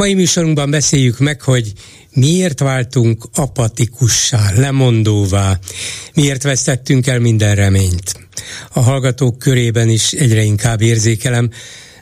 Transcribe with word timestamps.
Mai 0.00 0.14
műsorunkban 0.14 0.70
beszéljük 0.70 1.18
meg, 1.18 1.42
hogy 1.42 1.72
miért 2.12 2.60
váltunk 2.60 3.24
apatikussá, 3.34 4.52
lemondóvá, 4.56 5.58
miért 6.14 6.42
vesztettünk 6.42 7.06
el 7.06 7.18
minden 7.18 7.54
reményt. 7.54 8.28
A 8.72 8.80
hallgatók 8.80 9.38
körében 9.38 9.88
is 9.88 10.12
egyre 10.12 10.42
inkább 10.42 10.80
érzékelem, 10.80 11.50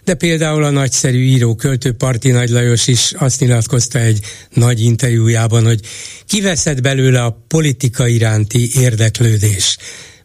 de 0.05 0.15
például 0.15 0.65
a 0.65 0.71
nagyszerű 0.71 1.19
író 1.19 1.55
költő 1.55 1.93
Parti 1.93 2.31
Nagy 2.31 2.49
Lajos 2.49 2.87
is 2.87 3.13
azt 3.17 3.41
nyilatkozta 3.41 3.99
egy 3.99 4.21
nagy 4.53 4.81
interjújában, 4.81 5.65
hogy 5.65 5.81
kiveszed 6.27 6.81
belőle 6.81 7.25
a 7.25 7.45
politika 7.49 8.07
iránti 8.07 8.71
érdeklődés, 8.81 9.77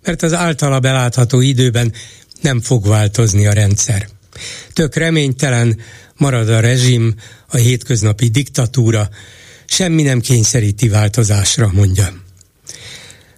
mert 0.03 0.21
az 0.21 0.33
általa 0.33 0.79
belátható 0.79 1.41
időben 1.41 1.93
nem 2.41 2.61
fog 2.61 2.87
változni 2.87 3.47
a 3.47 3.53
rendszer. 3.53 4.07
Tök 4.73 4.95
reménytelen 4.95 5.79
marad 6.17 6.49
a 6.49 6.59
rezsim, 6.59 7.15
a 7.47 7.57
hétköznapi 7.57 8.27
diktatúra, 8.27 9.09
semmi 9.65 10.01
nem 10.01 10.19
kényszeríti 10.19 10.87
változásra, 10.87 11.71
mondja. 11.73 12.21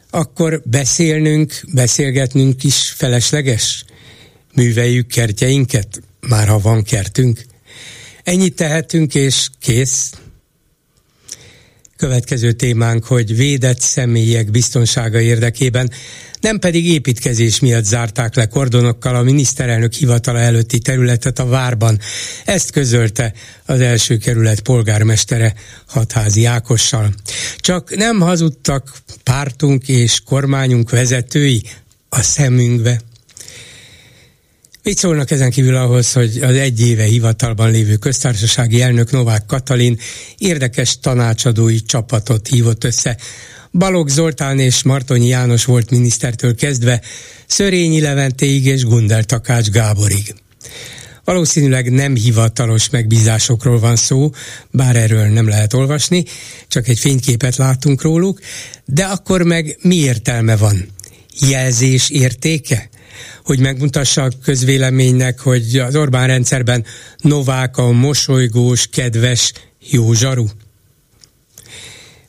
Akkor 0.10 0.62
beszélnünk, 0.66 1.62
beszélgetnünk 1.74 2.64
is 2.64 2.94
felesleges? 2.98 3.86
Műveljük 4.54 5.08
kertjeinket, 5.08 6.02
már 6.20 6.48
ha 6.48 6.60
van 6.60 6.84
kertünk? 6.84 7.46
Ennyit 8.24 8.56
tehetünk, 8.56 9.16
és 9.16 9.50
kész. 9.60 10.12
Következő 11.98 12.52
témánk, 12.52 13.06
hogy 13.06 13.36
védett 13.36 13.80
személyek 13.80 14.52
biztonsága 14.52 15.20
érdekében 15.20 15.92
nem 16.46 16.60
pedig 16.60 16.86
építkezés 16.88 17.60
miatt 17.60 17.84
zárták 17.84 18.36
le 18.36 18.46
kordonokkal 18.48 19.16
a 19.16 19.22
miniszterelnök 19.22 19.94
hivatala 19.94 20.40
előtti 20.40 20.80
területet 20.80 21.40
a 21.40 21.46
várban. 21.46 22.00
Ezt 22.46 22.72
közölte 22.72 23.34
az 23.66 23.80
első 23.80 24.18
kerület 24.18 24.60
polgármestere 24.60 25.54
Hatházi 25.88 26.46
Ákossal. 26.46 27.14
Csak 27.58 27.96
nem 27.96 28.20
hazudtak 28.20 28.94
pártunk 29.24 29.88
és 29.88 30.20
kormányunk 30.26 30.90
vezetői 30.90 31.64
a 32.10 32.22
szemünkbe. 32.22 33.02
Mit 34.84 34.98
szólnak 34.98 35.32
ezen 35.32 35.52
kívül 35.52 35.76
ahhoz, 35.76 36.14
hogy 36.14 36.40
az 36.42 36.56
egy 36.56 36.82
éve 36.82 37.04
hivatalban 37.04 37.72
lévő 37.72 37.96
köztársasági 37.96 38.82
elnök 38.82 39.12
Novák 39.12 39.46
Katalin 39.46 40.00
érdekes 40.38 41.00
tanácsadói 41.00 41.82
csapatot 41.82 42.48
hívott 42.48 42.84
össze, 42.84 43.18
Balogh 43.78 44.10
Zoltán 44.10 44.60
és 44.60 44.84
Martonyi 44.84 45.28
János 45.28 45.66
volt 45.66 45.92
minisztertől 45.92 46.56
kezdve, 46.56 47.02
Szörényi 47.48 48.02
Leventéig 48.02 48.66
és 48.66 48.84
Gundel 48.84 49.24
Takács 49.24 49.70
Gáborig. 49.70 50.36
Valószínűleg 51.24 51.92
nem 51.92 52.16
hivatalos 52.16 52.90
megbízásokról 52.90 53.80
van 53.80 53.96
szó, 53.96 54.32
bár 54.72 54.96
erről 54.96 55.26
nem 55.26 55.48
lehet 55.48 55.74
olvasni, 55.74 56.24
csak 56.68 56.88
egy 56.88 57.00
fényképet 57.00 57.56
látunk 57.56 58.02
róluk, 58.02 58.40
de 58.86 59.04
akkor 59.04 59.42
meg 59.42 59.78
mi 59.82 59.96
értelme 59.96 60.56
van? 60.56 60.86
Jelzés 61.50 62.10
értéke? 62.10 62.90
Hogy 63.44 63.60
megmutassa 63.60 64.24
a 64.24 64.32
közvéleménynek, 64.44 65.40
hogy 65.40 65.78
az 65.78 65.96
Orbán 65.96 66.28
rendszerben 66.28 66.86
Novák 67.18 67.78
a 67.78 67.92
mosolygós, 67.92 68.88
kedves, 68.88 69.52
jó 69.90 70.14
zsaru? 70.14 70.46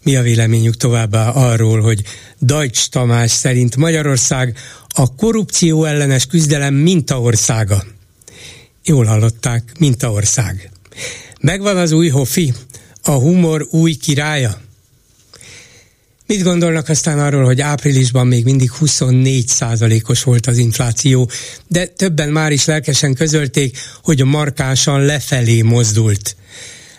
Mi 0.07 0.17
a 0.17 0.23
véleményük 0.23 0.77
továbbá 0.77 1.29
arról, 1.29 1.81
hogy 1.81 2.03
Dajcs 2.41 2.89
Tamás 2.89 3.31
szerint 3.31 3.77
Magyarország 3.77 4.57
a 4.89 5.15
korrupció 5.15 5.85
ellenes 5.85 6.27
küzdelem 6.27 6.75
mintaországa? 6.75 7.85
Jól 8.85 9.05
hallották, 9.05 9.73
mintaország. 9.79 10.71
Megvan 11.41 11.77
az 11.77 11.93
új 11.93 12.09
hofi, 12.09 12.55
a 13.03 13.11
humor 13.11 13.67
új 13.71 13.95
királya? 13.95 14.61
Mit 16.27 16.43
gondolnak 16.43 16.89
aztán 16.89 17.19
arról, 17.19 17.45
hogy 17.45 17.61
áprilisban 17.61 18.27
még 18.27 18.45
mindig 18.45 18.71
24 18.71 19.49
százalékos 19.49 20.23
volt 20.23 20.47
az 20.47 20.59
infláció, 20.59 21.31
de 21.69 21.87
többen 21.87 22.29
már 22.29 22.53
is 22.53 22.65
lelkesen 22.65 23.15
közölték, 23.15 23.79
hogy 24.03 24.25
markánsan 24.25 25.01
lefelé 25.01 25.63
mozdult 25.63 26.37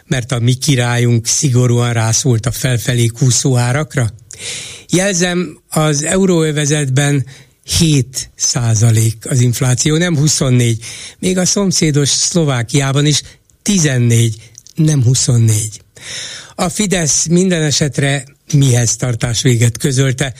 mert 0.07 0.31
a 0.31 0.39
mi 0.39 0.53
királyunk 0.53 1.27
szigorúan 1.27 1.93
rászólt 1.93 2.45
a 2.45 2.51
felfelé 2.51 3.05
kúszó 3.05 3.57
árakra? 3.57 4.09
Jelzem, 4.89 5.59
az 5.69 6.03
euróövezetben 6.03 7.25
7 7.63 8.29
százalék 8.35 9.17
az 9.29 9.39
infláció, 9.39 9.97
nem 9.97 10.17
24. 10.17 10.83
Még 11.19 11.37
a 11.37 11.45
szomszédos 11.45 12.09
Szlovákiában 12.09 13.05
is 13.05 13.21
14, 13.61 14.51
nem 14.75 15.03
24. 15.03 15.81
A 16.55 16.69
Fidesz 16.69 17.25
minden 17.25 17.61
esetre 17.61 18.23
mihez 18.53 18.95
tartás 18.95 19.41
véget 19.41 19.77
közölte. 19.77 20.33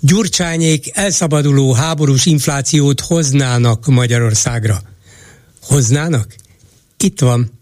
Gyurcsányék 0.00 0.96
elszabaduló 0.96 1.72
háborús 1.72 2.26
inflációt 2.26 3.00
hoznának 3.00 3.86
Magyarországra. 3.86 4.82
Hoznának? 5.62 6.34
Itt 6.96 7.20
van. 7.20 7.59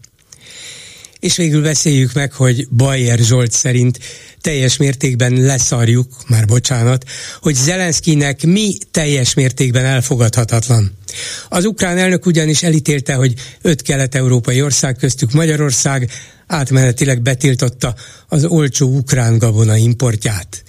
És 1.19 1.35
végül 1.35 1.61
beszéljük 1.61 2.13
meg, 2.13 2.33
hogy 2.33 2.67
Bayer 2.69 3.19
Zsolt 3.19 3.51
szerint 3.51 3.99
teljes 4.41 4.77
mértékben 4.77 5.33
leszarjuk, 5.33 6.07
már 6.27 6.45
bocsánat, 6.45 7.05
hogy 7.41 7.55
Zelenszkinek 7.55 8.43
mi 8.43 8.77
teljes 8.91 9.33
mértékben 9.33 9.85
elfogadhatatlan. 9.85 10.97
Az 11.49 11.65
ukrán 11.65 11.97
elnök 11.97 12.25
ugyanis 12.25 12.63
elítélte, 12.63 13.13
hogy 13.13 13.33
öt 13.61 13.81
kelet-európai 13.81 14.61
ország 14.61 14.95
köztük 14.95 15.31
Magyarország 15.31 16.11
átmenetileg 16.47 17.21
betiltotta 17.21 17.95
az 18.27 18.45
olcsó 18.45 18.95
ukrán 18.95 19.37
gabona 19.37 19.75
importját. 19.75 20.63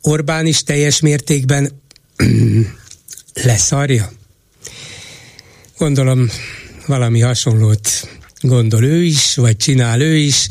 Orbán 0.00 0.46
is 0.46 0.62
teljes 0.62 1.00
mértékben 1.00 1.82
leszarja? 3.44 4.12
Gondolom 5.78 6.28
valami 6.86 7.20
hasonlót 7.20 8.17
gondol 8.40 8.84
ő 8.84 9.02
is, 9.02 9.36
vagy 9.36 9.56
csinál 9.56 10.00
ő 10.00 10.16
is. 10.16 10.48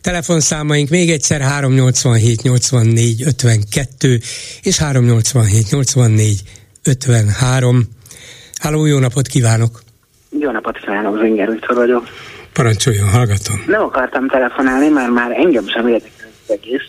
Telefonszámaink 0.00 0.88
még 0.88 1.10
egyszer 1.10 1.40
387 1.40 2.42
84 2.42 3.22
52 3.22 4.20
és 4.62 4.78
387 4.78 5.70
84 5.70 6.42
53. 6.84 7.82
Háló, 8.60 8.86
jó 8.86 8.98
napot 8.98 9.26
kívánok! 9.26 9.82
Jó 10.40 10.50
napot 10.50 10.78
kívánok, 10.78 11.20
Zinger 11.20 11.50
Viktor 11.50 11.76
vagyok. 11.76 12.08
Parancsoljon, 12.52 13.08
hallgatom. 13.08 13.62
Nem 13.66 13.82
akartam 13.82 14.28
telefonálni, 14.28 14.88
mert 14.88 15.10
már 15.10 15.30
engem 15.30 15.68
sem 15.68 15.88
érdekel 15.88 16.28
az 16.46 16.52
egész. 16.52 16.88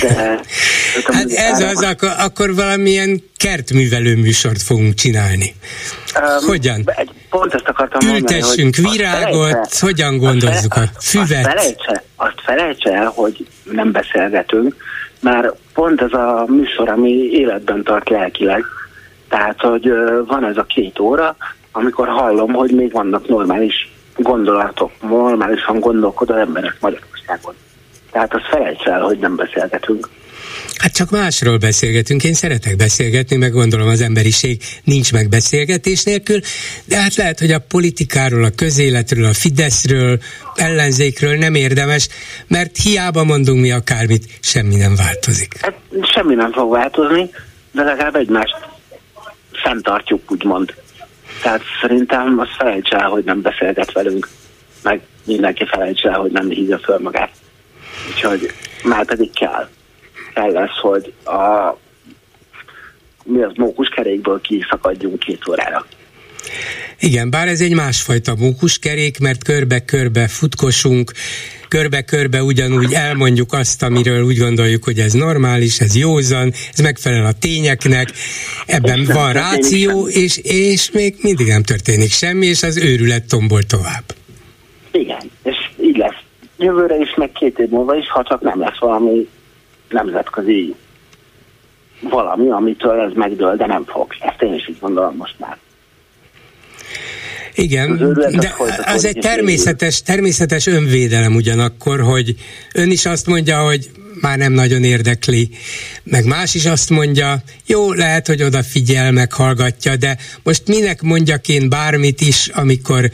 De, 0.00 0.14
hát 1.12 1.30
ez 1.30 1.60
az, 1.60 1.82
akkor, 1.82 2.12
akkor 2.18 2.54
valamilyen 2.54 3.22
kertművelő 3.36 4.16
műsort 4.16 4.62
fogunk 4.62 4.94
csinálni. 4.94 5.54
Um, 6.14 6.48
Hogyan? 6.48 6.82
Egy, 6.86 7.10
pont 7.30 7.54
ezt 7.54 7.68
akartam 7.68 8.08
Ültessünk 8.08 8.76
mondani, 8.76 8.88
hogy 8.88 8.96
virágot, 8.96 9.50
felejtse, 9.50 9.86
hogyan 9.86 10.18
gondozzuk 10.18 10.74
a 10.74 10.82
füvet? 11.00 11.46
Azt 11.46 11.58
felejtse, 11.58 12.02
azt 12.16 12.40
felejtse 12.42 12.92
el, 12.92 13.12
hogy 13.14 13.46
nem 13.62 13.92
beszélgetünk, 13.92 14.76
mert 15.20 15.54
pont 15.74 16.00
ez 16.00 16.12
a 16.12 16.44
műsor, 16.48 16.88
ami 16.88 17.10
életben 17.12 17.82
tart 17.82 18.08
lelkileg. 18.08 18.64
Tehát, 19.28 19.60
hogy 19.60 19.92
van 20.26 20.44
ez 20.44 20.56
a 20.56 20.64
két 20.64 20.98
óra, 20.98 21.36
amikor 21.72 22.08
hallom, 22.08 22.52
hogy 22.52 22.70
még 22.70 22.92
vannak 22.92 23.28
normális 23.28 23.92
gondolatok, 24.16 24.90
normálisan 25.00 25.80
gondolkodó 25.80 26.34
emberek 26.34 26.76
Magyarországon. 26.80 27.54
Tehát 28.10 28.34
azt 28.34 28.48
felejts 28.50 28.86
el, 28.86 29.00
hogy 29.00 29.18
nem 29.18 29.36
beszélgetünk. 29.36 30.08
Hát 30.78 30.92
csak 30.92 31.10
másról 31.10 31.58
beszélgetünk. 31.58 32.24
Én 32.24 32.34
szeretek 32.34 32.76
beszélgetni, 32.76 33.36
meg 33.36 33.52
gondolom 33.52 33.88
az 33.88 34.00
emberiség 34.00 34.62
nincs 34.84 35.12
meg 35.12 35.28
beszélgetés 35.28 36.02
nélkül, 36.02 36.40
de 36.84 36.96
hát 36.96 37.14
lehet, 37.14 37.38
hogy 37.38 37.50
a 37.50 37.64
politikáról, 37.68 38.44
a 38.44 38.50
közéletről, 38.50 39.24
a 39.24 39.32
Fideszről, 39.32 40.18
ellenzékről 40.54 41.36
nem 41.36 41.54
érdemes, 41.54 42.08
mert 42.46 42.76
hiába 42.76 43.24
mondunk 43.24 43.60
mi 43.60 43.70
akármit, 43.70 44.24
semmi 44.40 44.76
nem 44.76 44.94
változik. 44.96 45.54
Hát 45.60 45.78
semmi 46.12 46.34
nem 46.34 46.52
fog 46.52 46.70
változni, 46.70 47.30
de 47.72 47.82
legalább 47.82 48.16
egymást 48.16 48.56
fenntartjuk, 49.52 50.30
úgymond. 50.30 50.74
Tehát 51.42 51.62
szerintem 51.80 52.38
azt 52.38 52.56
felejts 52.58 52.90
el, 52.90 53.08
hogy 53.08 53.24
nem 53.24 53.40
beszélget 53.42 53.92
velünk, 53.92 54.28
meg 54.82 55.00
mindenki 55.24 55.66
felejts 55.66 56.04
el, 56.04 56.18
hogy 56.18 56.30
nem 56.30 56.48
hívja 56.48 56.78
föl 56.78 56.98
magát. 56.98 57.30
Úgyhogy 58.08 58.52
már 58.84 59.04
pedig 59.04 59.32
kell. 59.32 59.68
Fel 60.38 60.50
lesz, 60.50 60.78
hogy 60.80 61.12
a 61.24 61.76
mi 63.24 63.42
az 63.42 63.52
mókuskerékből 63.56 64.40
kiszakadjunk 64.40 65.18
két 65.18 65.48
órára. 65.48 65.86
Igen, 67.00 67.30
bár 67.30 67.48
ez 67.48 67.60
egy 67.60 67.74
másfajta 67.74 68.34
mókuskerék, 68.38 69.18
mert 69.18 69.44
körbe-körbe 69.44 70.28
futkosunk, 70.28 71.12
körbe-körbe 71.68 72.42
ugyanúgy 72.42 72.92
elmondjuk 72.92 73.52
azt, 73.52 73.82
amiről 73.82 74.22
úgy 74.22 74.38
gondoljuk, 74.38 74.84
hogy 74.84 74.98
ez 74.98 75.12
normális, 75.12 75.80
ez 75.80 75.96
józan, 75.96 76.52
ez 76.72 76.78
megfelel 76.78 77.26
a 77.26 77.32
tényeknek, 77.32 78.08
ebben 78.66 79.00
és 79.00 79.06
van 79.06 79.32
ráció, 79.32 80.08
és, 80.08 80.36
és 80.42 80.90
még 80.90 81.14
mindig 81.22 81.46
nem 81.46 81.62
történik 81.62 82.10
semmi, 82.10 82.46
és 82.46 82.62
az 82.62 82.76
őrület 82.76 83.28
tombol 83.28 83.62
tovább. 83.62 84.04
Igen, 84.92 85.30
és 85.42 85.56
így 85.82 85.96
lesz. 85.96 86.20
Jövőre 86.58 86.96
is, 86.96 87.14
meg 87.16 87.32
két 87.32 87.58
év 87.58 87.68
múlva 87.68 87.96
is, 87.96 88.08
ha 88.08 88.22
csak 88.22 88.40
nem 88.40 88.60
lesz 88.60 88.78
valami 88.78 89.28
nemzetközi 89.90 90.74
valami, 92.00 92.50
amitől 92.50 93.00
ez 93.00 93.12
megdől, 93.14 93.56
de 93.56 93.66
nem 93.66 93.84
fog. 93.84 94.14
Ezt 94.20 94.42
én 94.42 94.54
is 94.54 94.68
így 94.68 94.78
gondolom 94.80 95.16
most 95.16 95.34
már. 95.38 95.58
Igen, 97.54 98.16
de 98.38 98.54
az 98.84 99.04
egy 99.04 99.18
természetes, 99.18 100.02
természetes 100.02 100.66
önvédelem 100.66 101.34
ugyanakkor, 101.34 102.00
hogy 102.00 102.34
ön 102.74 102.90
is 102.90 103.06
azt 103.06 103.26
mondja, 103.26 103.58
hogy 103.58 103.90
már 104.20 104.38
nem 104.38 104.52
nagyon 104.52 104.84
érdekli, 104.84 105.50
meg 106.02 106.24
más 106.24 106.54
is 106.54 106.66
azt 106.66 106.90
mondja, 106.90 107.42
jó, 107.66 107.92
lehet, 107.92 108.26
hogy 108.26 108.42
odafigyel, 108.42 109.12
meghallgatja, 109.12 109.96
de 109.96 110.16
most 110.42 110.68
minek 110.68 111.02
mondjak 111.02 111.48
én 111.48 111.68
bármit 111.68 112.20
is, 112.20 112.48
amikor 112.48 113.10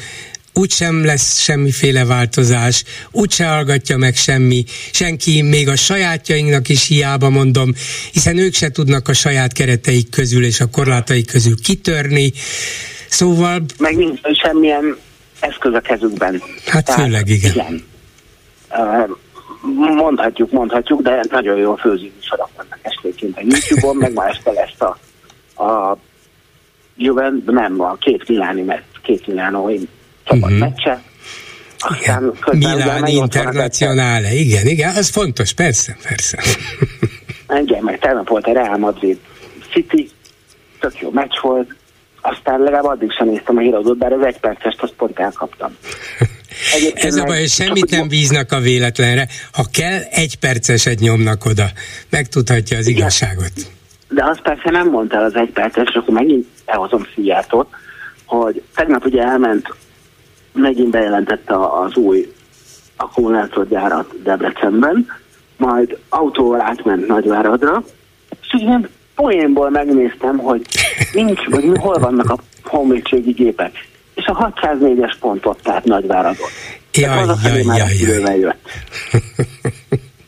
úgysem 0.55 1.05
lesz 1.05 1.39
semmiféle 1.39 2.05
változás, 2.05 2.85
úgyse 3.11 3.47
hallgatja 3.47 3.97
meg 3.97 4.15
semmi, 4.15 4.65
senki, 4.93 5.43
még 5.43 5.69
a 5.69 5.77
sajátjainknak 5.77 6.69
is 6.69 6.87
hiába 6.87 7.31
mondom, 7.31 7.73
hiszen 8.12 8.39
ők 8.39 8.55
se 8.55 8.71
tudnak 8.71 9.09
a 9.09 9.12
saját 9.12 9.53
kereteik 9.53 10.11
közül 10.11 10.45
és 10.45 10.61
a 10.61 10.71
korlátaik 10.71 11.27
közül 11.27 11.55
kitörni, 11.62 12.33
szóval... 13.09 13.65
Meg 13.79 13.97
nincs 13.97 14.21
semmilyen 14.43 14.97
eszköz 15.41 15.75
a 15.75 15.81
kezükben. 15.81 16.43
Hát 16.67 16.85
Tehát, 16.85 17.01
főleg 17.01 17.29
igen. 17.29 17.53
igen. 17.53 17.85
mondhatjuk, 19.95 20.51
mondhatjuk, 20.51 21.03
de 21.03 21.25
nagyon 21.31 21.56
jó 21.56 21.75
főző 21.75 22.11
sorok 22.21 22.49
vannak 22.56 22.79
esténként 22.83 23.37
a 23.37 23.41
YouTube-on, 23.41 23.97
meg 23.97 24.12
ma 24.12 24.27
este 24.27 24.53
lesz 24.53 24.81
a, 24.81 24.99
a 25.65 25.99
Juven, 26.97 27.43
nem, 27.47 27.81
a 27.81 27.95
két 27.95 28.29
Miláni, 28.29 28.62
mert 28.62 28.85
két 29.03 29.27
Milánói 29.27 29.79
csapat 30.25 30.50
uh-huh. 30.50 30.59
meccse. 30.59 31.03
Aztán 31.79 32.32
Milán 32.53 33.06
Internacionále, 33.06 34.32
igen, 34.32 34.67
igen, 34.67 34.97
az 34.97 35.09
fontos, 35.09 35.53
persze, 35.53 35.97
persze. 36.03 36.43
igen, 37.62 37.82
meg 37.82 37.99
tegnap 37.99 38.29
volt 38.29 38.47
a 38.47 38.53
Real 38.53 38.79
Madrid 38.79 39.19
City, 39.73 40.11
tök 40.81 41.00
jó 41.00 41.11
meccs 41.11 41.41
volt, 41.43 41.75
aztán 42.21 42.61
legalább 42.61 42.85
addig 42.85 43.12
sem 43.12 43.29
néztem 43.29 43.56
a 43.56 43.61
híradót, 43.61 43.99
bár 43.99 44.12
az 44.12 44.25
egy 44.26 44.38
percest 44.38 44.82
azt 44.82 44.93
pont 44.93 45.19
elkaptam. 45.19 45.76
Egyébként 46.75 47.05
Ez 47.05 47.17
a 47.17 47.25
baj, 47.25 47.38
hogy 47.38 47.49
semmit 47.49 47.91
nem 47.91 48.09
bíznak 48.09 48.53
a 48.53 48.61
véletlenre. 48.61 49.29
Ha 49.53 49.65
kell, 49.73 50.00
egy 50.11 50.37
perceset 50.37 50.99
nyomnak 50.99 51.44
oda. 51.44 51.67
Megtudhatja 52.11 52.77
az 52.79 52.87
Igen. 52.87 52.99
igazságot. 52.99 53.53
De 54.09 54.25
azt 54.25 54.43
persze 54.43 54.70
nem 54.70 54.91
mondta 54.91 55.19
az 55.19 55.35
egy 55.35 55.50
perces, 55.50 55.94
akkor 55.94 56.15
megint 56.15 56.47
elhozom 56.65 57.06
Szijjártót, 57.15 57.69
hogy 58.25 58.62
tegnap 58.75 59.05
ugye 59.05 59.23
elment 59.23 59.75
megint 60.55 60.91
bejelentette 60.91 61.55
az 61.56 61.97
új 61.97 62.33
akkumulátorgyárat 62.97 64.23
Debrecenben, 64.23 65.06
majd 65.56 65.99
autóval 66.09 66.61
átment 66.61 67.06
Nagyváradra, 67.06 67.85
és 68.41 68.61
ilyen 68.61 68.89
poénból 69.15 69.71
megnéztem, 69.71 70.39
hogy 70.39 70.62
nincs, 71.12 71.45
vagy 71.49 71.65
hol 71.79 71.99
vannak 71.99 72.31
a 72.31 72.39
honvédségi 72.65 73.31
gépek. 73.31 73.73
És 74.15 74.25
a 74.27 74.53
604-es 74.61 75.15
pont 75.21 75.47
ott 75.47 75.69
állt 75.69 75.85
Nagyváradon. 75.85 76.49
Jaj, 76.93 77.27
jaj, 77.45 78.21
jaj, 78.21 78.39
jaj. 78.39 78.55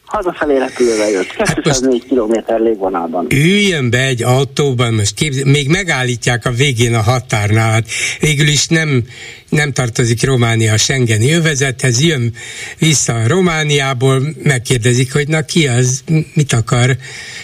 hazafelé 0.06 0.56
repülővel 0.58 1.10
jött, 1.10 1.36
204 1.62 2.06
hát 2.08 2.18
km 2.18 2.62
légvonalban. 2.62 3.26
Üljön 3.30 3.90
be 3.90 3.98
egy 3.98 4.22
autóban, 4.22 4.94
most 4.94 5.14
képzel, 5.14 5.44
még 5.44 5.68
megállítják 5.68 6.46
a 6.46 6.50
végén 6.50 6.94
a 6.94 7.00
határnál, 7.00 7.70
hát 7.70 7.86
végül 8.20 8.46
is 8.46 8.66
nem, 8.66 9.04
nem 9.48 9.72
tartozik 9.72 10.24
Románia 10.24 10.72
a 10.72 10.76
Schengeni 10.76 11.32
övezethez, 11.32 12.02
jön 12.02 12.32
vissza 12.78 13.14
a 13.14 13.28
Romániából, 13.28 14.22
megkérdezik, 14.42 15.12
hogy 15.12 15.28
na 15.28 15.42
ki 15.42 15.66
az, 15.66 16.02
mit 16.34 16.52
akar, 16.52 16.96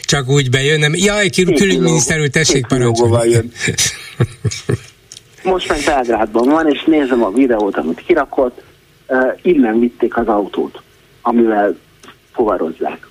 csak 0.02 0.28
úgy 0.28 0.50
bejön, 0.50 0.78
nem, 0.78 0.94
jaj, 0.94 1.28
külügyminiszter 1.28 2.20
úr, 2.20 2.28
tessék 2.28 2.66
parancsolni. 2.66 3.50
Most 5.42 5.68
meg 5.68 5.82
Belgrádban 5.86 6.48
van, 6.48 6.68
és 6.68 6.84
nézem 6.86 7.24
a 7.24 7.30
videót, 7.30 7.76
amit 7.76 8.02
kirakott, 8.06 8.62
uh, 9.08 9.38
innen 9.42 9.80
vitték 9.80 10.16
az 10.16 10.26
autót, 10.26 10.82
amivel 11.22 11.76
fuvarozzák. 12.32 13.06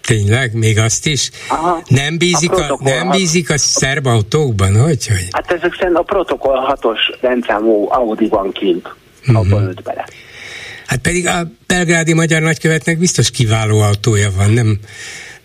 Tényleg? 0.00 0.54
Még 0.54 0.78
azt 0.78 1.06
is? 1.06 1.30
Aha, 1.48 1.82
nem, 1.88 2.18
bízik 2.18 2.52
a, 2.52 2.72
a 2.72 2.78
nem 2.82 3.10
bízik 3.10 3.50
a 3.50 3.58
szerb 3.58 4.06
autókban? 4.06 4.80
Hogy, 4.80 5.06
hogy? 5.06 5.26
Hát 5.30 5.50
ezek 5.50 5.74
szerint 5.78 5.96
a 5.96 6.02
protokoll 6.02 6.76
6-os 6.80 6.98
rendszámú 7.20 7.86
Audi 7.90 8.28
van 8.28 8.52
kint, 8.52 8.94
uh-huh. 9.20 9.36
abban 9.36 9.68
öt 9.68 9.82
bele. 9.82 10.06
Hát 10.86 10.98
pedig 10.98 11.26
a 11.26 11.50
belgrádi 11.66 12.12
magyar 12.12 12.42
nagykövetnek 12.42 12.98
biztos 12.98 13.30
kiváló 13.30 13.80
autója 13.80 14.30
van, 14.36 14.50
nem, 14.50 14.78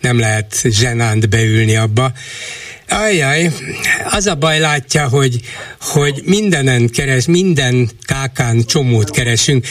nem 0.00 0.18
lehet 0.18 0.62
zsenánt 0.64 1.28
beülni 1.28 1.76
abba. 1.76 2.12
Ajjaj, 2.88 3.50
az 4.10 4.26
a 4.26 4.34
baj 4.34 4.58
látja, 4.58 5.08
hogy, 5.08 5.40
hogy 5.80 6.22
mindenen 6.24 6.88
keres, 6.88 7.26
minden 7.26 7.88
kákán 8.06 8.62
csomót 8.66 9.10
keresünk. 9.10 9.64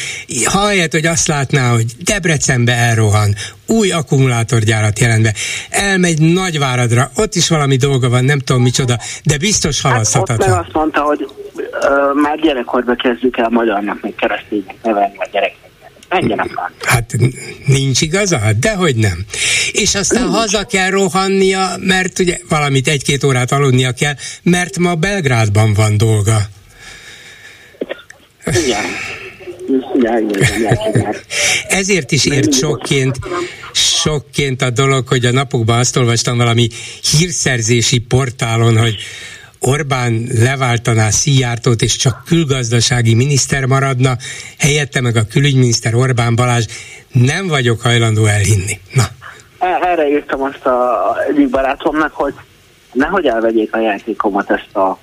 Halljet, 0.45 0.91
hogy 0.91 1.05
azt 1.05 1.27
látná, 1.27 1.71
hogy 1.71 1.85
Debrecenbe 2.03 2.73
elrohan, 2.73 3.35
új 3.67 3.91
akkumulátorgyárat 3.91 4.99
jelentve, 4.99 5.33
elmegy 5.69 6.21
Nagyváradra, 6.21 7.09
ott 7.15 7.35
is 7.35 7.49
valami 7.49 7.75
dolga 7.75 8.09
van, 8.09 8.23
nem 8.23 8.39
tudom 8.39 8.61
micsoda, 8.61 8.97
de 9.23 9.37
biztos 9.37 9.81
halaszthatatlan. 9.81 10.49
Hát 10.49 10.49
ott 10.49 10.55
meg 10.55 10.65
azt 10.65 10.75
mondta, 10.75 11.01
hogy 11.01 11.27
uh, 11.55 12.21
már 12.21 12.39
gyerekkorba 12.39 12.95
kezdjük 12.95 13.37
el 13.37 13.49
magyarnak, 13.49 14.01
még 14.01 14.15
kereszténynek 14.15 14.75
nevelni 14.83 15.15
a 15.17 15.27
gyereknek 15.31 15.64
engedjenek 16.15 16.53
már. 16.53 16.71
Hát 16.79 17.15
nincs 17.65 18.01
igaza? 18.01 18.37
Hát 18.37 18.59
dehogy 18.59 18.95
nem. 18.95 19.25
És 19.71 19.95
aztán 19.95 20.23
nincs. 20.23 20.35
haza 20.35 20.63
kell 20.63 20.89
rohannia, 20.89 21.75
mert 21.79 22.19
ugye 22.19 22.37
valamit 22.49 22.87
egy-két 22.87 23.23
órát 23.23 23.51
aludnia 23.51 23.91
kell, 23.91 24.13
mert 24.43 24.77
ma 24.77 24.95
Belgrádban 24.95 25.73
van 25.73 25.97
dolga. 25.97 26.41
Igen. 28.45 28.85
Ezért 31.67 32.11
is 32.11 32.25
ért 32.25 32.53
sokként, 32.53 33.19
sokként 33.73 34.61
a 34.61 34.69
dolog, 34.69 35.07
hogy 35.07 35.25
a 35.25 35.31
napokban 35.31 35.79
azt 35.79 35.97
olvastam 35.97 36.37
valami 36.37 36.69
hírszerzési 37.11 37.97
portálon, 37.97 38.77
hogy 38.77 38.95
Orbán 39.59 40.27
leváltaná 40.39 41.09
Szijjártót, 41.09 41.81
és 41.81 41.95
csak 41.95 42.23
külgazdasági 42.25 43.13
miniszter 43.13 43.65
maradna, 43.65 44.17
helyette 44.59 45.01
meg 45.01 45.15
a 45.15 45.25
külügyminiszter 45.25 45.95
Orbán 45.95 46.35
Balázs, 46.35 46.65
nem 47.11 47.47
vagyok 47.47 47.81
hajlandó 47.81 48.25
elhinni. 48.25 48.79
Na. 48.93 49.03
Erre 49.81 50.07
írtam 50.07 50.41
azt 50.41 50.65
a 50.65 51.15
egyik 51.29 51.49
barátomnak, 51.49 52.13
hogy 52.13 52.33
nehogy 52.93 53.25
elvegyék 53.25 53.73
a 53.75 53.79
játékomat 53.79 54.51
ezt 54.51 54.75
a 54.75 54.99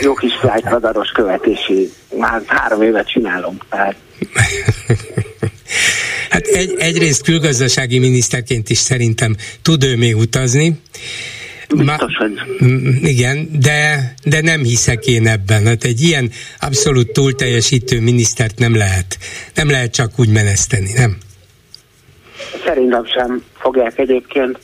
jó 0.00 0.14
kis 0.14 0.32
flight 0.40 0.68
radaros 0.68 1.10
követési, 1.10 1.92
már 2.18 2.42
három 2.46 2.82
évet 2.82 3.08
csinálom, 3.08 3.58
tehát 3.70 3.96
Hát 6.30 6.46
egy, 6.46 6.74
egyrészt 6.78 7.22
külgazdasági 7.22 7.98
miniszterként 7.98 8.70
is 8.70 8.78
szerintem 8.78 9.36
tud 9.62 9.84
ő 9.84 9.96
még 9.96 10.16
utazni, 10.16 10.80
Biztos, 11.74 12.16
hogy... 12.16 12.40
Igen, 13.02 13.48
de, 13.60 14.12
de 14.24 14.40
nem 14.40 14.62
hiszek 14.62 15.06
én 15.06 15.26
ebben. 15.26 15.66
Hát 15.66 15.84
egy 15.84 16.00
ilyen 16.00 16.30
abszolút 16.60 17.12
túlteljesítő 17.12 18.00
minisztert 18.00 18.58
nem 18.58 18.76
lehet. 18.76 19.18
Nem 19.54 19.70
lehet 19.70 19.92
csak 19.92 20.10
úgy 20.16 20.28
meneszteni, 20.28 20.92
nem? 20.92 21.16
Szerintem 22.64 23.04
sem 23.06 23.42
fogják 23.58 23.98
egyébként. 23.98 24.58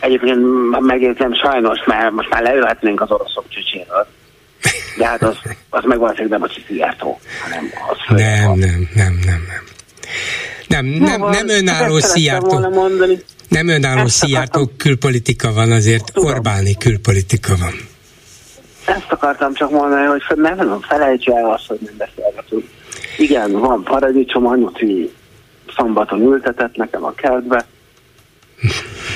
Egyébként 0.00 0.40
megértem 0.80 1.34
sajnos, 1.34 1.78
mert 1.86 2.10
most 2.10 2.28
már 2.28 2.42
leülhetnénk 2.42 3.00
az 3.00 3.10
oroszok 3.10 3.44
csücséről. 3.48 4.06
De 4.96 5.06
hát 5.06 5.22
az, 5.22 5.36
az 5.70 5.84
meg 5.84 5.98
valószínűleg 5.98 6.40
nem 6.40 6.42
a 6.42 6.52
Csiciliátó, 6.54 7.20
hanem 7.42 7.70
az 7.90 8.16
Nem, 8.16 8.58
nem, 8.58 8.88
nem, 8.94 9.18
nem, 9.24 9.44
nem. 9.48 9.64
Nem, 10.68 10.86
nem, 10.86 11.30
nem 11.30 11.48
önálló 11.48 11.98
Szijjártó. 11.98 12.58
Nem 13.52 13.68
önálló 13.68 14.06
Szijjártó 14.06 14.70
külpolitika 14.76 15.52
van, 15.52 15.72
azért 15.72 16.12
Tudom. 16.12 16.30
Orbáni 16.30 16.76
külpolitika 16.76 17.56
van. 17.56 17.72
Ezt 18.84 19.06
akartam 19.08 19.54
csak 19.54 19.70
mondani, 19.70 20.06
hogy 20.06 20.22
nem, 20.36 20.56
nem 20.56 20.80
felejts 20.80 21.28
el 21.28 21.50
azt, 21.50 21.66
hogy 21.66 21.78
nem 21.80 21.94
beszélgetünk. 21.98 22.64
Igen, 23.18 23.52
van 23.52 23.82
paradicsom, 23.82 24.46
anyuti 24.46 25.12
szombaton 25.76 26.20
ültetett 26.20 26.76
nekem 26.76 27.04
a 27.04 27.12
kertbe. 27.12 27.66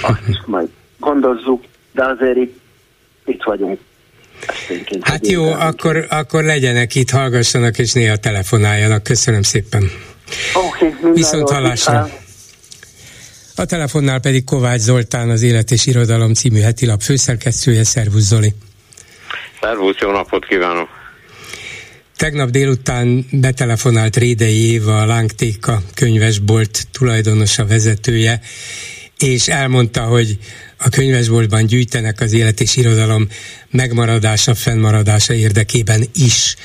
azt 0.02 0.46
majd 0.46 0.68
gondozzuk, 0.98 1.64
de 1.92 2.04
azért 2.04 2.36
itt, 2.36 2.60
itt 3.24 3.42
vagyunk. 3.42 3.78
Hát 5.00 5.26
jó, 5.26 5.52
akkor, 5.52 6.06
akkor 6.10 6.44
legyenek 6.44 6.94
itt, 6.94 7.10
hallgassanak 7.10 7.78
és 7.78 7.92
néha 7.92 8.16
telefonáljanak. 8.16 9.02
Köszönöm 9.02 9.42
szépen. 9.42 9.90
Oké, 10.54 10.86
okay, 10.86 11.12
Viszont 11.12 11.50
hallásra. 11.50 12.08
A 13.58 13.64
telefonnál 13.64 14.20
pedig 14.20 14.44
Kovács 14.44 14.80
Zoltán, 14.80 15.30
az 15.30 15.42
Élet 15.42 15.70
és 15.70 15.86
Irodalom 15.86 16.34
című 16.34 16.60
hetilap 16.60 17.02
főszerkesztője. 17.02 17.84
Szervusz 17.84 18.22
Zoli! 18.22 18.54
Szervusz, 19.60 19.96
jó 20.00 20.10
napot 20.10 20.46
kívánok! 20.46 20.88
Tegnap 22.16 22.50
délután 22.50 23.26
betelefonált 23.30 24.16
Rédei 24.16 24.70
Éva, 24.70 25.00
a 25.00 25.06
Lángtéka 25.06 25.82
könyvesbolt 25.94 26.86
tulajdonosa, 26.92 27.66
vezetője, 27.66 28.40
és 29.18 29.48
elmondta, 29.48 30.02
hogy 30.02 30.38
a 30.76 30.88
könyvesboltban 30.88 31.66
gyűjtenek 31.66 32.20
az 32.20 32.32
élet 32.32 32.60
és 32.60 32.76
irodalom 32.76 33.28
megmaradása, 33.70 34.54
fennmaradása 34.54 35.34
érdekében 35.34 36.04
is. 36.14 36.56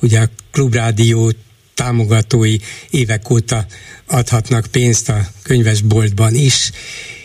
Ugye 0.00 0.20
a 0.20 0.28
klubrádió 0.50 1.32
támogatói 1.74 2.56
évek 2.90 3.30
óta 3.30 3.66
adhatnak 4.08 4.66
pénzt 4.66 5.08
a 5.08 5.28
könyvesboltban 5.42 6.34
is, 6.34 6.70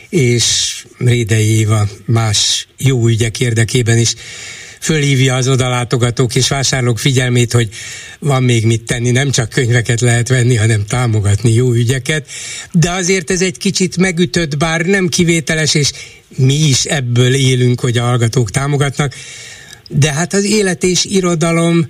és 0.10 0.86
Rédei 0.98 1.58
Éva 1.58 1.88
más 2.06 2.68
jó 2.78 3.08
ügyek 3.08 3.40
érdekében 3.40 3.98
is 3.98 4.16
fölhívja 4.84 5.36
az 5.36 5.48
odalátogatók 5.48 6.36
és 6.36 6.48
vásárlók 6.48 7.00
figyelmét, 7.00 7.54
hogy 7.54 7.70
van 8.20 8.44
még 8.44 8.66
mit 8.66 8.84
tenni, 8.84 9.12
nem 9.12 9.32
csak 9.32 9.50
könyveket 9.50 10.02
lehet 10.02 10.28
venni, 10.28 10.56
hanem 10.56 10.86
támogatni 10.86 11.54
jó 11.54 11.72
ügyeket, 11.72 12.28
de 12.72 12.92
azért 12.92 13.32
ez 13.32 13.42
egy 13.42 13.58
kicsit 13.58 13.98
megütött, 13.98 14.58
bár 14.58 14.82
nem 14.82 15.08
kivételes, 15.08 15.74
és 15.74 15.92
mi 16.38 16.54
is 16.54 16.84
ebből 16.84 17.34
élünk, 17.34 17.80
hogy 17.80 17.98
a 17.98 18.04
hallgatók 18.04 18.52
támogatnak, 18.52 19.14
de 19.90 20.14
hát 20.14 20.34
az 20.34 20.44
élet 20.44 20.84
és 20.84 21.06
irodalom 21.06 21.88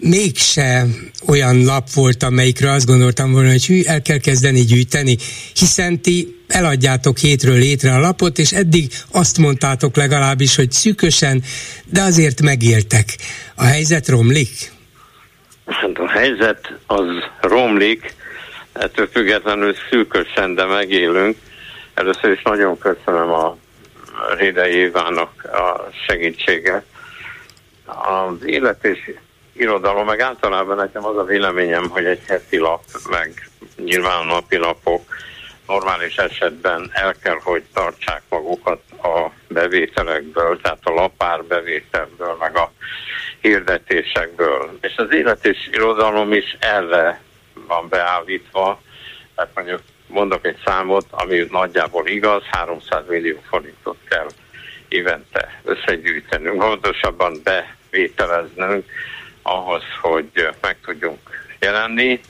mégse 0.00 0.86
olyan 1.26 1.64
lap 1.64 1.90
volt, 1.94 2.22
amelyikre 2.22 2.70
azt 2.70 2.86
gondoltam 2.86 3.32
volna, 3.32 3.50
hogy 3.50 3.66
hű, 3.66 3.82
el 3.84 4.02
kell 4.02 4.18
kezdeni 4.18 4.60
gyűjteni, 4.60 5.16
hiszen 5.54 6.00
ti 6.00 6.36
eladjátok 6.48 7.18
hétről 7.18 7.58
létre 7.58 7.94
a 7.94 8.00
lapot, 8.00 8.38
és 8.38 8.52
eddig 8.52 8.92
azt 9.12 9.38
mondtátok 9.38 9.96
legalábbis, 9.96 10.56
hogy 10.56 10.70
szűkösen, 10.70 11.42
de 11.84 12.02
azért 12.02 12.42
megéltek. 12.42 13.04
A 13.54 13.64
helyzet 13.64 14.08
romlik? 14.08 14.72
Hát 15.66 15.98
a 15.98 16.08
helyzet 16.08 16.72
az 16.86 17.06
romlik, 17.40 18.14
ettől 18.72 19.08
függetlenül 19.12 19.74
szűkösen, 19.90 20.54
de 20.54 20.64
megélünk. 20.64 21.36
Először 21.94 22.30
is 22.30 22.42
nagyon 22.42 22.78
köszönöm 22.78 23.30
a 23.30 23.56
Rédei 24.38 24.74
Évának 24.74 25.44
a 25.44 25.90
segítséget. 26.06 26.84
Az 27.84 28.46
élet 28.46 28.84
és 28.84 29.14
irodalom, 29.60 30.06
meg 30.06 30.20
általában 30.20 30.76
nekem 30.76 31.04
az 31.04 31.16
a 31.16 31.24
véleményem, 31.24 31.88
hogy 31.88 32.04
egy 32.04 32.22
heti 32.26 32.58
lap, 32.58 32.82
meg 33.10 33.50
nyilván 33.76 34.26
napi 34.26 34.56
lapok 34.56 35.02
normális 35.66 36.16
esetben 36.16 36.90
el 36.92 37.14
kell, 37.22 37.38
hogy 37.42 37.62
tartsák 37.74 38.22
magukat 38.28 38.82
a 39.02 39.30
bevételekből, 39.48 40.60
tehát 40.60 40.78
a 40.82 40.90
lapár 40.90 41.44
bevételből, 41.44 42.36
meg 42.40 42.56
a 42.56 42.72
hirdetésekből. 43.40 44.78
És 44.80 44.96
az 44.96 45.12
élet 45.12 45.46
és 45.46 45.68
irodalom 45.72 46.32
is 46.32 46.56
erre 46.60 47.20
van 47.66 47.88
beállítva, 47.88 48.80
tehát 49.34 49.50
mondjuk 49.54 49.80
mondok 50.06 50.46
egy 50.46 50.58
számot, 50.64 51.06
ami 51.10 51.46
nagyjából 51.50 52.06
igaz, 52.06 52.42
300 52.50 53.02
millió 53.08 53.38
forintot 53.48 53.96
kell 54.08 54.26
évente 54.88 55.60
összegyűjtenünk, 55.64 56.58
pontosabban 56.58 57.40
bevételeznünk 57.44 58.84
ahhoz, 59.42 59.82
hogy 60.00 60.48
meg 60.60 60.76
tudjunk 60.84 61.18
jelenni. 61.58 62.20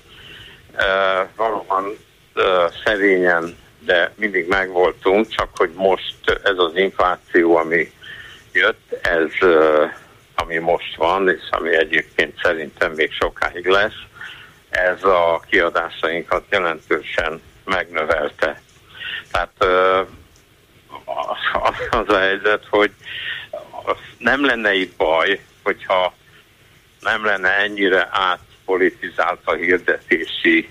Uh, 0.73 1.29
valóban 1.37 1.85
uh, 1.85 2.45
szerényen, 2.85 3.57
de 3.79 4.13
mindig 4.17 4.49
megvoltunk, 4.49 5.29
csak 5.29 5.49
hogy 5.57 5.71
most 5.75 6.39
ez 6.43 6.59
az 6.59 6.77
infláció, 6.77 7.57
ami 7.57 7.93
jött, 8.53 8.93
ez 9.03 9.49
ami 10.35 10.59
most 10.59 10.97
van, 10.97 11.29
és 11.29 11.43
ami 11.51 11.77
egyébként 11.77 12.39
szerintem 12.43 12.93
még 12.93 13.13
sokáig 13.13 13.67
lesz, 13.67 13.99
ez 14.71 15.05
a 15.05 15.43
kiadásainkat 15.51 16.45
jelentősen 16.51 17.43
megnövelte. 17.65 18.61
Tehát 19.31 19.65
az 21.91 22.09
a 22.09 22.17
helyzet, 22.17 22.67
hogy 22.71 22.91
nem 24.19 24.45
lenne 24.45 24.75
itt 24.75 24.97
baj, 24.97 25.41
hogyha 25.63 26.15
nem 27.01 27.25
lenne 27.25 27.49
ennyire 27.57 28.09
átpolitizált 28.11 29.41
a 29.45 29.53
hirdetési 29.53 30.71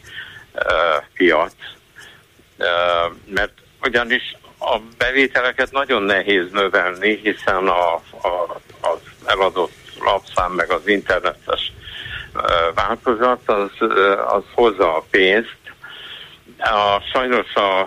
uh, 0.53 1.03
piac, 1.13 1.53
uh, 2.57 3.13
mert 3.25 3.53
ugyanis 3.81 4.35
a 4.59 4.79
bevételeket 4.97 5.71
nagyon 5.71 6.03
nehéz 6.03 6.51
növelni, 6.51 7.19
hiszen 7.23 7.67
a, 7.67 7.93
a, 7.93 8.61
az 8.81 8.99
eladott 9.25 9.71
lapszám 9.99 10.51
meg 10.51 10.71
az 10.71 10.87
internetes 10.87 11.71
uh, 12.33 12.73
változat 12.75 13.49
az, 13.49 13.71
az 14.27 14.43
hozza 14.53 14.95
a 14.95 15.05
pénzt. 15.09 15.57
A, 16.57 16.99
sajnos 17.13 17.53
a, 17.53 17.79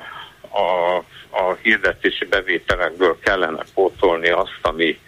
a, 0.59 0.97
a 1.31 1.55
hirdetési 1.63 2.25
bevételekből 2.25 3.19
kellene 3.19 3.65
pótolni 3.75 4.29
azt, 4.29 4.59
ami 4.63 4.99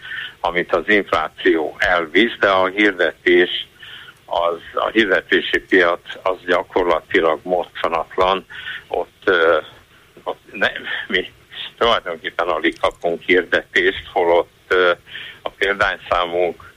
amit 0.45 0.73
az 0.73 0.83
infláció 0.87 1.75
elvisz, 1.79 2.37
de 2.39 2.49
a 2.49 2.65
hirdetés, 2.65 3.67
az, 4.25 4.59
a 4.73 4.87
hirdetési 4.87 5.59
piac 5.59 6.01
az 6.23 6.37
gyakorlatilag 6.45 7.39
mozzanatlan, 7.43 8.45
ott, 8.87 9.31
ott 10.23 10.41
ne, 10.51 10.71
mi 11.07 11.31
tulajdonképpen 11.77 12.47
alig 12.47 12.79
kapunk 12.79 13.21
hirdetést, 13.21 14.07
holott 14.13 14.73
a 15.41 15.49
példányszámunk 15.49 16.73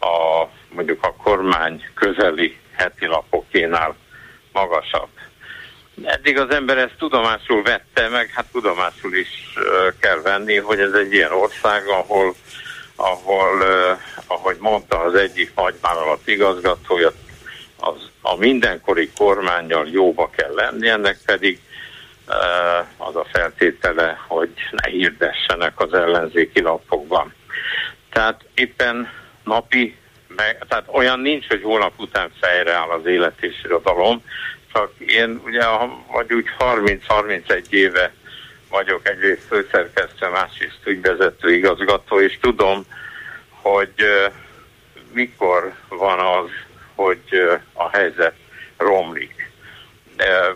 a, 0.00 0.44
mondjuk 0.68 1.04
a 1.04 1.14
kormány 1.14 1.84
közeli 1.94 2.58
heti 2.72 3.06
lapokénál 3.06 3.96
magasabb. 4.52 5.08
Eddig 6.04 6.38
az 6.38 6.50
ember 6.50 6.78
ezt 6.78 6.96
tudomásul 6.98 7.62
vette, 7.62 8.08
meg 8.08 8.30
hát 8.34 8.46
tudomásul 8.52 9.14
is 9.14 9.28
kell 10.00 10.20
venni, 10.22 10.56
hogy 10.56 10.80
ez 10.80 10.92
egy 10.92 11.12
ilyen 11.12 11.32
ország, 11.32 11.86
ahol 11.86 12.34
ahol, 13.00 13.62
ahogy 14.26 14.56
mondta 14.58 15.00
az 15.00 15.14
egyik 15.14 15.52
nagyvállalat 15.54 16.20
igazgatója, 16.24 17.12
az, 17.76 18.10
a 18.20 18.36
mindenkori 18.36 19.10
kormányjal 19.16 19.88
jóba 19.88 20.30
kell 20.30 20.54
lenni, 20.54 20.88
ennek 20.88 21.18
pedig 21.26 21.60
az 22.96 23.16
a 23.16 23.26
feltétele, 23.32 24.20
hogy 24.28 24.50
ne 24.70 24.90
hirdessenek 24.90 25.80
az 25.80 25.92
ellenzéki 25.92 26.60
lapokban. 26.60 27.34
Tehát 28.12 28.44
éppen 28.54 29.08
napi, 29.44 29.96
meg, 30.28 30.64
tehát 30.68 30.84
olyan 30.92 31.20
nincs, 31.20 31.46
hogy 31.46 31.62
holnap 31.62 31.92
után 31.96 32.32
fejre 32.40 32.72
áll 32.72 32.88
az 32.88 33.06
élet 33.06 33.42
és 33.42 33.64
irodalom, 33.64 34.24
csak 34.72 34.92
én 34.98 35.40
ugye 35.44 35.64
vagy 36.12 36.32
úgy 36.32 36.46
30-31 36.58 37.68
éve 37.70 38.12
vagyok 38.70 39.08
egyrészt 39.08 39.46
főszerkesztő, 39.48 40.28
másrészt 40.28 40.80
ügyvezető 40.84 41.54
igazgató, 41.54 42.20
és 42.20 42.38
tudom, 42.40 42.84
hogy 43.50 43.94
mikor 45.12 45.72
van 45.88 46.18
az, 46.18 46.50
hogy 46.94 47.22
a 47.72 47.88
helyzet 47.88 48.34
romlik. 48.76 49.50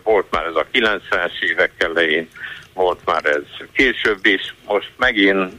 Volt 0.02 0.26
már 0.30 0.44
ez 0.44 0.54
a 0.54 0.66
90-es 0.72 1.42
évek 1.42 1.72
elején, 1.78 2.28
volt 2.72 3.00
már 3.04 3.24
ez 3.24 3.66
később 3.72 4.26
is, 4.26 4.54
most 4.66 4.90
megint 4.96 5.52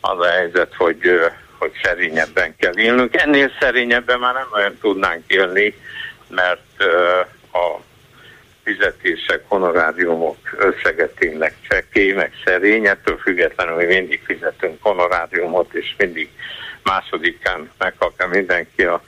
az 0.00 0.18
a 0.18 0.30
helyzet, 0.30 0.74
hogy, 0.74 1.00
hogy 1.58 1.72
szerényebben 1.82 2.56
kell 2.56 2.78
élnünk. 2.78 3.16
Ennél 3.16 3.52
szerényebben 3.60 4.18
már 4.18 4.34
nem 4.34 4.48
olyan 4.52 4.78
tudnánk 4.80 5.22
élni, 5.26 5.74
mert 6.28 6.82
a 7.52 7.80
fizetések, 8.68 9.40
honoráriumok 9.46 10.36
összege 10.58 11.06
tényleg 11.18 11.54
csekély, 11.68 12.12
meg 12.12 12.32
szerény, 12.44 12.86
ettől 12.86 13.16
függetlenül 13.16 13.76
mi 13.76 13.84
mindig 13.84 14.20
fizetünk 14.24 14.76
honoráriumot, 14.80 15.74
és 15.74 15.94
mindig 15.98 16.28
másodikán 16.82 17.70
megkapja 17.78 18.26
mindenki 18.26 18.82
a 18.82 19.02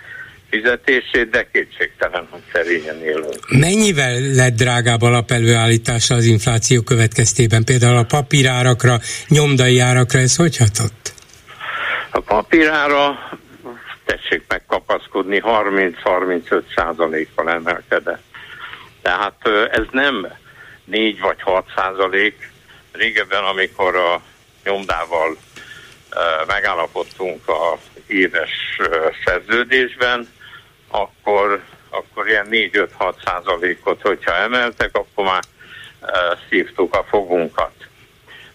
fizetését, 0.51 1.31
de 1.31 1.47
kétségtelen, 1.53 2.27
hogy 2.31 2.41
szerényen 2.53 3.03
élünk. 3.03 3.51
Mennyivel 3.59 4.21
lett 4.35 4.55
drágább 4.55 5.03
alapelőállítása 5.03 6.15
az 6.15 6.25
infláció 6.25 6.83
következtében? 6.83 7.65
Például 7.65 7.97
a 7.97 8.05
papírárakra, 8.05 8.99
nyomdai 9.29 9.79
árakra 9.79 10.19
ez 10.19 10.37
hogy 10.37 10.57
hatott? 10.57 11.13
A 12.11 12.21
papírára 12.21 13.19
tessék 14.05 14.43
megkapaszkodni, 14.49 15.43
30-35 15.45 16.63
százalékkal 16.77 17.51
emelkedett. 17.51 18.30
Tehát 19.03 19.49
ez 19.71 19.85
nem 19.91 20.33
4 20.85 21.21
vagy 21.21 21.43
6 21.43 21.67
százalék, 21.77 22.53
régebben, 22.93 23.45
amikor 23.45 23.97
a 23.97 24.23
nyomdával 24.65 25.37
megállapodtunk 26.47 27.49
a 27.49 27.79
éves 28.07 28.81
szerződésben, 29.25 30.29
akkor, 30.89 31.63
akkor 31.91 32.29
ilyen 32.29 32.47
4-5-6 32.51 33.15
százalékot, 33.25 34.01
hogyha 34.03 34.35
emeltek, 34.35 34.97
akkor 34.97 35.25
már 35.25 35.43
szívtuk 36.49 36.95
a 36.95 37.05
fogunkat. 37.09 37.73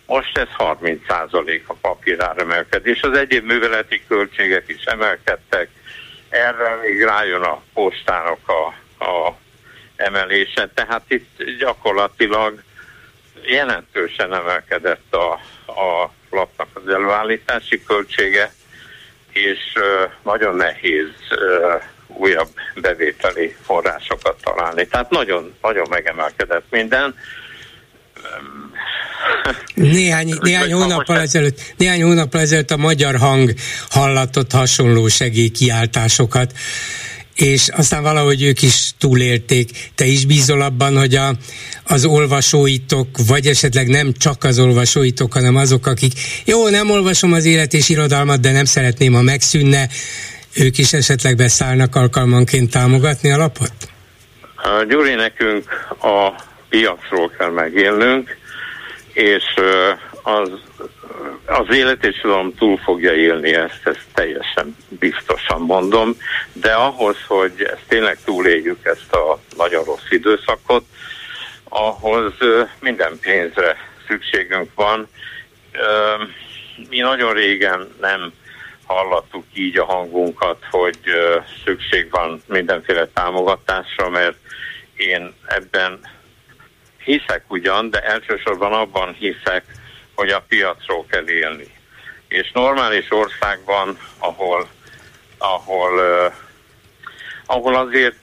Most 0.05 0.37
ez 0.37 0.47
30 0.51 1.05
százalék 1.07 1.69
a 1.69 1.73
papírár 1.73 2.37
emelkedés. 2.37 3.01
Az 3.01 3.17
egyéb 3.17 3.45
műveleti 3.45 4.03
költségek 4.07 4.67
is 4.67 4.83
emelkedtek, 4.83 5.69
erre 6.29 6.75
még 6.81 7.03
rájön 7.03 7.41
a 7.41 7.61
postának 7.73 8.49
a, 8.49 8.65
a 9.05 9.37
emelése, 9.95 10.69
tehát 10.73 11.03
itt 11.07 11.43
gyakorlatilag 11.59 12.63
jelentősen 13.45 14.33
emelkedett 14.33 15.13
a, 15.13 15.31
a 15.71 16.11
lapnak 16.29 16.67
az 16.73 16.87
előállítási 16.87 17.83
költsége, 17.83 18.53
és 19.31 19.59
nagyon 20.23 20.55
nehéz 20.55 21.09
újabb 22.07 22.49
bevételi 22.75 23.55
forrásokat 23.61 24.41
találni. 24.43 24.87
Tehát 24.87 25.09
nagyon, 25.09 25.53
nagyon 25.61 25.85
megemelkedett 25.89 26.65
minden. 26.69 27.15
Néhány, 29.73 30.33
néhány, 30.41 30.73
hónappal 30.73 31.19
ezelőtt, 31.19 31.73
néhány 31.77 32.03
hónappal 32.03 32.41
ezelőtt 32.41 32.71
a 32.71 32.77
magyar 32.77 33.15
hang 33.15 33.53
hallatott 33.89 34.51
hasonló 34.51 35.07
segélykiáltásokat 35.07 36.53
és 37.35 37.69
aztán 37.69 38.03
valahogy 38.03 38.43
ők 38.43 38.61
is 38.61 38.91
túlélték. 38.97 39.69
Te 39.95 40.05
is 40.05 40.25
bízol 40.25 40.61
abban, 40.61 40.97
hogy 40.97 41.15
a, 41.15 41.33
az 41.83 42.05
olvasóitok, 42.05 43.07
vagy 43.27 43.47
esetleg 43.47 43.87
nem 43.87 44.13
csak 44.13 44.43
az 44.43 44.59
olvasóitok, 44.59 45.33
hanem 45.33 45.55
azok, 45.55 45.87
akik 45.87 46.11
jó, 46.45 46.69
nem 46.69 46.89
olvasom 46.89 47.33
az 47.33 47.45
élet 47.45 47.73
és 47.73 47.89
irodalmat, 47.89 48.39
de 48.39 48.51
nem 48.51 48.65
szeretném, 48.65 49.13
ha 49.13 49.21
megszűnne, 49.21 49.87
ők 50.55 50.77
is 50.77 50.93
esetleg 50.93 51.35
beszállnak 51.35 51.95
alkalmanként 51.95 52.71
támogatni 52.71 53.31
a 53.31 53.37
lapot? 53.37 53.73
Gyuri, 54.87 55.13
nekünk 55.13 55.69
a 56.01 56.41
piacról 56.69 57.31
kell 57.37 57.51
megélnünk, 57.51 58.37
és 59.13 59.43
az 60.23 60.49
az 61.45 61.75
élet 61.75 62.05
és 62.05 62.19
tudom 62.21 62.55
túl 62.55 62.77
fogja 62.77 63.13
élni 63.13 63.53
ezt, 63.53 63.81
ezt 63.83 64.05
teljesen 64.13 64.75
biztosan 64.87 65.61
mondom, 65.61 66.17
de 66.53 66.73
ahhoz, 66.73 67.17
hogy 67.27 67.53
ezt 67.57 67.83
tényleg 67.87 68.17
túléljük 68.23 68.85
ezt 68.85 69.13
a 69.13 69.39
nagyon 69.57 69.83
rossz 69.83 70.09
időszakot, 70.09 70.85
ahhoz 71.69 72.33
minden 72.79 73.19
pénzre 73.21 73.77
szükségünk 74.07 74.69
van. 74.75 75.07
Mi 76.89 76.99
nagyon 76.99 77.33
régen 77.33 77.87
nem 78.01 78.33
hallattuk 78.85 79.45
így 79.53 79.77
a 79.77 79.85
hangunkat, 79.85 80.63
hogy 80.71 80.99
szükség 81.65 82.09
van 82.09 82.41
mindenféle 82.47 83.07
támogatásra, 83.07 84.09
mert 84.09 84.37
én 84.95 85.33
ebben 85.47 85.99
hiszek 87.03 87.43
ugyan, 87.47 87.89
de 87.89 87.99
elsősorban 87.99 88.73
abban 88.73 89.13
hiszek, 89.13 89.63
hogy 90.15 90.29
a 90.29 90.45
piacról 90.47 91.05
kell 91.09 91.29
élni. 91.29 91.67
És 92.27 92.51
normális 92.51 93.11
országban, 93.11 93.97
ahol, 94.17 94.67
ahol, 95.37 95.93
uh, 95.93 96.33
ahol 97.45 97.75
azért 97.75 98.15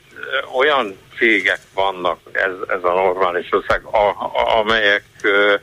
olyan 0.57 0.99
cégek 1.17 1.61
vannak, 1.75 2.19
ez, 2.33 2.53
ez 2.69 2.85
a 2.85 2.93
normális 2.93 3.53
ország, 3.53 3.85
a, 3.85 4.09
a, 4.09 4.59
amelyek, 4.59 5.05
uh, 5.25 5.61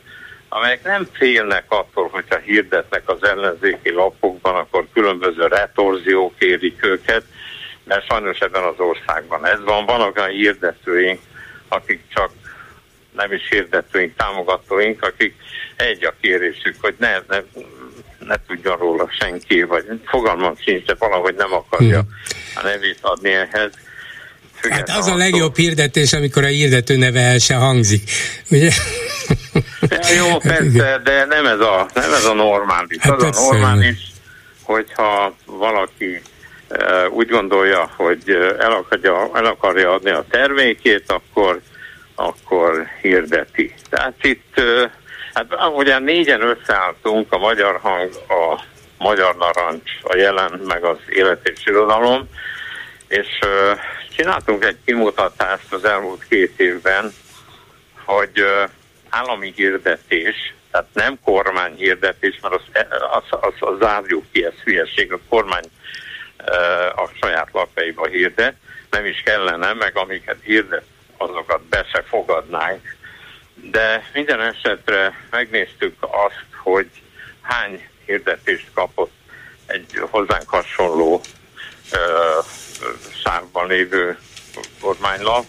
amelyek 0.49 0.83
nem 0.83 1.07
félnek 1.13 1.63
attól, 1.67 2.07
hogyha 2.07 2.37
hirdetnek 2.37 3.09
az 3.09 3.23
ellenzéki 3.23 3.91
lapokban, 3.91 4.55
akkor 4.55 4.87
különböző 4.93 5.47
retorziók 5.47 6.33
érik 6.37 6.85
őket, 6.85 7.23
mert 7.83 8.05
sajnos 8.05 8.39
ebben 8.39 8.63
az 8.63 8.79
országban 8.79 9.45
ez 9.45 9.63
van. 9.63 9.85
Vannak 9.85 10.17
olyan 10.17 10.29
hirdetőink, 10.29 11.19
akik 11.67 12.03
csak 12.13 12.31
nem 13.11 13.31
is 13.31 13.49
hirdetőink, 13.49 14.15
támogatóink, 14.15 15.03
akik 15.03 15.35
egy 15.79 16.05
a 16.05 16.13
kérésük, 16.21 16.75
hogy 16.81 16.95
ne, 16.97 17.11
ne, 17.27 17.37
ne 18.27 18.35
tudjon 18.47 18.77
róla 18.77 19.09
senki, 19.19 19.63
vagy 19.63 19.85
fogalmam 20.05 20.55
sincs, 20.65 20.85
de 20.85 20.95
valahogy 20.99 21.35
nem 21.35 21.53
akarja 21.53 21.99
hmm. 21.99 22.15
a 22.55 22.63
nevét 22.63 22.97
adni 23.01 23.31
ehhez. 23.31 23.71
hát 24.69 24.89
az 24.89 25.07
a 25.07 25.15
legjobb 25.15 25.55
hirdetés, 25.55 26.13
amikor 26.13 26.43
a 26.43 26.47
hirdető 26.47 26.97
neve 26.97 27.21
el 27.21 27.37
se 27.37 27.55
hangzik, 27.55 28.11
ugye? 28.51 28.71
Ja, 29.81 30.13
jó, 30.17 30.37
persze, 30.53 31.01
de 31.03 31.25
nem 31.25 31.45
ez 31.45 31.59
a, 31.59 31.89
nem 31.93 32.13
ez 32.13 32.25
a 32.25 32.33
normális. 32.33 32.97
Hát 32.99 33.21
az 33.21 33.37
a 33.37 33.41
normális, 33.41 33.99
hogyha 34.61 35.35
valaki 35.45 36.21
uh, 36.69 37.13
úgy 37.13 37.29
gondolja, 37.29 37.91
hogy 37.95 38.29
el 38.59 38.71
akarja, 38.71 39.29
el 39.33 39.45
akarja 39.45 39.93
adni 39.93 40.09
a 40.09 40.25
termékét, 40.29 41.11
akkor 41.11 41.61
akkor 42.19 42.87
hirdeti. 43.01 43.73
Tehát 43.89 44.13
itt, 44.21 44.61
hát 45.47 45.73
ugye 45.75 45.99
négyen 45.99 46.41
összeálltunk, 46.41 47.33
a 47.33 47.37
Magyar 47.37 47.79
Hang, 47.81 48.11
a 48.27 48.61
Magyar 48.97 49.35
Narancs, 49.35 49.91
a 50.01 50.15
Jelen, 50.15 50.61
meg 50.67 50.83
az 50.83 50.97
Élet 51.09 51.47
és 51.47 51.65
Irodalom, 51.65 52.29
és 53.07 53.27
csináltunk 54.15 54.63
egy 54.63 54.77
kimutatást 54.85 55.73
az 55.73 55.85
elmúlt 55.85 56.27
két 56.29 56.59
évben, 56.59 57.13
hogy 58.05 58.45
állami 59.09 59.53
hirdetés, 59.55 60.53
tehát 60.71 60.87
nem 60.93 61.19
kormány 61.23 61.75
hirdetés, 61.75 62.39
mert 62.41 62.53
az, 62.53 62.61
az, 63.11 63.39
az, 63.41 63.53
az 63.59 63.77
zárjuk 63.79 64.25
ki, 64.31 64.45
ez 64.45 64.53
hülyeség, 64.63 65.13
a 65.13 65.19
kormány 65.29 65.65
a 66.95 67.09
saját 67.21 67.49
lapjaiba 67.51 68.07
hirdet, 68.07 68.55
nem 68.89 69.05
is 69.05 69.21
kellene, 69.25 69.73
meg 69.73 69.97
amiket 69.97 70.37
hirdet 70.43 70.85
azokat 71.17 71.61
be 71.61 71.85
se 71.91 72.03
fogadnánk. 72.07 72.97
De 73.61 74.09
minden 74.13 74.41
esetre 74.41 75.27
megnéztük 75.29 75.95
azt, 75.99 76.45
hogy 76.63 76.89
hány 77.41 77.87
hirdetést 78.05 78.67
kapott 78.73 79.11
egy 79.65 79.85
hozzánk 80.09 80.49
hasonló 80.49 81.21
ö, 81.91 81.97
szárban 83.23 83.67
lévő 83.67 84.17
kormánylap, 84.81 85.45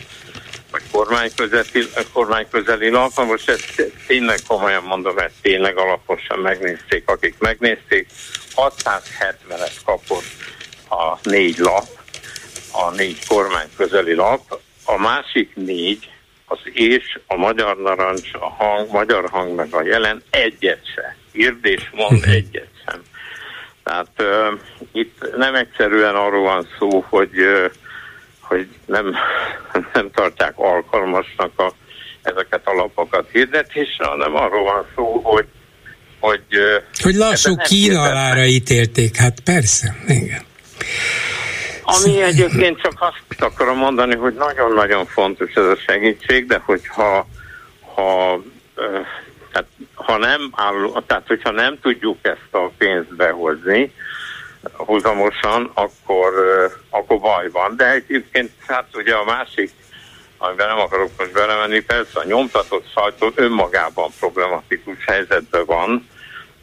vagy 0.70 0.82
kormányközeli, 0.90 1.88
kormányközeli 2.12 2.88
lap. 2.88 3.16
Most 3.16 3.48
ezt 3.48 3.92
tényleg 4.06 4.38
komolyan 4.46 4.82
mondom, 4.82 5.18
ezt 5.18 5.34
tényleg 5.42 5.78
alaposan 5.78 6.38
megnézték, 6.38 7.08
akik 7.08 7.34
megnézték. 7.38 8.08
670-et 8.56 9.74
kapott 9.84 10.24
a 10.88 11.18
négy 11.22 11.58
lap, 11.58 11.86
a 12.72 12.90
négy 12.90 13.26
kormányközeli 13.26 14.14
lap, 14.14 14.60
a 14.84 14.96
másik 14.96 15.54
négy, 15.54 16.10
az 16.50 16.58
és, 16.72 17.18
a 17.26 17.36
magyar 17.36 17.76
narancs, 17.76 18.28
a 18.32 18.48
hang, 18.48 18.90
magyar 18.92 19.28
hang 19.30 19.54
meg 19.54 19.74
a 19.74 19.82
jelen 19.82 20.22
egyet 20.30 20.80
se. 20.94 21.16
Érdés 21.32 21.90
mond 21.92 22.20
mhm. 22.20 22.30
egyet 22.30 22.68
sem. 22.86 23.00
Tehát 23.84 24.10
uh, 24.18 24.58
itt 24.92 25.36
nem 25.36 25.54
egyszerűen 25.54 26.14
arról 26.14 26.42
van 26.42 26.68
szó, 26.78 27.04
hogy, 27.08 27.38
uh, 27.38 27.70
hogy 28.40 28.68
nem, 28.86 29.14
nem 29.94 30.10
tartják 30.10 30.52
alkalmasnak 30.56 31.58
a, 31.58 31.72
ezeket 32.22 32.66
a 32.66 32.72
lapokat 32.72 33.28
hirdetésre, 33.32 34.04
hanem 34.04 34.36
arról 34.36 34.64
van 34.64 34.86
szó, 34.94 35.20
hogy 35.22 35.46
hogy, 36.20 36.42
hogy 37.02 37.14
lassú 37.14 37.56
kínalára 37.56 38.44
ítélték, 38.44 39.16
hát 39.16 39.40
persze, 39.40 39.96
igen. 40.06 40.42
Ami 41.96 42.22
egyébként 42.22 42.80
csak 42.80 42.92
azt 42.98 43.42
akarom 43.42 43.76
mondani, 43.76 44.16
hogy 44.16 44.34
nagyon-nagyon 44.34 45.06
fontos 45.06 45.52
ez 45.54 45.64
a 45.64 45.76
segítség, 45.76 46.46
de 46.46 46.62
hogyha 46.64 47.26
ha, 47.94 48.40
tehát, 49.52 49.68
ha 49.94 50.16
nem 50.16 50.50
áll, 50.52 51.02
tehát 51.06 51.26
hogyha 51.26 51.50
nem 51.50 51.78
tudjuk 51.80 52.18
ezt 52.22 52.48
a 52.50 52.70
pénzt 52.78 53.16
behozni 53.16 53.92
húzamosan, 54.76 55.70
akkor, 55.74 56.32
akkor 56.90 57.18
baj 57.18 57.50
van. 57.50 57.76
De 57.76 57.90
egyébként 57.90 58.50
hát 58.66 58.86
ugye 58.92 59.14
a 59.14 59.24
másik 59.24 59.72
amiben 60.42 60.68
nem 60.68 60.78
akarok 60.78 61.10
most 61.18 61.32
belemenni, 61.32 61.80
persze 61.80 62.20
a 62.20 62.24
nyomtatott 62.24 62.84
sajtó 62.94 63.32
önmagában 63.34 64.10
problematikus 64.18 65.04
helyzetben 65.06 65.64
van, 65.64 66.08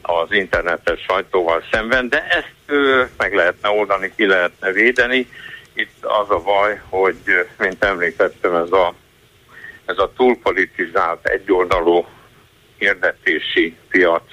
az 0.07 0.31
internetes 0.31 1.01
sajtóval 1.01 1.63
szemben, 1.71 2.09
de 2.09 2.27
ezt 2.27 2.53
ö, 2.65 3.03
meg 3.17 3.33
lehetne 3.33 3.69
oldani, 3.69 4.11
ki 4.15 4.25
lehetne 4.25 4.71
védeni. 4.71 5.29
Itt 5.73 6.05
az 6.05 6.29
a 6.29 6.39
baj, 6.39 6.81
hogy, 6.89 7.47
mint 7.57 7.83
említettem, 7.83 8.55
ez 8.55 8.71
a, 8.71 8.93
ez 9.85 9.97
a 9.97 10.11
túlpolitizált, 10.15 11.27
egyoldalú 11.27 12.05
hirdetési 12.77 13.77
piac, 13.89 14.23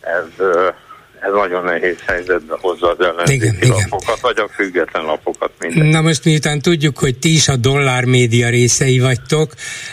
ez, 0.00 0.46
ez 1.20 1.32
nagyon 1.32 1.64
nehéz 1.64 1.96
helyzetbe 2.06 2.56
hozza 2.60 2.90
az 2.90 3.04
ellenzéki 3.04 3.68
lapokat, 3.68 4.20
vagy 4.20 4.38
a 4.38 4.48
független 4.54 5.04
lapokat. 5.04 5.50
Minden. 5.58 5.86
Na 5.86 6.00
most 6.00 6.24
miután 6.24 6.60
tudjuk, 6.60 6.98
hogy 6.98 7.18
ti 7.18 7.34
is 7.34 7.48
a 7.48 7.56
dollár 7.56 8.04
média 8.04 8.48
részei 8.48 8.98
vagytok, 8.98 9.52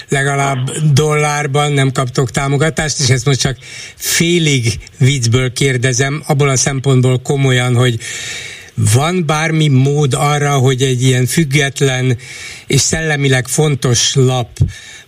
legalább 0.09 0.71
dollárban 0.93 1.71
nem 1.71 1.91
kaptok 1.91 2.31
támogatást, 2.31 2.99
és 2.99 3.09
ezt 3.09 3.25
most 3.25 3.39
csak 3.39 3.57
félig 3.95 4.63
viccből 4.97 5.53
kérdezem, 5.53 6.23
abból 6.27 6.49
a 6.49 6.55
szempontból 6.55 7.21
komolyan, 7.21 7.75
hogy 7.75 7.99
van 8.93 9.25
bármi 9.25 9.67
mód 9.67 10.13
arra, 10.13 10.51
hogy 10.51 10.81
egy 10.81 11.03
ilyen 11.03 11.25
független 11.25 12.17
és 12.67 12.81
szellemileg 12.81 13.47
fontos 13.47 14.15
lap 14.15 14.49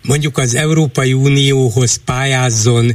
mondjuk 0.08 0.38
az 0.38 0.56
Európai 0.56 1.14
Unióhoz 1.14 2.04
pályázzon 2.06 2.86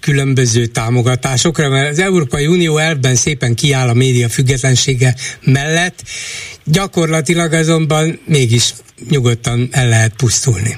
különböző 0.00 0.66
támogatásokra, 0.66 1.68
mert 1.68 1.90
az 1.90 1.98
Európai 1.98 2.46
Unió 2.46 2.78
elvben 2.78 3.14
szépen 3.14 3.54
kiáll 3.54 3.88
a 3.88 3.94
média 3.94 4.28
függetlensége 4.28 5.14
mellett, 5.44 6.02
gyakorlatilag 6.64 7.52
azonban 7.52 8.20
mégis 8.24 8.72
nyugodtan 9.10 9.68
el 9.70 9.88
lehet 9.88 10.12
pusztulni. 10.16 10.76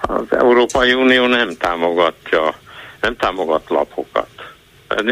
Az 0.00 0.24
Európai 0.30 0.92
Unió 0.92 1.26
nem 1.26 1.56
támogatja, 1.58 2.54
nem 3.00 3.16
támogat 3.16 3.62
lapokat. 3.68 4.28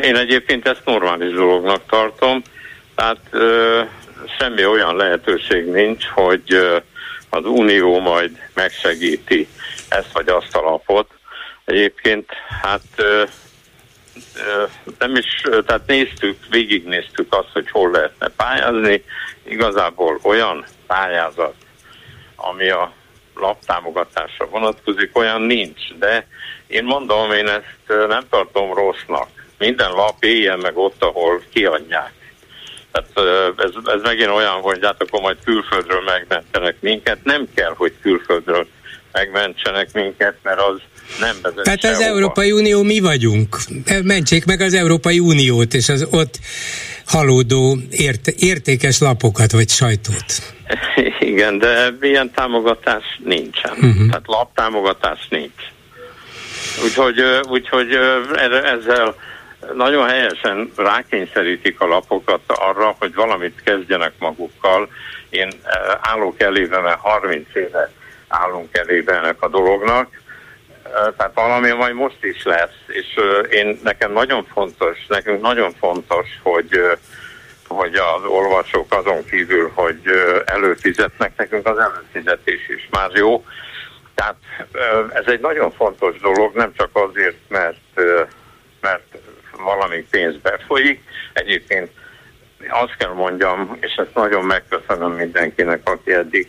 Én 0.03 0.17
egyébként 0.17 0.67
ezt 0.67 0.83
normális 0.85 1.33
dolognak 1.33 1.83
tartom, 1.89 2.43
tehát 2.95 3.21
ö, 3.31 3.81
semmi 4.39 4.65
olyan 4.65 4.97
lehetőség 4.97 5.65
nincs, 5.65 6.05
hogy 6.05 6.43
ö, 6.47 6.77
az 7.31 7.45
Unió 7.45 7.99
majd 7.99 8.31
megsegíti 8.55 9.49
ezt 9.91 10.13
vagy 10.13 10.29
azt 10.29 10.57
a 10.57 10.61
lapot. 10.61 11.11
Egyébként 11.65 12.31
hát 12.63 12.83
ö, 12.97 13.25
ö, 14.37 14.65
nem 14.99 15.17
is, 15.17 15.43
tehát 15.67 15.87
néztük, 15.87 16.39
végignéztük 16.51 17.35
azt, 17.35 17.53
hogy 17.53 17.71
hol 17.71 17.91
lehetne 17.91 18.29
pályázni. 18.29 19.05
Igazából 19.43 20.21
olyan 20.23 20.65
pályázat, 20.87 21.55
ami 22.37 22.69
a 22.69 22.93
laptámogatásra 23.35 24.47
vonatkozik, 24.47 25.17
olyan 25.17 25.43
nincs, 25.43 25.95
de 25.99 26.27
én 26.67 26.85
mondom, 26.85 27.33
én 27.33 27.49
ezt 27.49 28.09
nem 28.09 28.23
tartom 28.31 28.75
rossznak. 28.75 29.29
Minden 29.59 29.91
lap 29.91 30.25
éljen 30.25 30.59
meg 30.59 30.77
ott, 30.77 31.03
ahol 31.03 31.43
kiadják. 31.53 32.13
Tehát 32.93 33.29
ez, 33.59 33.71
ez 33.85 34.01
megint 34.03 34.29
olyan, 34.29 34.61
hogy 34.61 34.79
hát 34.83 35.03
akkor 35.03 35.21
majd 35.21 35.37
külföldről 35.45 36.03
megmentenek 36.03 36.77
minket. 36.81 37.25
Nem 37.25 37.49
kell, 37.55 37.75
hogy 37.77 37.93
külföldről 38.01 38.67
megmentsenek 39.13 39.93
minket, 39.93 40.35
mert 40.43 40.61
az 40.61 40.81
nem 41.21 41.37
vezet 41.43 41.65
Tehát 41.65 41.85
az 41.85 42.01
Európai 42.01 42.53
Unió 42.53 42.83
mi 42.83 43.01
vagyunk. 43.01 43.57
Mentsék 44.03 44.45
meg 44.45 44.61
az 44.61 44.75
Európai 44.75 45.19
Uniót, 45.19 45.75
és 45.75 45.89
az 45.89 46.07
ott 46.11 46.39
halódó 47.07 47.79
ért, 47.91 48.27
értékes 48.27 49.01
lapokat, 49.01 49.53
vagy 49.53 49.69
sajtót. 49.69 50.25
Igen, 51.31 51.59
de 51.59 51.95
ilyen 52.01 52.31
támogatás 52.31 53.05
nincsen. 53.25 53.73
Uh-huh. 53.73 54.09
Tehát 54.09 54.27
laptámogatás 54.27 55.27
nincs. 55.29 55.63
Úgyhogy, 56.85 57.21
úgyhogy 57.49 57.99
ezzel 58.65 59.15
nagyon 59.75 60.09
helyesen 60.09 60.71
rákényszerítik 60.77 61.81
a 61.81 61.87
lapokat 61.87 62.41
arra, 62.47 62.97
hogy 62.99 63.15
valamit 63.15 63.61
kezdjenek 63.65 64.13
magukkal. 64.19 64.89
Én 65.31 65.49
állok 66.01 66.41
elébe, 66.41 66.81
mert 66.81 66.99
30 66.99 67.47
éve 67.55 67.91
állunk 68.31 68.77
elébe 68.77 69.15
ennek 69.15 69.43
a 69.43 69.49
dolognak. 69.49 70.09
Tehát 71.17 71.35
valami 71.35 71.71
majd 71.71 71.95
most 71.95 72.25
is 72.25 72.45
lesz, 72.45 72.77
és 72.87 73.07
én 73.51 73.81
nekem 73.83 74.13
nagyon 74.13 74.47
fontos, 74.53 75.07
nekünk 75.09 75.41
nagyon 75.41 75.73
fontos, 75.73 76.27
hogy 76.43 76.99
hogy 77.69 77.95
az 77.95 78.25
olvasók 78.25 78.95
azon 78.95 79.25
kívül, 79.25 79.71
hogy 79.75 80.01
előfizetnek, 80.45 81.37
nekünk 81.37 81.67
az 81.67 81.79
előfizetés 81.79 82.69
is 82.69 82.89
már 82.91 83.11
jó. 83.13 83.45
Tehát 84.15 84.37
ez 85.13 85.27
egy 85.27 85.41
nagyon 85.41 85.73
fontos 85.73 86.19
dolog, 86.21 86.55
nem 86.55 86.73
csak 86.77 86.89
azért, 86.93 87.37
mert, 87.49 88.01
mert 88.81 89.19
valami 89.63 90.07
pénz 90.11 90.37
befolyik. 90.37 91.03
Egyébként 91.33 91.91
azt 92.69 92.97
kell 92.97 93.13
mondjam, 93.13 93.77
és 93.81 93.95
ezt 93.95 94.15
nagyon 94.15 94.45
megköszönöm 94.45 95.13
mindenkinek, 95.13 95.89
aki 95.89 96.13
eddig 96.13 96.49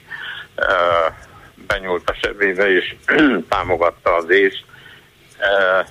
benyúlt 1.74 2.10
a 2.10 2.14
sebébe 2.22 2.70
és 2.70 2.96
támogatta 3.50 4.16
az. 4.16 4.26
Uh, 4.26 5.88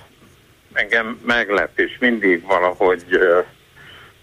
engem 0.73 1.19
meglep, 1.25 1.79
és 1.79 1.97
mindig 1.99 2.45
valahogy 2.45 3.03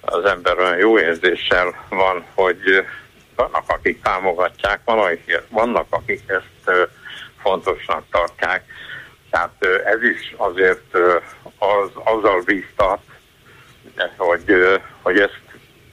az 0.01 0.25
ember 0.25 0.59
olyan 0.59 0.77
jó 0.77 0.99
érzéssel 0.99 1.87
van, 1.88 2.25
hogy 2.35 2.85
vannak, 3.37 3.64
akik 3.66 4.03
támogatják, 4.03 4.81
vannak, 5.49 5.87
akik 5.90 6.23
ezt 6.27 6.88
fontosnak 7.42 8.05
tartják. 8.11 8.64
Tehát 9.31 9.64
ez 9.85 10.03
is 10.03 10.35
azért 10.37 10.94
az, 11.59 11.90
azzal 11.94 12.42
bíztat, 12.44 13.01
hogy, 14.16 14.55
hogy 15.03 15.18
ezt 15.18 15.40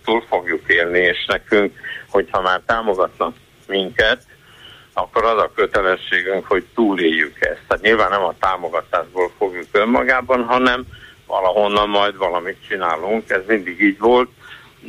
túl 0.04 0.22
fogjuk 0.30 0.62
élni, 0.68 1.00
és 1.00 1.26
nekünk, 1.26 1.74
hogyha 2.10 2.42
már 2.42 2.62
támogatnak 2.66 3.36
minket, 3.68 4.24
akkor 4.98 5.26
az 5.26 5.38
a 5.38 5.52
kötelességünk, 5.56 6.46
hogy 6.46 6.66
túléljük 6.76 7.36
ezt. 7.40 7.62
Tehát 7.68 7.84
nyilván 7.84 8.10
nem 8.10 8.24
a 8.24 8.36
támogatásból 8.40 9.32
fogjuk 9.38 9.68
önmagában, 9.72 10.44
hanem 10.44 10.86
valahonnan 11.28 11.90
majd 11.90 12.18
valamit 12.18 12.58
csinálunk. 12.68 13.30
Ez 13.30 13.42
mindig 13.48 13.82
így 13.82 14.00
volt, 14.00 14.30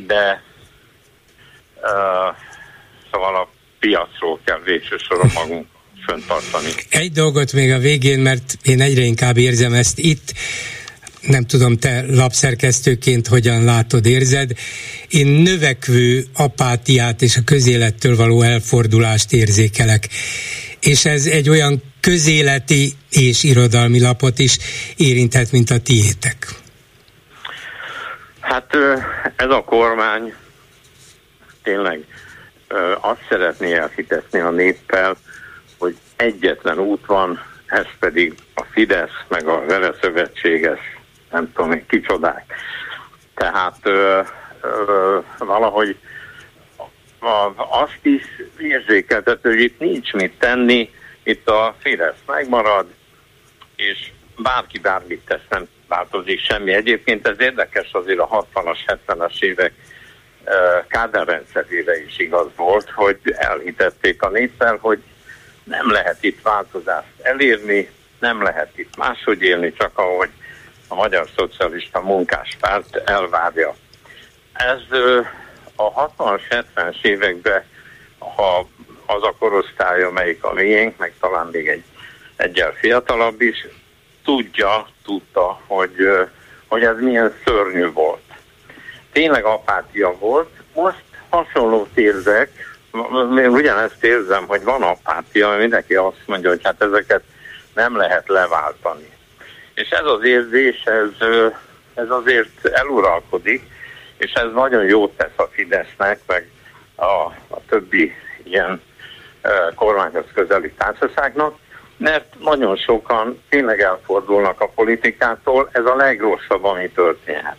de 0.07 0.43
uh, 1.75 2.35
szóval 3.11 3.35
a 3.35 3.49
piacról 3.79 4.39
kell 4.45 4.59
végső 4.65 4.97
soron 4.97 5.29
magunk 5.33 5.67
föntartani. 6.05 6.69
Egy 6.89 7.11
dolgot 7.11 7.53
még 7.53 7.71
a 7.71 7.77
végén, 7.77 8.19
mert 8.19 8.53
én 8.63 8.81
egyre 8.81 9.01
inkább 9.01 9.37
érzem 9.37 9.73
ezt 9.73 9.99
itt, 9.99 10.33
nem 11.27 11.45
tudom, 11.45 11.77
te 11.77 12.03
lapszerkesztőként 12.07 13.27
hogyan 13.27 13.63
látod, 13.63 14.05
érzed. 14.05 14.51
Én 15.07 15.27
növekvő 15.27 16.23
apátiát 16.33 17.21
és 17.21 17.37
a 17.37 17.41
közélettől 17.45 18.15
való 18.15 18.41
elfordulást 18.41 19.33
érzékelek. 19.33 20.07
És 20.79 21.05
ez 21.05 21.25
egy 21.25 21.49
olyan 21.49 21.83
közéleti 22.01 22.93
és 23.09 23.43
irodalmi 23.43 23.99
lapot 24.01 24.39
is 24.39 24.57
érinthet, 24.97 25.51
mint 25.51 25.69
a 25.69 25.77
tiétek. 25.77 26.47
Hát 28.39 28.75
ez 29.35 29.49
a 29.49 29.63
kormány 29.65 30.33
tényleg 31.63 32.05
azt 33.01 33.25
szeretné 33.29 33.73
elhitetni 33.73 34.39
a 34.39 34.49
néppel, 34.49 35.17
hogy 35.77 35.95
egyetlen 36.15 36.79
út 36.79 37.05
van, 37.05 37.39
ez 37.65 37.85
pedig 37.99 38.33
a 38.55 38.63
Fidesz, 38.71 39.23
meg 39.27 39.47
a 39.47 39.65
vele 39.65 39.93
szövetséges 40.01 40.79
nem 41.31 41.53
tudom 41.53 41.71
én 41.71 41.85
kicsodák. 41.87 42.53
Tehát 43.35 43.77
ö, 43.83 44.21
ö, 44.61 45.19
valahogy 45.37 45.97
azt 47.55 47.99
is 48.01 48.23
érzékeltető, 48.59 49.49
hogy 49.49 49.61
itt 49.61 49.79
nincs 49.79 50.13
mit 50.13 50.39
tenni, 50.39 50.91
itt 51.23 51.49
a 51.49 51.75
Fidesz 51.79 52.21
megmarad, 52.25 52.85
és 53.75 54.11
bárki 54.37 54.79
bármit 54.79 55.25
tesz, 55.25 55.45
nem 55.49 55.67
változik 55.87 56.39
semmi. 56.39 56.73
Egyébként 56.73 57.27
ez 57.27 57.39
érdekes 57.39 57.89
azért 57.91 58.19
a 58.19 58.47
60-as, 58.53 58.97
70-es 59.07 59.41
évek 59.41 59.73
Kádár 60.87 61.27
rendszerére 61.27 62.03
is 62.03 62.19
igaz 62.19 62.47
volt, 62.55 62.89
hogy 62.89 63.19
elhitették 63.25 64.21
a 64.21 64.29
néppel, 64.29 64.77
hogy 64.81 65.01
nem 65.63 65.91
lehet 65.91 66.23
itt 66.23 66.41
változást 66.41 67.07
elérni, 67.21 67.89
nem 68.19 68.41
lehet 68.41 68.77
itt 68.77 68.97
máshogy 68.97 69.41
élni, 69.41 69.73
csak 69.73 69.97
ahogy 69.97 70.29
a 70.87 70.95
Magyar 70.95 71.27
Szocialista 71.35 72.01
Munkáspárt 72.01 72.95
elvárja. 72.95 73.75
Ez 74.53 74.99
a 75.75 76.07
60-as, 76.07 76.41
70-es 76.49 77.03
években, 77.05 77.63
ha 78.17 78.67
az 79.05 79.23
a 79.23 79.35
korosztály, 79.39 80.03
amelyik 80.03 80.43
a 80.43 80.53
miénk, 80.53 80.97
meg 80.97 81.13
talán 81.19 81.47
még 81.51 81.67
egy 81.67 81.83
egyel 82.35 82.71
fiatalabb 82.71 83.41
is, 83.41 83.67
tudja, 84.23 84.87
tudta, 85.05 85.61
hogy, 85.67 85.95
hogy 86.67 86.83
ez 86.83 86.99
milyen 86.99 87.33
szörnyű 87.45 87.91
volt. 87.91 88.21
Tényleg 89.11 89.43
apátia 89.43 90.17
volt. 90.17 90.49
Most 90.73 91.03
hasonlót 91.29 91.97
érzek, 91.97 92.49
én 93.37 93.47
ugyanezt 93.47 94.03
érzem, 94.03 94.47
hogy 94.47 94.63
van 94.63 94.81
apátia, 94.81 95.49
mindenki 95.49 95.95
azt 95.95 96.21
mondja, 96.25 96.49
hogy 96.49 96.61
hát 96.63 96.81
ezeket 96.81 97.23
nem 97.73 97.97
lehet 97.97 98.27
leváltani. 98.27 99.16
És 99.77 99.89
ez 99.89 100.05
az 100.05 100.23
érzés, 100.23 100.83
ez, 100.83 101.27
ez 101.93 102.09
azért 102.09 102.65
eluralkodik, 102.65 103.61
és 104.17 104.31
ez 104.31 104.51
nagyon 104.53 104.85
jót 104.85 105.17
tesz 105.17 105.37
a 105.37 105.49
Fidesznek, 105.51 106.19
meg 106.27 106.49
a, 106.95 107.05
a 107.47 107.61
többi 107.69 108.13
ilyen 108.43 108.81
kormányhoz 109.75 110.25
közeli 110.33 110.71
társaságnak, 110.71 111.57
mert 111.97 112.39
nagyon 112.39 112.75
sokan 112.75 113.43
tényleg 113.49 113.79
elfordulnak 113.79 114.61
a 114.61 114.67
politikától, 114.67 115.69
ez 115.71 115.85
a 115.85 115.95
legrosszabb, 115.95 116.63
ami 116.63 116.89
történhet. 116.89 117.57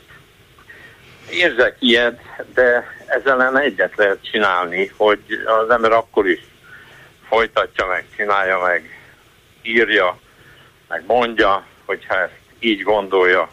Érzek 1.30 1.76
ilyet, 1.78 2.20
de 2.54 2.84
ezzel 3.06 3.42
ellen 3.42 3.58
egyet 3.58 3.96
lehet 3.96 4.30
csinálni, 4.30 4.92
hogy 4.96 5.20
az 5.62 5.70
ember 5.70 5.92
akkor 5.92 6.28
is 6.28 6.40
folytatja 7.28 7.86
meg, 7.86 8.04
csinálja 8.16 8.58
meg, 8.58 8.98
írja, 9.62 10.18
meg 10.88 11.04
mondja, 11.06 11.66
hogyha 11.88 12.20
ezt 12.20 12.40
így 12.58 12.82
gondolja, 12.82 13.50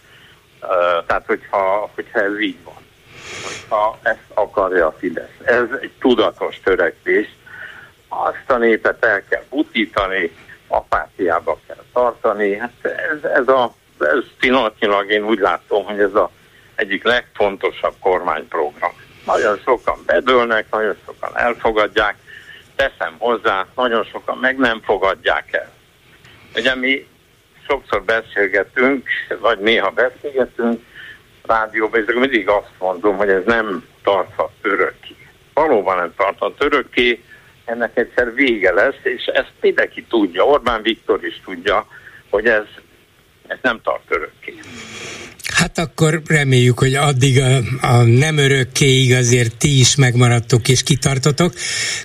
tehát 1.08 1.26
hogyha, 1.26 1.92
hogyha 1.96 2.20
ez 2.20 2.40
így 2.40 2.58
van, 2.64 2.86
hogyha 3.44 4.00
ezt 4.02 4.30
akarja 4.34 4.88
a 4.88 4.96
Fidesz. 5.00 5.38
Ez 5.44 5.66
egy 5.82 5.92
tudatos 6.00 6.60
törekvés, 6.64 7.28
azt 8.08 8.50
a 8.52 8.58
népet 8.58 9.06
el 9.06 9.24
kell 9.30 9.44
butítani, 9.50 10.36
apátiába 10.68 11.60
kell 11.68 11.84
tartani, 11.94 12.58
hát 12.58 12.74
ez, 12.82 13.24
ez 13.24 13.48
a 13.48 13.74
ez 14.00 14.24
pillanatnyilag 14.40 15.10
én 15.12 15.24
úgy 15.24 15.40
látom, 15.40 15.86
hogy 15.86 16.00
ez 16.00 16.14
a 16.14 16.32
egyik 16.76 17.04
legfontosabb 17.04 17.94
kormányprogram. 18.00 18.92
Nagyon 19.26 19.62
sokan 19.66 20.00
bedőlnek, 20.06 20.66
nagyon 20.72 20.96
sokan 21.06 21.38
elfogadják, 21.38 22.16
teszem 22.76 23.16
hozzá, 23.18 23.66
nagyon 23.76 24.04
sokan 24.04 24.38
meg 24.38 24.58
nem 24.58 24.82
fogadják 24.82 25.54
el. 25.54 25.72
Ugye 26.56 26.76
mi 26.76 27.08
sokszor 27.68 28.04
beszélgetünk, 28.04 29.08
vagy 29.40 29.60
néha 29.60 29.90
beszélgetünk 29.90 30.82
rádióban, 31.44 32.04
és 32.08 32.14
mindig 32.14 32.50
azt 32.50 32.72
mondom, 32.80 33.18
hogy 33.18 33.30
ez 33.30 33.44
nem 33.46 33.86
tarthat 34.04 34.52
örökké. 34.62 35.16
Valóban 35.54 35.98
nem 35.98 36.14
tarthat 36.18 36.64
örökké, 36.64 37.24
ennek 37.66 37.98
egyszer 37.98 38.34
vége 38.34 38.72
lesz, 38.74 39.00
és 39.04 39.26
ezt 39.26 39.54
mindenki 39.62 40.04
tudja, 40.10 40.44
Orbán 40.44 40.82
Viktor 40.82 41.26
is 41.26 41.42
tudja, 41.46 41.88
hogy 42.30 42.46
ez, 42.46 42.64
ez 43.48 43.58
nem 43.62 43.80
tart 43.84 44.04
örökké. 44.08 44.54
Hát 45.54 45.78
akkor 45.78 46.22
reméljük, 46.28 46.80
hogy 46.80 46.94
addig 46.94 47.40
a, 47.40 47.58
a 47.88 48.04
nem 48.04 48.38
örökkéig 48.38 49.14
azért 49.14 49.58
ti 49.58 49.80
is 49.80 49.96
megmaradtok 49.96 50.68
és 50.68 50.84
kitartotok. 50.84 51.54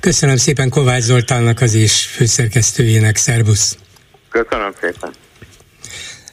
Köszönöm 0.00 0.36
szépen 0.36 0.68
Kovács 0.68 1.02
Zoltánnak 1.02 1.60
az 1.60 1.74
és 1.74 2.06
főszerkesztőjének, 2.06 3.16
szervusz! 3.16 3.78
Köszönöm 4.28 4.72
szépen! 4.80 5.10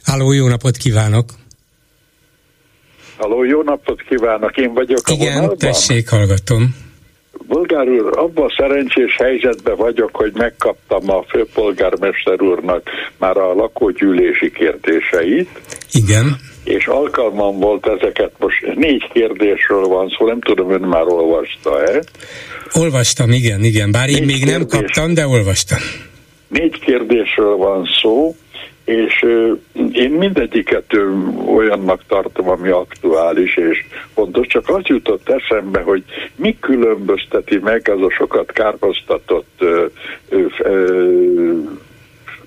Háló, 0.08 0.32
jó 0.32 0.48
napot 0.48 0.76
kívánok! 0.76 1.24
Halló, 3.16 3.44
jó 3.44 3.62
napot 3.62 4.02
kívánok, 4.02 4.56
én 4.56 4.74
vagyok 4.74 5.00
Igen, 5.10 5.28
a 5.28 5.34
vonalban. 5.34 5.58
tessék, 5.58 6.08
hallgatom. 6.08 6.76
Bolgár 7.46 7.88
úr, 7.88 8.18
abban 8.18 8.44
a 8.44 8.54
szerencsés 8.56 9.16
helyzetben 9.16 9.76
vagyok, 9.76 10.10
hogy 10.16 10.32
megkaptam 10.34 11.10
a 11.10 11.22
főpolgármester 11.28 12.42
úrnak 12.42 12.82
már 13.18 13.36
a 13.36 13.54
lakógyűlési 13.54 14.50
kérdéseit. 14.50 15.48
Igen. 15.92 16.36
És 16.64 16.86
alkalmam 16.86 17.58
volt 17.58 17.86
ezeket, 17.86 18.32
most 18.38 18.74
négy 18.74 19.10
kérdésről 19.12 19.86
van 19.86 20.14
szó, 20.18 20.26
nem 20.26 20.40
tudom, 20.40 20.70
ön 20.70 20.80
már 20.80 21.06
olvasta-e? 21.06 22.02
Olvastam, 22.72 23.30
igen, 23.30 23.64
igen, 23.64 23.90
bár 23.90 24.06
négy 24.06 24.16
én 24.16 24.24
még 24.24 24.36
kérdés, 24.36 24.56
nem 24.56 24.66
kaptam, 24.66 25.14
de 25.14 25.26
olvastam. 25.26 25.78
Négy 26.48 26.78
kérdésről 26.78 27.56
van 27.56 27.88
szó, 28.02 28.36
és 28.88 29.24
én 29.92 30.10
mindegyiket 30.10 30.96
olyannak 31.46 32.02
tartom, 32.06 32.48
ami 32.48 32.68
aktuális 32.68 33.56
és 33.56 33.84
fontos, 34.14 34.46
csak 34.46 34.68
az 34.68 34.82
jutott 34.84 35.28
eszembe, 35.28 35.80
hogy 35.80 36.04
mi 36.36 36.56
különbözteti 36.60 37.58
meg 37.58 37.88
az 37.88 38.02
a 38.02 38.10
sokat 38.10 38.52
kárhoztatott 38.52 39.64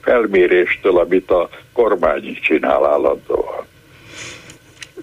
felméréstől, 0.01 0.97
amit 0.97 1.31
a 1.31 1.49
kormány 1.73 2.39
csinál 2.41 2.85
állandóan. 2.85 3.65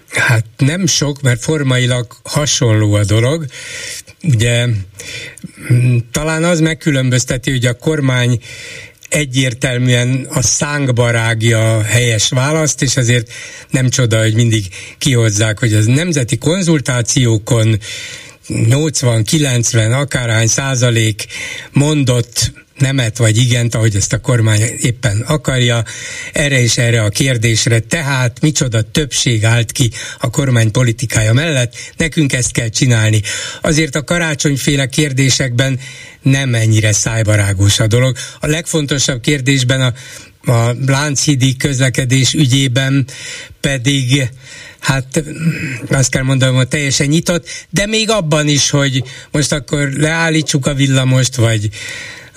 Hát 0.09 0.45
nem 0.57 0.85
sok, 0.85 1.21
mert 1.21 1.43
formailag 1.43 2.05
hasonló 2.23 2.93
a 2.93 3.03
dolog. 3.05 3.45
Ugye 4.23 4.65
talán 6.11 6.43
az 6.43 6.59
megkülönbözteti, 6.59 7.51
hogy 7.51 7.65
a 7.65 7.73
kormány 7.73 8.39
egyértelműen 9.09 10.27
a 10.29 10.41
szánkba 10.41 11.11
rágja 11.11 11.77
a 11.77 11.83
helyes 11.83 12.29
választ, 12.29 12.81
és 12.81 12.97
azért 12.97 13.31
nem 13.69 13.89
csoda, 13.89 14.21
hogy 14.21 14.33
mindig 14.33 14.67
kihozzák, 14.97 15.59
hogy 15.59 15.73
az 15.73 15.85
nemzeti 15.85 16.37
konzultációkon 16.37 17.79
80-90 18.49 19.99
akárhány 19.99 20.47
százalék 20.47 21.25
mondott 21.71 22.51
nemet 22.79 23.17
vagy 23.17 23.37
igent, 23.37 23.75
ahogy 23.75 23.95
ezt 23.95 24.13
a 24.13 24.19
kormány 24.19 24.61
éppen 24.61 25.21
akarja, 25.21 25.83
erre 26.33 26.61
és 26.61 26.77
erre 26.77 27.01
a 27.01 27.09
kérdésre. 27.09 27.79
Tehát 27.79 28.41
micsoda 28.41 28.81
többség 28.81 29.45
állt 29.45 29.71
ki 29.71 29.91
a 30.19 30.29
kormány 30.29 30.71
politikája 30.71 31.33
mellett, 31.33 31.75
nekünk 31.97 32.33
ezt 32.33 32.51
kell 32.51 32.69
csinálni. 32.69 33.21
Azért 33.61 33.95
a 33.95 34.03
karácsonyféle 34.03 34.85
kérdésekben 34.85 35.79
nem 36.21 36.55
ennyire 36.55 36.91
szájbarágos 36.91 37.79
a 37.79 37.87
dolog. 37.87 38.17
A 38.39 38.47
legfontosabb 38.47 39.21
kérdésben 39.21 39.81
a 39.81 39.93
a 40.45 40.75
Lánchídi 40.85 41.55
közlekedés 41.57 42.33
ügyében 42.33 43.05
pedig 43.61 44.29
hát 44.79 45.23
azt 45.89 46.09
kell 46.09 46.23
mondanom, 46.23 46.55
hogy 46.55 46.67
teljesen 46.67 47.07
nyitott, 47.07 47.47
de 47.69 47.85
még 47.85 48.09
abban 48.09 48.47
is, 48.47 48.69
hogy 48.69 49.03
most 49.31 49.51
akkor 49.51 49.89
leállítsuk 49.89 50.65
a 50.65 50.73
villamost, 50.73 51.35
vagy 51.35 51.69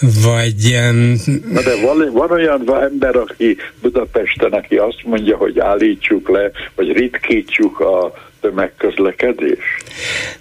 vagy... 0.00 0.74
Um... 0.90 1.14
Na 1.52 1.62
de 1.62 1.76
van, 1.80 2.12
van 2.12 2.30
olyan 2.30 2.82
ember, 2.82 3.16
aki 3.16 3.56
Budapesten, 3.80 4.52
aki 4.52 4.76
azt 4.76 5.00
mondja, 5.04 5.36
hogy 5.36 5.58
állítsuk 5.58 6.28
le, 6.28 6.50
vagy 6.74 6.92
ritkítsuk 6.92 7.80
a 7.80 8.12
tömegközlekedés? 8.40 9.58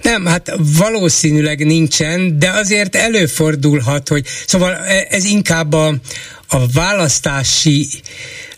Nem, 0.02 0.26
hát 0.26 0.52
valószínűleg 0.78 1.66
nincsen, 1.66 2.40
de 2.40 2.50
azért 2.50 2.96
előfordulhat, 2.96 4.08
hogy 4.08 4.26
szóval 4.46 4.76
e, 4.76 5.08
ez 5.10 5.26
inkább 5.26 5.74
a, 5.74 5.88
a 6.50 6.58
választási 6.74 7.88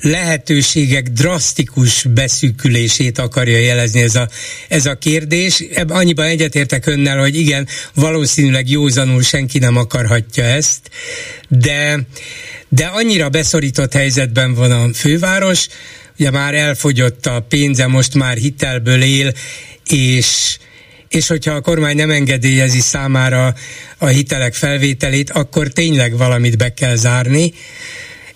lehetőségek 0.04 1.10
drasztikus 1.10 2.04
beszűkülését 2.04 3.18
akarja 3.18 3.58
jelezni 3.58 4.02
ez 4.02 4.16
a, 4.16 4.30
ez 4.68 4.86
a 4.86 4.96
kérdés. 4.96 5.64
Annyiban 5.88 6.26
egyetértek 6.26 6.86
önnel, 6.86 7.20
hogy 7.20 7.36
igen, 7.36 7.68
valószínűleg 7.94 8.70
józanul 8.70 9.22
senki 9.22 9.60
nem 9.60 9.78
akarhatja 9.78 10.44
ezt, 10.44 10.90
de, 11.48 12.00
de 12.70 12.86
annyira 12.86 13.30
beszorított 13.30 13.94
helyzetben 13.94 14.54
van 14.54 14.72
a 14.72 14.94
főváros, 14.94 15.68
ugye 16.20 16.32
már 16.32 16.54
elfogyott 16.54 17.26
a 17.26 17.46
pénze, 17.50 17.88
most 17.88 18.14
már 18.14 18.38
hitelből 18.38 19.02
él, 19.02 19.34
és 19.86 20.58
és 21.10 21.28
hogyha 21.28 21.54
a 21.54 21.62
kormány 21.62 21.96
nem 21.96 22.12
engedélyezi 22.12 22.80
számára 22.80 23.54
a 23.98 24.06
hitelek 24.06 24.54
felvételét, 24.54 25.30
akkor 25.30 25.68
tényleg 25.68 26.18
valamit 26.18 26.58
be 26.58 26.74
kell 26.74 26.96
zárni 26.96 27.54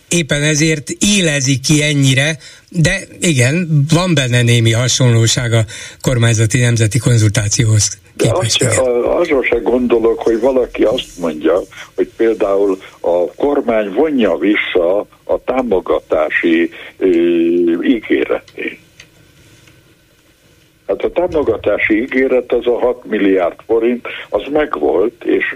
éppen 0.10 0.44
ezért 0.44 0.90
élezi 1.18 1.60
ki 1.60 1.84
ennyire, 1.84 2.38
de 2.70 3.00
igen, 3.20 3.86
van 3.94 4.14
benne 4.14 4.42
némi 4.42 4.72
hasonlóság 4.72 5.54
a 5.54 5.66
kormányzati 6.02 6.60
nemzeti 6.60 6.98
konzultációhoz 6.98 7.98
képest. 8.16 8.60
De 8.60 8.82
azról 9.10 9.44
se 9.44 9.58
gondolok, 9.58 10.22
hogy 10.22 10.40
valaki 10.40 10.84
azt 10.84 11.18
mondja, 11.20 11.62
hogy 11.96 12.10
például 12.18 12.78
a 13.00 13.32
kormány 13.36 13.92
vonja 13.94 14.38
vissza 14.38 15.00
a 15.24 15.44
támogatási 15.46 16.70
ö, 16.98 17.08
ígéretét. 17.84 18.80
Hát 20.88 21.04
a 21.04 21.12
támogatási 21.12 22.02
ígéret 22.02 22.54
az 22.54 22.68
a 22.68 22.80
6 22.80 23.06
milliárd 23.06 23.56
forint, 23.66 24.08
az 24.30 24.42
megvolt, 24.52 25.24
és 25.24 25.56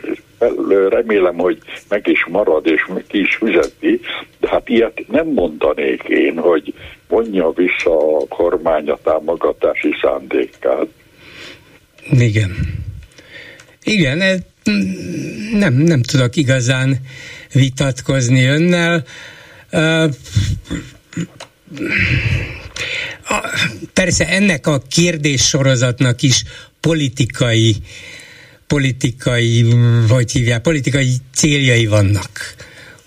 remélem, 0.89 1.37
hogy 1.37 1.57
meg 1.89 2.07
is 2.07 2.25
marad, 2.29 2.67
és 2.67 2.87
ki 3.07 3.19
is 3.19 3.35
fizeti, 3.35 3.99
de 4.39 4.47
hát 4.49 4.69
ilyet 4.69 5.03
nem 5.07 5.27
mondanék 5.27 6.03
én, 6.03 6.37
hogy 6.37 6.73
vonja 7.07 7.51
vissza 7.51 8.17
a 8.17 8.27
kormány 8.27 8.89
a 8.89 8.97
támogatási 9.03 9.95
szándékát. 10.01 10.87
Igen. 12.09 12.55
Igen, 13.83 14.21
ez 14.21 14.39
nem, 15.53 15.73
nem 15.73 16.01
tudok 16.01 16.35
igazán 16.35 16.97
vitatkozni 17.53 18.45
önnel. 18.45 19.03
Uh, 19.71 20.09
a, 23.27 23.49
persze 23.93 24.27
ennek 24.27 24.67
a 24.67 24.81
kérdéssorozatnak 24.89 26.21
is 26.21 26.43
politikai 26.79 27.75
politikai, 28.73 29.65
hogy 30.09 30.31
hívják, 30.31 30.61
politikai 30.61 31.09
céljai 31.33 31.85
vannak. 31.87 32.31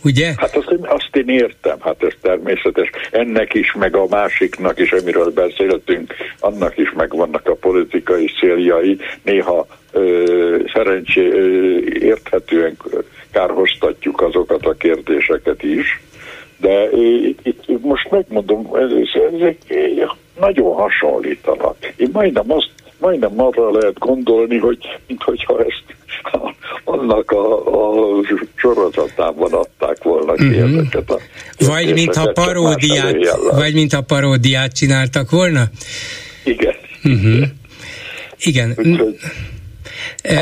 Ugye? 0.03 0.33
Hát 0.37 0.57
azt, 0.57 0.79
azt 0.83 1.16
én 1.16 1.29
értem, 1.29 1.77
hát 1.81 2.03
ez 2.03 2.12
természetes. 2.20 2.90
Ennek 3.11 3.55
is, 3.55 3.72
meg 3.72 3.96
a 3.96 4.07
másiknak 4.11 4.79
is, 4.79 4.92
amiről 4.92 5.31
beszéltünk, 5.31 6.14
annak 6.38 6.79
is 6.79 6.92
megvannak 6.96 7.48
a 7.48 7.55
politikai 7.55 8.31
céljai. 8.40 8.98
Néha 9.22 9.66
ö, 9.92 10.57
szerencsé 10.74 11.29
ö, 11.29 11.79
érthetően 12.00 12.77
kárhoztatjuk 13.33 14.20
azokat 14.20 14.66
a 14.66 14.72
kérdéseket 14.72 15.62
is. 15.62 16.00
De 16.57 16.88
itt, 17.33 17.40
itt 17.43 17.83
most 17.83 18.11
megmondom, 18.11 18.69
ezek 18.75 19.59
nagyon 20.40 20.75
hasonlítanak. 20.75 21.77
Én 21.97 22.09
majdnem 22.12 22.53
azt 22.53 22.71
majdnem 22.99 23.40
arra 23.40 23.71
lehet 23.71 23.99
gondolni, 23.99 24.59
hogy 24.59 24.79
minthogyha 25.07 25.59
ezt 25.59 25.85
annak 26.85 27.31
a, 27.31 27.57
a 27.67 28.21
sorozatában 28.55 29.53
adták 29.53 30.03
volna 30.03 30.33
ki 30.33 30.45
uh-huh. 30.45 30.79
ezeket 30.79 31.11
a 31.11 31.19
vagy 31.59 31.93
mintha 31.93 32.33
paródiát, 32.33 33.17
vagy 33.51 33.75
mintha 33.75 34.01
paródiát 34.01 34.73
csináltak 34.73 35.31
volna? 35.31 35.64
Igen. 36.45 36.75
Uh-huh. 37.05 37.47
Igen. 38.38 38.75
Úgyhogy, 38.77 39.21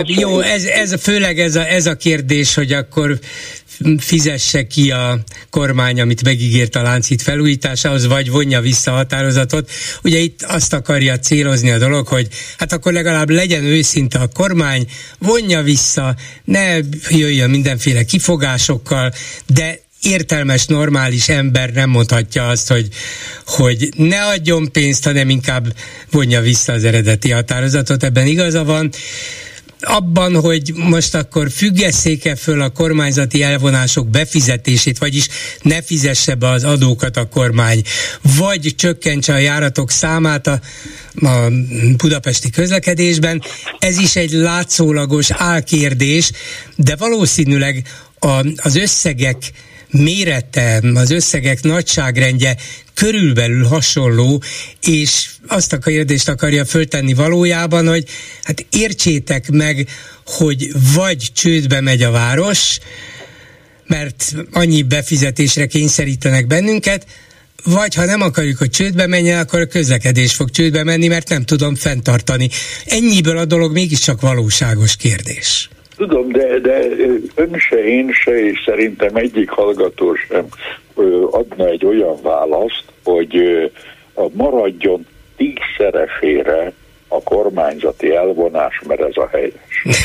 jó, 0.07 0.40
ez, 0.40 0.64
ez 0.64 1.03
főleg 1.03 1.38
ez 1.38 1.57
a, 1.57 1.66
ez 1.66 1.87
a 1.87 1.96
kérdés, 1.96 2.55
hogy 2.55 2.72
akkor 2.72 3.18
fizesse 3.99 4.66
ki 4.66 4.90
a 4.90 5.18
kormány, 5.51 6.01
amit 6.01 6.25
megígért 6.25 6.77
a 6.77 6.83
láncít 6.83 7.23
felújításához, 7.23 8.07
vagy 8.07 8.31
vonja 8.31 8.61
vissza 8.61 8.92
a 8.92 8.95
határozatot. 8.95 9.71
Ugye 10.03 10.18
itt 10.18 10.42
azt 10.42 10.73
akarja 10.73 11.18
célozni 11.18 11.71
a 11.71 11.79
dolog, 11.79 12.07
hogy 12.07 12.29
hát 12.59 12.73
akkor 12.73 12.92
legalább 12.92 13.31
legyen 13.31 13.64
őszinte 13.64 14.18
a 14.18 14.29
kormány, 14.29 14.87
vonja 15.18 15.62
vissza, 15.62 16.16
ne 16.45 16.79
jöjjön 17.09 17.51
mindenféle 17.51 18.05
kifogásokkal, 18.05 19.12
de 19.47 19.81
értelmes, 20.03 20.66
normális 20.66 21.29
ember 21.29 21.73
nem 21.73 21.90
mondhatja 21.90 22.49
azt, 22.49 22.68
hogy, 22.68 22.88
hogy 23.47 23.88
ne 23.97 24.25
adjon 24.25 24.73
pénzt, 24.73 25.05
hanem 25.05 25.29
inkább 25.29 25.75
vonja 26.11 26.40
vissza 26.40 26.73
az 26.73 26.85
eredeti 26.85 27.31
határozatot. 27.31 28.03
Ebben 28.03 28.27
igaza 28.27 28.64
van 28.64 28.90
abban, 29.83 30.40
hogy 30.40 30.73
most 30.75 31.14
akkor 31.14 31.51
függesszék-e 31.51 32.37
föl 32.37 32.61
a 32.61 32.71
kormányzati 32.71 33.42
elvonások 33.42 34.09
befizetését, 34.09 34.99
vagyis 34.99 35.29
ne 35.62 35.83
fizesse 35.83 36.35
be 36.35 36.49
az 36.49 36.64
adókat 36.64 37.16
a 37.16 37.29
kormány, 37.29 37.83
vagy 38.23 38.75
csökkentse 38.77 39.33
a 39.33 39.38
járatok 39.38 39.90
számát 39.90 40.47
a, 40.47 40.61
a 41.27 41.51
budapesti 41.97 42.51
közlekedésben. 42.51 43.42
Ez 43.79 43.99
is 43.99 44.16
egy 44.16 44.33
látszólagos 44.33 45.31
álkérdés, 45.31 46.31
de 46.77 46.97
valószínűleg 46.97 47.83
a, 48.18 48.47
az 48.57 48.77
összegek 48.77 49.53
mérete, 49.92 50.81
az 50.94 51.11
összegek 51.11 51.62
nagyságrendje 51.62 52.57
körülbelül 52.94 53.64
hasonló, 53.64 54.42
és 54.81 55.31
azt 55.46 55.72
a 55.72 55.78
kérdést 55.78 56.28
akarja 56.28 56.64
föltenni 56.64 57.14
valójában, 57.14 57.88
hogy 57.88 58.09
hát 58.42 58.66
értsétek 58.70 59.50
meg, 59.50 59.88
hogy 60.26 60.72
vagy 60.94 61.31
csődbe 61.33 61.81
megy 61.81 62.02
a 62.02 62.11
város, 62.11 62.78
mert 63.87 64.35
annyi 64.52 64.83
befizetésre 64.83 65.66
kényszerítenek 65.66 66.46
bennünket, 66.46 67.07
vagy 67.64 67.94
ha 67.94 68.05
nem 68.05 68.20
akarjuk, 68.20 68.59
hogy 68.59 68.70
csődbe 68.70 69.07
menjen, 69.07 69.38
akkor 69.38 69.61
a 69.61 69.66
közlekedés 69.66 70.35
fog 70.35 70.50
csődbe 70.50 70.85
menni, 70.85 71.07
mert 71.07 71.28
nem 71.28 71.44
tudom 71.44 71.74
fenntartani. 71.74 72.48
Ennyiből 72.85 73.38
a 73.38 73.44
dolog 73.44 73.72
mégiscsak 73.72 74.20
valóságos 74.20 74.96
kérdés. 74.96 75.68
Tudom, 75.96 76.28
de, 76.28 76.59
de 76.59 76.78
ön 77.35 77.59
se, 77.59 77.85
én 77.85 78.12
se, 78.12 78.44
és 78.44 78.62
szerintem 78.64 79.16
egyik 79.16 79.50
hallgató 79.50 80.14
sem 80.14 80.46
adna 81.31 81.66
egy 81.66 81.85
olyan 81.85 82.22
választ, 82.22 82.85
hogy 83.05 83.35
maradjon 84.33 85.07
tízszeresére 85.37 86.72
a 87.09 87.22
kormányzati 87.22 88.14
elvonás, 88.14 88.81
mert 88.87 89.00
ez 89.00 89.16
a 89.16 89.28
helyes. 89.33 89.83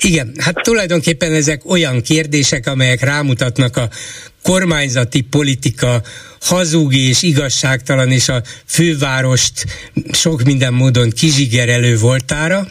Igen, 0.00 0.34
hát 0.38 0.54
tulajdonképpen 0.62 1.32
ezek 1.32 1.70
olyan 1.70 2.02
kérdések, 2.02 2.66
amelyek 2.66 3.00
rámutatnak 3.00 3.76
a 3.76 3.88
kormányzati 4.42 5.20
politika 5.20 6.02
hazug 6.40 6.94
és 6.94 7.22
igazságtalan 7.22 8.10
és 8.10 8.28
a 8.28 8.42
fővárost 8.64 9.64
sok 10.12 10.42
minden 10.42 10.72
módon 10.72 11.10
kizsigerelő 11.10 11.98
voltára, 11.98 12.66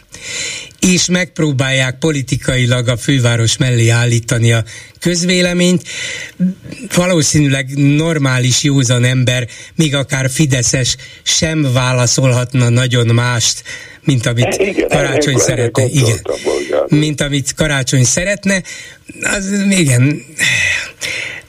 és 0.92 1.06
megpróbálják 1.06 1.98
politikailag 2.00 2.88
a 2.88 2.98
főváros 2.98 3.58
mellé 3.58 3.90
állítani 3.90 4.52
a 4.52 4.64
közvéleményt. 5.00 5.84
Valószínűleg 6.96 7.70
normális, 7.76 8.64
józan 8.64 9.04
ember, 9.04 9.48
még 9.76 9.96
akár 9.96 10.30
Fideszes 10.30 10.96
sem 11.24 11.74
válaszolhatna 11.74 12.70
nagyon 12.70 13.08
mást, 13.08 13.64
mint 14.02 14.26
amit 14.26 14.56
igen, 14.60 14.88
karácsony 14.88 15.38
szeretne. 15.38 15.86
Igen. 15.86 16.22
Mint 16.88 17.22
amit 17.22 17.54
karácsony 17.54 18.04
szeretne. 18.04 18.64
Az, 19.22 19.52
igen. 19.70 20.26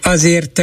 Azért 0.03 0.63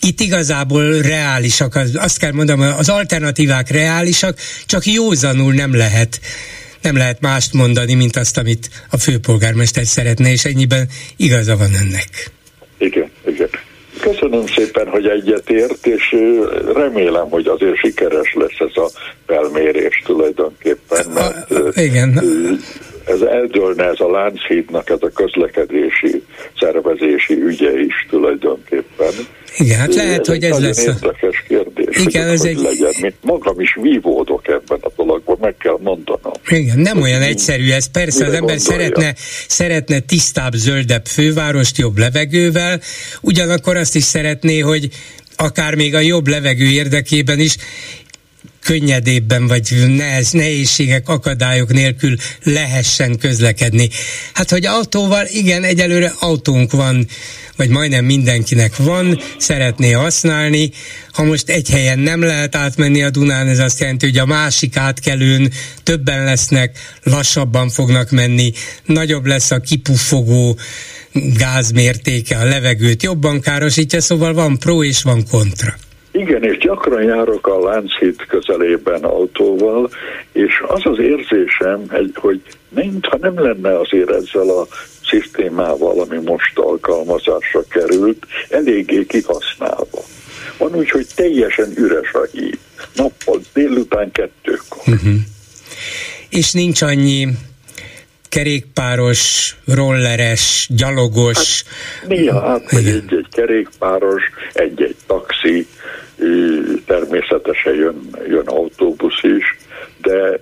itt 0.00 0.20
igazából 0.20 1.00
reálisak, 1.00 1.78
azt 1.94 2.18
kell 2.18 2.32
mondanom, 2.32 2.74
az 2.78 2.88
alternatívák 2.88 3.70
reálisak, 3.70 4.38
csak 4.66 4.86
józanul 4.86 5.52
nem 5.52 5.76
lehet 5.76 6.20
nem 6.82 6.96
lehet 6.96 7.20
mást 7.20 7.52
mondani, 7.52 7.94
mint 7.94 8.16
azt, 8.16 8.38
amit 8.38 8.68
a 8.90 8.96
főpolgármester 8.96 9.86
szeretne, 9.86 10.30
és 10.30 10.44
ennyiben 10.44 10.88
igaza 11.16 11.56
van 11.56 11.74
ennek. 11.74 12.30
Igen, 12.78 13.10
igen. 13.26 13.48
Köszönöm 14.00 14.46
szépen, 14.46 14.88
hogy 14.88 15.06
egyetért, 15.06 15.86
és 15.86 16.16
remélem, 16.74 17.28
hogy 17.28 17.46
azért 17.46 17.76
sikeres 17.76 18.34
lesz 18.34 18.58
ez 18.58 18.82
a 18.82 18.90
felmérés 19.26 20.02
tulajdonképpen, 20.04 21.06
mert 21.14 21.50
a, 21.50 21.80
igen. 21.80 22.20
Ez 23.04 23.20
eldőlne 23.20 23.84
ez 23.84 24.00
a 24.00 24.10
Lánchídnak, 24.10 24.90
ez 24.90 24.98
a 25.00 25.08
közlekedési 25.08 26.22
szervezési 26.60 27.34
ügye 27.34 27.80
is 27.80 28.06
tulajdonképpen. 28.10 29.12
Igen, 29.56 29.78
hát 29.78 29.94
lehet, 29.94 30.20
ez 30.20 30.26
hogy 30.26 30.44
ez 30.44 30.58
lesz. 30.58 30.86
Ez 30.86 30.94
érdekes 31.02 31.44
kérdés. 31.48 31.96
Igen, 31.96 32.28
ez 32.28 32.44
egy... 32.44 32.58
legyen. 32.58 32.92
Mint 33.00 33.14
magam 33.20 33.60
is 33.60 33.78
vívódok 33.80 34.48
ebben 34.48 34.78
a 34.80 34.90
dologban, 34.96 35.36
meg 35.40 35.56
kell 35.56 35.78
mondanom. 35.80 36.32
Igen, 36.48 36.78
nem 36.78 37.00
olyan 37.00 37.22
egyszerű 37.22 37.70
ez. 37.70 37.90
Persze 37.90 38.26
az 38.26 38.32
ember 38.32 38.58
szeretne, 38.58 39.14
szeretne 39.48 40.00
tisztább, 40.00 40.52
zöldebb 40.52 41.06
fővárost, 41.06 41.78
jobb 41.78 41.98
levegővel, 41.98 42.80
ugyanakkor 43.20 43.76
azt 43.76 43.96
is 43.96 44.04
szeretné, 44.04 44.58
hogy 44.58 44.88
akár 45.36 45.74
még 45.74 45.94
a 45.94 46.00
jobb 46.00 46.26
levegő 46.26 46.64
érdekében 46.64 47.38
is 47.38 47.56
könnyedébben, 48.62 49.46
vagy 49.46 49.84
nehez, 49.86 50.30
nehézségek, 50.30 51.08
akadályok 51.08 51.72
nélkül 51.72 52.16
lehessen 52.42 53.18
közlekedni. 53.18 53.88
Hát, 54.32 54.50
hogy 54.50 54.66
autóval, 54.66 55.26
igen, 55.26 55.64
egyelőre 55.64 56.12
autónk 56.18 56.72
van, 56.72 57.06
vagy 57.56 57.68
majdnem 57.68 58.04
mindenkinek 58.04 58.76
van, 58.76 59.20
szeretné 59.38 59.90
használni. 59.90 60.70
Ha 61.12 61.24
most 61.24 61.48
egy 61.48 61.70
helyen 61.70 61.98
nem 61.98 62.22
lehet 62.22 62.54
átmenni 62.54 63.02
a 63.02 63.10
Dunán, 63.10 63.48
ez 63.48 63.58
azt 63.58 63.80
jelenti, 63.80 64.06
hogy 64.06 64.18
a 64.18 64.26
másik 64.26 64.76
átkelőn 64.76 65.52
többen 65.82 66.24
lesznek, 66.24 66.78
lassabban 67.02 67.70
fognak 67.70 68.10
menni, 68.10 68.52
nagyobb 68.84 69.26
lesz 69.26 69.50
a 69.50 69.60
kipuffogó 69.60 70.58
gázmértéke, 71.12 72.38
a 72.38 72.44
levegőt 72.44 73.02
jobban 73.02 73.40
károsítja, 73.40 74.00
szóval 74.00 74.34
van 74.34 74.58
pro 74.58 74.84
és 74.84 75.02
van 75.02 75.26
kontra. 75.30 75.76
Igen, 76.12 76.42
és 76.42 76.58
gyakran 76.58 77.02
járok 77.02 77.46
a 77.46 77.58
Lánchíd 77.58 78.26
közelében 78.26 79.04
autóval, 79.04 79.90
és 80.32 80.62
az 80.66 80.80
az 80.84 80.98
érzésem, 80.98 81.84
hogy 82.14 82.42
mintha 82.68 83.16
nem 83.20 83.40
lenne 83.40 83.78
azért 83.78 84.10
ezzel 84.10 84.48
a 84.48 84.66
szisztémával, 85.04 86.00
ami 86.00 86.18
most 86.24 86.58
alkalmazásra 86.58 87.62
került, 87.68 88.26
eléggé 88.48 89.06
kihasználva. 89.06 90.04
Van 90.58 90.74
úgy, 90.74 90.90
hogy 90.90 91.06
teljesen 91.14 91.72
üres 91.76 92.12
a 92.12 92.26
híd. 92.32 92.58
Nappal, 92.94 93.40
délután 93.52 94.10
kettőkor. 94.12 94.82
Uh-huh. 94.86 95.14
És 96.28 96.52
nincs 96.52 96.82
annyi 96.82 97.28
kerékpáros, 98.28 99.54
rolleres, 99.66 100.68
gyalogos. 100.76 101.64
Hát, 102.00 102.08
néha 102.08 102.50
átmegy 102.50 102.86
egy-egy 102.86 103.26
kerékpáros, 103.30 104.22
egy-egy 104.52 104.96
taxi, 105.06 105.66
természetesen 106.86 107.74
jön, 107.74 108.10
jön 108.28 108.46
autóbusz 108.46 109.22
is, 109.22 109.56
de 110.02 110.40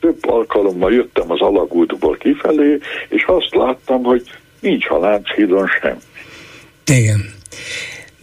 több 0.00 0.18
alkalommal 0.28 0.92
jöttem 0.92 1.30
az 1.30 1.40
alagútból 1.40 2.16
kifelé, 2.16 2.78
és 3.08 3.24
azt 3.26 3.54
láttam, 3.54 4.02
hogy 4.02 4.22
nincs 4.60 4.86
a 4.88 4.98
Lánchídon 4.98 5.68
sem. 5.80 5.98
Igen. 6.86 7.32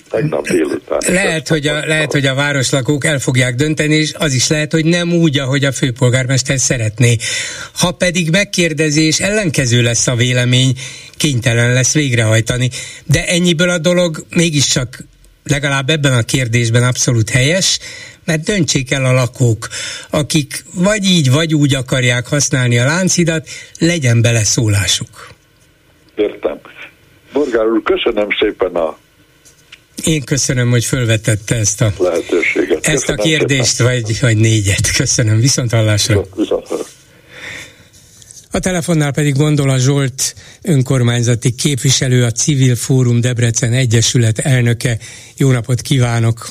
Tegnap 0.09 0.47
délután. 0.47 0.99
Lehet 1.07 1.47
hogy, 1.47 1.67
a, 1.67 1.85
lehet, 1.85 2.11
hogy 2.11 2.25
a 2.25 2.35
városlakók 2.35 3.05
el 3.05 3.19
fogják 3.19 3.55
dönteni, 3.55 3.95
és 3.95 4.13
az 4.13 4.33
is 4.33 4.47
lehet, 4.47 4.71
hogy 4.71 4.85
nem 4.85 5.13
úgy, 5.13 5.39
ahogy 5.39 5.65
a 5.65 5.71
főpolgármester 5.71 6.59
szeretné. 6.59 7.15
Ha 7.73 7.91
pedig 7.91 8.29
megkérdezés 8.29 9.19
ellenkező 9.19 9.81
lesz 9.81 10.07
a 10.07 10.15
vélemény, 10.15 10.73
kénytelen 11.17 11.73
lesz 11.73 11.93
végrehajtani. 11.93 12.69
De 13.05 13.27
ennyiből 13.27 13.69
a 13.69 13.77
dolog 13.77 14.25
mégiscsak 14.29 15.03
legalább 15.43 15.89
ebben 15.89 16.13
a 16.13 16.21
kérdésben 16.21 16.83
abszolút 16.83 17.29
helyes, 17.29 17.79
mert 18.25 18.43
döntsék 18.43 18.91
el 18.91 19.05
a 19.05 19.11
lakók, 19.11 19.67
akik 20.09 20.63
vagy 20.73 21.05
így, 21.05 21.31
vagy 21.31 21.53
úgy 21.53 21.75
akarják 21.75 22.27
használni 22.27 22.79
a 22.79 22.85
láncidat, 22.85 23.47
legyen 23.79 24.21
bele 24.21 24.43
szólásuk. 24.43 25.29
Értem. 26.15 26.59
Borgár 27.33 27.65
úr, 27.65 27.81
köszönöm 27.83 28.27
szépen 28.39 28.75
a 28.75 28.97
Én 30.03 30.23
köszönöm, 30.23 30.69
hogy 30.69 30.85
fölvetette 30.85 31.55
ezt 31.55 31.81
a 31.81 31.93
lehetőséget. 31.97 32.87
Ezt 32.87 33.09
a 33.09 33.15
kérdést, 33.15 33.81
vagy, 33.81 34.19
vagy 34.21 34.37
négyet. 34.37 34.95
Köszönöm. 34.95 35.39
Viszont 35.39 35.71
hallásra. 35.71 36.23
Viszont 36.35 36.67
a 38.51 38.59
telefonnál 38.59 39.11
pedig 39.11 39.35
Gondola 39.35 39.77
Zsolt, 39.77 40.35
önkormányzati 40.61 41.51
képviselő, 41.51 42.23
a 42.23 42.31
Civil 42.31 42.75
Fórum 42.75 43.21
Debrecen 43.21 43.73
Egyesület 43.73 44.39
elnöke. 44.39 44.97
Jó 45.37 45.51
napot 45.51 45.81
kívánok! 45.81 46.49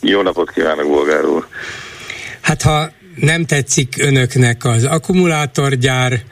Jó 0.00 0.22
napot 0.22 0.50
kívánok, 0.50 0.88
Bolgár 0.88 1.24
úr! 1.24 1.46
Hát 2.40 2.62
ha 2.62 2.92
nem 3.16 3.44
tetszik 3.44 3.94
önöknek 3.98 4.64
az 4.64 4.84
akkumulátorgyár, 4.84 6.24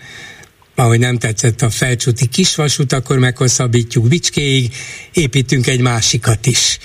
ahogy 0.74 0.98
nem 0.98 1.18
tetszett 1.18 1.62
a 1.62 1.70
felcsúti 1.70 2.28
kisvasút, 2.28 2.92
akkor 2.92 3.18
meghosszabbítjuk 3.18 4.08
Bicskéig, 4.08 4.74
építünk 5.12 5.66
egy 5.66 5.80
másikat 5.80 6.46
is. 6.46 6.78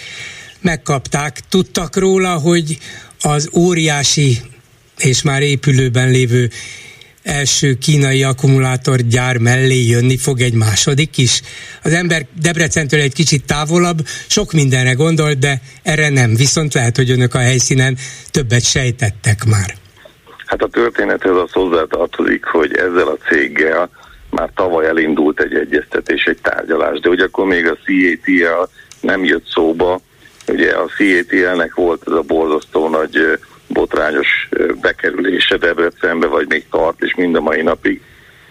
Megkapták, 0.62 1.40
tudtak 1.50 1.96
róla, 1.96 2.34
hogy 2.34 2.78
az 3.22 3.50
óriási 3.54 4.42
és 4.98 5.22
már 5.22 5.42
épülőben 5.42 6.10
lévő 6.10 6.50
első 7.26 7.74
kínai 7.74 8.24
akkumulátorgyár 8.24 9.38
mellé 9.38 9.82
jönni 9.82 10.18
fog 10.18 10.42
egy 10.42 10.54
második 10.54 11.18
is. 11.18 11.42
Az 11.84 11.94
ember 11.94 12.26
Debrecentől 12.42 13.00
egy 13.00 13.14
kicsit 13.14 13.46
távolabb, 13.46 13.98
sok 14.28 14.52
mindenre 14.52 14.94
gondolt, 14.94 15.40
de 15.40 15.62
erre 15.84 16.10
nem. 16.10 16.36
Viszont 16.36 16.74
lehet, 16.74 16.96
hogy 16.96 17.12
önök 17.12 17.34
a 17.34 17.38
helyszínen 17.40 17.98
többet 18.32 18.64
sejtettek 18.64 19.46
már. 19.46 19.76
Hát 20.46 20.62
a 20.62 20.68
történethez 20.68 21.36
az 21.36 21.52
hozzátartozik, 21.52 22.46
hogy 22.46 22.74
ezzel 22.76 23.08
a 23.08 23.18
céggel 23.30 23.90
már 24.30 24.50
tavaly 24.56 24.86
elindult 24.88 25.42
egy 25.42 25.54
egyeztetés, 25.54 26.24
egy 26.24 26.40
tárgyalás, 26.42 27.00
de 27.00 27.10
ugye 27.10 27.24
akkor 27.24 27.46
még 27.46 27.68
a 27.68 27.78
CATL 27.86 28.70
nem 29.02 29.24
jött 29.24 29.46
szóba, 29.48 30.02
ugye 30.48 30.72
a 30.72 30.86
CATL-nek 30.98 31.74
volt 31.74 32.04
ez 32.08 32.14
a 32.14 32.22
borzasztó 32.22 32.90
nagy 32.90 33.40
botrányos 33.68 34.50
bekerülése 34.82 35.58
Debrecenbe, 35.58 36.28
vagy 36.28 36.48
még 36.48 36.66
tart, 36.70 37.02
és 37.02 37.16
mind 37.16 37.36
a 37.36 37.42
mai 37.42 37.62
napig. 37.62 38.02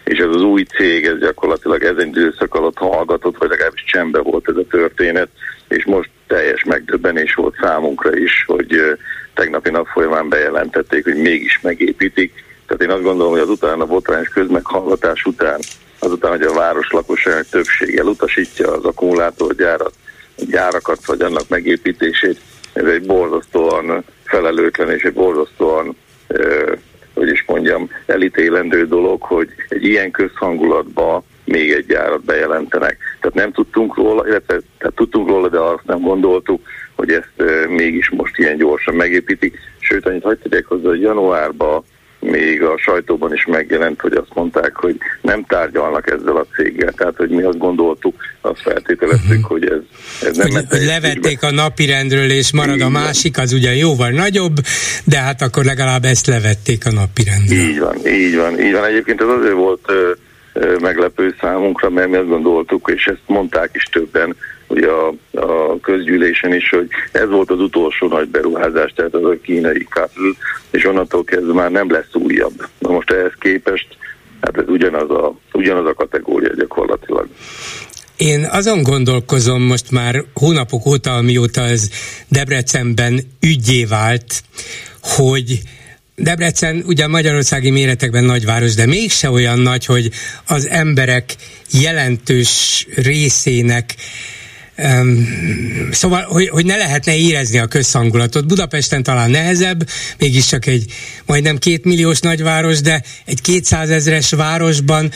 És 0.05 0.19
ez 0.19 0.29
az 0.29 0.43
új 0.43 0.63
cég, 0.63 1.05
ez 1.05 1.19
gyakorlatilag 1.19 1.83
ezen 1.83 2.09
időszak 2.09 2.55
alatt 2.55 2.79
hallgatott, 2.79 3.37
vagy 3.39 3.49
legalábbis 3.49 3.85
csembe 3.85 4.19
volt 4.19 4.49
ez 4.49 4.57
a 4.57 4.67
történet, 4.71 5.29
és 5.69 5.85
most 5.85 6.11
teljes 6.27 6.65
megdöbbenés 6.65 7.35
volt 7.35 7.57
számunkra 7.61 8.17
is, 8.17 8.45
hogy 8.47 8.99
tegnapi 9.35 9.71
nap 9.71 9.87
folyamán 9.87 10.29
bejelentették, 10.29 11.05
hogy 11.05 11.17
mégis 11.17 11.61
megépítik. 11.63 12.45
Tehát 12.67 12.83
én 12.83 12.91
azt 12.91 13.03
gondolom, 13.03 13.33
hogy 13.33 13.41
azután 13.41 13.81
a 13.81 13.87
botrányos 13.87 14.29
közmeghallgatás 14.29 15.25
után, 15.25 15.61
azután, 15.99 16.31
hogy 16.31 16.43
a 16.43 16.53
város 16.53 16.91
lakosságának 16.91 17.47
többsége 17.51 18.01
elutasítja 18.01 18.73
az 18.73 18.85
akkumulátorgyárat, 18.85 19.93
gyárakat, 20.37 21.07
vagy 21.07 21.21
annak 21.21 21.49
megépítését, 21.49 22.41
ez 22.73 22.85
egy 22.85 23.07
borzasztóan 23.07 24.05
felelőtlen 24.35 24.91
és 24.91 25.03
egy 25.03 25.13
borzasztóan, 25.13 25.97
hogy 27.15 27.29
is 27.29 27.45
mondjam, 27.47 27.91
elítélendő 28.07 28.87
dolog, 28.87 29.23
hogy 29.23 29.49
egy 29.69 29.85
ilyen 29.85 30.11
közhangulatba 30.11 31.25
még 31.45 31.73
egy 31.73 31.87
gyárat 31.87 32.25
bejelentenek. 32.25 32.97
Tehát 33.21 33.37
nem 33.37 33.53
tudtunk 33.53 33.97
róla, 33.97 34.27
illetve 34.27 34.61
tehát 34.79 34.95
tudtunk 34.95 35.29
róla, 35.29 35.49
de 35.49 35.59
azt 35.59 35.85
nem 35.85 36.01
gondoltuk, 36.01 36.67
hogy 36.95 37.11
ezt 37.11 37.33
mégis 37.69 38.11
most 38.11 38.39
ilyen 38.39 38.57
gyorsan 38.57 38.95
megépítik. 38.95 39.59
Sőt, 39.79 40.07
annyit 40.07 40.23
hagyd 40.23 40.39
tegyek 40.39 40.67
hozzá, 40.67 40.89
hogy 40.89 41.01
januárban 41.01 41.85
még 42.25 42.63
a 42.63 42.79
sajtóban 42.79 43.33
is 43.33 43.47
megjelent, 43.47 44.01
hogy 44.01 44.13
azt 44.13 44.35
mondták, 44.35 44.75
hogy 44.75 44.97
nem 45.21 45.45
tárgyalnak 45.45 46.11
ezzel 46.11 46.37
a 46.37 46.47
céggel. 46.57 46.93
Tehát, 46.93 47.17
hogy 47.17 47.29
mi 47.29 47.43
azt 47.43 47.59
gondoltuk, 47.59 48.15
azt 48.41 48.61
feltételeztük, 48.61 49.31
uh-huh. 49.31 49.51
hogy 49.51 49.65
ez, 49.65 49.81
ez 50.29 50.37
nem... 50.37 50.51
Hogy, 50.51 50.65
hogy 50.69 50.85
levették 50.85 51.43
a 51.43 51.51
napirendről, 51.51 52.31
és 52.31 52.53
marad 52.53 52.81
a 52.81 52.89
másik, 52.89 53.39
az 53.39 53.53
ugye 53.53 53.75
jóval 53.75 54.11
nagyobb, 54.11 54.57
de 55.05 55.19
hát 55.19 55.43
akkor 55.43 55.65
legalább 55.65 56.05
ezt 56.05 56.27
levették 56.27 56.87
a 56.87 56.93
napirendről. 56.93 57.59
Így 57.59 57.79
van, 57.79 58.07
így 58.07 58.37
van, 58.37 58.61
így 58.61 58.73
van. 58.73 58.85
Egyébként 58.85 59.21
ez 59.21 59.29
azért 59.29 59.55
volt 59.55 59.93
meglepő 60.81 61.35
számunkra, 61.41 61.91
mert 61.91 62.09
mi 62.09 62.17
azt 62.17 62.29
gondoltuk, 62.29 62.93
és 62.95 63.07
ezt 63.07 63.23
mondták 63.27 63.71
is 63.73 63.85
többen, 63.85 64.37
ugye 64.67 64.89
a, 64.89 65.15
a 65.33 65.81
közgyűlésen 65.81 66.55
is, 66.55 66.69
hogy 66.69 66.89
ez 67.13 67.29
volt 67.29 67.51
az 67.51 67.61
utolsó 67.61 68.09
nagy 68.09 68.29
beruházás, 68.29 68.93
tehát 68.95 69.15
az 69.15 69.25
a 69.25 69.37
kínai 69.43 69.87
kapül, 69.91 70.37
és 70.71 70.85
onnantól 70.85 71.25
kezdve 71.25 71.53
már 71.53 71.71
nem 71.71 71.91
lesz 71.91 72.15
újabb. 72.15 72.67
Na 72.79 72.91
most 72.91 73.11
ehhez 73.11 73.33
képest, 73.39 73.97
hát 74.41 74.57
ez 74.57 74.69
ugyanaz 74.69 75.11
a, 75.11 75.35
ugyanaz 75.53 75.87
a 75.87 75.95
kategória 75.95 76.55
gyakorlatilag. 76.55 77.29
Én 78.17 78.47
azon 78.51 78.83
gondolkozom 78.83 79.63
most 79.63 79.91
már 79.91 80.25
hónapok 80.35 80.87
óta, 80.87 81.15
amióta 81.15 81.61
ez 81.61 81.91
Debrecenben 82.29 83.21
ügyé 83.41 83.85
vált, 83.85 84.43
hogy 85.01 85.61
Debrecen 86.17 86.83
ugye 86.87 87.07
magyarországi 87.07 87.71
méretekben 87.71 88.25
nagyváros, 88.25 88.75
de 88.75 88.87
mégse 88.87 89.31
olyan 89.31 89.59
nagy, 89.59 89.87
hogy 89.87 90.11
az 90.47 90.69
emberek 90.69 91.35
jelentős 91.71 92.87
részének 92.97 93.95
szóval, 95.91 96.23
hogy, 96.23 96.49
hogy 96.49 96.67
ne 96.67 96.77
lehetne 96.77 97.17
érezni 97.17 97.59
a 97.59 97.67
közhangulatot. 97.67 98.47
Budapesten 98.47 99.03
talán 99.03 99.31
nehezebb, 99.31 99.89
mégiscsak 100.19 100.67
egy 100.67 100.85
majdnem 101.27 101.57
két 101.59 101.85
milliós 101.85 102.21
nagyváros, 102.21 102.81
de 102.81 103.03
egy 103.25 103.41
200 103.41 103.91
ezres 103.91 104.31
városban, 104.31 105.11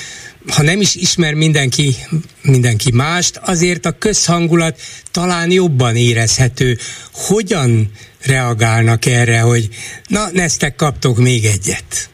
ha 0.56 0.62
nem 0.62 0.80
is 0.80 0.94
ismer 0.94 1.34
mindenki, 1.34 1.94
mindenki 2.42 2.90
mást, 2.92 3.40
azért 3.42 3.86
a 3.86 3.98
közhangulat 3.98 4.80
talán 5.12 5.50
jobban 5.50 5.96
érezhető. 5.96 6.76
Hogyan 7.12 7.90
reagálnak 8.26 9.06
erre, 9.06 9.40
hogy 9.40 9.68
na, 10.06 10.28
neztek, 10.32 10.76
kaptok 10.76 11.18
még 11.18 11.44
egyet? 11.44 12.10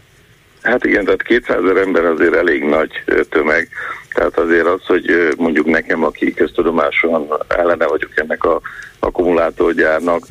Hát 0.63 0.85
igen, 0.85 1.05
tehát 1.05 1.23
200 1.23 1.57
ezer 1.65 1.77
ember 1.77 2.05
azért 2.05 2.35
elég 2.35 2.63
nagy 2.63 2.91
tömeg, 3.29 3.69
tehát 4.15 4.39
azért 4.39 4.67
az, 4.67 4.81
hogy 4.87 5.35
mondjuk 5.37 5.67
nekem, 5.67 6.05
aki 6.05 6.35
köztudomáson 6.35 7.29
ellene 7.49 7.87
vagyok 7.87 8.11
ennek 8.15 8.45
a 8.45 8.61
akkumulátorgyárnak, 8.99 10.27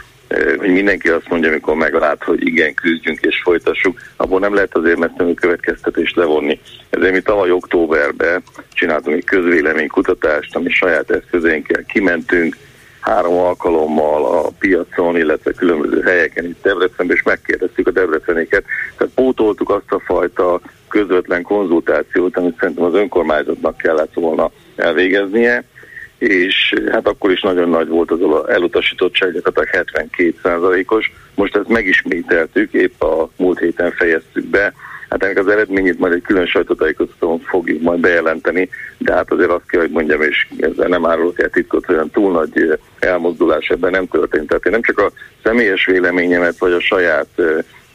hogy 0.57 0.71
mindenki 0.71 1.09
azt 1.09 1.29
mondja, 1.29 1.49
amikor 1.49 1.75
meglát, 1.75 2.23
hogy 2.23 2.47
igen, 2.47 2.73
küzdjünk 2.73 3.19
és 3.19 3.41
folytassuk, 3.43 3.99
abból 4.15 4.39
nem 4.39 4.53
lehet 4.53 4.75
azért 4.75 4.97
messzenű 4.97 5.33
következtetést 5.33 6.15
levonni. 6.15 6.59
Ezért 6.89 7.13
mi 7.13 7.21
tavaly 7.21 7.51
októberben 7.51 8.43
csináltunk 8.73 9.17
egy 9.17 9.25
közvéleménykutatást, 9.25 10.55
ami 10.55 10.69
saját 10.69 11.11
eszközénkkel 11.11 11.83
kimentünk, 11.83 12.55
három 12.99 13.33
alkalommal 13.33 14.25
a 14.25 14.51
piacon, 14.59 15.17
illetve 15.17 15.51
különböző 15.51 16.01
helyeken 16.01 16.45
itt 16.45 16.61
Debrecenben, 16.61 17.15
és 17.15 17.23
megkérdeztük 17.23 17.87
a 17.87 17.91
debreceniket. 17.91 18.63
Tehát 18.97 19.13
pótoltuk 19.13 19.69
azt 19.69 19.91
a 19.91 19.99
fajta 20.05 20.61
közvetlen 20.93 21.41
konzultációt, 21.41 22.37
amit 22.37 22.57
szerintem 22.59 22.83
az 22.83 22.93
önkormányzatnak 22.93 23.77
kellett 23.77 24.13
volna 24.13 24.51
elvégeznie, 24.75 25.63
és 26.17 26.73
hát 26.91 27.07
akkor 27.07 27.31
is 27.31 27.41
nagyon 27.41 27.69
nagy 27.69 27.87
volt 27.87 28.11
az 28.11 28.49
elutasítottság, 28.49 29.31
gyakorlatilag 29.33 29.87
72%-os. 30.17 31.11
Most 31.35 31.55
ezt 31.55 31.67
megismételtük, 31.67 32.73
épp 32.73 33.01
a 33.01 33.29
múlt 33.37 33.59
héten 33.59 33.91
fejeztük 33.91 34.45
be, 34.45 34.73
Hát 35.09 35.23
ennek 35.23 35.37
az 35.37 35.47
eredményét 35.47 35.99
majd 35.99 36.13
egy 36.13 36.21
külön 36.21 36.45
sajtótájékoztatón 36.45 37.39
fogjuk 37.39 37.81
majd 37.81 37.99
bejelenteni, 37.99 38.69
de 38.97 39.13
hát 39.13 39.31
azért 39.31 39.49
azt 39.49 39.67
kell, 39.67 39.81
hogy 39.81 39.89
mondjam, 39.89 40.21
és 40.21 40.47
ezzel 40.59 40.87
nem 40.87 41.05
árulok 41.05 41.41
el 41.41 41.49
titkot, 41.49 41.89
olyan 41.89 42.09
túl 42.09 42.31
nagy 42.31 42.79
elmozdulás 42.99 43.67
ebben 43.67 43.91
nem 43.91 44.07
történt. 44.07 44.47
Tehát 44.47 44.65
én 44.65 44.71
nem 44.71 44.81
csak 44.81 44.99
a 44.99 45.11
személyes 45.43 45.85
véleményemet, 45.85 46.57
vagy 46.57 46.71
a 46.71 46.79
saját 46.79 47.41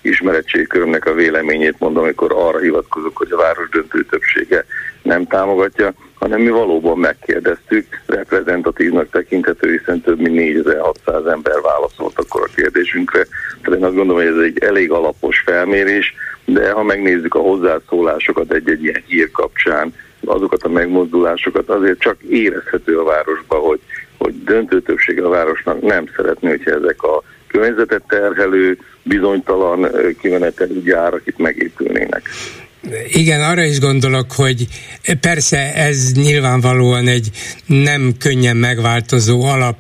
ismeretségkörömnek 0.09 1.07
a 1.07 1.15
véleményét 1.15 1.79
mondom, 1.79 2.03
amikor 2.03 2.33
arra 2.33 2.59
hivatkozok, 2.59 3.17
hogy 3.17 3.33
a 3.33 3.37
város 3.37 3.69
döntő 3.69 4.05
többsége 4.05 4.65
nem 5.03 5.27
támogatja, 5.27 5.93
hanem 6.19 6.41
mi 6.41 6.51
valóban 6.51 6.99
megkérdeztük, 6.99 7.87
reprezentatívnak 8.07 9.11
tekinthető, 9.11 9.79
hiszen 9.79 10.01
több 10.01 10.21
mint 10.21 10.35
4600 10.35 11.27
ember 11.27 11.61
válaszolt 11.61 12.19
akkor 12.19 12.43
a 12.43 12.55
kérdésünkre. 12.55 13.27
Tehát 13.63 13.79
én 13.79 13.85
azt 13.85 13.95
gondolom, 13.95 14.23
hogy 14.23 14.33
ez 14.39 14.45
egy 14.45 14.59
elég 14.59 14.91
alapos 14.91 15.39
felmérés, 15.39 16.15
de 16.45 16.71
ha 16.71 16.83
megnézzük 16.83 17.35
a 17.35 17.41
hozzászólásokat 17.41 18.53
egy-egy 18.53 18.83
ilyen 18.83 19.03
hír 19.07 19.31
kapcsán, 19.31 19.95
azokat 20.25 20.63
a 20.63 20.69
megmozdulásokat, 20.69 21.69
azért 21.69 21.99
csak 21.99 22.23
érezhető 22.23 22.99
a 22.99 23.05
városba, 23.05 23.57
hogy, 23.57 23.81
hogy 24.19 24.43
döntő 24.45 24.81
többsége 24.81 25.25
a 25.25 25.29
városnak 25.29 25.81
nem 25.81 26.05
szeretné, 26.17 26.49
hogyha 26.49 26.71
ezek 26.71 27.03
a 27.03 27.23
környezetet 27.49 28.03
terhelő, 28.09 28.79
bizonytalan 29.03 29.89
kimenetelű 30.21 30.83
gyárak 30.83 31.23
itt 31.25 31.39
megépülnének. 31.39 32.29
Igen, 33.09 33.43
arra 33.43 33.65
is 33.65 33.81
gondolok, 33.81 34.33
hogy 34.33 34.67
persze 35.21 35.75
ez 35.75 36.13
nyilvánvalóan 36.13 37.07
egy 37.09 37.31
nem 37.67 38.15
könnyen 38.19 38.57
megváltozó 38.57 39.43
alap 39.43 39.77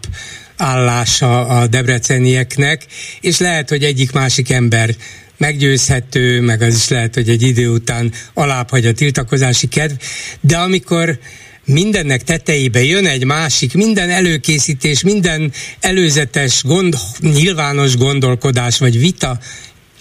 állása 0.56 1.46
a 1.46 1.66
debrecenieknek, 1.66 2.86
és 3.20 3.38
lehet, 3.38 3.68
hogy 3.68 3.82
egyik 3.82 4.12
másik 4.12 4.50
ember 4.50 4.90
meggyőzhető, 5.36 6.40
meg 6.40 6.62
az 6.62 6.74
is 6.74 6.88
lehet, 6.88 7.14
hogy 7.14 7.28
egy 7.28 7.42
idő 7.42 7.68
után 7.68 8.12
alább 8.34 8.70
hagy 8.70 8.86
a 8.86 8.92
tiltakozási 8.92 9.68
kedv, 9.68 9.94
de 10.40 10.56
amikor 10.56 11.18
mindennek 11.68 12.22
tetejébe 12.22 12.84
jön 12.84 13.06
egy 13.06 13.24
másik, 13.24 13.74
minden 13.74 14.10
előkészítés, 14.10 15.02
minden 15.02 15.52
előzetes 15.80 16.62
gond, 16.62 16.96
nyilvános 17.20 17.96
gondolkodás 17.96 18.78
vagy 18.78 18.98
vita 18.98 19.38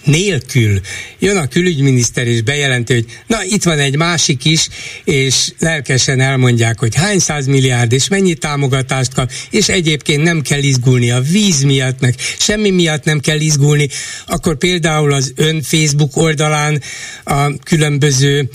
nélkül. 0.04 0.80
Jön 1.18 1.36
a 1.36 1.46
külügyminiszter 1.46 2.26
és 2.26 2.42
bejelenti, 2.42 2.92
hogy 2.92 3.04
na 3.26 3.44
itt 3.44 3.62
van 3.62 3.78
egy 3.78 3.96
másik 3.96 4.44
is, 4.44 4.68
és 5.04 5.52
lelkesen 5.58 6.20
elmondják, 6.20 6.78
hogy 6.78 6.94
hány 6.94 7.18
száz 7.18 7.46
milliárd 7.46 7.92
és 7.92 8.08
mennyi 8.08 8.34
támogatást 8.34 9.14
kap, 9.14 9.32
és 9.50 9.68
egyébként 9.68 10.22
nem 10.22 10.40
kell 10.40 10.62
izgulni 10.62 11.10
a 11.10 11.20
víz 11.20 11.62
miatt, 11.62 12.00
meg 12.00 12.14
semmi 12.38 12.70
miatt 12.70 13.04
nem 13.04 13.20
kell 13.20 13.40
izgulni, 13.40 13.88
akkor 14.26 14.56
például 14.56 15.12
az 15.12 15.32
ön 15.36 15.62
Facebook 15.62 16.16
oldalán 16.16 16.82
a 17.24 17.58
különböző 17.58 18.48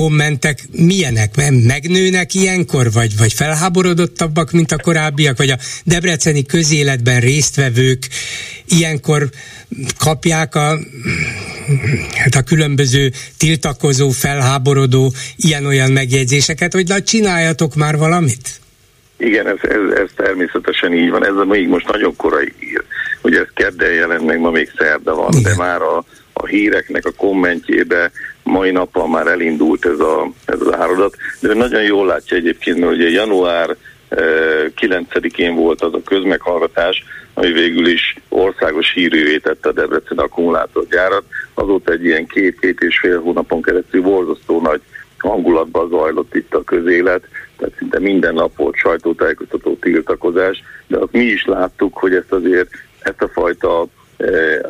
kommentek 0.00 0.58
milyenek? 0.72 1.30
Megnőnek 1.66 2.34
ilyenkor, 2.34 2.92
vagy, 2.92 3.16
vagy 3.18 3.32
felháborodottabbak, 3.32 4.50
mint 4.50 4.72
a 4.72 4.78
korábbiak, 4.78 5.36
vagy 5.36 5.50
a 5.50 5.56
debreceni 5.84 6.42
közéletben 6.42 7.20
résztvevők 7.20 8.02
ilyenkor 8.68 9.28
kapják 9.98 10.54
a, 10.54 10.78
hát 12.14 12.34
a 12.34 12.42
különböző 12.42 13.10
tiltakozó, 13.38 14.08
felháborodó 14.08 15.12
ilyen-olyan 15.36 15.92
megjegyzéseket, 15.92 16.72
hogy 16.72 16.88
na 16.88 17.02
csináljatok 17.02 17.74
már 17.74 17.96
valamit? 17.96 18.60
Igen, 19.16 19.46
ez, 19.46 19.58
ez, 19.62 19.98
ez 19.98 20.10
természetesen 20.16 20.94
így 20.94 21.10
van. 21.10 21.24
Ez 21.24 21.36
a 21.36 21.44
még 21.44 21.68
most 21.68 21.86
nagyon 21.92 22.16
korai 22.16 22.52
hír. 22.58 22.84
Ugye 23.22 23.40
ez 23.40 23.48
kedden 23.54 23.92
jelent 23.92 24.26
meg, 24.26 24.38
ma 24.38 24.50
még 24.50 24.72
szerda 24.78 25.14
van, 25.14 25.32
Igen. 25.32 25.42
de 25.42 25.56
már 25.56 25.82
a, 25.82 26.04
a 26.32 26.46
híreknek 26.46 27.06
a 27.06 27.12
kommentjébe 27.16 28.10
mai 28.46 28.70
nappal 28.70 29.08
már 29.08 29.26
elindult 29.26 29.86
ez, 29.86 29.98
a, 29.98 30.30
ez 30.44 30.60
az 30.60 30.74
áradat. 30.74 31.16
De 31.40 31.54
nagyon 31.54 31.82
jól 31.82 32.06
látja 32.06 32.36
egyébként, 32.36 32.78
mert 32.78 32.92
ugye 32.92 33.08
január 33.08 33.76
9-én 34.10 35.50
eh, 35.50 35.56
volt 35.56 35.82
az 35.82 35.94
a 35.94 36.02
közmeghallgatás, 36.04 37.04
ami 37.34 37.52
végül 37.52 37.86
is 37.86 38.16
országos 38.28 38.92
hírűvé 38.92 39.38
tette 39.38 39.68
a 39.68 39.72
Debrecen 39.72 40.18
akkumulátorgyárat. 40.18 41.24
Azóta 41.54 41.92
egy 41.92 42.04
ilyen 42.04 42.26
két-két 42.26 42.80
és 42.80 42.98
fél 42.98 43.20
hónapon 43.20 43.62
keresztül 43.62 44.02
borzasztó 44.02 44.60
nagy 44.60 44.80
hangulatban 45.18 45.88
zajlott 45.88 46.34
itt 46.34 46.54
a 46.54 46.64
közélet, 46.64 47.22
tehát 47.56 47.74
szinte 47.78 48.00
minden 48.00 48.34
nap 48.34 48.56
volt 48.56 48.76
sajtótájékoztató 48.76 49.74
tiltakozás, 49.80 50.62
de 50.86 50.96
azt 50.96 51.12
mi 51.12 51.24
is 51.24 51.44
láttuk, 51.44 51.96
hogy 51.96 52.14
ezt 52.14 52.32
azért, 52.32 52.68
ezt 52.98 53.22
a 53.22 53.28
fajta 53.28 53.86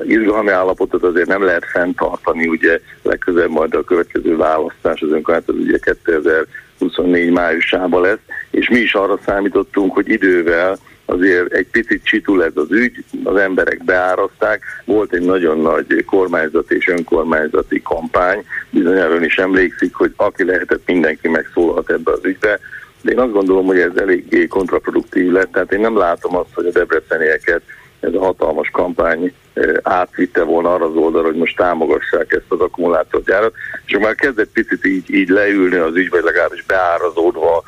izgalmi 0.07 0.51
állapotot 0.51 1.03
azért 1.03 1.28
nem 1.28 1.42
lehet 1.42 1.64
fenntartani, 1.64 2.47
ugye 2.47 2.80
legközelebb 3.03 3.51
majd 3.51 3.74
a 3.74 3.84
következő 3.84 4.36
választás 4.36 5.01
az 5.01 5.11
önkormányzat 5.11 5.57
ugye 5.57 5.78
2024 5.78 7.30
májusában 7.30 8.01
lesz, 8.01 8.18
és 8.51 8.68
mi 8.68 8.78
is 8.78 8.94
arra 8.94 9.18
számítottunk, 9.24 9.94
hogy 9.94 10.09
idővel 10.09 10.78
azért 11.05 11.53
egy 11.53 11.66
picit 11.66 12.05
csitul 12.05 12.44
ez 12.44 12.53
az 12.55 12.70
ügy, 12.70 13.05
az 13.24 13.36
emberek 13.36 13.84
beáraszták, 13.84 14.62
volt 14.84 15.12
egy 15.12 15.22
nagyon 15.22 15.61
nagy 15.61 16.05
kormányzati 16.05 16.74
és 16.74 16.88
önkormányzati 16.88 17.82
kampány, 17.82 18.44
bizonyára 18.70 19.24
is 19.24 19.38
emlékszik, 19.38 19.94
hogy 19.94 20.12
aki 20.16 20.44
lehetett, 20.44 20.86
mindenki 20.86 21.28
megszólalt 21.28 21.90
ebbe 21.90 22.12
az 22.12 22.24
ügybe, 22.24 22.59
de 23.03 23.12
én 23.12 23.18
azt 23.18 23.32
gondolom, 23.32 23.66
hogy 23.66 23.78
ez 23.78 23.97
eléggé 23.97 24.47
kontraproduktív 24.47 25.30
lett, 25.30 25.53
tehát 25.53 25.72
én 25.72 25.80
nem 25.80 25.97
látom 25.97 26.36
azt, 26.36 26.55
hogy 26.55 26.66
a 26.66 26.70
debrecenieket 26.70 27.62
ez 28.07 28.15
a 28.15 28.25
hatalmas 28.25 28.71
kampány 28.71 29.33
eh, 29.55 29.75
átvitte 29.83 30.43
volna 30.43 30.75
arra 30.75 30.85
az 30.85 30.95
oldalra, 30.95 31.27
hogy 31.27 31.37
most 31.37 31.57
támogassák 31.57 32.33
ezt 32.33 32.45
az 32.49 32.61
akkumulátorgyárat, 32.61 33.55
és 33.87 33.97
már 33.99 34.15
kezdett 34.15 34.51
picit 34.53 34.87
így, 34.87 35.15
így 35.15 35.29
leülni 35.29 35.77
az 35.77 35.95
ügy, 35.95 36.11
vagy 36.11 36.23
legalábbis 36.23 36.65
beárazódva 36.65 37.63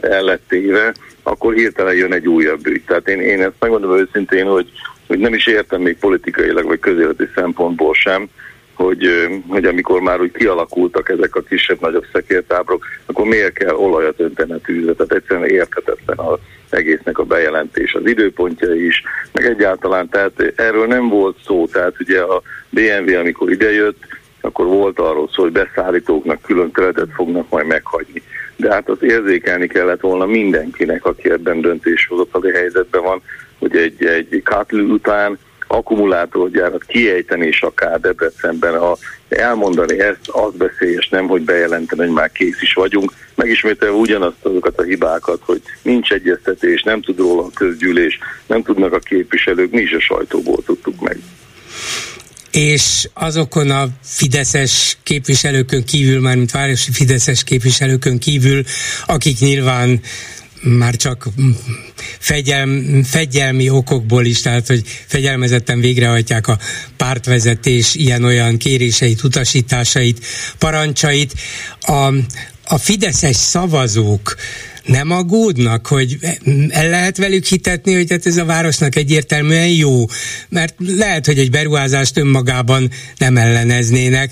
el 0.00 0.22
lett 0.22 0.52
éve, 0.52 0.94
akkor 1.22 1.54
hirtelen 1.54 1.94
jön 1.94 2.12
egy 2.12 2.28
újabb 2.28 2.66
ügy. 2.66 2.82
Tehát 2.86 3.08
én, 3.08 3.20
én 3.20 3.42
ezt 3.42 3.54
megmondom 3.58 3.98
őszintén, 3.98 4.46
hogy, 4.46 4.70
hogy 5.06 5.18
nem 5.18 5.34
is 5.34 5.46
értem 5.46 5.80
még 5.80 5.98
politikailag, 5.98 6.66
vagy 6.66 6.78
közéleti 6.78 7.28
szempontból 7.34 7.94
sem, 7.94 8.28
hogy, 8.82 9.28
hogy 9.48 9.64
amikor 9.64 10.00
már 10.00 10.20
úgy 10.20 10.32
kialakultak 10.32 11.08
ezek 11.08 11.34
a 11.34 11.42
kisebb-nagyobb 11.42 12.04
szekértábrok, 12.12 12.84
akkor 13.06 13.26
miért 13.26 13.52
kell 13.52 13.74
olajat 13.74 14.20
önteni 14.20 14.52
a 14.52 14.58
tűzre? 14.58 14.92
Tehát 14.92 15.12
egyszerűen 15.12 15.48
érthetetlen 15.48 16.18
az 16.18 16.38
egésznek 16.70 17.18
a 17.18 17.24
bejelentés, 17.24 17.94
az 17.94 18.06
időpontja 18.06 18.74
is, 18.74 19.02
meg 19.32 19.46
egyáltalán, 19.46 20.08
tehát 20.08 20.52
erről 20.56 20.86
nem 20.86 21.08
volt 21.08 21.36
szó, 21.46 21.66
tehát 21.66 21.94
ugye 22.00 22.20
a 22.20 22.42
BMW, 22.70 23.18
amikor 23.18 23.50
idejött, 23.50 24.02
akkor 24.40 24.66
volt 24.66 24.98
arról 24.98 25.28
szó, 25.32 25.42
hogy 25.42 25.52
beszállítóknak 25.52 26.42
külön 26.42 26.70
területet 26.70 27.08
fognak 27.14 27.48
majd 27.48 27.66
meghagyni 27.66 28.22
de 28.56 28.72
hát 28.72 28.88
az 28.88 29.02
érzékelni 29.02 29.66
kellett 29.66 30.00
volna 30.00 30.26
mindenkinek, 30.26 31.04
aki 31.04 31.30
ebben 31.30 31.60
döntéshozatali 31.60 32.52
helyzetben 32.52 33.02
van, 33.02 33.22
hogy 33.58 33.76
egy, 33.76 34.04
egy 34.04 34.40
katlő 34.44 34.84
után 34.84 35.38
akkumulátorgyárat 35.72 36.84
kiejteni 36.84 37.46
is 37.46 37.62
akár 37.62 38.00
Debrecenben, 38.00 38.74
a, 38.74 38.96
elmondani 39.28 40.00
ezt, 40.00 40.28
az 40.28 40.52
beszélyes, 40.54 41.08
nem 41.08 41.26
hogy 41.26 41.42
bejelenteni, 41.42 42.00
hogy 42.00 42.14
már 42.14 42.32
kész 42.32 42.60
is 42.60 42.72
vagyunk, 42.72 43.12
megismételve 43.34 43.96
ugyanazt 43.96 44.36
azokat 44.42 44.78
a 44.78 44.82
hibákat, 44.82 45.40
hogy 45.44 45.62
nincs 45.82 46.10
egyeztetés, 46.10 46.82
nem 46.82 47.02
tud 47.02 47.18
róla 47.18 47.42
a 47.42 47.50
közgyűlés, 47.54 48.18
nem 48.46 48.62
tudnak 48.62 48.92
a 48.92 48.98
képviselők, 48.98 49.70
mi 49.70 49.80
is 49.80 49.92
a 49.92 50.00
sajtóból 50.00 50.62
tudtuk 50.66 51.00
meg. 51.00 51.18
És 52.50 53.08
azokon 53.14 53.70
a 53.70 53.88
fideszes 54.02 54.98
képviselőkön 55.02 55.84
kívül, 55.84 56.20
már 56.20 56.36
mint 56.36 56.50
városi 56.50 56.92
fideszes 56.92 57.44
képviselőkön 57.44 58.18
kívül, 58.18 58.62
akik 59.06 59.38
nyilván 59.38 60.00
már 60.62 60.96
csak 60.96 61.28
fegyelm, 62.18 63.02
fegyelmi 63.02 63.68
okokból 63.68 64.24
is, 64.24 64.40
tehát 64.40 64.66
hogy 64.66 64.82
fegyelmezetten 65.06 65.80
végrehajtják 65.80 66.48
a 66.48 66.58
pártvezetés 66.96 67.94
ilyen-olyan 67.94 68.56
kéréseit, 68.56 69.22
utasításait, 69.22 70.26
parancsait. 70.58 71.34
A, 71.80 72.14
a 72.64 72.78
fideszes 72.78 73.36
szavazók 73.36 74.36
nem 74.84 75.10
aggódnak, 75.10 75.86
hogy 75.86 76.18
el 76.68 76.88
lehet 76.88 77.16
velük 77.16 77.44
hitetni, 77.44 77.94
hogy 77.94 78.10
hát 78.10 78.26
ez 78.26 78.36
a 78.36 78.44
városnak 78.44 78.96
egyértelműen 78.96 79.68
jó, 79.68 80.04
mert 80.48 80.74
lehet, 80.78 81.26
hogy 81.26 81.38
egy 81.38 81.50
beruházást 81.50 82.16
önmagában 82.16 82.90
nem 83.18 83.36
elleneznének, 83.36 84.30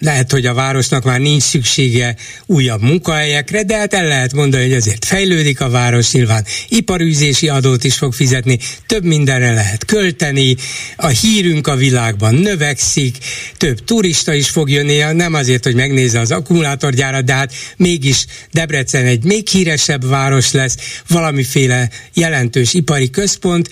lehet, 0.00 0.30
hogy 0.30 0.46
a 0.46 0.54
városnak 0.54 1.04
már 1.04 1.20
nincs 1.20 1.42
szüksége 1.42 2.16
újabb 2.46 2.82
munkahelyekre, 2.82 3.62
de 3.62 3.76
hát 3.76 3.94
el 3.94 4.06
lehet 4.06 4.32
mondani, 4.32 4.62
hogy 4.62 4.72
azért 4.72 5.04
fejlődik 5.04 5.60
a 5.60 5.68
város, 5.68 6.12
nyilván 6.12 6.44
iparűzési 6.68 7.48
adót 7.48 7.84
is 7.84 7.94
fog 7.94 8.12
fizetni, 8.12 8.58
több 8.86 9.04
mindenre 9.04 9.52
lehet 9.52 9.84
költeni, 9.84 10.56
a 10.96 11.06
hírünk 11.06 11.66
a 11.66 11.76
világban 11.76 12.34
növekszik, 12.34 13.16
több 13.56 13.84
turista 13.84 14.34
is 14.34 14.48
fog 14.48 14.70
jönni, 14.70 14.98
nem 15.12 15.34
azért, 15.34 15.64
hogy 15.64 15.74
megnézze 15.74 16.20
az 16.20 16.30
akkumulátorgyárat, 16.30 17.24
de 17.24 17.32
hát 17.32 17.52
mégis 17.76 18.26
Debrecen 18.52 19.04
egy 19.04 19.24
még 19.24 19.48
híresebb 19.48 20.08
város 20.08 20.52
lesz, 20.52 20.76
valamiféle 21.08 21.90
jelentős 22.14 22.74
ipari 22.74 23.10
központ, 23.10 23.68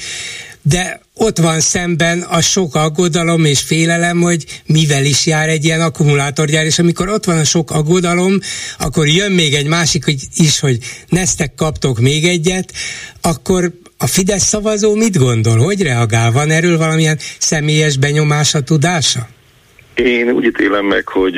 de 0.66 1.00
ott 1.14 1.38
van 1.38 1.60
szemben 1.60 2.20
a 2.20 2.40
sok 2.40 2.74
aggodalom 2.74 3.44
és 3.44 3.60
félelem, 3.60 4.20
hogy 4.20 4.44
mivel 4.66 5.04
is 5.04 5.26
jár 5.26 5.48
egy 5.48 5.64
ilyen 5.64 5.80
akkumulátorgyár, 5.80 6.64
és 6.64 6.78
amikor 6.78 7.08
ott 7.08 7.24
van 7.24 7.38
a 7.38 7.44
sok 7.44 7.70
aggodalom, 7.70 8.38
akkor 8.78 9.06
jön 9.06 9.32
még 9.32 9.54
egy 9.54 9.66
másik 9.66 10.04
hogy 10.04 10.20
is, 10.36 10.60
hogy 10.60 10.78
neztek 11.08 11.54
kaptok 11.54 12.00
még 12.00 12.24
egyet, 12.24 12.72
akkor 13.22 13.72
a 13.98 14.06
Fidesz 14.06 14.44
szavazó 14.44 14.94
mit 14.94 15.18
gondol? 15.18 15.58
Hogy 15.58 15.82
reagál? 15.82 16.32
Van 16.32 16.50
erről 16.50 16.78
valamilyen 16.78 17.18
személyes 17.38 17.96
benyomása, 17.96 18.60
tudása? 18.60 19.28
Én 19.94 20.30
úgy 20.30 20.44
ítélem 20.44 20.84
meg, 20.84 21.08
hogy, 21.08 21.36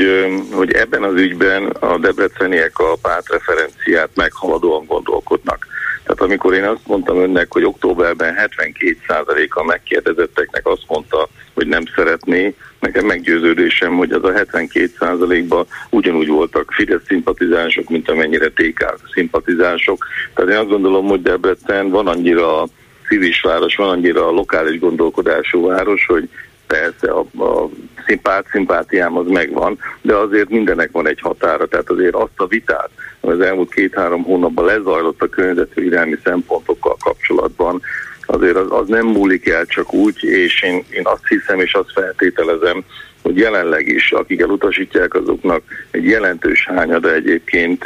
hogy 0.51 0.73
ebben 0.73 1.03
az 1.03 1.15
ügyben 1.15 1.67
a 1.67 1.99
debreceniek 1.99 2.79
a 2.79 2.97
pártreferenciát 3.03 4.11
meghaladóan 4.15 4.85
gondolkodnak. 4.87 5.67
Tehát 6.07 6.21
amikor 6.21 6.55
én 6.55 6.65
azt 6.65 6.87
mondtam 6.87 7.19
önnek, 7.19 7.53
hogy 7.53 7.65
októberben 7.65 8.35
72%-a 8.39 9.65
megkérdezetteknek 9.65 10.67
azt 10.67 10.85
mondta, 10.89 11.29
hogy 11.55 11.67
nem 11.67 11.83
szeretné, 11.95 12.55
nekem 12.81 13.07
meggyőződésem, 13.07 13.97
hogy 13.97 14.13
az 14.13 14.25
a 14.25 14.33
72%-ban 14.33 15.67
ugyanúgy 15.91 16.29
voltak 16.29 16.73
Fidesz 16.73 17.01
szimpatizánsok, 17.07 17.89
mint 17.89 18.11
amennyire 18.11 18.49
TK 18.49 18.95
szimpatizánsok. 19.13 20.07
Tehát 20.35 20.51
én 20.51 20.57
azt 20.57 20.69
gondolom, 20.69 21.07
hogy 21.07 21.23
Debrecen 21.23 21.89
van 21.91 22.07
annyira 22.07 22.67
civis 23.09 23.41
város, 23.41 23.77
van 23.77 23.89
annyira 23.89 24.31
lokális 24.31 24.79
gondolkodású 24.79 25.67
város, 25.67 26.07
hogy 26.07 26.29
persze 26.67 27.11
a, 27.11 27.45
a 27.45 27.69
szimpát, 28.07 28.47
szimpátiám 28.51 29.17
az 29.17 29.27
megvan, 29.27 29.79
de 30.01 30.15
azért 30.15 30.49
mindenek 30.49 30.91
van 30.93 31.09
egy 31.09 31.21
határa, 31.21 31.67
tehát 31.67 31.91
azért 31.91 32.15
azt 32.15 32.37
a 32.37 32.47
vitát, 32.47 32.91
az 33.27 33.41
elmúlt 33.41 33.75
két-három 33.75 34.23
hónapban 34.23 34.65
lezajlott 34.65 35.23
a 35.23 35.29
környezetvédelmi 35.29 36.17
szempontokkal 36.25 36.97
kapcsolatban, 37.05 37.83
azért 38.27 38.57
az, 38.57 38.67
az 38.69 38.89
nem 38.89 39.07
múlik 39.07 39.49
el 39.49 39.67
csak 39.67 39.93
úgy, 39.93 40.25
és 40.25 40.63
én, 40.63 40.85
én 40.91 41.03
azt 41.05 41.27
hiszem 41.29 41.61
és 41.61 41.75
azt 41.75 41.93
feltételezem, 41.93 42.85
hogy 43.23 43.37
jelenleg 43.37 43.89
is, 43.89 44.13
akik 44.13 44.41
elutasítják, 44.41 45.15
azoknak 45.15 45.63
egy 45.91 46.05
jelentős 46.05 46.67
hányada 46.67 47.15
egyébként 47.15 47.85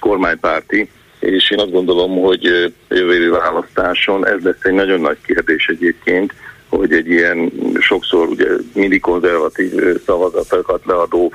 kormánypárti, 0.00 0.88
és 1.20 1.50
én 1.50 1.58
azt 1.58 1.72
gondolom, 1.72 2.20
hogy 2.20 2.72
jövő 2.88 3.30
választáson 3.30 4.26
ez 4.26 4.42
lesz 4.42 4.62
egy 4.64 4.72
nagyon 4.72 5.00
nagy 5.00 5.18
kérdés 5.26 5.66
egyébként, 5.66 6.32
hogy 6.68 6.92
egy 6.92 7.08
ilyen 7.08 7.52
sokszor 7.78 8.28
ugye 8.28 8.48
mindig 8.74 9.00
konzervatív 9.00 9.72
szavazatokat 10.04 10.84
leadó 10.84 11.32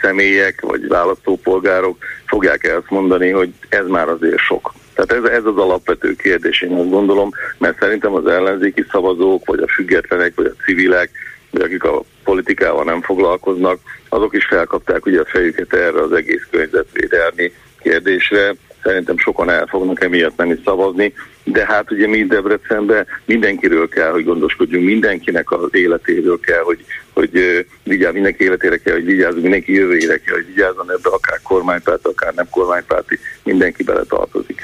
személyek 0.00 0.60
vagy 0.60 0.88
választópolgárok 0.88 1.98
fogják 2.26 2.64
el 2.64 2.76
azt 2.76 2.90
mondani, 2.90 3.30
hogy 3.30 3.52
ez 3.68 3.86
már 3.86 4.08
azért 4.08 4.38
sok. 4.38 4.72
Tehát 4.94 5.24
ez, 5.24 5.30
ez 5.30 5.44
az 5.44 5.56
alapvető 5.56 6.14
kérdés, 6.14 6.62
én 6.62 6.72
azt 6.72 6.90
gondolom, 6.90 7.30
mert 7.58 7.78
szerintem 7.78 8.14
az 8.14 8.26
ellenzéki 8.26 8.84
szavazók, 8.90 9.46
vagy 9.46 9.60
a 9.60 9.68
függetlenek, 9.68 10.32
vagy 10.34 10.46
a 10.46 10.62
civilek, 10.64 11.10
vagy 11.50 11.62
akik 11.62 11.84
a 11.84 12.02
politikával 12.24 12.84
nem 12.84 13.02
foglalkoznak, 13.02 13.78
azok 14.08 14.34
is 14.36 14.44
felkapták 14.44 15.06
ugye 15.06 15.20
a 15.20 15.24
fejüket 15.24 15.74
erre 15.74 16.00
az 16.02 16.12
egész 16.12 16.46
környezetvédelmi 16.50 17.52
kérdésre, 17.82 18.54
szerintem 18.84 19.18
sokan 19.18 19.50
el 19.50 19.66
fognak 19.66 20.02
emiatt 20.02 20.36
menni 20.36 20.56
szavazni, 20.64 21.12
de 21.44 21.66
hát 21.66 21.90
ugye 21.90 22.06
mi 22.06 22.24
Debrecenben 22.24 23.06
mindenkiről 23.24 23.88
kell, 23.88 24.10
hogy 24.10 24.24
gondoskodjunk, 24.24 24.84
mindenkinek 24.84 25.50
az 25.50 25.68
életéről 25.70 26.40
kell, 26.40 26.62
hogy, 26.62 26.84
hogy 27.12 27.66
vigyázz, 27.82 28.14
mindenki 28.14 28.44
életére 28.44 28.76
kell, 28.76 28.94
hogy 28.94 29.04
vigyázzunk, 29.04 29.42
mindenki 29.42 29.72
jövőjére 29.72 30.16
kell, 30.16 30.34
hogy 30.34 30.46
vigyázzon 30.46 30.90
ebbe, 30.90 31.08
akár 31.08 31.40
kormánypárt, 31.42 32.06
akár 32.06 32.34
nem 32.34 32.48
kormánypárti, 32.50 33.18
mindenki 33.42 33.82
bele 33.82 34.02
tartozik. 34.08 34.62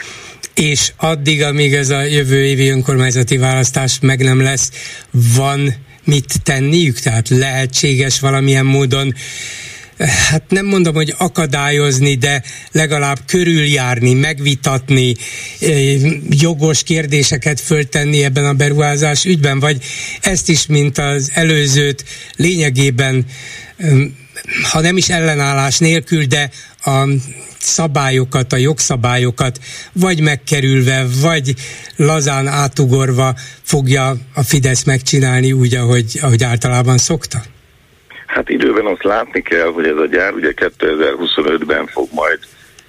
És 0.54 0.92
addig, 0.96 1.42
amíg 1.42 1.74
ez 1.74 1.90
a 1.90 2.02
jövő 2.02 2.44
évi 2.44 2.68
önkormányzati 2.70 3.36
választás 3.36 3.98
meg 4.02 4.18
nem 4.18 4.40
lesz, 4.40 4.70
van 5.36 5.60
mit 6.04 6.42
tenniük? 6.44 6.98
Tehát 6.98 7.28
lehetséges 7.28 8.20
valamilyen 8.20 8.66
módon 8.66 9.14
hát 10.06 10.42
nem 10.48 10.66
mondom, 10.66 10.94
hogy 10.94 11.14
akadályozni, 11.18 12.14
de 12.14 12.42
legalább 12.72 13.18
körüljárni, 13.26 14.14
megvitatni, 14.14 15.14
eh, 15.60 16.00
jogos 16.30 16.82
kérdéseket 16.82 17.60
föltenni 17.60 18.24
ebben 18.24 18.44
a 18.44 18.52
beruházás 18.52 19.24
ügyben, 19.24 19.60
vagy 19.60 19.84
ezt 20.20 20.48
is, 20.48 20.66
mint 20.66 20.98
az 20.98 21.30
előzőt 21.34 22.04
lényegében 22.36 23.26
ha 24.62 24.80
nem 24.80 24.96
is 24.96 25.08
ellenállás 25.08 25.78
nélkül, 25.78 26.24
de 26.24 26.50
a 26.84 27.08
szabályokat, 27.58 28.52
a 28.52 28.56
jogszabályokat 28.56 29.60
vagy 29.92 30.20
megkerülve, 30.20 31.06
vagy 31.20 31.54
lazán 31.96 32.46
átugorva 32.46 33.36
fogja 33.62 34.16
a 34.34 34.42
Fidesz 34.42 34.82
megcsinálni 34.82 35.52
úgy, 35.52 35.74
ahogy, 35.74 36.18
ahogy 36.22 36.44
általában 36.44 36.98
szokta? 36.98 37.42
Hát 38.30 38.48
időben 38.48 38.86
azt 38.86 39.04
látni 39.04 39.42
kell, 39.42 39.72
hogy 39.72 39.86
ez 39.86 39.96
a 39.96 40.06
gyár 40.06 40.32
ugye 40.32 40.52
2025-ben 40.56 41.86
fog 41.86 42.08
majd 42.12 42.38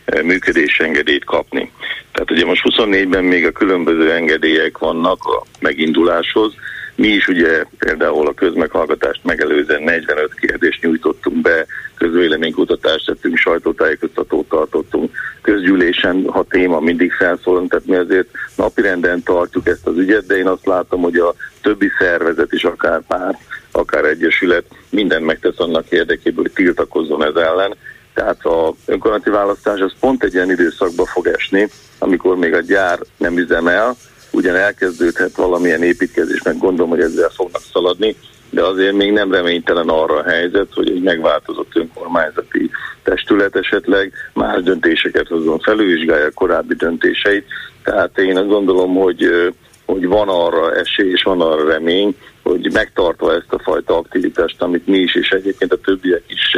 eh, 0.05 0.23
működésengedélyt 0.23 1.25
kapni. 1.25 1.71
Tehát 2.11 2.31
ugye 2.31 2.45
most 2.45 2.61
24-ben 2.65 3.23
még 3.23 3.45
a 3.45 3.51
különböző 3.51 4.11
engedélyek 4.11 4.77
vannak 4.77 5.23
a 5.23 5.43
meginduláshoz. 5.59 6.53
Mi 6.95 7.07
is 7.07 7.27
ugye 7.27 7.63
például 7.77 8.27
a 8.27 8.33
közmeghallgatást 8.33 9.23
megelőzően 9.23 9.81
45 9.81 10.33
kérdést 10.33 10.81
nyújtottunk 10.81 11.41
be, 11.41 11.65
közvéleménykutatást 11.95 13.05
tettünk, 13.05 13.37
sajtótájékoztatót 13.37 14.49
tartottunk, 14.49 15.11
közgyűlésen, 15.41 16.25
ha 16.27 16.45
téma 16.49 16.79
mindig 16.79 17.11
felszólunk, 17.11 17.69
tehát 17.69 17.85
mi 17.85 17.95
azért 17.95 18.27
napirenden 18.55 19.23
tartjuk 19.23 19.67
ezt 19.67 19.87
az 19.87 19.97
ügyet, 19.97 20.25
de 20.25 20.37
én 20.37 20.47
azt 20.47 20.65
látom, 20.65 21.01
hogy 21.01 21.17
a 21.17 21.35
többi 21.61 21.91
szervezet 21.99 22.53
is, 22.53 22.63
akár 22.63 23.01
párt, 23.07 23.37
akár 23.71 24.05
egyesület 24.05 24.65
minden 24.89 25.21
megtesz 25.21 25.59
annak 25.59 25.89
érdekében, 25.89 26.41
hogy 26.41 26.51
tiltakozzon 26.51 27.23
ez 27.23 27.35
ellen. 27.35 27.75
Tehát 28.13 28.45
a 28.45 28.73
önkormányzati 28.85 29.29
választás 29.29 29.79
az 29.79 29.93
pont 29.99 30.23
egy 30.23 30.33
ilyen 30.33 30.51
időszakba 30.51 31.05
fog 31.05 31.27
esni, 31.27 31.67
amikor 31.99 32.37
még 32.37 32.53
a 32.53 32.61
gyár 32.61 32.99
nem 33.17 33.37
üzemel, 33.37 33.95
ugyan 34.31 34.55
elkezdődhet 34.55 35.35
valamilyen 35.35 35.83
építkezés, 35.83 36.41
meg 36.41 36.57
gondolom, 36.57 36.89
hogy 36.89 37.01
ezzel 37.01 37.29
fognak 37.29 37.61
szaladni, 37.73 38.15
de 38.49 38.63
azért 38.63 38.95
még 38.95 39.11
nem 39.11 39.31
reménytelen 39.31 39.89
arra 39.89 40.17
a 40.17 40.29
helyzet, 40.29 40.67
hogy 40.73 40.89
egy 40.89 41.01
megváltozott 41.01 41.75
önkormányzati 41.75 42.69
testület 43.03 43.55
esetleg 43.55 44.13
más 44.33 44.63
döntéseket 44.63 45.27
hozzon, 45.27 45.59
felülvizsgálja 45.59 46.25
a 46.25 46.31
korábbi 46.33 46.73
döntéseit. 46.73 47.45
Tehát 47.83 48.17
én 48.17 48.37
azt 48.37 48.47
gondolom, 48.47 48.95
hogy, 48.95 49.51
hogy 49.85 50.07
van 50.07 50.29
arra 50.29 50.75
esély 50.75 51.11
és 51.11 51.23
van 51.23 51.41
arra 51.41 51.67
remény, 51.67 52.15
hogy 52.43 52.71
megtartva 52.73 53.33
ezt 53.33 53.53
a 53.53 53.61
fajta 53.63 53.97
aktivitást, 53.97 54.61
amit 54.61 54.87
mi 54.87 54.97
is 54.97 55.15
és 55.15 55.29
egyébként 55.29 55.73
a 55.73 55.77
többiek 55.77 56.23
is 56.27 56.57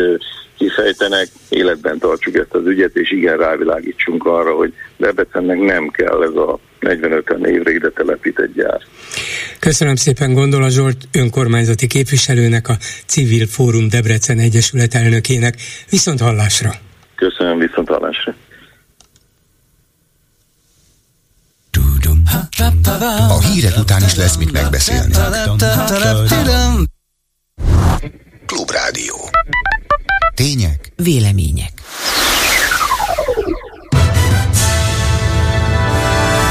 kifejtenek, 0.57 1.28
életben 1.49 1.99
tartsuk 1.99 2.36
ezt 2.36 2.53
az 2.53 2.65
ügyet, 2.65 2.95
és 2.95 3.11
igen 3.11 3.38
rávilágítsunk 3.38 4.26
arra, 4.26 4.55
hogy 4.55 4.74
Debrecennek 4.97 5.59
nem 5.59 5.88
kell 5.88 6.24
ez 6.24 6.36
a 6.36 6.59
45 6.80 7.30
évre 7.45 7.71
ide 7.71 7.89
telepített 7.89 8.53
gyár. 8.53 8.82
Köszönöm 9.59 9.95
szépen 9.95 10.34
Gondola 10.34 10.69
Zsolt 10.69 10.97
önkormányzati 11.13 11.88
képviselőnek, 11.88 12.67
a 12.67 12.78
Civil 13.05 13.45
Fórum 13.47 13.89
Debrecen 13.89 14.39
Egyesület 14.39 14.93
elnökének. 14.93 15.53
Viszont 15.89 16.19
hallásra! 16.19 16.71
Köszönöm, 17.15 17.57
viszont 17.57 17.88
hallásra! 17.88 18.36
A 23.29 23.39
hírek 23.39 23.77
után 23.77 24.03
is 24.03 24.15
lesz 24.15 24.36
mit 24.36 24.51
megbeszélni. 24.51 25.13
Klubrádió. 28.45 29.29
Tények. 30.36 30.91
Vélemények. 30.95 31.71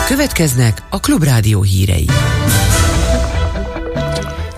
Következnek 0.07 0.83
a 0.91 1.01
Klubrádió 1.01 1.62
hírei. 1.62 2.09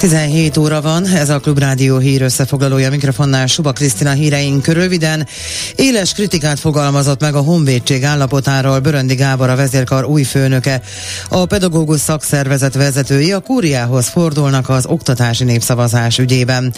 17 0.05 0.57
óra 0.57 0.81
van, 0.81 1.07
ez 1.07 1.29
a 1.29 1.39
Klubrádió 1.39 1.99
hír 1.99 2.23
összefoglalója 2.23 2.91
mikrofonnál 2.91 3.47
Suba 3.47 3.73
Krisztina 3.73 4.11
híreink 4.11 4.67
röviden. 4.67 5.27
Éles 5.75 6.13
kritikát 6.13 6.59
fogalmazott 6.59 7.21
meg 7.21 7.35
a 7.35 7.41
honvédség 7.41 8.05
állapotáról 8.05 8.79
Böröndi 8.79 9.15
Gábor 9.15 9.49
a 9.49 9.57
vezérkar 9.57 10.05
új 10.05 10.23
főnöke. 10.23 10.81
A 11.29 11.47
pedagógus 11.47 12.01
szakszervezet 12.01 12.75
vezetői 12.75 13.33
a 13.33 13.41
kúriához 13.41 14.09
fordulnak 14.09 14.69
az 14.69 14.87
oktatási 14.87 15.45
népszavazás 15.45 16.19
ügyében. 16.19 16.75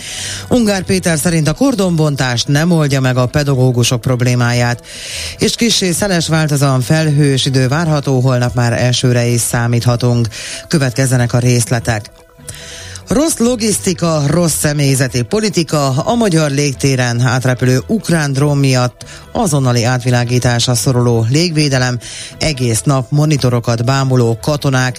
Ungár 0.49 0.83
Péter 0.83 1.19
szerint 1.19 1.49
a 1.49 1.55
kordonbontást 1.55 2.49
nem 2.49 2.71
oldja 2.71 3.01
meg 3.01 3.17
a 3.17 3.27
pedagógusok 3.27 4.01
problémáját. 4.01 4.83
És 5.39 5.55
kissé 5.55 5.91
szeles 5.91 6.29
változóan 6.29 6.81
felhős 6.81 7.47
idő 7.47 7.69
várható, 7.69 8.21
holnap 8.21 8.55
már 8.55 8.73
elsőre 8.73 9.27
is 9.27 9.41
számíthatunk. 9.41 10.29
Következzenek 10.69 11.33
a 11.33 11.39
részletek. 11.39 12.25
Rossz 13.09 13.37
logisztika, 13.39 14.23
rossz 14.27 14.55
személyzeti 14.55 15.23
politika, 15.23 15.89
a 15.89 16.15
magyar 16.15 16.51
légtéren 16.51 17.21
átrepülő 17.21 17.83
ukrán 17.87 18.33
drón 18.33 18.57
miatt 18.57 19.05
azonnali 19.33 19.85
átvilágításra 19.85 20.75
szoruló 20.75 21.27
légvédelem, 21.31 21.99
egész 22.39 22.83
nap 22.83 23.11
monitorokat 23.11 23.85
bámuló 23.85 24.39
katonák. 24.43 24.99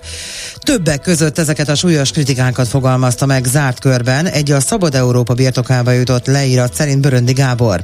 Többek 0.60 1.02
között 1.02 1.38
ezeket 1.38 1.70
a 1.70 1.76
súlyos 1.76 2.12
kritikákat 2.12 2.68
fogalmazta 2.68 3.26
meg 3.26 3.46
zárt 3.46 3.80
körben 3.80 4.26
egy 4.26 4.52
a 4.52 4.60
Szabad 4.60 4.96
Európa 4.96 5.34
birtokába 5.34 5.92
jutott 5.92 6.26
leírat 6.26 6.74
szerint 6.74 7.02
Böröndi 7.02 7.34
Gábor. 7.34 7.84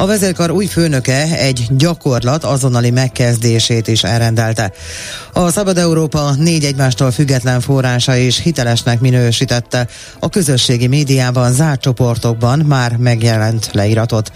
A 0.00 0.06
vezérkar 0.06 0.50
új 0.50 0.66
főnöke 0.66 1.38
egy 1.38 1.66
gyakorlat 1.70 2.44
azonnali 2.44 2.90
megkezdését 2.90 3.88
is 3.88 4.02
elrendelte. 4.02 4.72
A 5.32 5.50
Szabad 5.50 5.78
Európa 5.78 6.34
négy 6.34 6.64
egymástól 6.64 7.10
független 7.10 7.60
forrása 7.60 8.16
is 8.16 8.40
hitelesnek 8.40 9.00
minősítette 9.00 9.86
a 10.20 10.28
közösségi 10.28 10.86
médiában 10.86 11.52
zárt 11.52 11.80
csoportokban 11.80 12.58
már 12.58 12.96
megjelent 12.96 13.68
leíratot. 13.72 14.32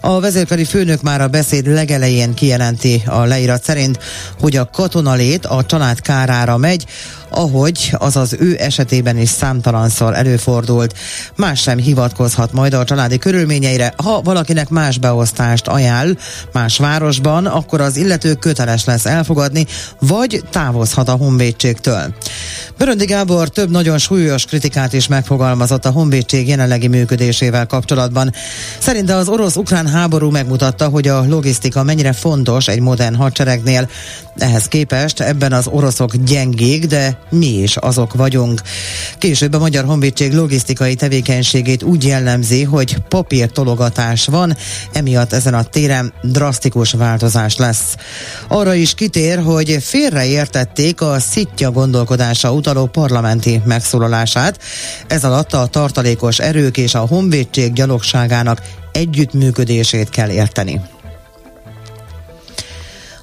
A 0.00 0.20
vezérkari 0.20 0.64
főnök 0.64 1.02
már 1.02 1.20
a 1.20 1.28
beszéd 1.28 1.66
legelején 1.66 2.34
kijelenti 2.34 3.02
a 3.06 3.24
leírat 3.24 3.64
szerint, 3.64 3.98
hogy 4.40 4.56
a 4.56 4.70
katonalét 4.70 5.46
a 5.46 5.64
család 5.64 6.00
kárára 6.00 6.56
megy, 6.56 6.86
ahogy 7.30 7.94
az 7.98 8.16
az 8.16 8.36
ő 8.38 8.56
esetében 8.58 9.18
is 9.18 9.28
számtalanszor 9.28 10.14
előfordult. 10.14 10.94
Más 11.36 11.60
sem 11.60 11.78
hivatkozhat 11.78 12.52
majd 12.52 12.72
a 12.72 12.84
családi 12.84 13.18
körülményeire. 13.18 13.94
Ha 13.96 14.20
valakinek 14.22 14.68
más 14.68 14.98
beosztást 15.00 15.66
ajánl 15.66 16.16
más 16.52 16.78
városban, 16.78 17.46
akkor 17.46 17.80
az 17.80 17.96
illető 17.96 18.34
köteles 18.34 18.84
lesz 18.84 19.06
elfogadni, 19.06 19.66
vagy 19.98 20.42
távozhat 20.50 21.08
a 21.08 21.12
honvédségtől. 21.12 22.14
Böröndi 22.78 23.04
Gábor 23.04 23.48
több 23.48 23.70
nagyon 23.70 23.98
súlyos 23.98 24.44
kritikát 24.44 24.92
is 24.92 25.06
megfogalmazott 25.08 25.84
a 25.84 25.90
honvédség 25.90 26.48
jelenlegi 26.48 26.88
működésével 26.88 27.66
kapcsolatban. 27.66 28.32
Szerinte 28.78 29.16
az 29.16 29.28
orosz-ukrán 29.28 29.88
háború 29.88 30.30
megmutatta, 30.30 30.88
hogy 30.88 31.08
a 31.08 31.24
logisztika 31.28 31.82
mennyire 31.82 32.12
fontos 32.12 32.68
egy 32.68 32.80
modern 32.80 33.14
hadseregnél. 33.14 33.88
Ehhez 34.36 34.64
képest 34.64 35.20
ebben 35.20 35.52
az 35.52 35.66
oroszok 35.66 36.16
gyengék, 36.16 36.86
de 36.86 37.18
mi 37.30 37.46
is 37.46 37.76
azok 37.76 38.14
vagyunk. 38.14 38.62
Később 39.18 39.52
a 39.52 39.58
Magyar 39.58 39.84
Honvédség 39.84 40.32
logisztikai 40.32 40.94
tevékenységét 40.94 41.82
úgy 41.82 42.04
jellemzi, 42.04 42.62
hogy 42.62 42.96
papírtologatás 43.08 44.26
van, 44.26 44.56
emiatt 44.92 45.32
ezen 45.32 45.54
a 45.54 45.62
téren 45.62 46.12
drasztikus 46.22 46.92
változás 46.92 47.56
lesz. 47.56 47.96
Arra 48.48 48.74
is 48.74 48.94
kitér, 48.94 49.38
hogy 49.38 49.76
félreértették 49.80 51.00
a 51.00 51.20
szitja 51.20 51.70
gondolkodása 51.70 52.52
utaló 52.52 52.86
parlamenti 52.86 53.60
megszólalását. 53.64 54.58
Ez 55.06 55.24
alatt 55.24 55.52
a 55.52 55.66
tartalékos 55.66 56.38
erők 56.38 56.76
és 56.76 56.94
a 56.94 57.06
honvédség 57.06 57.72
gyalogságának 57.72 58.62
együttműködését 58.92 60.08
kell 60.08 60.30
érteni. 60.30 60.80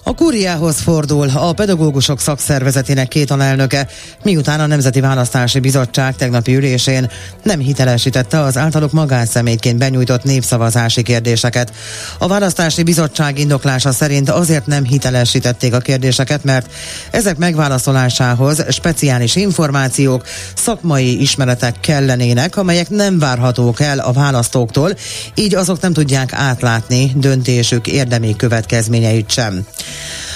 A 0.07 0.13
kúriához 0.13 0.79
fordul 0.79 1.29
a 1.35 1.53
pedagógusok 1.53 2.19
szakszervezetének 2.19 3.07
két 3.07 3.31
alelnöke, 3.31 3.87
miután 4.23 4.59
a 4.59 4.65
Nemzeti 4.65 4.99
Választási 4.99 5.59
Bizottság 5.59 6.15
tegnapi 6.15 6.55
ülésén 6.55 7.09
nem 7.43 7.59
hitelesítette 7.59 8.39
az 8.39 8.57
általuk 8.57 8.91
magánszemélyként 8.91 9.77
benyújtott 9.77 10.23
népszavazási 10.23 11.01
kérdéseket. 11.01 11.73
A 12.17 12.27
Választási 12.27 12.83
Bizottság 12.83 13.39
indoklása 13.39 13.91
szerint 13.91 14.29
azért 14.29 14.65
nem 14.65 14.83
hitelesítették 14.83 15.73
a 15.73 15.79
kérdéseket, 15.79 16.43
mert 16.43 16.71
ezek 17.11 17.37
megválaszolásához 17.37 18.63
speciális 18.69 19.35
információk, 19.35 20.23
szakmai 20.55 21.21
ismeretek 21.21 21.79
kellenének, 21.79 22.57
amelyek 22.57 22.89
nem 22.89 23.19
várhatók 23.19 23.79
el 23.79 23.99
a 23.99 24.11
választóktól, 24.11 24.97
így 25.35 25.55
azok 25.55 25.81
nem 25.81 25.93
tudják 25.93 26.33
átlátni 26.33 27.11
döntésük 27.15 27.87
érdemi 27.87 28.35
következményeit 28.35 29.31
sem. 29.31 29.65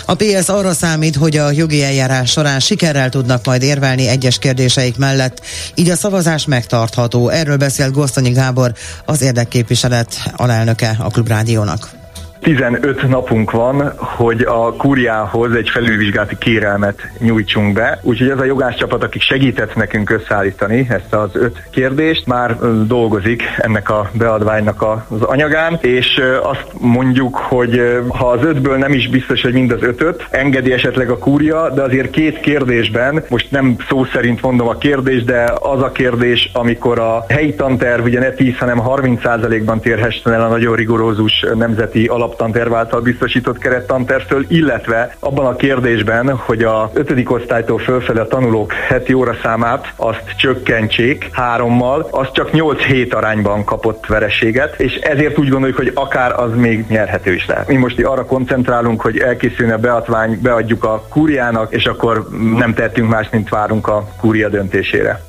A 0.06 0.16
PS 0.16 0.48
arra 0.48 0.74
számít, 0.74 1.16
hogy 1.16 1.38
a 1.38 1.52
jogi 1.52 1.84
eljárás 1.84 2.32
során 2.32 2.60
sikerrel 2.60 3.10
tudnak 3.10 3.46
majd 3.46 3.62
érvelni 3.62 4.08
egyes 4.08 4.38
kérdéseik 4.38 4.98
mellett, 4.98 5.42
így 5.76 5.90
a 5.90 5.96
szavazás 5.96 6.46
megtartható. 6.46 7.30
Erről 7.30 7.58
beszélt 7.58 7.92
Gosztonyi 7.92 8.32
Gábor, 8.32 8.74
az 9.06 9.22
érdekképviselet 9.22 10.32
alelnöke 10.36 10.96
a 11.00 11.10
Klubrádiónak. 11.10 12.01
15 12.42 13.08
napunk 13.08 13.52
van, 13.52 13.94
hogy 13.98 14.42
a 14.42 14.74
kúriához 14.74 15.56
egy 15.56 15.70
felülvizsgálati 15.70 16.38
kérelmet 16.38 17.12
nyújtsunk 17.20 17.74
be. 17.74 18.00
Úgyhogy 18.02 18.30
ez 18.30 18.40
a 18.40 18.44
jogászcsapat, 18.44 19.04
akik 19.04 19.22
segített 19.22 19.76
nekünk 19.76 20.10
összeállítani 20.10 20.88
ezt 20.90 21.14
az 21.14 21.30
öt 21.34 21.64
kérdést, 21.72 22.26
már 22.26 22.58
dolgozik 22.86 23.44
ennek 23.58 23.90
a 23.90 24.10
beadványnak 24.14 24.82
az 24.82 25.22
anyagán, 25.22 25.78
és 25.82 26.22
azt 26.44 26.66
mondjuk, 26.80 27.36
hogy 27.36 28.02
ha 28.08 28.28
az 28.28 28.44
ötből 28.44 28.78
nem 28.78 28.94
is 28.94 29.10
biztos, 29.10 29.42
hogy 29.42 29.54
mind 29.54 29.72
az 29.72 29.84
ötöt, 29.84 30.28
engedi 30.30 30.72
esetleg 30.72 31.10
a 31.10 31.18
kúria, 31.18 31.70
de 31.70 31.82
azért 31.82 32.10
két 32.10 32.40
kérdésben, 32.40 33.24
most 33.30 33.52
nem 33.52 33.76
szó 33.90 34.04
szerint 34.04 34.42
mondom 34.42 34.68
a 34.68 34.78
kérdés, 34.78 35.24
de 35.24 35.54
az 35.60 35.82
a 35.82 35.92
kérdés, 35.92 36.50
amikor 36.54 37.00
a 37.00 37.26
helyi 37.30 37.56
tanterv 37.56 38.04
ugye 38.04 38.20
ne 38.20 38.32
10, 38.32 38.58
hanem 38.58 38.82
30%-ban 38.86 39.80
térhessen 39.80 40.34
el 40.34 40.42
a 40.42 40.48
nagyon 40.48 40.76
rigorózus 40.76 41.46
nemzeti 41.54 42.06
alap 42.06 42.31
alaptanterv 42.32 42.74
által 42.74 43.02
biztosított 43.02 43.58
kerettantervtől, 43.58 44.46
illetve 44.48 45.16
abban 45.20 45.46
a 45.46 45.56
kérdésben, 45.56 46.36
hogy 46.36 46.64
a 46.64 46.92
5. 46.94 47.24
osztálytól 47.26 47.80
fölfelé 47.80 48.20
a 48.20 48.28
tanulók 48.28 48.74
heti 48.74 49.14
óra 49.14 49.36
számát 49.44 49.94
azt 49.96 50.24
csökkentsék 50.38 51.30
hárommal, 51.32 52.08
az 52.12 52.28
csak 52.32 52.52
8 52.52 52.82
hét 52.82 53.14
arányban 53.14 53.64
kapott 53.64 54.06
vereséget, 54.06 54.80
és 54.80 54.94
ezért 54.96 55.38
úgy 55.38 55.50
gondoljuk, 55.50 55.78
hogy 55.78 55.92
akár 55.94 56.40
az 56.40 56.56
még 56.56 56.86
nyerhető 56.88 57.34
is 57.34 57.46
lehet. 57.46 57.68
Mi 57.68 57.76
most 57.76 58.04
arra 58.04 58.26
koncentrálunk, 58.26 59.02
hogy 59.02 59.18
elkészülne 59.18 59.74
a 59.74 59.78
beadvány, 59.78 60.40
beadjuk 60.42 60.84
a 60.84 61.04
kúriának, 61.10 61.74
és 61.74 61.86
akkor 61.86 62.28
nem 62.56 62.74
tettünk 62.74 63.10
más, 63.10 63.28
mint 63.32 63.50
várunk 63.50 63.88
a 63.88 64.08
kúria 64.20 64.50
döntésére. 64.50 65.22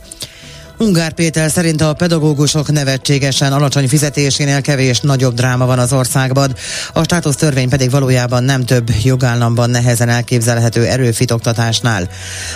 Ungár 0.83 1.12
Péter 1.12 1.51
szerint 1.51 1.80
a 1.80 1.93
pedagógusok 1.93 2.72
nevetségesen 2.72 3.53
alacsony 3.53 3.89
fizetésénél 3.89 4.61
kevés 4.61 5.01
nagyobb 5.01 5.35
dráma 5.35 5.66
van 5.66 5.78
az 5.78 5.93
országban, 5.93 6.55
a 6.93 7.03
státusz 7.03 7.37
törvény 7.37 7.68
pedig 7.68 7.91
valójában 7.91 8.45
nem 8.45 8.64
több 8.64 8.91
jogállamban 9.03 9.70
nehezen 9.70 10.09
elképzelhető 10.09 10.87
erőfitoktatásnál. 10.87 12.09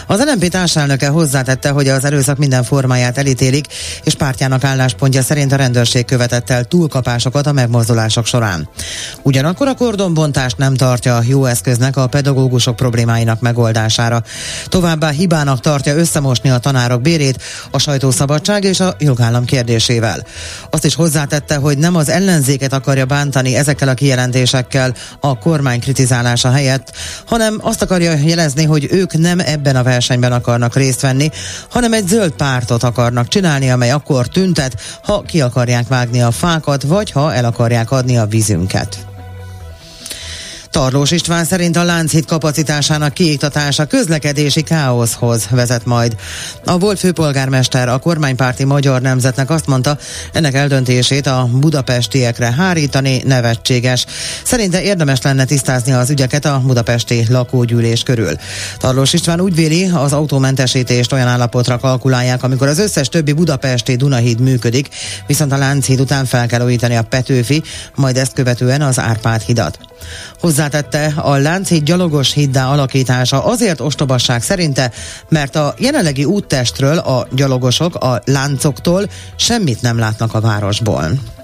Az 0.07 0.25
LNP 0.25 0.49
társelnöke 0.49 1.09
hozzátette, 1.09 1.71
hogy 1.71 1.89
az 1.89 2.05
erőszak 2.05 2.37
minden 2.37 2.63
formáját 2.63 3.19
elítélik, 3.19 3.67
és 4.03 4.15
pártjának 4.15 4.65
álláspontja 4.65 5.23
szerint 5.23 5.53
a 5.53 5.57
rendőrség 5.57 6.05
követett 6.05 6.51
el 6.51 6.65
túlkapásokat 6.65 7.47
a 7.47 7.53
megmozdulások 7.53 8.27
során. 8.27 8.69
Ugyanakkor 9.23 9.69
a 9.69 9.75
kordonbontást 9.75 10.59
nem 10.59 10.75
tartja 10.75 11.23
jó 11.27 11.45
eszköznek 11.45 11.97
a 11.97 12.07
pedagógusok 12.07 12.77
problémáinak 12.77 13.41
megoldására. 13.41 14.23
Továbbá 14.69 15.11
hibának 15.11 15.61
tartja 15.61 15.97
összemosni 15.97 16.51
a 16.51 16.59
tanárok 16.59 17.01
bérét, 17.01 17.43
a 17.71 17.79
sajtó 17.79 18.15
szabadság 18.17 18.65
és 18.65 18.81
a 18.81 18.95
jogállam 18.99 19.45
kérdésével. 19.45 20.27
Azt 20.71 20.85
is 20.85 20.95
hozzátette, 20.95 21.57
hogy 21.57 21.79
nem 21.79 21.97
az 21.97 22.09
ellenzéket 22.09 22.73
akarja 22.73 23.05
bántani 23.05 23.57
ezekkel 23.57 23.89
a 23.89 23.95
kijelentésekkel 23.95 24.95
a 25.21 25.39
kormány 25.39 25.81
kritizálása 25.81 26.51
helyett, 26.51 26.93
hanem 27.27 27.59
azt 27.61 27.83
akarja 27.83 28.15
jelezni, 28.15 28.65
hogy 28.65 28.89
ők 28.91 29.19
nem 29.19 29.41
ebben 29.41 29.77
a 29.77 29.83
versenyben 29.83 30.33
akarnak 30.33 30.77
részt 30.77 31.01
venni, 31.01 31.31
hanem 31.71 31.93
egy 31.93 32.09
zöld 32.09 32.33
pártot 32.33 32.83
akarnak 32.83 33.29
csinálni, 33.29 33.71
amely 33.71 33.91
akkor 33.91 34.29
tüntet, 34.29 34.81
ha 35.03 35.23
ki 35.23 35.41
akarják 35.41 35.89
vágni 35.89 36.23
a 36.23 36.31
fákat, 36.31 36.83
vagy 36.83 37.11
ha 37.11 37.35
el 37.35 37.45
akarják 37.45 37.91
adni 37.91 38.19
a 38.19 38.27
vízünket. 38.27 39.16
Tarlós 40.77 41.11
István 41.11 41.45
szerint 41.45 41.77
a 41.77 41.85
Lánchíd 41.85 42.25
kapacitásának 42.25 43.15
kiiktatása 43.15 43.85
közlekedési 43.85 44.63
káoszhoz 44.63 45.47
vezet 45.51 45.85
majd. 45.85 46.17
A 46.65 46.79
volt 46.79 46.99
főpolgármester 46.99 47.89
a 47.89 47.99
kormánypárti 47.99 48.65
magyar 48.65 49.01
nemzetnek 49.01 49.51
azt 49.51 49.67
mondta, 49.67 49.99
ennek 50.33 50.55
eldöntését 50.55 51.27
a 51.27 51.49
budapestiekre 51.53 52.53
hárítani 52.53 53.23
nevetséges. 53.25 54.07
Szerinte 54.45 54.83
érdemes 54.83 55.23
lenne 55.23 55.45
tisztázni 55.45 55.93
az 55.93 56.11
ügyeket 56.11 56.45
a 56.45 56.63
budapesti 56.65 57.27
lakógyűlés 57.29 58.03
körül. 58.03 58.33
Tarlós 58.79 59.13
István 59.13 59.41
úgy 59.41 59.55
véli, 59.55 59.91
az 59.95 60.13
autómentesítést 60.13 61.13
olyan 61.13 61.29
állapotra 61.29 61.79
kalkulálják, 61.79 62.43
amikor 62.43 62.69
az 62.69 62.79
összes 62.79 63.09
többi 63.09 63.33
budapesti 63.33 63.97
Dunahíd 63.97 64.41
működik, 64.41 64.89
viszont 65.27 65.53
a 65.53 65.57
Lánchíd 65.57 66.01
után 66.01 66.25
fel 66.25 66.47
kell 66.47 66.65
újítani 66.65 66.97
a 66.97 67.03
Petőfi, 67.03 67.63
majd 67.95 68.17
ezt 68.17 68.33
követően 68.33 68.83
az 68.83 68.99
Árpád 68.99 69.43
hidat. 69.43 69.79
Hozzátette, 70.67 71.13
a 71.17 71.37
Lánchíd 71.37 71.83
gyalogos 71.83 72.33
hiddá 72.33 72.67
alakítása 72.67 73.45
azért 73.45 73.81
ostobasság 73.81 74.43
szerinte, 74.43 74.91
mert 75.29 75.57
a 75.57 75.75
jelenlegi 75.79 76.25
úttestről 76.25 76.99
a 76.99 77.27
gyalogosok 77.31 77.95
a 77.95 78.21
láncoktól 78.25 79.09
semmit 79.37 79.83
nem 79.83 79.99
látnak 79.99 80.35
a 80.35 80.41
városból. 80.41 81.36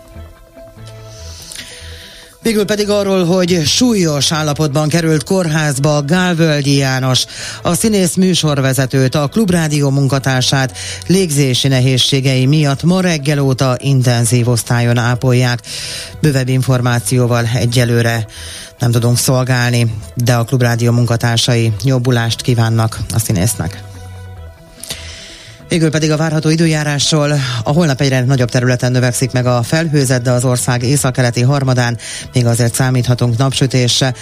Végül 2.43 2.65
pedig 2.65 2.89
arról, 2.89 3.25
hogy 3.25 3.63
súlyos 3.65 4.33
állapotban 4.33 4.89
került 4.89 5.25
kórházba 5.25 6.03
Gálvölgyi 6.03 6.77
János, 6.77 7.25
a 7.63 7.75
színész 7.75 8.15
műsorvezetőt, 8.15 9.15
a 9.15 9.29
klubrádió 9.29 9.91
munkatársát 9.91 10.79
légzési 11.07 11.69
nehézségei 11.69 12.47
miatt 12.47 12.83
ma 12.83 13.01
reggel 13.01 13.39
óta 13.39 13.77
intenzív 13.79 14.49
osztályon 14.49 14.99
ápolják. 14.99 15.61
Bővebb 16.21 16.49
információval 16.49 17.49
egyelőre 17.55 18.27
nem 18.79 18.91
tudunk 18.91 19.19
szolgálni, 19.19 19.95
de 20.15 20.35
a 20.35 20.45
klubrádió 20.45 20.93
munkatársai 20.93 21.73
jobbulást 21.85 22.41
kívánnak 22.41 22.99
a 23.15 23.19
színésznek. 23.19 23.92
Végül 25.73 25.91
pedig 25.91 26.11
a 26.11 26.17
várható 26.17 26.49
időjárásról. 26.49 27.33
A 27.65 27.73
holnap 27.73 28.01
egyre 28.01 28.21
nagyobb 28.25 28.51
területen 28.51 28.93
növekszik 28.93 29.33
meg 29.33 29.47
a 29.47 29.63
felhőzet, 29.63 30.23
de 30.23 30.31
az 30.31 30.45
ország 30.45 30.83
északkeleti 30.83 31.43
harmadán 31.43 31.99
még 32.33 32.47
azért 32.47 32.75
számíthatunk 32.75 33.37
napsütésre. 33.37 34.15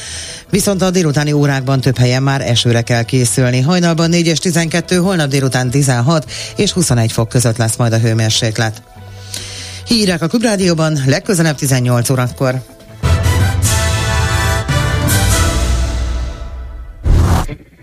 Viszont 0.50 0.82
a 0.82 0.90
délutáni 0.90 1.32
órákban 1.32 1.80
több 1.80 1.98
helyen 1.98 2.22
már 2.22 2.40
esőre 2.40 2.82
kell 2.82 3.02
készülni. 3.02 3.60
Hajnalban 3.60 4.08
4 4.08 4.26
és 4.26 4.38
12, 4.38 4.96
holnap 4.96 5.28
délután 5.28 5.70
16 5.70 6.30
és 6.56 6.72
21 6.72 7.12
fok 7.12 7.28
között 7.28 7.56
lesz 7.56 7.76
majd 7.76 7.92
a 7.92 7.98
hőmérséklet. 7.98 8.82
Hírek 9.86 10.22
a 10.22 10.26
Klubrádióban 10.26 11.02
legközelebb 11.06 11.56
18 11.56 12.10
órakor. 12.10 12.62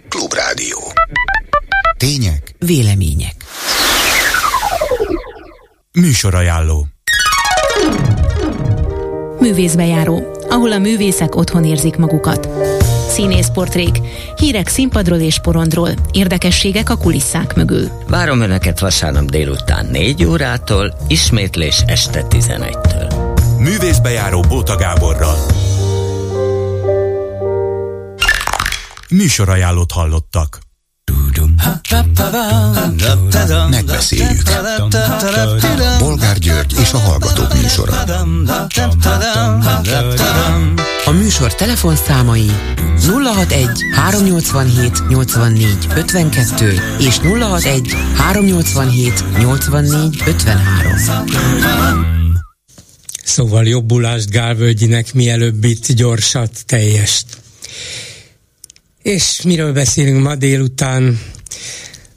Klubrádió. 0.09 0.93
Tények, 1.97 2.55
Vélemények. 2.59 3.46
Műsorajánló. 5.99 6.87
Művészbejáró, 9.39 10.37
ahol 10.49 10.71
a 10.71 10.77
művészek 10.77 11.35
otthon 11.35 11.65
érzik 11.65 11.95
magukat. 11.95 12.47
színészportrék, 13.09 13.97
hírek 14.35 14.67
színpadról 14.67 15.19
és 15.19 15.39
porondról, 15.39 15.89
érdekességek 16.11 16.89
a 16.89 16.97
kulisszák 16.97 17.55
mögül. 17.55 17.89
Várom 18.07 18.41
Önöket 18.41 18.79
vasárnap 18.79 19.23
délután 19.23 19.85
4 19.85 20.25
órától, 20.25 20.93
ismétlés 21.07 21.83
este 21.85 22.25
11-től. 22.29 23.13
Művészbejáró 23.59 24.41
Bóta 24.41 24.75
Gáborral. 24.75 25.37
Műsorajánlót 29.09 29.91
hallottak. 29.91 30.59
Megbeszéljük. 33.69 34.41
Bolgár 35.99 36.37
György 36.37 36.73
és 36.79 36.91
a 36.91 36.97
Hallgatók 36.97 37.53
műsora. 37.61 37.93
A 41.05 41.11
műsor 41.11 41.55
telefonszámai 41.55 42.51
061 43.05 43.69
387 43.93 45.07
84 45.07 45.87
52 45.95 46.81
és 46.99 47.17
061 47.17 47.95
387 48.15 49.23
84 49.37 50.23
53. 50.25 52.17
Szóval 53.23 53.67
jobbulást 53.67 54.29
Gálvölgyinek 54.29 55.13
mielőbb 55.13 55.63
itt 55.63 55.91
gyorsat, 55.91 56.65
teljest. 56.65 57.25
És 59.07 59.41
miről 59.41 59.73
beszélünk 59.73 60.23
ma 60.23 60.35
délután? 60.35 61.19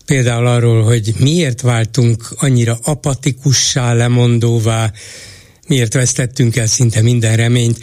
Például 0.05 0.47
arról, 0.47 0.83
hogy 0.83 1.15
miért 1.19 1.61
váltunk 1.61 2.29
annyira 2.37 2.79
apatikussá, 2.83 3.93
lemondóvá, 3.93 4.93
miért 5.67 5.95
vesztettünk 5.95 6.57
el 6.57 6.67
szinte 6.67 7.03
minden 7.03 7.37
reményt. 7.37 7.79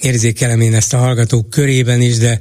Érzékelem 0.00 0.60
én 0.60 0.74
ezt 0.74 0.92
a 0.92 0.98
hallgatók 0.98 1.50
körében 1.50 2.00
is, 2.00 2.16
de 2.16 2.38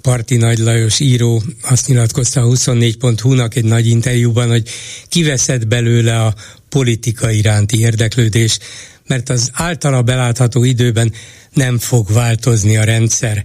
Parti 0.00 0.36
Nagy 0.36 0.58
Lajos 0.58 1.00
író 1.00 1.42
azt 1.62 1.86
nyilatkozta 1.86 2.40
a 2.40 2.46
24.hu-nak 2.46 3.54
egy 3.54 3.64
nagy 3.64 3.86
interjúban, 3.86 4.48
hogy 4.48 4.68
kiveszett 5.08 5.66
belőle 5.66 6.24
a 6.24 6.34
politika 6.68 7.30
iránti 7.30 7.80
érdeklődés, 7.80 8.58
mert 9.06 9.28
az 9.28 9.50
általa 9.52 10.02
belátható 10.02 10.64
időben 10.64 11.12
nem 11.52 11.78
fog 11.78 12.12
változni 12.12 12.76
a 12.76 12.84
rendszer. 12.84 13.44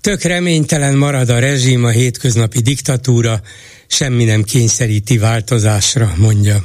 Tök 0.00 0.22
reménytelen 0.22 0.94
marad 0.94 1.28
a 1.28 1.38
rezsim, 1.38 1.84
a 1.84 1.88
hétköznapi 1.88 2.60
diktatúra, 2.60 3.40
semmi 3.86 4.24
nem 4.24 4.42
kényszeríti 4.42 5.18
változásra, 5.18 6.14
mondja. 6.16 6.64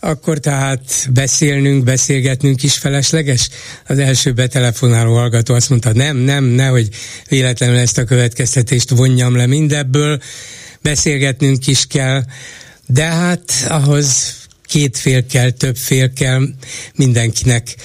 Akkor 0.00 0.38
tehát 0.38 1.08
beszélnünk, 1.12 1.84
beszélgetnünk 1.84 2.62
is 2.62 2.78
felesleges? 2.78 3.48
Az 3.86 3.98
első 3.98 4.32
betelefonáló 4.32 5.14
hallgató 5.14 5.54
azt 5.54 5.70
mondta, 5.70 5.92
nem, 5.92 6.16
nem, 6.16 6.44
nehogy 6.44 6.88
véletlenül 7.28 7.76
ezt 7.76 7.98
a 7.98 8.04
következtetést 8.04 8.90
vonjam 8.90 9.36
le 9.36 9.46
mindebből, 9.46 10.20
beszélgetnünk 10.82 11.66
is 11.66 11.86
kell, 11.86 12.24
de 12.86 13.04
hát 13.04 13.66
ahhoz 13.68 14.36
két 14.64 14.98
fél 14.98 15.26
kell, 15.26 15.50
több 15.50 15.76
fél 15.76 16.12
kell, 16.12 16.48
mindenkinek 16.94 17.76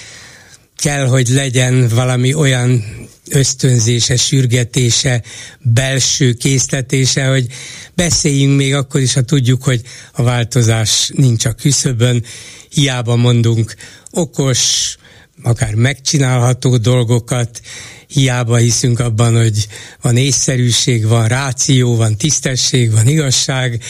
kell, 0.84 1.06
hogy 1.06 1.28
legyen 1.28 1.88
valami 1.88 2.34
olyan 2.34 2.84
ösztönzése, 3.30 4.16
sürgetése, 4.16 5.22
belső 5.62 6.34
készletése, 6.34 7.26
hogy 7.26 7.48
beszéljünk 7.96 8.58
még 8.58 8.74
akkor 8.74 9.02
is, 9.02 9.14
ha 9.14 9.22
tudjuk, 9.22 9.64
hogy 9.64 9.82
a 10.12 10.24
változás 10.24 11.12
nincs 11.14 11.46
a 11.46 11.54
küszöbön, 11.54 12.24
hiába 12.70 13.16
mondunk 13.16 13.76
okos, 14.12 14.96
akár 15.44 15.74
megcsinálható 15.74 16.78
dolgokat, 16.78 17.62
hiába 18.08 18.56
hiszünk 18.56 19.00
abban, 19.00 19.36
hogy 19.36 19.68
van 20.02 20.18
észszerűség, 20.18 21.08
van 21.08 21.28
ráció, 21.28 21.96
van 21.96 22.18
tisztesség, 22.18 22.92
van 22.92 23.08
igazság, 23.08 23.84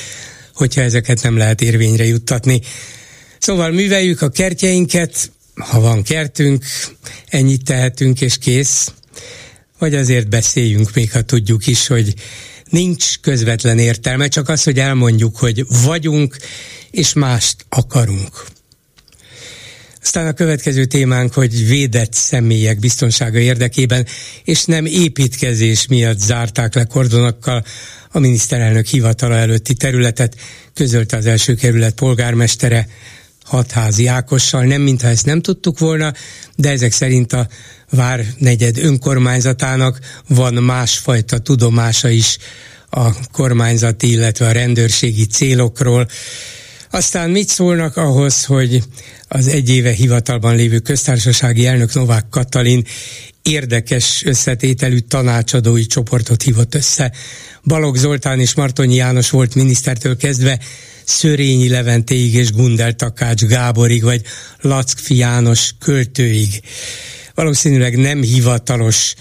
hogyha 0.54 0.82
ezeket 0.82 1.24
nem 1.24 1.38
lehet 1.38 1.62
érvényre 1.62 2.06
juttatni. 2.06 2.62
Szóval 3.40 3.72
műveljük 3.72 4.22
a 4.22 4.30
kertjeinket, 4.30 5.32
ha 5.56 5.80
van 5.80 6.04
kertünk, 6.04 6.66
ennyit 7.28 7.64
tehetünk 7.64 8.22
és 8.22 8.38
kész 8.38 8.92
vagy 9.84 9.96
azért 9.96 10.30
beszéljünk 10.30 10.94
még, 10.94 11.12
ha 11.12 11.22
tudjuk 11.22 11.68
is, 11.68 11.88
hogy 11.88 12.14
nincs 12.70 13.20
közvetlen 13.20 13.80
értelme, 13.80 14.28
csak 14.28 14.50
az, 14.50 14.64
hogy 14.64 14.80
elmondjuk, 14.80 15.38
hogy 15.38 15.66
vagyunk, 15.84 16.38
és 16.92 17.14
mást 17.14 17.66
akarunk. 17.70 18.46
Aztán 20.02 20.28
a 20.28 20.34
következő 20.34 20.86
témánk, 20.86 21.34
hogy 21.34 21.68
védett 21.68 22.14
személyek 22.14 22.80
biztonsága 22.80 23.40
érdekében, 23.40 24.08
és 24.44 24.66
nem 24.66 24.86
építkezés 24.86 25.88
miatt 25.88 26.20
zárták 26.20 26.76
le 26.76 26.84
kordonokkal 26.84 27.66
a 28.12 28.20
miniszterelnök 28.20 28.86
hivatala 28.86 29.36
előtti 29.36 29.74
területet, 29.74 30.36
közölte 30.74 31.18
az 31.18 31.26
első 31.26 31.56
kerület 31.56 31.94
polgármestere 31.94 32.88
hatházi 33.44 34.08
Ákossal, 34.08 34.64
nem 34.64 34.82
mintha 34.82 35.08
ezt 35.08 35.26
nem 35.26 35.42
tudtuk 35.42 35.80
volna, 35.80 36.14
de 36.56 36.70
ezek 36.70 36.92
szerint 36.92 37.34
a 37.34 37.48
Várnegyed 37.90 38.78
önkormányzatának 38.78 40.00
van 40.28 40.54
másfajta 40.54 41.38
tudomása 41.38 42.10
is 42.10 42.38
a 42.90 43.30
kormányzati, 43.32 44.10
illetve 44.10 44.48
a 44.48 44.52
rendőrségi 44.52 45.26
célokról. 45.26 46.08
Aztán 46.90 47.30
mit 47.30 47.50
szólnak 47.50 47.98
ahhoz, 47.98 48.46
hogy 48.46 48.84
az 49.28 49.48
egy 49.48 49.70
éve 49.70 49.92
hivatalban 49.92 50.56
lévő 50.56 50.80
köztársasági 50.80 51.68
elnök 51.68 51.94
Novák 51.94 52.26
Katalin 52.30 52.86
érdekes 53.44 54.24
összetételű 54.26 54.98
tanácsadói 54.98 55.86
csoportot 55.86 56.42
hívott 56.42 56.76
össze. 56.76 57.12
Balogh 57.64 57.98
Zoltán 57.98 58.40
és 58.40 58.54
Martonyi 58.54 58.96
János 58.96 59.30
volt 59.30 59.56
minisztertől 59.56 60.18
kezdve 60.18 60.60
Szörényi 61.04 61.70
Leventéig 61.70 62.34
és 62.34 62.52
Gundel 62.52 62.94
Takács 62.94 63.42
Gáborig, 63.42 64.04
vagy 64.04 64.22
Lackfi 64.62 65.16
János 65.16 65.72
költőig 65.80 66.62
valószínűleg 67.36 67.98
nem 67.98 68.22
hivatalos 68.22 69.14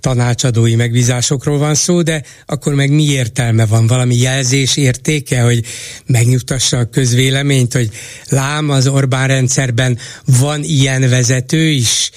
tanácsadói 0.00 0.74
megbízásokról 0.74 1.58
van 1.58 1.74
szó, 1.74 2.02
de 2.02 2.22
akkor 2.46 2.74
meg 2.74 2.90
mi 2.90 3.02
értelme 3.02 3.66
van? 3.66 3.86
Valami 3.86 4.16
jelzés 4.16 4.76
értéke, 4.76 5.42
hogy 5.42 5.64
megnyugtassa 6.06 6.78
a 6.78 6.84
közvéleményt, 6.84 7.72
hogy 7.72 7.90
lám 8.28 8.70
az 8.70 8.86
Orbán 8.86 9.28
rendszerben 9.28 9.98
van 10.24 10.62
ilyen 10.62 11.08
vezető 11.08 11.68
is? 11.68 12.10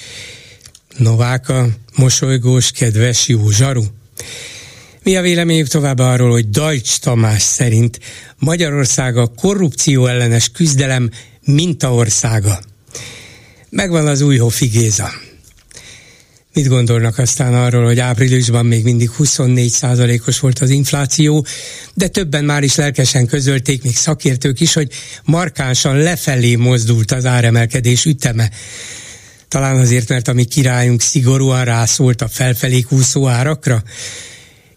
Novák 0.99 1.49
a 1.49 1.67
mosolygós, 1.95 2.71
kedves, 2.71 3.27
jó 3.27 3.49
zsaru? 3.49 3.83
Mi 5.03 5.15
a 5.15 5.21
véleményük 5.21 5.67
tovább 5.67 5.99
arról, 5.99 6.31
hogy 6.31 6.49
Dajcs 6.49 6.97
Tamás 6.97 7.41
szerint 7.41 7.99
Magyarország 8.37 9.17
a 9.17 9.27
korrupció 9.27 10.05
ellenes 10.05 10.49
küzdelem 10.51 11.09
mintaországa? 11.45 12.59
Megvan 13.69 14.07
az 14.07 14.21
új 14.21 14.39
Géza. 14.59 15.09
Mit 16.53 16.67
gondolnak 16.67 17.17
aztán 17.17 17.53
arról, 17.53 17.85
hogy 17.85 17.99
áprilisban 17.99 18.65
még 18.65 18.83
mindig 18.83 19.09
24% 19.19 20.27
os 20.27 20.39
volt 20.39 20.59
az 20.59 20.69
infláció, 20.69 21.45
de 21.93 22.07
többen 22.07 22.45
már 22.45 22.63
is 22.63 22.75
lelkesen 22.75 23.25
közölték, 23.25 23.83
még 23.83 23.95
szakértők 23.95 24.59
is, 24.59 24.73
hogy 24.73 24.91
markánsan 25.23 25.97
lefelé 25.97 26.55
mozdult 26.55 27.11
az 27.11 27.25
áremelkedés 27.25 28.05
üteme. 28.05 28.49
Talán 29.49 29.77
azért, 29.77 30.09
mert 30.09 30.27
a 30.27 30.33
mi 30.33 30.43
királyunk 30.43 31.01
szigorúan 31.01 31.65
rászólt 31.65 32.21
a 32.21 32.27
felfelé 32.27 32.81
kúszó 32.81 33.27
árakra. 33.27 33.83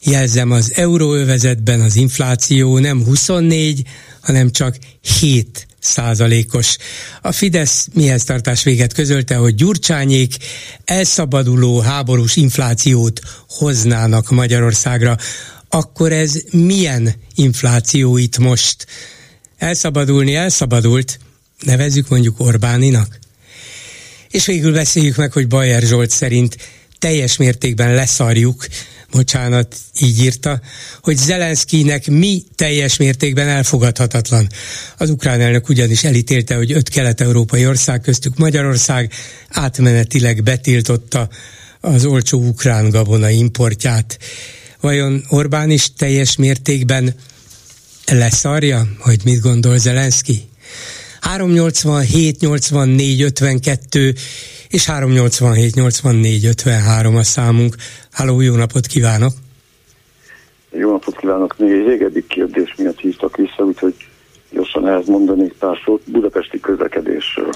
Jelzem, 0.05 0.51
az 0.51 0.73
euróövezetben 0.75 1.81
az 1.81 1.97
infláció 1.97 2.79
nem 2.79 3.05
24, 3.05 3.83
hanem 4.21 4.51
csak 4.51 4.77
7 5.21 5.67
százalékos. 5.79 6.77
A 7.23 7.33
Fidesz 7.33 7.89
mihez 7.93 8.25
tartás 8.25 8.63
véget 8.63 8.93
közölte, 8.93 9.35
hogy 9.35 9.55
Gyurcsányék 9.55 10.37
elszabaduló 10.85 11.81
háborús 11.81 12.37
inflációt 12.37 13.21
hoznának 13.49 14.31
Magyarországra. 14.31 15.17
Akkor 15.69 16.13
ez 16.13 16.41
milyen 16.51 17.15
infláció 17.35 18.17
itt 18.17 18.39
most? 18.39 18.87
Elszabadulni 19.59 20.35
elszabadult, 20.35 21.19
nevezzük 21.61 22.09
mondjuk 22.09 22.41
Orbáninak. 22.41 23.21
És 24.33 24.47
végül 24.47 24.73
beszéljük 24.73 25.17
meg, 25.17 25.33
hogy 25.33 25.49
Bajer 25.49 25.83
Zsolt 25.83 26.11
szerint 26.11 26.57
teljes 26.99 27.37
mértékben 27.37 27.95
leszarjuk 27.95 28.67
bocsánat, 29.11 29.77
így 30.01 30.21
írta, 30.21 30.61
hogy 31.03 31.17
Zelenszkinek 31.17 32.07
mi 32.07 32.45
teljes 32.55 32.97
mértékben 32.97 33.49
elfogadhatatlan. 33.49 34.49
Az 34.97 35.11
ukrán 35.11 35.41
elnök 35.41 35.69
ugyanis 35.69 36.05
elítélte, 36.05 36.55
hogy 36.55 36.73
öt 36.73 36.89
kelet-európai 36.89 37.67
ország 37.67 38.01
köztük 38.01 38.37
Magyarország 38.37 39.13
átmenetileg 39.49 40.43
betiltotta 40.43 41.29
az 41.81 42.05
olcsó 42.05 42.41
ukrán 42.41 42.91
gabona 42.91 43.29
importját. 43.29 44.19
Vajon 44.81 45.25
Orbán 45.29 45.71
is 45.71 45.93
teljes 45.97 46.37
mértékben 46.37 47.15
leszarja, 48.07 48.89
hogy 48.99 49.21
mit 49.25 49.41
gondol 49.41 49.79
Zelenszky? 49.79 50.49
387 51.23 52.41
84 52.41 53.23
52 53.23 54.15
és 54.69 54.87
387 54.87 55.75
84 55.75 56.45
53 56.47 57.17
a 57.17 57.23
számunk. 57.23 57.75
Háló, 58.13 58.41
jó 58.41 58.55
napot 58.55 58.87
kívánok! 58.87 59.33
Jó 60.71 60.91
napot 60.91 61.17
kívánok! 61.17 61.59
Még 61.59 61.71
egy 61.71 61.87
régebbi 61.87 62.27
kérdés 62.27 62.75
miatt 62.79 63.01
hívtak 63.01 63.37
vissza, 63.37 63.63
úgyhogy 63.65 63.95
gyorsan 64.51 64.89
ehhez 64.89 65.07
mondanék 65.07 65.53
pár 65.53 65.79
szót 65.85 66.03
budapesti 66.11 66.61
közlekedésről. 66.61 67.51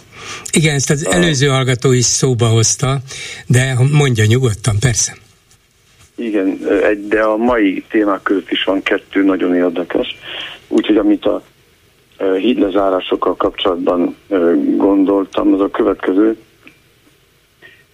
Igen, 0.50 0.74
ezt 0.74 0.90
az 0.90 1.06
előző 1.06 1.46
hallgató 1.46 1.92
is 1.92 2.04
szóba 2.04 2.46
hozta, 2.46 2.98
de 3.46 3.76
mondja 3.92 4.24
nyugodtan, 4.24 4.78
persze. 4.80 5.16
Igen, 6.16 6.58
de 7.08 7.20
a 7.20 7.36
mai 7.36 7.84
témák 7.90 8.22
között 8.22 8.50
is 8.50 8.64
van 8.64 8.82
kettő 8.82 9.24
nagyon 9.24 9.54
érdekes. 9.54 10.16
Úgyhogy 10.68 10.96
amit 10.96 11.24
a 11.24 11.42
hídlezárásokkal 12.18 13.36
kapcsolatban 13.36 14.16
gondoltam, 14.76 15.52
az 15.52 15.60
a 15.60 15.70
következő. 15.70 16.36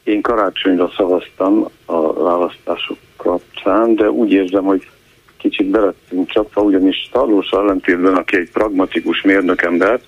Én 0.03 0.23
karácsonyra 0.23 0.93
szavaztam 0.97 1.69
a 1.85 2.13
választások 2.13 2.99
kapcsán, 3.17 3.95
de 3.95 4.11
úgy 4.11 4.33
érzem, 4.33 4.65
hogy 4.65 4.89
kicsit 5.37 5.67
belettünk 5.67 6.31
csapva, 6.31 6.63
ugyanis 6.63 7.09
Tarlós 7.13 7.51
ellentétben, 7.51 8.15
aki 8.15 8.37
egy 8.37 8.51
pragmatikus 8.51 9.23
mérnökember, 9.23 10.01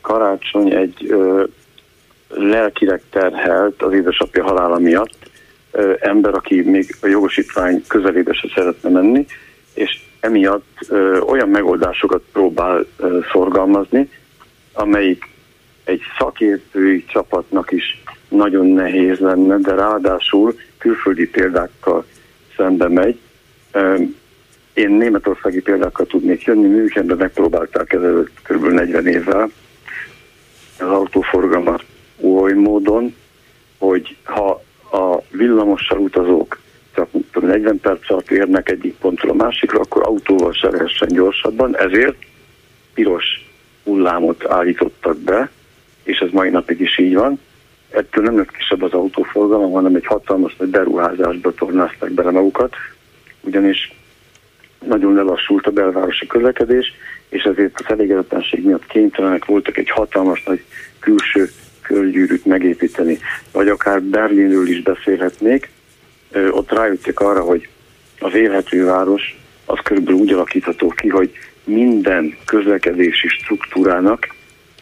karácsony 0.00 0.72
egy 0.72 1.14
lelkileg 2.28 3.02
terhelt 3.10 3.82
az 3.82 3.92
édesapja 3.92 4.42
halála 4.42 4.78
miatt 4.78 5.30
ember, 5.98 6.34
aki 6.34 6.60
még 6.60 6.96
a 7.02 7.06
jogosítvány 7.06 7.84
közelébe 7.86 8.32
se 8.32 8.48
szeretne 8.54 8.88
menni, 8.88 9.26
és 9.74 10.00
emiatt 10.20 10.78
ö, 10.88 11.18
olyan 11.18 11.48
megoldásokat 11.48 12.22
próbál 12.32 12.86
ö, 12.96 13.18
szorgalmazni, 13.32 14.10
amelyik 14.72 15.28
egy 15.84 16.02
szakértői 16.18 17.04
csapatnak 17.04 17.72
is 17.72 18.02
nagyon 18.28 18.66
nehéz 18.66 19.18
lenne, 19.18 19.56
de 19.56 19.74
ráadásul 19.74 20.54
külföldi 20.78 21.28
példákkal 21.28 22.04
szembe 22.56 22.88
megy. 22.88 23.18
Ö, 23.72 24.02
én 24.74 24.90
németországi 24.90 25.60
példákkal 25.60 26.06
tudnék 26.06 26.42
jönni, 26.42 26.66
Münchenben 26.66 27.16
megpróbálták 27.16 27.92
ezelőtt 27.92 28.40
kb. 28.42 28.64
40 28.64 29.06
évvel 29.06 29.50
az 30.78 30.88
autóforgalmat 30.88 31.84
oly 32.20 32.52
módon, 32.52 33.14
hogy 33.78 34.16
ha 34.22 34.62
a 34.92 35.22
villamossal 35.30 35.98
utazók 35.98 36.58
csak 37.40 37.48
40 37.48 37.80
perc 37.80 38.10
alatt 38.10 38.30
érnek 38.30 38.70
egyik 38.70 38.94
pontról 38.94 39.30
a 39.30 39.44
másikra, 39.44 39.80
akkor 39.80 40.02
autóval 40.02 40.52
se 40.52 40.70
lehessen 40.70 41.08
gyorsabban, 41.08 41.76
ezért 41.76 42.16
piros 42.94 43.24
hullámot 43.84 44.46
állítottak 44.46 45.18
be, 45.18 45.50
és 46.02 46.18
ez 46.18 46.28
mai 46.32 46.50
napig 46.50 46.80
is 46.80 46.98
így 46.98 47.14
van. 47.14 47.40
Ettől 47.90 48.24
nem 48.24 48.36
lett 48.36 48.50
kisebb 48.50 48.82
az 48.82 48.92
autóforgalom, 48.92 49.72
hanem 49.72 49.94
egy 49.94 50.06
hatalmas 50.06 50.56
nagy 50.56 50.68
beruházásba 50.68 51.54
tornázták 51.54 52.10
bele 52.10 52.30
magukat, 52.30 52.74
ugyanis 53.40 53.92
nagyon 54.86 55.14
lelassult 55.14 55.66
a 55.66 55.70
belvárosi 55.70 56.26
közlekedés, 56.26 56.92
és 57.28 57.42
ezért 57.42 57.80
az 57.80 57.84
elégedetlenség 57.88 58.64
miatt 58.64 58.86
kénytelenek 58.86 59.44
voltak 59.44 59.76
egy 59.76 59.90
hatalmas 59.90 60.42
nagy 60.42 60.64
külső 60.98 61.50
körgyűrűt 61.82 62.44
megépíteni. 62.44 63.18
Vagy 63.52 63.68
akár 63.68 64.02
Berlinről 64.02 64.68
is 64.68 64.82
beszélhetnék, 64.82 65.70
ott 66.50 66.72
rájöttek 66.72 67.20
arra, 67.20 67.40
hogy 67.40 67.68
az 68.18 68.34
élhető 68.34 68.84
város 68.84 69.38
az 69.64 69.78
körülbelül 69.84 70.20
úgy 70.20 70.32
alakítható 70.32 70.88
ki, 70.88 71.08
hogy 71.08 71.30
minden 71.64 72.36
közlekedési 72.46 73.28
struktúrának 73.28 74.28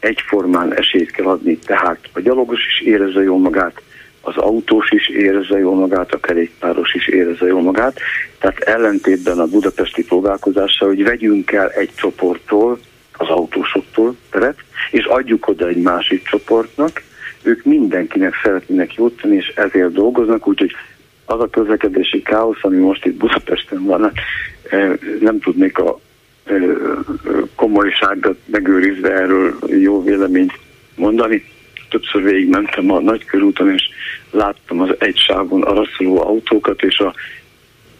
egyformán 0.00 0.74
esélyt 0.74 1.10
kell 1.10 1.26
adni, 1.26 1.58
tehát 1.58 1.98
a 2.12 2.20
gyalogos 2.20 2.66
is 2.66 2.86
érezze 2.86 3.22
jól 3.22 3.38
magát, 3.38 3.82
az 4.20 4.36
autós 4.36 4.90
is 4.90 5.08
érezze 5.08 5.58
jól 5.58 5.74
magát, 5.74 6.12
a 6.12 6.20
kerékpáros 6.20 6.94
is 6.94 7.08
érezze 7.08 7.46
jól 7.46 7.62
magát. 7.62 8.00
Tehát 8.38 8.58
ellentétben 8.58 9.38
a 9.38 9.46
budapesti 9.46 10.04
próbálkozással, 10.04 10.88
hogy 10.88 11.04
vegyünk 11.04 11.52
el 11.52 11.70
egy 11.70 11.90
csoporttól, 11.94 12.78
az 13.12 13.28
autósoktól 13.28 14.16
teret, 14.30 14.58
és 14.90 15.04
adjuk 15.04 15.48
oda 15.48 15.68
egy 15.68 15.82
másik 15.82 16.22
csoportnak, 16.22 17.02
ők 17.42 17.64
mindenkinek 17.64 18.34
szeretnének 18.42 18.94
jót 18.94 19.20
tenni, 19.20 19.36
és 19.36 19.52
ezért 19.54 19.92
dolgoznak, 19.92 20.46
úgyhogy 20.46 20.72
az 21.28 21.40
a 21.40 21.48
közlekedési 21.48 22.22
káosz, 22.22 22.58
ami 22.60 22.76
most 22.76 23.04
itt 23.04 23.16
Budapesten 23.16 23.84
van, 23.84 24.12
nem 25.20 25.40
tudnék 25.40 25.78
a 25.78 26.00
komolyságot 27.54 28.38
megőrizve 28.44 29.10
erről 29.10 29.58
jó 29.66 30.02
véleményt 30.02 30.58
mondani. 30.94 31.44
Többször 31.88 32.22
végigmentem 32.22 32.90
a 32.90 33.00
nagykörúton, 33.00 33.72
és 33.72 33.88
láttam 34.30 34.80
az 34.80 34.94
egy 34.98 35.16
sávon 35.16 35.62
arra 35.62 35.84
szóló 35.96 36.20
autókat, 36.20 36.82
és 36.82 36.98
a 36.98 37.14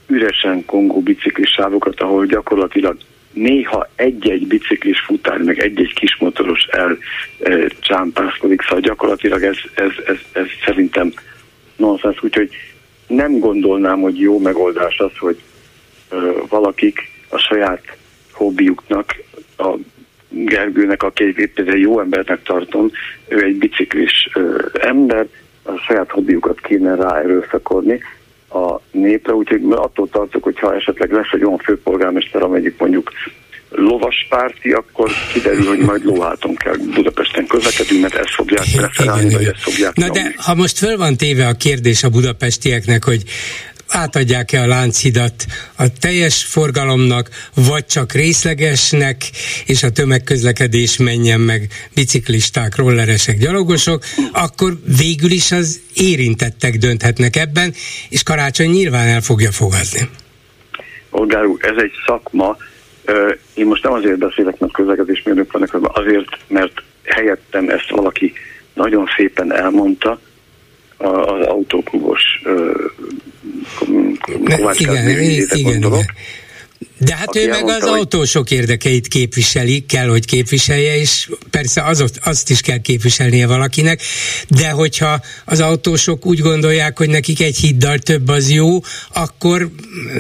üresen 0.07 0.65
kongó 0.65 1.01
biciklis 1.01 1.51
sávokat, 1.51 2.01
ahol 2.01 2.27
gyakorlatilag 2.27 2.97
néha 3.33 3.89
egy-egy 3.95 4.47
biciklis 4.47 5.01
futár, 5.01 5.39
meg 5.39 5.59
egy-egy 5.59 5.95
kismotoros 5.95 6.67
elcsámpászkodik, 7.39 8.63
szóval 8.63 8.81
gyakorlatilag 8.81 9.43
ez, 9.43 9.57
ez, 9.75 9.93
ez, 10.07 10.19
ez 10.33 10.47
szerintem 10.65 11.13
nonsens, 11.77 12.23
úgyhogy 12.23 12.51
nem 13.09 13.39
gondolnám, 13.39 14.01
hogy 14.01 14.21
jó 14.21 14.39
megoldás 14.39 14.99
az, 14.99 15.17
hogy 15.19 15.43
valakik 16.49 16.99
a 17.29 17.37
saját 17.37 17.83
hobbiuknak, 18.33 19.17
a 19.57 19.75
Gergőnek, 20.31 21.03
aki 21.03 21.35
egy 21.55 21.81
jó 21.81 22.01
embernek 22.01 22.43
tartom, 22.43 22.91
ő 23.29 23.43
egy 23.45 23.59
biciklis 23.59 24.29
ember, 24.73 25.27
a 25.63 25.77
saját 25.77 26.11
hobbiukat 26.11 26.61
kéne 26.61 26.95
rá 26.95 27.21
erőszakodni 27.21 28.01
a 28.51 28.81
népre, 28.91 29.35
úgyhogy 29.35 29.63
attól 29.71 30.09
tartok, 30.09 30.43
hogy 30.43 30.59
ha 30.59 30.75
esetleg 30.75 31.13
lesz 31.13 31.33
egy 31.33 31.45
olyan 31.45 31.59
főpolgármester, 31.59 32.43
amelyik 32.43 32.79
mondjuk 32.79 33.13
lovaspárti, 33.71 34.71
akkor 34.71 35.11
kiderül, 35.33 35.67
hogy 35.67 35.79
majd 35.79 36.05
lóháton 36.05 36.55
kell 36.55 36.75
Budapesten 36.95 37.47
közlekedünk, 37.47 38.01
mert 38.01 38.15
ezt 38.15 38.35
fogják 38.35 38.67
preferálni, 38.77 39.35
vagy 39.35 39.45
ezt 39.45 39.63
fogják 39.63 39.95
Na 39.95 40.07
nyomni. 40.07 40.21
de 40.21 40.35
ha 40.37 40.55
most 40.55 40.79
föl 40.79 40.97
van 40.97 41.17
téve 41.17 41.47
a 41.47 41.53
kérdés 41.53 42.03
a 42.03 42.09
budapestieknek, 42.09 43.05
hogy 43.05 43.23
átadják-e 43.89 44.63
a 44.63 44.67
Lánchidat 44.67 45.45
a 45.77 45.85
teljes 46.01 46.45
forgalomnak, 46.45 47.29
vagy 47.55 47.87
csak 47.87 48.13
részlegesnek, 48.13 49.17
és 49.67 49.83
a 49.83 49.91
tömegközlekedés 49.91 50.97
menjen 50.97 51.41
meg 51.41 51.69
biciklisták, 51.95 52.77
rolleresek, 52.77 53.39
gyalogosok, 53.39 54.05
akkor 54.33 54.73
végül 54.99 55.31
is 55.31 55.53
az 55.53 55.81
érintettek 55.95 56.77
dönthetnek 56.77 57.37
ebben, 57.37 57.75
és 58.09 58.23
karácsony 58.23 58.71
nyilván 58.71 59.09
el 59.09 59.21
fogja 59.21 59.53
fogadni. 59.53 60.09
Olgár 61.11 61.45
úr, 61.45 61.59
ez 61.65 61.83
egy 61.83 61.93
szakma, 62.07 62.57
én 63.55 63.67
most 63.67 63.83
nem 63.83 63.93
azért 63.93 64.19
beszélek, 64.19 64.59
mert 64.59 64.73
közlekedésmérnök 64.73 65.53
vannak, 65.53 65.97
azért, 65.97 66.39
mert 66.47 66.83
helyettem 67.05 67.69
ezt 67.69 67.91
valaki 67.91 68.33
nagyon 68.75 69.07
szépen 69.17 69.53
elmondta, 69.53 70.21
az 70.99 71.47
autóklubos 71.47 72.23
Kovács 74.45 74.81
igen, 74.81 75.09
igen, 75.09 75.47
igen. 75.53 75.81
De 76.99 77.17
hát 77.17 77.37
ő 77.37 77.49
meg 77.49 77.69
az 77.69 77.83
hogy... 77.83 77.99
autósok 77.99 78.51
érdekeit 78.51 79.09
képviseli, 79.09 79.85
kell, 79.89 80.09
hogy 80.09 80.25
képviselje, 80.25 80.97
és 81.01 81.29
persze 81.51 81.83
az, 81.83 82.05
azt 82.23 82.51
is 82.51 82.61
kell 82.61 82.79
képviselnie 82.79 83.47
valakinek, 83.47 84.03
de 84.49 84.71
hogyha 84.71 85.21
az 85.45 85.61
autósok 85.61 86.27
úgy 86.27 86.39
gondolják, 86.39 86.99
hogy 86.99 87.09
nekik 87.09 87.41
egy 87.41 87.57
hiddal 87.57 87.99
több 87.99 88.29
az 88.29 88.51
jó, 88.51 88.81
akkor 89.13 89.71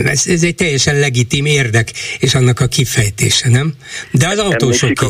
ez, 0.04 0.26
ez 0.26 0.42
egy 0.42 0.54
teljesen 0.54 0.98
legitim 0.98 1.46
érdek, 1.46 1.92
és 2.18 2.34
annak 2.34 2.60
a 2.60 2.66
kifejtése, 2.66 3.48
nem? 3.48 3.74
De 4.12 4.28
az 4.28 4.38
autósoké. 4.38 5.06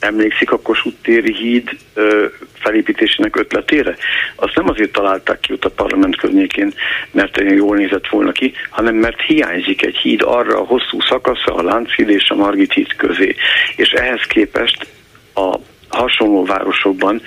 Emlékszik 0.00 0.50
a 0.50 0.60
Kossuth 0.60 0.96
téri 1.02 1.34
híd 1.34 1.68
ö, 1.94 2.26
felépítésének 2.52 3.36
ötletére? 3.36 3.96
Azt 4.36 4.54
nem 4.54 4.68
azért 4.68 4.92
találták 4.92 5.40
ki 5.40 5.52
ott 5.52 5.64
a 5.64 5.70
parlament 5.70 6.16
környékén, 6.16 6.72
mert 7.10 7.38
olyan 7.38 7.54
jól 7.54 7.76
nézett 7.76 8.08
volna 8.08 8.32
ki, 8.32 8.52
hanem 8.70 8.94
mert 8.94 9.20
hiányzik 9.20 9.82
egy 9.82 9.96
híd 9.96 10.22
arra 10.22 10.60
a 10.60 10.64
hosszú 10.64 11.00
szakasza, 11.00 11.54
a 11.54 11.62
Lánchíd 11.62 12.08
és 12.08 12.30
a 12.30 12.34
Margit 12.34 12.72
híd 12.72 12.96
közé. 12.96 13.34
És 13.76 13.90
ehhez 13.90 14.22
képest 14.22 14.86
a 15.34 15.56
hasonló 15.88 16.44
városokban 16.44 17.22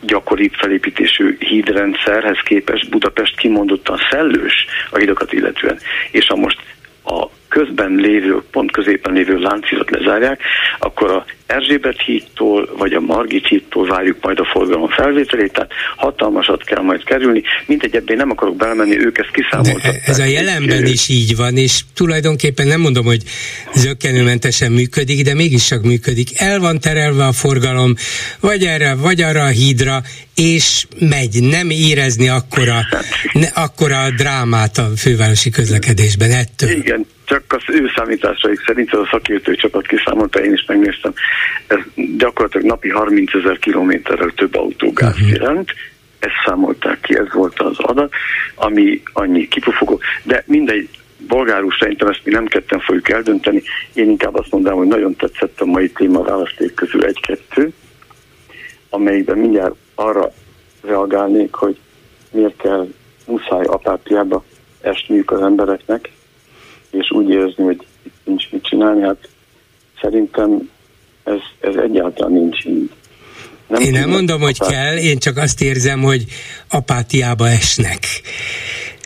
gyakoribb 0.00 0.52
felépítésű 0.52 1.36
hídrendszerhez 1.38 2.38
képest 2.44 2.90
Budapest 2.90 3.36
kimondottan 3.36 3.98
szellős 4.10 4.66
a 4.90 4.98
hidakat 4.98 5.32
illetően. 5.32 5.78
És 6.10 6.26
ha 6.26 6.36
most 6.36 6.58
a 7.04 7.26
közben 7.48 7.92
lévő, 7.92 8.42
pont 8.50 8.72
középen 8.72 9.12
lévő 9.12 9.38
láncidat 9.38 9.90
lezárják, 9.90 10.40
akkor 10.78 11.10
a 11.10 11.24
Erzsébet 11.48 12.02
hídtól 12.02 12.68
vagy 12.78 12.92
a 12.92 13.00
Margit 13.00 13.46
hídtól 13.46 13.86
várjuk 13.86 14.16
majd 14.20 14.38
a 14.38 14.44
forgalom 14.44 14.88
felvételét, 14.88 15.52
tehát 15.52 15.72
hatalmasat 15.96 16.64
kell 16.64 16.82
majd 16.82 17.04
kerülni. 17.04 17.42
Mindegy, 17.66 17.94
ebben 17.94 18.16
nem 18.16 18.30
akarok 18.30 18.56
belemenni, 18.56 18.98
ők 18.98 19.18
ezt 19.18 19.30
kiszámolták. 19.30 20.02
ez 20.06 20.18
a 20.18 20.24
jelenben 20.24 20.86
is 20.86 21.08
így 21.08 21.36
van, 21.36 21.56
és 21.56 21.80
tulajdonképpen 21.94 22.66
nem 22.66 22.80
mondom, 22.80 23.04
hogy 23.04 23.22
zöggenőmentesen 23.74 24.72
működik, 24.72 25.24
de 25.24 25.34
mégis 25.34 25.66
csak 25.66 25.82
működik. 25.82 26.28
El 26.40 26.60
van 26.60 26.80
terelve 26.80 27.24
a 27.24 27.32
forgalom, 27.32 27.94
vagy 28.40 28.64
erre, 28.64 28.94
vagy 28.94 29.22
arra 29.22 29.42
a 29.42 29.48
hídra, 29.48 30.02
és 30.34 30.86
megy. 30.98 31.42
Nem 31.42 31.70
érezni 31.70 32.28
akkora, 32.28 32.80
ne, 33.32 33.46
akkora 33.46 34.10
drámát 34.16 34.78
a 34.78 34.88
fővárosi 34.96 35.50
közlekedésben 35.50 36.30
ettől. 36.30 36.70
Igen, 36.70 37.06
csak 37.28 37.42
az 37.48 37.62
ő 37.66 37.90
számításaik 37.96 38.62
szerint, 38.66 38.92
az 38.92 38.98
a 38.98 39.08
szakértői 39.10 39.56
csapat 39.56 39.86
kiszámolta, 39.86 40.44
én 40.44 40.52
is 40.52 40.64
megnéztem, 40.66 41.12
ez 41.66 41.78
gyakorlatilag 42.16 42.66
napi 42.66 42.90
30 42.90 43.34
ezer 43.34 43.58
kilométerrel 43.58 44.30
több 44.30 44.54
autógáz 44.54 45.14
uh-huh. 45.14 45.30
jelent, 45.30 45.72
ezt 46.18 46.42
számolták 46.44 47.00
ki, 47.00 47.16
ez 47.16 47.32
volt 47.32 47.60
az 47.60 47.78
adat, 47.78 48.12
ami 48.54 49.02
annyi 49.12 49.48
kipufogó, 49.48 50.00
de 50.22 50.42
mindegy, 50.46 50.88
bolgárul 51.28 51.72
szerintem 51.78 52.08
ezt 52.08 52.24
mi 52.24 52.32
nem 52.32 52.46
ketten 52.46 52.80
fogjuk 52.80 53.08
eldönteni, 53.08 53.62
én 53.92 54.10
inkább 54.10 54.34
azt 54.34 54.50
mondanám, 54.50 54.78
hogy 54.78 54.86
nagyon 54.86 55.16
tetszett 55.16 55.60
a 55.60 55.64
mai 55.64 55.90
téma 55.90 56.22
választék 56.22 56.74
közül 56.74 57.04
egy-kettő, 57.04 57.72
amelyikben 58.90 59.38
mindjárt 59.38 59.74
arra 59.94 60.32
reagálnék, 60.82 61.54
hogy 61.54 61.76
miért 62.30 62.56
kell 62.56 62.88
muszáj 63.26 63.64
apátiába 63.64 64.44
esniük 64.80 65.30
az 65.30 65.40
embereknek, 65.40 66.10
és 66.90 67.10
úgy 67.10 67.28
érezni, 67.28 67.64
hogy 67.64 67.86
nincs 68.24 68.50
mit 68.50 68.64
csinálni, 68.64 69.02
hát 69.02 69.28
szerintem 70.00 70.70
ez, 71.24 71.38
ez 71.60 71.74
egyáltalán 71.74 72.32
nincs 72.32 72.64
így. 72.64 72.90
Nem 73.66 73.80
én 73.80 73.92
nem 73.92 74.08
mondom, 74.08 74.40
hogy 74.40 74.58
kell, 74.58 74.96
én 74.96 75.18
csak 75.18 75.36
azt 75.36 75.62
érzem, 75.62 76.00
hogy 76.00 76.24
apátiába 76.68 77.48
esnek. 77.48 77.98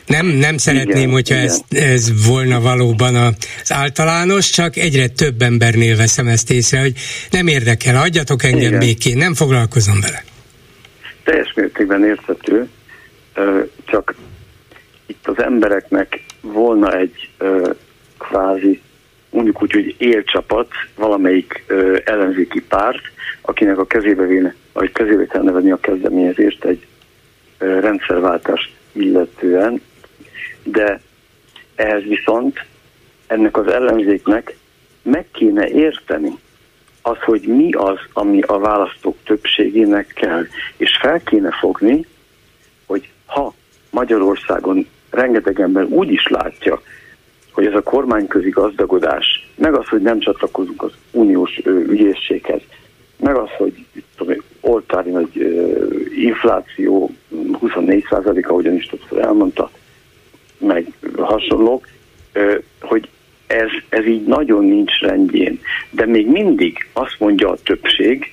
Nem, 0.06 0.26
nem 0.26 0.56
szeretném, 0.56 0.96
igen, 0.96 1.10
hogyha 1.10 1.34
igen. 1.34 1.46
Ez, 1.46 1.62
ez 1.68 2.26
volna 2.26 2.60
valóban 2.60 3.14
az 3.14 3.72
általános, 3.72 4.50
csak 4.50 4.76
egyre 4.76 5.08
több 5.08 5.42
embernél 5.42 5.96
veszem 5.96 6.26
ezt 6.26 6.50
észre, 6.50 6.80
hogy 6.80 6.92
nem 7.30 7.46
érdekel, 7.46 7.96
hagyjatok 7.96 8.44
engem 8.44 8.60
igen. 8.60 8.78
békén, 8.78 9.16
nem 9.16 9.34
foglalkozom 9.34 10.00
vele. 10.00 10.24
Teljes 11.24 11.52
mértékben 11.54 12.04
érthető, 12.04 12.68
csak 13.84 14.14
itt 15.06 15.26
az 15.26 15.42
embereknek 15.42 16.20
volna 16.42 16.96
egy 16.96 17.28
kvázi, 18.18 18.80
mondjuk 19.30 19.62
úgy, 19.62 19.72
hogy 19.72 19.94
élcsapat, 19.98 20.68
valamelyik 20.96 21.64
ellenzéki 22.04 22.62
párt, 22.62 23.02
akinek 23.40 23.78
a 23.78 23.86
kezébe 23.86 24.26
véne, 24.26 24.54
vagy 24.72 24.92
kezébe 24.92 25.26
kell 25.26 25.42
nevezni 25.42 25.70
a 25.70 25.80
kezdeményezést 25.80 26.64
egy 26.64 26.86
rendszerváltást 27.58 28.72
illetően, 28.92 29.82
de 30.62 31.00
ehhez 31.74 32.02
viszont 32.02 32.64
ennek 33.26 33.56
az 33.56 33.66
ellenzéknek 33.66 34.56
meg 35.02 35.26
kéne 35.32 35.68
érteni 35.68 36.38
az, 37.02 37.18
hogy 37.18 37.40
mi 37.40 37.72
az, 37.72 37.98
ami 38.12 38.40
a 38.40 38.58
választók 38.58 39.16
többségének 39.24 40.06
kell, 40.06 40.46
és 40.76 40.98
fel 41.00 41.20
kéne 41.22 41.50
fogni, 41.60 42.06
hogy 42.86 43.08
ha 43.26 43.54
Magyarországon 43.90 44.86
rengeteg 45.12 45.60
ember 45.60 45.84
úgy 45.84 46.12
is 46.12 46.26
látja, 46.26 46.82
hogy 47.52 47.66
ez 47.66 47.74
a 47.74 47.82
kormányközi 47.82 48.48
gazdagodás, 48.48 49.48
meg 49.54 49.74
az, 49.74 49.86
hogy 49.86 50.02
nem 50.02 50.20
csatlakozunk 50.20 50.82
az 50.82 50.92
uniós 51.10 51.60
ügyészséghez, 51.64 52.60
meg 53.16 53.36
az, 53.36 53.48
hogy 53.58 53.84
tudom, 54.16 54.36
oltári 54.60 55.10
nagy 55.10 55.36
infláció, 56.16 57.10
24% 57.34 58.46
ahogyan 58.46 58.74
is 58.74 58.86
többször 58.86 59.18
elmondta, 59.18 59.70
meg 60.58 60.86
hasonlók, 61.16 61.88
hogy 62.80 63.08
ez, 63.46 63.68
ez 63.88 64.06
így 64.06 64.24
nagyon 64.24 64.64
nincs 64.64 65.00
rendjén. 65.00 65.60
De 65.90 66.06
még 66.06 66.26
mindig 66.26 66.88
azt 66.92 67.16
mondja 67.18 67.50
a 67.50 67.56
többség, 67.62 68.32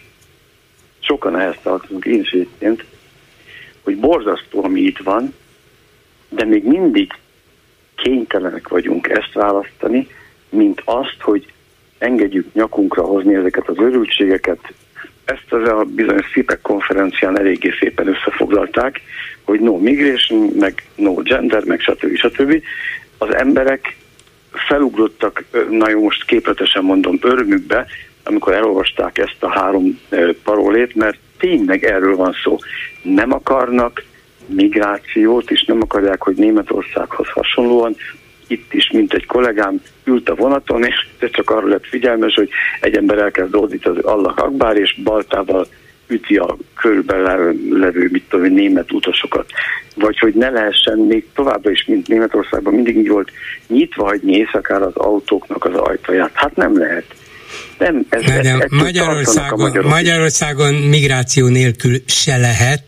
sokan 0.99 1.39
ehhez 1.39 1.55
tartozunk, 1.63 2.05
én 2.05 2.19
is 2.19 2.36
hogy 3.84 3.97
borzasztó, 3.97 4.63
ami 4.63 4.82
itt 4.82 4.97
van, 4.97 5.34
de 6.30 6.45
még 6.45 6.63
mindig 6.63 7.11
kénytelenek 7.95 8.67
vagyunk 8.67 9.09
ezt 9.09 9.34
választani, 9.34 10.07
mint 10.49 10.82
azt, 10.86 11.17
hogy 11.19 11.45
engedjük 11.97 12.53
nyakunkra 12.53 13.03
hozni 13.03 13.36
ezeket 13.36 13.67
az 13.67 13.77
örültségeket. 13.77 14.59
Ezt 15.25 15.53
az 15.53 15.67
a 15.67 15.84
bizonyos 15.88 16.32
szépek 16.34 16.61
konferencián 16.61 17.39
eléggé 17.39 17.73
szépen 17.80 18.07
összefoglalták, 18.07 19.01
hogy 19.43 19.59
no 19.59 19.77
migration, 19.77 20.49
meg 20.59 20.84
no 20.95 21.13
gender, 21.13 21.63
meg 21.63 21.80
stb. 21.80 22.15
stb. 22.15 22.61
Az 23.17 23.36
emberek 23.36 23.95
felugrottak, 24.51 25.43
na 25.69 25.89
jó, 25.89 26.03
most 26.03 26.25
képletesen 26.25 26.84
mondom, 26.84 27.19
örömükbe, 27.21 27.86
amikor 28.23 28.53
elolvasták 28.53 29.17
ezt 29.17 29.38
a 29.39 29.49
három 29.49 29.99
parolét, 30.43 30.95
mert 30.95 31.17
tényleg 31.38 31.84
erről 31.84 32.15
van 32.15 32.36
szó. 32.43 32.57
Nem 33.01 33.34
akarnak 33.34 34.03
migrációt, 34.50 35.52
és 35.52 35.64
nem 35.66 35.82
akarják, 35.82 36.24
hogy 36.24 36.36
Németországhoz 36.36 37.28
hasonlóan 37.28 37.95
itt 38.47 38.74
is, 38.74 38.91
mint 38.91 39.14
egy 39.14 39.26
kollégám, 39.26 39.82
ült 40.04 40.30
a 40.30 40.36
vonaton, 40.36 40.84
és 40.84 40.95
csak 41.20 41.50
arra 41.50 41.68
lett 41.68 41.86
figyelmes, 41.86 42.36
hogy 42.36 42.50
egy 42.82 42.95
ember 42.95 43.18
elkezd 43.18 43.56
ordítani 43.56 44.00
Allah 44.02 44.34
Akbár, 44.36 44.78
és 44.78 44.95
baltával 45.04 45.68
üti 46.08 46.38
a 46.38 46.58
körülbelül 46.76 47.56
levő, 47.70 48.10
mit 48.12 48.24
tudom, 48.30 48.54
német 48.54 48.91
utasokat. 48.91 49.45
Vagy 49.95 50.20
hogy 50.20 50.34
ne 50.34 50.50
lehessen 50.50 50.97
még 50.97 51.26
továbbra 51.34 51.72
is, 51.72 51.86
mint 51.86 52.08
Németországban 52.08 52.74
mindig 52.74 52.97
így 52.97 53.10
volt, 53.10 53.32
nyitva 53.68 54.06
hagyni 54.06 54.36
éjszakára 54.36 54.86
az 54.86 54.95
autóknak 54.95 55.66
az 55.66 55.76
ajtaját. 55.76 56.32
Hát 56.34 56.56
nem 56.56 56.78
lehet. 56.78 57.06
Nem, 57.78 58.06
ez, 58.10 58.22
ez, 58.24 58.45
ez 58.45 58.58
Magyarországon, 58.70 59.86
Magyarországon 59.86 60.74
migráció 60.74 61.47
nélkül 61.47 62.04
se 62.06 62.38
lehet, 62.38 62.84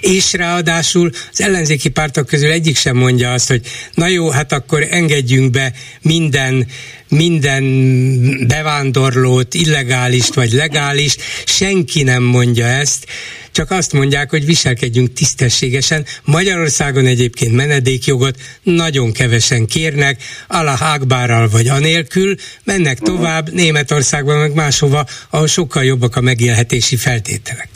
és 0.00 0.32
ráadásul 0.32 1.10
az 1.32 1.40
ellenzéki 1.40 1.88
pártok 1.88 2.26
közül 2.26 2.50
egyik 2.50 2.76
sem 2.76 2.96
mondja 2.96 3.32
azt, 3.32 3.48
hogy 3.48 3.60
na 3.94 4.06
jó, 4.06 4.30
hát 4.30 4.52
akkor 4.52 4.86
engedjünk 4.90 5.50
be 5.50 5.72
minden 6.02 6.66
minden 7.08 8.46
bevándorlót, 8.46 9.54
illegálist 9.54 10.34
vagy 10.34 10.52
legális, 10.52 11.16
senki 11.44 12.02
nem 12.02 12.22
mondja 12.22 12.66
ezt, 12.66 13.06
csak 13.52 13.70
azt 13.70 13.92
mondják, 13.92 14.30
hogy 14.30 14.44
viselkedjünk 14.44 15.12
tisztességesen. 15.12 16.04
Magyarországon 16.24 17.06
egyébként 17.06 17.56
menedékjogot 17.56 18.34
nagyon 18.62 19.12
kevesen 19.12 19.66
kérnek, 19.66 20.16
Allah 20.48 20.94
Akbárral 20.94 21.48
vagy 21.48 21.68
anélkül, 21.68 22.34
mennek 22.64 23.00
mhm. 23.00 23.14
tovább 23.14 23.52
Németországban, 23.52 24.38
meg 24.38 24.54
máshova, 24.54 25.04
ahol 25.30 25.46
sokkal 25.46 25.84
jobbak 25.84 26.16
a 26.16 26.20
megélhetési 26.20 26.96
feltételek. 26.96 27.68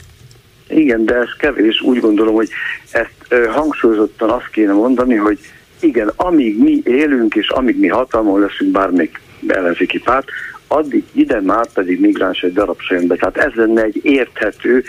Igen, 0.69 1.05
de 1.05 1.15
ez 1.15 1.29
kevés. 1.39 1.81
Úgy 1.81 1.99
gondolom, 1.99 2.33
hogy 2.33 2.49
ezt 2.91 3.45
hangsúlyozottan 3.49 4.29
azt 4.29 4.49
kéne 4.51 4.73
mondani, 4.73 5.15
hogy 5.15 5.39
igen, 5.79 6.11
amíg 6.15 6.57
mi 6.57 6.81
élünk, 6.85 7.35
és 7.35 7.49
amíg 7.49 7.79
mi 7.79 7.87
hatalmon 7.87 8.39
leszünk, 8.39 8.71
bármik 8.71 9.19
ellenzéki 9.47 9.99
párt, 9.99 10.27
addig 10.67 11.03
ide 11.11 11.41
már 11.41 11.67
pedig 11.73 11.99
migráns 11.99 12.41
egy 12.41 12.53
darab 12.53 12.79
sem 12.79 13.07
be. 13.07 13.15
Tehát 13.15 13.37
ez 13.37 13.51
lenne 13.53 13.81
egy 13.81 13.99
érthető 14.03 14.83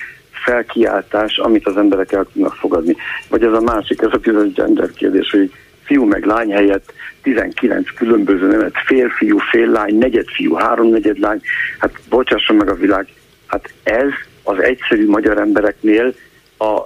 felkiáltás, 0.45 1.39
amit 1.39 1.67
az 1.67 1.77
emberek 1.77 2.13
el 2.13 2.27
tudnak 2.33 2.55
fogadni. 2.55 2.97
Vagy 3.29 3.43
ez 3.43 3.53
a 3.53 3.61
másik, 3.61 4.01
ez 4.01 4.13
a 4.13 4.19
bizonyos 4.19 4.53
gender 4.53 4.91
kérdés, 4.91 5.31
hogy 5.31 5.53
fiú 5.85 6.05
meg 6.05 6.25
lány 6.25 6.53
helyett 6.53 6.93
19 7.23 7.95
különböző 7.95 8.47
nevet, 8.47 8.75
férfiú, 8.87 9.39
fél 9.39 9.71
lány, 9.71 9.99
negyed 9.99 10.27
fiú, 10.29 10.55
háromnegyed 10.55 11.19
lány, 11.19 11.41
hát 11.79 11.93
bocsásson 12.09 12.57
meg 12.57 12.71
a 12.71 12.75
világ, 12.75 13.07
hát 13.47 13.73
ez 13.83 14.11
az 14.43 14.59
egyszerű 14.59 15.09
magyar 15.09 15.39
embereknél 15.39 16.15
a 16.59 16.83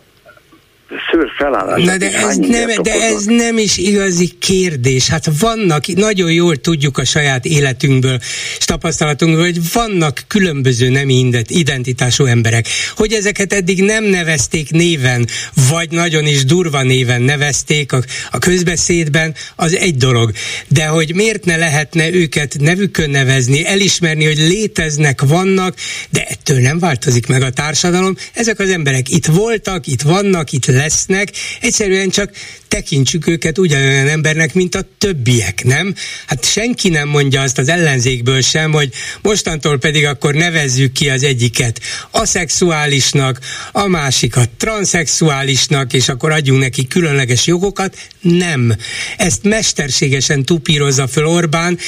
szőr 1.10 1.30
felállás. 1.36 1.84
Na 1.84 1.96
de 1.96 2.12
ez, 2.12 2.36
nem, 2.36 2.68
de 2.82 2.92
ez 2.92 3.24
nem 3.24 3.58
is 3.58 3.76
igazi 3.76 4.32
kérdés. 4.38 5.08
Hát 5.08 5.28
vannak, 5.40 5.86
nagyon 5.86 6.32
jól 6.32 6.56
tudjuk 6.56 6.98
a 6.98 7.04
saját 7.04 7.44
életünkből 7.44 8.18
és 8.58 8.64
tapasztalatunkból, 8.64 9.44
hogy 9.44 9.72
vannak 9.72 10.22
különböző 10.26 10.88
nemi 10.88 11.30
identitású 11.46 12.24
emberek. 12.24 12.66
Hogy 12.96 13.12
ezeket 13.12 13.52
eddig 13.52 13.82
nem 13.82 14.04
nevezték 14.04 14.70
néven, 14.70 15.26
vagy 15.70 15.90
nagyon 15.90 16.26
is 16.26 16.44
durva 16.44 16.82
néven 16.82 17.22
nevezték 17.22 17.92
a, 17.92 18.02
a 18.30 18.38
közbeszédben, 18.38 19.34
az 19.56 19.76
egy 19.76 19.96
dolog. 19.96 20.32
De 20.68 20.86
hogy 20.86 21.14
miért 21.14 21.44
ne 21.44 21.56
lehetne 21.56 22.12
őket 22.12 22.56
nevükön 22.58 23.10
nevezni, 23.10 23.66
elismerni, 23.66 24.24
hogy 24.24 24.38
léteznek, 24.38 25.20
vannak, 25.20 25.74
de 26.10 26.24
ettől 26.24 26.60
nem 26.60 26.78
változik 26.78 27.26
meg 27.26 27.42
a 27.42 27.50
társadalom. 27.50 28.16
Ezek 28.32 28.58
az 28.58 28.70
emberek 28.70 29.08
itt 29.08 29.26
voltak, 29.26 29.86
itt 29.86 30.02
vannak, 30.02 30.52
itt 30.52 30.66
lesznek, 30.82 31.30
egyszerűen 31.60 32.10
csak 32.10 32.30
tekintsük 32.72 33.26
őket 33.26 33.58
ugyanolyan 33.58 34.08
embernek, 34.08 34.54
mint 34.54 34.74
a 34.74 34.84
többiek, 34.98 35.64
nem? 35.64 35.94
Hát 36.26 36.44
senki 36.44 36.88
nem 36.88 37.08
mondja 37.08 37.40
azt 37.40 37.58
az 37.58 37.68
ellenzékből 37.68 38.40
sem, 38.40 38.72
hogy 38.72 38.92
mostantól 39.22 39.78
pedig 39.78 40.06
akkor 40.06 40.34
nevezzük 40.34 40.92
ki 40.92 41.08
az 41.08 41.22
egyiket 41.22 41.80
aszexuálisnak, 42.10 43.38
a 43.72 43.86
másikat 43.86 44.50
transzexuálisnak, 44.50 45.92
és 45.92 46.08
akkor 46.08 46.30
adjunk 46.30 46.60
neki 46.60 46.86
különleges 46.86 47.46
jogokat. 47.46 47.96
Nem. 48.20 48.76
Ezt 49.16 49.42
mesterségesen 49.42 50.44
tupírozza 50.44 51.06
föl 51.06 51.26
Orbán, 51.26 51.78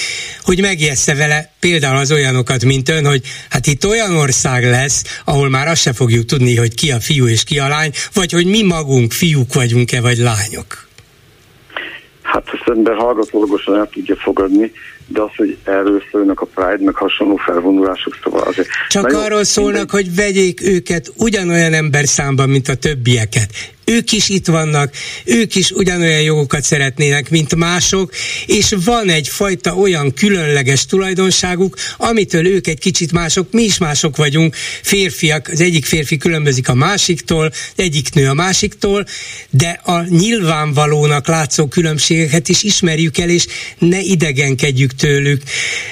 hogy 0.43 0.61
megjessze 0.61 1.15
vele 1.15 1.52
például 1.61 1.97
az 1.97 2.12
olyanokat, 2.12 2.65
mint 2.65 2.89
ön, 2.89 3.06
hogy 3.06 3.23
hát 3.48 3.66
itt 3.66 3.86
olyan 3.86 4.16
ország 4.16 4.65
lesz, 4.65 5.02
ahol 5.24 5.48
már 5.48 5.69
azt 5.69 5.82
se 5.82 5.93
fogjuk 5.93 6.24
tudni, 6.24 6.56
hogy 6.56 6.74
ki 6.74 6.90
a 6.90 7.01
fiú 7.01 7.27
és 7.27 7.44
ki 7.44 7.59
a 7.59 7.69
lány, 7.69 7.93
vagy 8.12 8.32
hogy 8.32 8.47
mi 8.47 8.62
magunk 8.62 9.12
fiúk 9.12 9.55
vagyunk-e, 9.55 10.01
vagy 10.01 10.19
lányok. 10.19 10.73
Hát 12.24 12.48
ezt 12.52 12.68
ember 12.76 12.94
hallgatólagosan 12.94 13.76
el 13.76 13.88
tudja 13.92 14.16
fogadni, 14.16 14.72
de 15.06 15.20
az, 15.20 15.30
hogy 15.36 15.56
erről 15.64 16.02
szólnak 16.10 16.40
a 16.40 16.46
Pride, 16.55 16.84
meg 16.84 16.94
hasonló 16.94 17.36
felvonulások, 17.36 18.16
szóval 18.22 18.42
azért... 18.42 18.68
Csak 18.88 19.12
arról 19.12 19.44
szólnak, 19.44 19.92
mindegy... 19.92 20.06
hogy 20.06 20.14
vegyék 20.14 20.62
őket 20.62 21.12
ugyanolyan 21.16 21.72
ember 21.72 22.06
számban, 22.06 22.48
mint 22.48 22.68
a 22.68 22.74
többieket 22.74 23.51
ők 23.85 24.12
is 24.12 24.28
itt 24.28 24.47
vannak, 24.47 24.94
ők 25.24 25.55
is 25.55 25.70
ugyanolyan 25.70 26.20
jogokat 26.20 26.62
szeretnének, 26.62 27.31
mint 27.31 27.55
mások, 27.55 28.12
és 28.47 28.74
van 28.85 29.09
egyfajta 29.09 29.74
olyan 29.74 30.15
különleges 30.15 30.86
tulajdonságuk, 30.86 31.77
amitől 31.97 32.47
ők 32.47 32.66
egy 32.66 32.78
kicsit 32.78 33.12
mások, 33.12 33.52
mi 33.52 33.62
is 33.62 33.78
mások 33.78 34.16
vagyunk, 34.16 34.56
férfiak, 34.82 35.48
az 35.52 35.61
egyik 35.61 35.85
férfi 35.85 36.16
különbözik 36.16 36.69
a 36.69 36.74
másiktól, 36.74 37.52
egyik 37.77 38.15
nő 38.15 38.28
a 38.28 38.35
másiktól, 38.35 39.06
de 39.51 39.81
a 39.85 40.02
nyilvánvalónak 40.09 41.27
látszó 41.27 41.66
különbségeket 41.66 42.48
is 42.48 42.62
ismerjük 42.62 43.19
el, 43.19 43.28
és 43.28 43.47
ne 43.78 44.01
idegenkedjük 44.01 44.94
tőlük, 44.94 45.43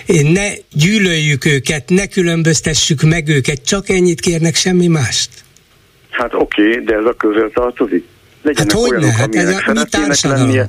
ne 0.07 0.53
gyűlöljük 0.73 1.45
őket, 1.45 1.89
ne 1.89 2.07
különböztessük 2.07 3.03
meg 3.03 3.29
őket, 3.29 3.65
csak 3.65 3.89
ennyit 3.89 4.21
kérnek, 4.21 4.57
semmi 4.57 4.87
mást. 4.87 5.42
Hát 6.13 6.35
oké, 6.35 6.69
okay, 6.71 6.85
de 6.85 6.95
ez 6.95 7.05
a 7.05 7.13
közel 7.13 7.51
tartozik. 7.55 8.07
Legyenek 8.43 8.73
hát 8.73 8.81
hogy 8.81 8.91
olyanok, 8.91 9.11
hát 9.11 9.35
ez 9.35 9.49
a 9.49 9.73
mi 9.73 9.81
társadalom? 9.91 10.47
Lennie, 10.47 10.69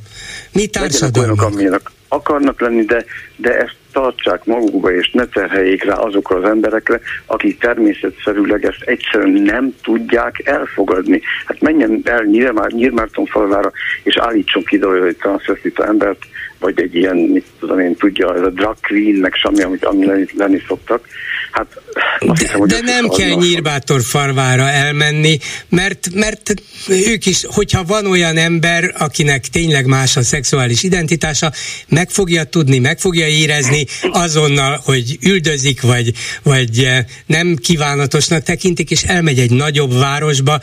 mi 0.51 0.67
társadalom? 0.67 1.29
olyanok, 1.29 1.53
amilyenek 1.53 1.81
akarnak 2.13 2.61
lenni, 2.61 2.85
de, 2.85 3.05
de 3.35 3.57
ezt 3.57 3.75
tartsák 3.91 4.45
magukba, 4.45 4.93
és 4.93 5.11
ne 5.11 5.25
terheljék 5.25 5.83
rá 5.83 5.95
azokra 5.95 6.37
az 6.37 6.43
emberekre, 6.43 6.99
akik 7.25 7.59
természetszerűleg 7.59 8.65
ezt 8.65 8.81
egyszerűen 8.85 9.41
nem 9.41 9.75
tudják 9.83 10.41
elfogadni. 10.47 11.21
Hát 11.45 11.61
menjen 11.61 12.01
el 12.03 12.23
Nyírmárton 12.67 13.25
falvára, 13.25 13.71
és 14.03 14.17
állítson 14.17 14.63
ki 14.63 14.79
egy 15.07 15.17
transzvestita 15.17 15.85
embert, 15.85 16.25
vagy 16.59 16.81
egy 16.81 16.95
ilyen, 16.95 17.17
mit 17.17 17.45
tudom 17.59 17.79
én, 17.79 17.95
tudja, 17.95 18.35
ez 18.35 18.41
a 18.41 18.49
drag 18.49 18.75
queen, 18.87 19.15
meg 19.15 19.33
semmi, 19.33 19.61
amit 19.61 19.85
ami 19.85 20.05
lenni, 20.05 20.25
lenni 20.37 20.61
szoktak. 20.67 21.07
Hát, 21.53 21.67
de, 22.19 22.33
hiszem, 22.37 22.67
de 22.67 22.79
nem 22.81 23.07
kell 23.07 23.29
Nyírbátor 23.29 24.01
farvára 24.03 24.69
elmenni, 24.69 25.39
mert, 25.69 26.09
mert 26.13 26.53
ők 26.87 27.25
is, 27.25 27.45
hogyha 27.45 27.83
van 27.83 28.05
olyan 28.05 28.37
ember, 28.37 28.93
akinek 28.97 29.47
tényleg 29.47 29.85
más 29.85 30.15
a 30.15 30.23
szexuális 30.23 30.83
identitása, 30.83 31.51
meg 31.87 32.09
fogja 32.09 32.43
tudni, 32.43 32.79
meg 32.79 32.99
fogja 32.99 33.27
érezni 33.27 33.85
azonnal, 34.11 34.81
hogy 34.83 35.17
üldözik, 35.21 35.81
vagy, 35.81 36.13
vagy 36.43 36.83
eh, 36.83 37.05
nem 37.25 37.55
kívánatosnak 37.55 38.43
tekintik, 38.43 38.91
és 38.91 39.03
elmegy 39.03 39.39
egy 39.39 39.51
nagyobb 39.51 39.93
városba. 39.99 40.59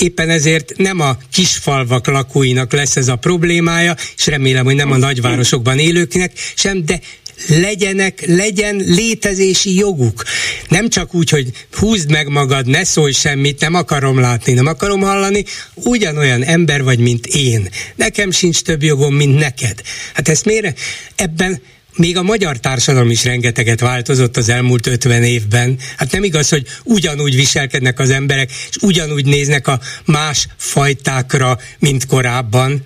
Éppen 0.00 0.30
ezért 0.30 0.72
nem 0.76 1.00
a 1.00 1.16
kisfalvak 1.32 2.06
lakóinak 2.06 2.72
lesz 2.72 2.96
ez 2.96 3.08
a 3.08 3.16
problémája, 3.16 3.94
és 4.16 4.26
remélem, 4.26 4.64
hogy 4.64 4.74
nem 4.74 4.92
a 4.92 4.96
nagyvárosokban 4.96 5.78
élőknek 5.78 6.32
sem, 6.54 6.84
de 6.84 7.00
legyenek, 7.46 8.24
legyen 8.26 8.76
létezési 8.76 9.74
joguk. 9.74 10.24
Nem 10.68 10.88
csak 10.88 11.14
úgy, 11.14 11.30
hogy 11.30 11.50
húzd 11.72 12.10
meg 12.10 12.28
magad, 12.28 12.66
ne 12.66 12.84
szólj 12.84 13.12
semmit, 13.12 13.60
nem 13.60 13.74
akarom 13.74 14.18
látni, 14.18 14.52
nem 14.52 14.66
akarom 14.66 15.00
hallani, 15.00 15.44
ugyanolyan 15.74 16.44
ember 16.44 16.82
vagy, 16.82 16.98
mint 16.98 17.26
én. 17.26 17.68
Nekem 17.94 18.30
sincs 18.30 18.60
több 18.60 18.82
jogom, 18.82 19.14
mint 19.14 19.38
neked. 19.38 19.82
Hát 20.14 20.28
ezt 20.28 20.44
miért? 20.44 20.78
Ebben 21.16 21.60
még 21.98 22.16
a 22.16 22.22
magyar 22.22 22.58
társadalom 22.58 23.10
is 23.10 23.24
rengeteget 23.24 23.80
változott 23.80 24.36
az 24.36 24.48
elmúlt 24.48 24.86
50 24.86 25.22
évben. 25.22 25.78
Hát 25.96 26.12
nem 26.12 26.24
igaz, 26.24 26.48
hogy 26.48 26.66
ugyanúgy 26.84 27.34
viselkednek 27.34 27.98
az 27.98 28.10
emberek, 28.10 28.50
és 28.70 28.76
ugyanúgy 28.80 29.24
néznek 29.24 29.68
a 29.68 29.80
más 30.04 30.48
fajtákra, 30.56 31.58
mint 31.78 32.06
korábban 32.06 32.84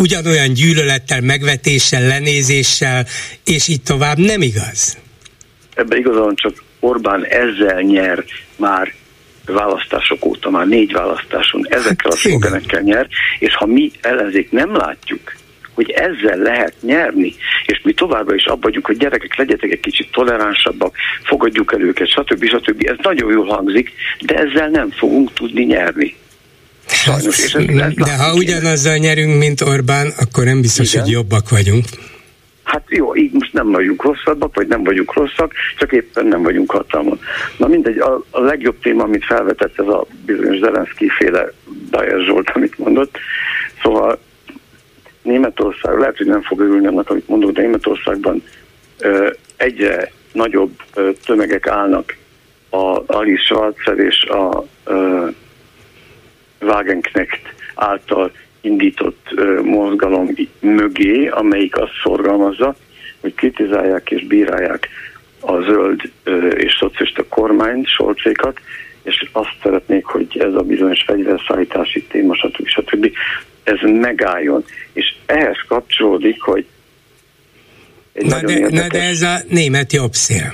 ugyanolyan 0.00 0.52
gyűlölettel, 0.52 1.20
megvetéssel, 1.20 2.06
lenézéssel, 2.06 3.06
és 3.44 3.68
így 3.68 3.82
tovább 3.82 4.18
nem 4.18 4.42
igaz. 4.42 4.98
Ebben 5.74 5.98
igazán 5.98 6.34
csak 6.34 6.62
Orbán 6.80 7.24
ezzel 7.24 7.80
nyer 7.80 8.24
már 8.56 8.92
választások 9.46 10.24
óta, 10.24 10.50
már 10.50 10.66
négy 10.66 10.92
választáson 10.92 11.66
ezekkel 11.68 12.10
hát, 12.10 12.12
a 12.12 12.16
szlogenekkel 12.16 12.80
nyer, 12.80 13.06
és 13.38 13.54
ha 13.54 13.66
mi 13.66 13.90
ellenzék 14.00 14.50
nem 14.50 14.76
látjuk, 14.76 15.32
hogy 15.74 15.90
ezzel 15.90 16.38
lehet 16.38 16.74
nyerni, 16.80 17.34
és 17.66 17.80
mi 17.82 17.92
továbbra 17.92 18.34
is 18.34 18.44
abban 18.44 18.60
vagyunk, 18.60 18.86
hogy 18.86 18.96
gyerekek 18.96 19.36
legyetek 19.36 19.70
egy 19.70 19.80
kicsit 19.80 20.10
toleránsabbak, 20.12 20.96
fogadjuk 21.24 21.72
el 21.72 21.80
őket, 21.80 22.08
stb. 22.08 22.44
stb. 22.44 22.86
Ez 22.86 22.96
nagyon 23.02 23.30
jól 23.30 23.46
hangzik, 23.46 23.92
de 24.20 24.34
ezzel 24.34 24.68
nem 24.68 24.90
fogunk 24.90 25.32
tudni 25.32 25.64
nyerni. 25.64 26.14
Sajnos, 26.92 27.38
és 27.38 27.54
ez, 27.54 27.94
De 27.94 28.16
ha 28.16 28.34
ugyanazzal 28.34 28.96
nyerünk, 28.96 29.38
mint 29.38 29.60
Orbán, 29.60 30.12
akkor 30.20 30.44
nem 30.44 30.60
biztos, 30.60 30.92
Igen. 30.92 31.04
hogy 31.04 31.12
jobbak 31.12 31.48
vagyunk. 31.48 31.84
Hát 32.70 32.84
jó, 32.88 33.16
így 33.16 33.32
most 33.32 33.52
nem 33.52 33.70
vagyunk 33.70 34.02
rosszabbak, 34.02 34.54
vagy 34.54 34.66
nem 34.66 34.84
vagyunk 34.84 35.14
rosszak, 35.14 35.52
csak 35.78 35.92
éppen 35.92 36.26
nem 36.26 36.42
vagyunk 36.42 36.70
hatalmon. 36.70 37.20
Na 37.56 37.66
mindegy, 37.66 37.98
a, 37.98 38.24
a 38.30 38.40
legjobb 38.40 38.80
téma, 38.82 39.02
amit 39.02 39.24
felvetett 39.24 39.78
ez 39.78 39.86
a 39.86 40.06
bizonyos 40.26 40.58
Zelenszky 40.58 41.08
féle 41.08 41.52
Bajer 41.90 42.20
Zsolt, 42.20 42.50
amit 42.50 42.78
mondott. 42.78 43.18
Szóval 43.82 44.18
Németország, 45.22 45.98
lehet, 45.98 46.16
hogy 46.16 46.26
nem 46.26 46.42
fog 46.42 46.60
örülni 46.60 46.86
annak, 46.86 47.10
amit 47.10 47.28
mondok, 47.28 47.50
de 47.50 47.60
Németországban 47.60 48.42
ö, 48.98 49.30
egyre 49.56 50.12
nagyobb 50.32 50.72
ö, 50.94 51.10
tömegek 51.24 51.66
állnak 51.66 52.16
a 52.70 53.02
Alice 53.06 53.42
Schwarzer 53.42 53.98
és 53.98 54.22
a 54.24 54.64
ö, 54.84 55.28
Wagenknecht 56.60 57.54
által 57.74 58.32
indított 58.60 59.30
mozgalom 59.62 60.28
mögé, 60.60 61.26
amelyik 61.26 61.76
azt 61.76 61.92
szorgalmazza, 62.02 62.76
hogy 63.20 63.34
kritizálják 63.34 64.10
és 64.10 64.26
bírálják 64.26 64.88
a 65.40 65.60
zöld 65.60 66.00
és 66.56 66.76
szocialista 66.78 67.24
kormányt, 67.28 67.88
Solcékat, 67.88 68.60
és 69.02 69.28
azt 69.32 69.56
szeretnék, 69.62 70.04
hogy 70.04 70.38
ez 70.38 70.54
a 70.54 70.62
bizonyos 70.62 71.02
fegyverszállítási 71.06 72.02
téma, 72.02 72.34
stb. 72.34 72.66
stb. 72.66 73.10
ez 73.62 73.78
megálljon. 73.82 74.64
És 74.92 75.14
ehhez 75.26 75.56
kapcsolódik, 75.68 76.40
hogy 76.42 76.66
na 78.12 78.40
de, 78.40 78.58
na 78.58 78.86
de 78.88 79.02
ez 79.02 79.22
a 79.22 79.36
német 79.48 79.92
jobb 79.92 80.12
szél. 80.12 80.52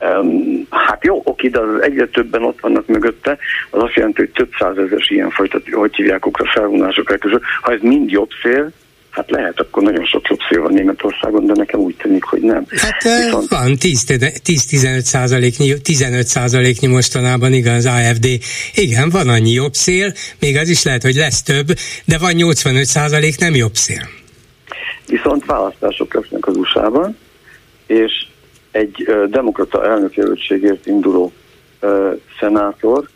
Um, 0.00 0.51
hát 0.78 1.04
jó, 1.04 1.20
oké, 1.24 1.48
de 1.48 1.60
az 1.60 1.82
egyre 1.82 2.06
többen 2.06 2.42
ott 2.42 2.60
vannak 2.60 2.86
mögötte, 2.86 3.38
az 3.70 3.82
azt 3.82 3.94
jelenti, 3.94 4.20
hogy 4.20 4.30
több 4.30 4.50
százezes 4.58 5.10
ilyenfajta, 5.10 5.60
hogy 5.72 5.94
hívják 5.94 6.26
okra 6.26 6.44
felvonások 6.44 7.04
közül. 7.04 7.40
Ha 7.60 7.72
ez 7.72 7.80
mind 7.80 8.10
jobb 8.10 8.28
szél, 8.42 8.72
Hát 9.12 9.30
lehet, 9.30 9.60
akkor 9.60 9.82
nagyon 9.82 10.04
sok 10.04 10.28
jobb 10.28 10.38
szél 10.48 10.60
van 10.60 10.72
Németországon, 10.72 11.46
de 11.46 11.52
nekem 11.56 11.80
úgy 11.80 11.96
tűnik, 11.96 12.24
hogy 12.24 12.40
nem. 12.40 12.64
Hát 12.68 13.02
Viszont... 13.02 13.48
van 13.48 13.76
10-15 13.80 15.00
százaléknyi, 15.00 15.80
15 15.80 16.26
százaléknyi 16.26 16.86
mostanában 16.86 17.52
igaz 17.52 17.86
AFD. 17.86 18.26
Igen, 18.74 19.10
van 19.10 19.28
annyi 19.28 19.50
jobb 19.50 19.72
szél, 19.72 20.12
még 20.40 20.56
az 20.56 20.68
is 20.68 20.82
lehet, 20.82 21.02
hogy 21.02 21.14
lesz 21.14 21.42
több, 21.42 21.66
de 22.04 22.18
van 22.18 22.32
85 22.32 22.84
százalék 22.84 23.38
nem 23.38 23.54
jobb 23.54 23.74
szél. 23.74 24.08
Viszont 25.06 25.44
választások 25.44 26.14
lesznek 26.14 26.46
az 26.46 26.56
USA-ban, 26.56 27.16
és 27.86 28.26
egy 28.72 29.08
demokrata 29.28 29.84
elnökjelöltségért 29.84 30.86
induló 30.86 31.32
szenátor 32.38 33.08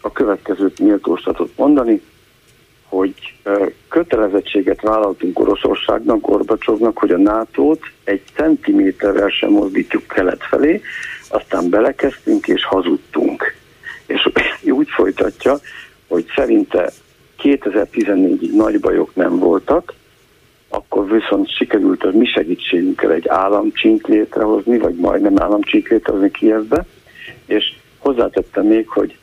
a 0.00 0.12
következőt 0.12 0.78
méltóztatott 0.78 1.56
mondani, 1.56 2.02
hogy 2.88 3.14
kötelezettséget 3.88 4.80
vállaltunk 4.80 5.40
Oroszországnak, 5.40 6.20
Gorbacsovnak, 6.20 6.98
hogy 6.98 7.10
a 7.10 7.18
NATO-t 7.18 7.80
egy 8.04 8.22
centiméterrel 8.34 9.28
sem 9.28 9.50
mozdítjuk 9.50 10.06
kelet 10.06 10.42
felé, 10.42 10.80
aztán 11.28 11.68
belekezdtünk 11.68 12.48
és 12.48 12.64
hazudtunk. 12.64 13.54
És 14.06 14.28
úgy 14.78 14.88
folytatja, 14.88 15.58
hogy 16.08 16.24
szerinte 16.34 16.92
2014-ig 17.42 18.50
nagy 18.50 18.80
bajok 18.80 19.14
nem 19.14 19.38
voltak, 19.38 19.94
akkor 20.68 21.10
viszont 21.10 21.54
sikerült 21.56 22.04
a 22.04 22.10
mi 22.10 22.26
segítségünkkel 22.26 23.12
egy 23.12 23.28
államcsink 23.28 24.06
létrehozni, 24.06 24.78
vagy 24.78 24.94
majdnem 24.94 25.42
államcsink 25.42 25.88
létrehozni 25.88 26.30
Kievbe, 26.30 26.84
és 27.46 27.72
hozzátette 27.98 28.62
még, 28.62 28.88
hogy 28.88 29.16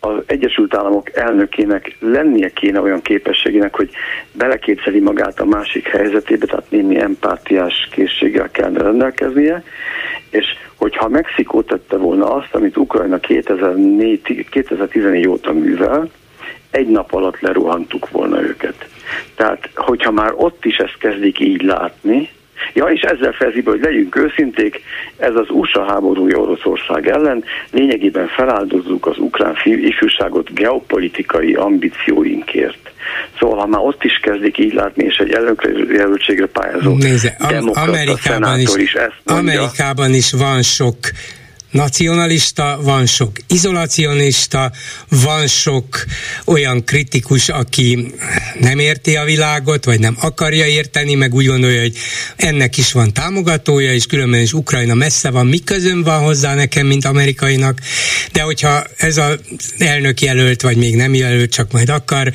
az 0.00 0.22
Egyesült 0.26 0.74
Államok 0.74 1.16
elnökének 1.16 1.96
lennie 2.00 2.48
kéne 2.48 2.80
olyan 2.80 3.00
képességének, 3.00 3.76
hogy 3.76 3.90
beleképzeli 4.32 5.00
magát 5.00 5.40
a 5.40 5.44
másik 5.44 5.86
helyzetébe, 5.86 6.46
tehát 6.46 6.70
némi 6.70 7.00
empátiás 7.00 7.88
készséggel 7.90 8.50
kellene 8.50 8.82
rendelkeznie, 8.82 9.64
és 10.30 10.46
hogyha 10.76 11.08
Mexikó 11.08 11.62
tette 11.62 11.96
volna 11.96 12.34
azt, 12.34 12.54
amit 12.54 12.76
Ukrajna 12.76 13.18
2004, 13.18 14.46
2014 14.50 15.28
óta 15.28 15.52
művel, 15.52 16.10
egy 16.70 16.88
nap 16.88 17.14
alatt 17.14 17.40
leruhantuk 17.40 18.10
volna 18.10 18.42
őket. 18.42 18.88
Tehát, 19.34 19.70
hogyha 19.74 20.10
már 20.10 20.32
ott 20.36 20.64
is 20.64 20.76
ezt 20.76 20.98
kezdik 20.98 21.40
így 21.40 21.62
látni, 21.62 22.28
Ja, 22.72 22.84
és 22.84 23.00
ezzel 23.00 23.32
fejezi 23.32 23.60
be, 23.60 23.70
hogy 23.70 23.80
legyünk 23.80 24.16
őszinték, 24.16 24.80
ez 25.16 25.34
az 25.34 25.46
USA 25.48 25.84
háborúja 25.84 26.38
Oroszország 26.38 27.08
ellen, 27.08 27.44
lényegében 27.70 28.26
feláldozzuk 28.26 29.06
az 29.06 29.18
ukrán 29.18 29.56
ifjúságot 29.64 30.54
geopolitikai 30.54 31.54
ambícióinkért. 31.54 32.90
Szóval, 33.38 33.58
ha 33.58 33.66
már 33.66 33.80
ott 33.80 34.04
is 34.04 34.20
kezdik 34.22 34.58
így 34.58 34.72
látni, 34.72 35.04
és 35.04 35.16
egy 35.16 35.28
jelöltségre 35.90 36.46
pályázó 36.46 36.96
Nézze, 36.96 37.36
Amerikában 37.72 38.58
is, 38.60 38.74
is 38.76 38.92
ezt 38.92 39.20
mondja, 39.24 39.60
Amerikában 39.60 40.14
is 40.14 40.32
van 40.32 40.62
sok 40.62 40.96
nacionalista, 41.78 42.78
van 42.82 43.06
sok 43.06 43.30
izolacionista, 43.48 44.72
van 45.08 45.46
sok 45.46 46.04
olyan 46.44 46.84
kritikus, 46.84 47.48
aki 47.48 48.14
nem 48.60 48.78
érti 48.78 49.16
a 49.16 49.24
világot, 49.24 49.84
vagy 49.84 50.00
nem 50.00 50.16
akarja 50.20 50.66
érteni, 50.66 51.14
meg 51.14 51.34
úgy 51.34 51.46
gondolja, 51.46 51.80
hogy 51.80 51.96
ennek 52.36 52.76
is 52.76 52.92
van 52.92 53.12
támogatója, 53.12 53.92
és 53.92 54.06
különben 54.06 54.40
is 54.40 54.52
Ukrajna 54.52 54.94
messze 54.94 55.30
van, 55.30 55.46
mi 55.46 55.58
közön 55.58 56.02
van 56.02 56.22
hozzá 56.22 56.54
nekem, 56.54 56.86
mint 56.86 57.04
amerikainak, 57.04 57.80
de 58.32 58.42
hogyha 58.42 58.84
ez 58.96 59.16
az 59.16 59.38
elnök 59.78 60.20
jelölt, 60.20 60.62
vagy 60.62 60.76
még 60.76 60.96
nem 60.96 61.14
jelölt, 61.14 61.50
csak 61.50 61.72
majd 61.72 61.88
akar, 61.88 62.32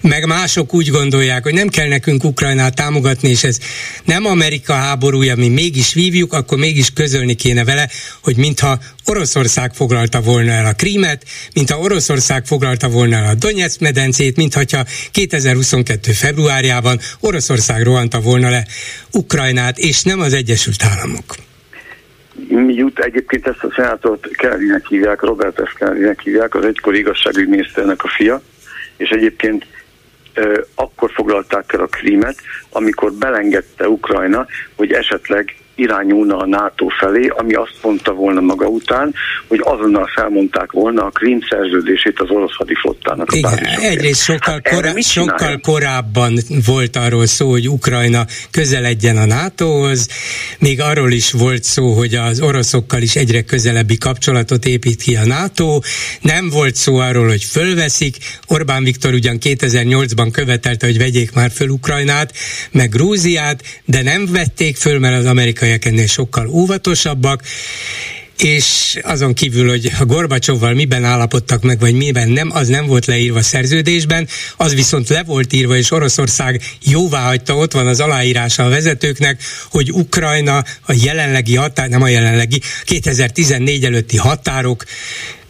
meg 0.00 0.26
mások 0.26 0.74
úgy 0.74 0.88
gondolják, 0.88 1.42
hogy 1.42 1.54
nem 1.54 1.68
kell 1.68 1.88
nekünk 1.88 2.24
Ukrajnát 2.24 2.74
támogatni, 2.74 3.28
és 3.28 3.44
ez 3.44 3.58
nem 4.04 4.24
Amerika 4.24 4.72
háborúja, 4.72 5.36
mi 5.36 5.48
mégis 5.48 5.92
vívjuk, 5.92 6.32
akkor 6.32 6.58
mégis 6.58 6.90
közölni 6.90 7.34
kéne 7.34 7.64
vele, 7.64 7.90
hogy 8.22 8.36
mintha 8.36 8.75
Oroszország 9.04 9.74
foglalta 9.74 10.20
volna 10.20 10.50
el 10.50 10.66
a 10.66 10.72
Krímet, 10.72 11.22
mintha 11.54 11.78
Oroszország 11.78 12.46
foglalta 12.46 12.88
volna 12.88 13.16
el 13.16 13.26
a 13.26 13.34
Donetsk 13.34 13.80
medencét, 13.80 14.36
mintha 14.36 14.84
2022. 15.10 16.12
februárjában 16.12 16.98
Oroszország 17.20 17.82
rohanta 17.82 18.20
volna 18.20 18.50
le 18.50 18.66
Ukrajnát, 19.12 19.78
és 19.78 20.02
nem 20.02 20.20
az 20.20 20.32
Egyesült 20.32 20.82
Államok. 20.82 21.34
Mi 22.48 22.74
jut 22.74 22.98
egyébként 22.98 23.46
ezt 23.46 23.62
a 23.62 23.72
szenátort 23.76 24.28
Kellynek 24.36 24.86
hívják, 24.88 25.20
Robert 25.20 25.60
F. 25.68 25.74
Kellynek 25.74 26.20
hívják, 26.20 26.54
az 26.54 26.64
egykori 26.64 26.98
igazságügyminiszternek 26.98 28.04
a 28.04 28.08
fia, 28.08 28.42
és 28.96 29.08
egyébként 29.08 29.66
akkor 30.74 31.10
foglalták 31.14 31.72
el 31.72 31.80
a 31.80 31.86
Krímet, 31.86 32.36
amikor 32.70 33.12
belengedte 33.12 33.88
Ukrajna, 33.88 34.46
hogy 34.74 34.92
esetleg 34.92 35.56
irányulna 35.76 36.36
a 36.36 36.46
NATO 36.46 36.86
felé, 36.88 37.26
ami 37.26 37.54
azt 37.54 37.76
mondta 37.82 38.12
volna 38.12 38.40
maga 38.40 38.66
után, 38.66 39.14
hogy 39.48 39.60
azonnal 39.62 40.10
felmondták 40.14 40.72
volna 40.72 41.04
a 41.04 41.10
Krím 41.10 41.40
szerződését 41.50 42.20
az 42.20 42.30
orosz 42.30 42.54
hadiflottának. 42.54 43.34
Igen, 43.34 43.58
egyrészt 43.64 44.22
sokkal, 44.22 44.60
hát 44.64 44.74
korá- 44.74 45.02
sokkal 45.02 45.60
korábban 45.62 46.34
volt 46.66 46.96
arról 46.96 47.26
szó, 47.26 47.50
hogy 47.50 47.68
Ukrajna 47.68 48.24
közeledjen 48.50 49.16
a 49.16 49.24
NATO-hoz, 49.24 50.08
még 50.58 50.80
arról 50.80 51.12
is 51.12 51.32
volt 51.32 51.62
szó, 51.62 51.92
hogy 51.92 52.14
az 52.14 52.40
oroszokkal 52.40 53.02
is 53.02 53.16
egyre 53.16 53.42
közelebbi 53.42 53.98
kapcsolatot 53.98 54.64
épít 54.64 55.02
ki 55.02 55.16
a 55.16 55.26
NATO, 55.26 55.78
nem 56.20 56.48
volt 56.48 56.74
szó 56.74 56.96
arról, 56.96 57.26
hogy 57.28 57.44
fölveszik, 57.44 58.16
Orbán 58.48 58.84
Viktor 58.84 59.12
ugyan 59.12 59.38
2008-ban 59.40 60.28
követelte, 60.32 60.86
hogy 60.86 60.98
vegyék 60.98 61.32
már 61.32 61.50
föl 61.50 61.68
Ukrajnát, 61.68 62.32
meg 62.70 62.88
Grúziát, 62.88 63.62
de 63.84 64.02
nem 64.02 64.26
vették 64.32 64.76
föl, 64.76 64.98
mert 64.98 65.18
az 65.18 65.26
amerikai 65.26 65.65
amerikaiak 65.66 65.84
ennél 65.84 66.06
sokkal 66.06 66.48
óvatosabbak, 66.48 67.42
és 68.38 68.98
azon 69.02 69.34
kívül, 69.34 69.68
hogy 69.68 69.92
a 69.98 70.04
Gorbacsovval 70.04 70.74
miben 70.74 71.04
állapodtak 71.04 71.62
meg, 71.62 71.80
vagy 71.80 71.94
miben 71.94 72.28
nem, 72.28 72.50
az 72.52 72.68
nem 72.68 72.86
volt 72.86 73.06
leírva 73.06 73.42
szerződésben, 73.42 74.28
az 74.56 74.74
viszont 74.74 75.08
le 75.08 75.22
volt 75.22 75.52
írva, 75.52 75.76
és 75.76 75.90
Oroszország 75.90 76.62
jóvá 76.82 77.22
hagyta, 77.24 77.56
ott 77.56 77.72
van 77.72 77.86
az 77.86 78.00
aláírása 78.00 78.64
a 78.64 78.68
vezetőknek, 78.68 79.42
hogy 79.70 79.92
Ukrajna 79.92 80.64
a 80.80 80.94
jelenlegi 81.02 81.54
határ, 81.54 81.88
nem 81.88 82.02
a 82.02 82.08
jelenlegi, 82.08 82.60
2014 82.84 83.84
előtti 83.84 84.16
határok 84.16 84.84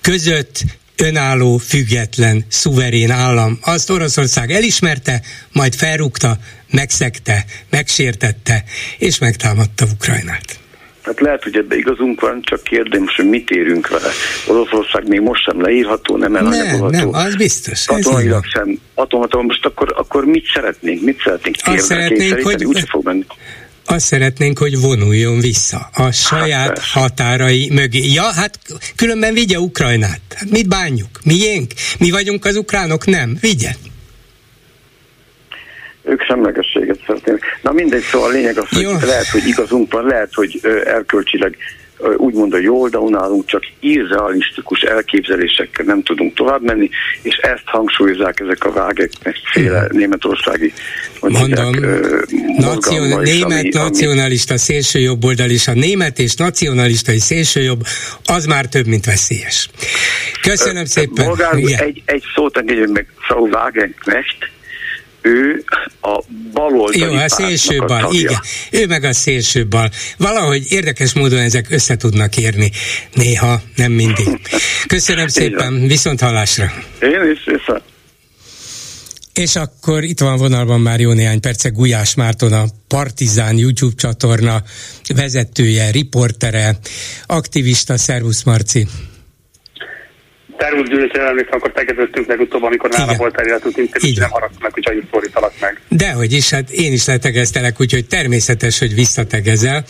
között 0.01 0.64
önálló, 0.97 1.56
független, 1.56 2.44
szuverén 2.48 3.10
állam. 3.10 3.59
Azt 3.62 3.90
Oroszország 3.90 4.51
elismerte, 4.51 5.20
majd 5.52 5.74
felrúgta, 5.74 6.36
megszegte, 6.70 7.44
megsértette, 7.70 8.64
és 8.98 9.18
megtámadta 9.18 9.85
Ukrajnát. 9.94 10.59
Hát 11.02 11.20
lehet, 11.20 11.43
hogy 11.43 11.56
ebbe 11.56 11.77
igazunk 11.77 12.20
van, 12.20 12.43
csak 12.43 12.62
kérdés, 12.62 13.14
hogy 13.16 13.28
mit 13.28 13.51
érünk 13.51 13.89
vele. 13.89 14.10
Oroszország 14.47 15.09
még 15.09 15.20
most 15.20 15.43
sem 15.43 15.60
leírható, 15.60 16.16
nem 16.16 16.36
elanyagolható. 16.36 16.89
Nem, 16.89 17.09
nem, 17.09 17.14
az 17.14 17.36
biztos. 17.36 17.85
Katonailag 17.85 18.44
sem 18.44 18.81
atomatól. 18.94 19.43
Most 19.43 19.64
akkor, 19.64 19.94
akkor 19.97 20.24
mit 20.24 20.44
szeretnénk? 20.55 21.02
Mit 21.02 21.20
szeretnénk? 21.24 21.56
Azt 21.64 21.85
szeretnénk, 21.85 22.40
hogy... 22.43 22.64
Úgy 22.64 22.85
fog 22.89 23.05
menni 23.05 23.27
azt 23.86 24.04
szeretnénk, 24.06 24.58
hogy 24.58 24.80
vonuljon 24.80 25.40
vissza 25.40 25.90
a 25.94 26.10
saját 26.10 26.66
hát, 26.66 26.78
határai 26.78 27.70
mögé. 27.72 28.12
Ja, 28.12 28.22
hát 28.22 28.58
különben 28.96 29.34
vigye 29.34 29.58
Ukrajnát. 29.58 30.20
Hát 30.34 30.50
mit 30.50 30.68
bánjuk? 30.68 31.08
Miénk? 31.24 31.72
Mi 31.98 32.10
vagyunk 32.10 32.44
az 32.44 32.56
ukránok? 32.56 33.06
Nem. 33.06 33.36
Vigye. 33.40 33.70
Ők 36.02 36.22
semlegességet 36.22 36.98
szeretnének. 37.06 37.42
Na 37.62 37.72
mindegy, 37.72 38.02
szóval 38.02 38.28
a 38.28 38.32
lényeg 38.32 38.58
az, 38.58 38.68
hogy 38.68 38.82
Jó. 38.82 38.90
lehet, 38.90 39.28
hogy 39.28 39.46
igazunk 39.46 39.92
van, 39.92 40.06
lehet, 40.06 40.34
hogy 40.34 40.60
erkölcsileg 40.84 41.56
úgymond 42.16 42.52
a 42.52 42.59
jó 42.59 42.81
oldalon 42.81 43.16
állunk, 43.16 43.47
csak 43.47 43.62
irrealisztikus 43.81 44.81
elképzelésekkel 44.81 45.85
nem 45.85 46.02
tudunk 46.02 46.35
tovább 46.35 46.62
menni, 46.62 46.90
és 47.23 47.36
ezt 47.36 47.62
hangsúlyozzák 47.64 48.40
ezek 48.40 48.64
a 48.64 48.73
vágek, 48.73 49.10
féle 49.52 49.86
németországi 49.90 50.73
Mondom, 51.20 51.74
nacion, 52.56 53.23
német 53.23 53.59
ami, 53.59 53.68
nacionalista 53.68 54.52
ami... 54.52 54.60
szélsőjobboldal 54.60 55.51
és 55.51 55.68
a 55.68 55.73
német 55.73 56.18
és 56.18 56.35
nacionalista 56.35 57.12
és 57.12 57.23
szélsőjobb, 57.23 57.81
az 58.24 58.47
már 58.47 58.66
több, 58.66 58.86
mint 58.86 59.05
veszélyes. 59.05 59.70
Köszönöm 60.40 60.85
szépen. 60.85 61.27
Bolgár, 61.27 61.55
egy, 61.55 62.02
egy 62.05 62.23
szót 62.35 62.56
engedjünk 62.56 62.93
meg, 62.93 63.06
Frau 63.18 63.47
Wagenknecht, 63.47 64.51
ő 65.27 65.65
a 66.01 66.23
baloldali 66.53 66.98
Jó, 66.98 67.15
a 67.15 67.28
szélső 67.28 67.78
bal, 67.78 68.05
a 68.05 68.09
igen. 68.12 68.40
Ő 68.70 68.86
meg 68.86 69.05
a 69.05 69.12
szélső 69.12 69.66
bal. 69.66 69.90
Valahogy 70.16 70.66
érdekes 70.69 71.15
módon 71.15 71.39
ezek 71.39 71.66
össze 71.70 71.97
tudnak 71.97 72.36
érni. 72.36 72.70
Néha, 73.12 73.61
nem 73.77 73.93
mindig. 73.93 74.40
Köszönöm 74.86 75.28
szépen, 75.28 75.86
viszont 75.86 76.20
hallásra. 76.20 76.73
Én 77.01 77.31
is, 77.32 77.44
viszont. 77.44 77.82
És 79.32 79.57
akkor 79.57 80.05
itt 80.05 80.20
van 80.20 80.36
vonalban 80.36 80.81
már 80.81 81.01
jó 81.01 81.12
néhány 81.12 81.40
perce 81.40 81.69
Gulyás 81.69 82.15
Márton, 82.15 82.53
a 82.53 82.65
Partizán 82.89 83.59
YouTube 83.59 83.94
csatorna 83.97 84.62
vezetője, 85.15 85.90
riportere, 85.90 86.78
aktivista, 87.27 87.97
szervusz 87.97 88.43
Marci. 88.43 88.86
Ellenőrzést, 90.62 91.49
akkor 91.51 91.73
tegeződtünk 91.73 92.27
legutóbb, 92.27 92.62
amikor 92.62 92.91
nála 92.91 93.15
volt 93.16 93.41
életünk, 93.47 93.77
és 93.93 94.15
nem 94.15 94.31
haragszom 94.31 94.59
meg, 94.61 94.73
hogy 94.73 94.83
csak 94.83 94.95
szólítalak 95.11 95.53
meg. 95.61 95.81
Dehogy 95.89 96.33
is, 96.33 96.51
hát 96.51 96.70
én 96.70 96.93
is 96.93 97.07
letegeztelek, 97.07 97.81
úgyhogy 97.81 98.07
természetes, 98.07 98.78
hogy 98.78 98.95
visszategezel. 98.95 99.85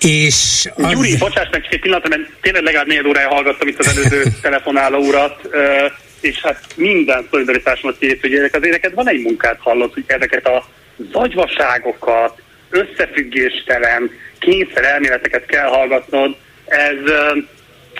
És 0.00 0.68
az... 0.74 0.92
Gyuri, 0.92 1.16
bocsáss 1.16 1.48
meg 1.50 1.66
egy 1.70 1.80
pillanat, 1.80 2.08
mert 2.08 2.22
tényleg 2.40 2.62
legalább 2.62 2.86
négy 2.86 3.06
órája 3.06 3.28
hallgattam 3.28 3.68
itt 3.68 3.78
az 3.78 3.88
előző 3.88 4.22
telefonáló 4.42 4.98
urat, 4.98 5.48
és 6.20 6.40
hát 6.40 6.64
minden 6.76 7.26
szolidaritásomat 7.30 7.98
készül, 7.98 8.44
azért 8.52 8.70
neked 8.70 8.94
van 8.94 9.08
egy 9.08 9.22
munkát 9.22 9.58
hallott, 9.60 9.94
hogy 9.94 10.04
ezeket 10.06 10.46
a 10.46 10.68
zagyvaságokat, 11.12 12.42
összefüggéstelen, 12.70 14.10
kényszer 14.38 14.84
elméleteket 14.84 15.46
kell 15.46 15.66
hallgatnod, 15.66 16.36
ez 16.66 17.12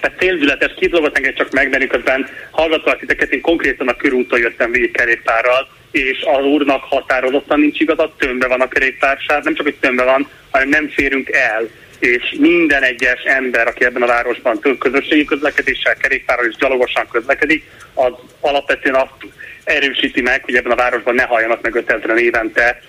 tehát 0.01 0.19
célzületes, 0.19 0.75
két 0.77 0.91
dolgot 0.91 1.35
csak 1.35 1.51
meg, 1.51 1.71
mert 1.71 1.87
közben 1.87 2.29
hallgatva 2.51 2.97
titeket, 2.97 3.33
én 3.33 3.41
konkrétan 3.41 3.89
a 3.89 3.97
körúton 3.97 4.39
jöttem 4.39 4.71
végig 4.71 4.93
kerékpárral, 4.93 5.69
és 5.91 6.25
az 6.37 6.45
úrnak 6.45 6.83
határozottan 6.83 7.61
nincs 7.61 7.81
igazat, 7.81 8.19
tömbe 8.19 8.47
van 8.47 8.61
a 8.61 8.69
kerékpársáv, 8.69 9.45
nem 9.45 9.55
csak, 9.55 9.65
hogy 9.65 9.77
tömbe 9.81 10.05
van, 10.05 10.29
hanem 10.51 10.69
nem 10.69 10.89
férünk 10.89 11.31
el. 11.31 11.69
és 11.99 12.37
minden 12.39 12.83
egyes 12.83 13.23
ember, 13.23 13.67
aki 13.67 13.85
ebben 13.85 14.03
a 14.03 14.07
városban 14.07 14.61
közösségi 14.79 15.25
közlekedéssel, 15.25 15.95
kerékpárral 15.95 16.47
és 16.47 16.57
gyalogosan 16.57 17.09
közlekedik, 17.13 17.65
az 17.95 18.13
alapvetően 18.41 18.95
azt 18.95 19.33
erősíti 19.65 20.21
meg, 20.21 20.45
hogy 20.45 20.55
ebben 20.55 20.73
a 20.73 20.77
városban 20.77 21.15
ne 21.15 21.23
halljanak 21.23 21.63
meg 21.63 21.75
5000 21.75 22.19
évente 22.19 22.81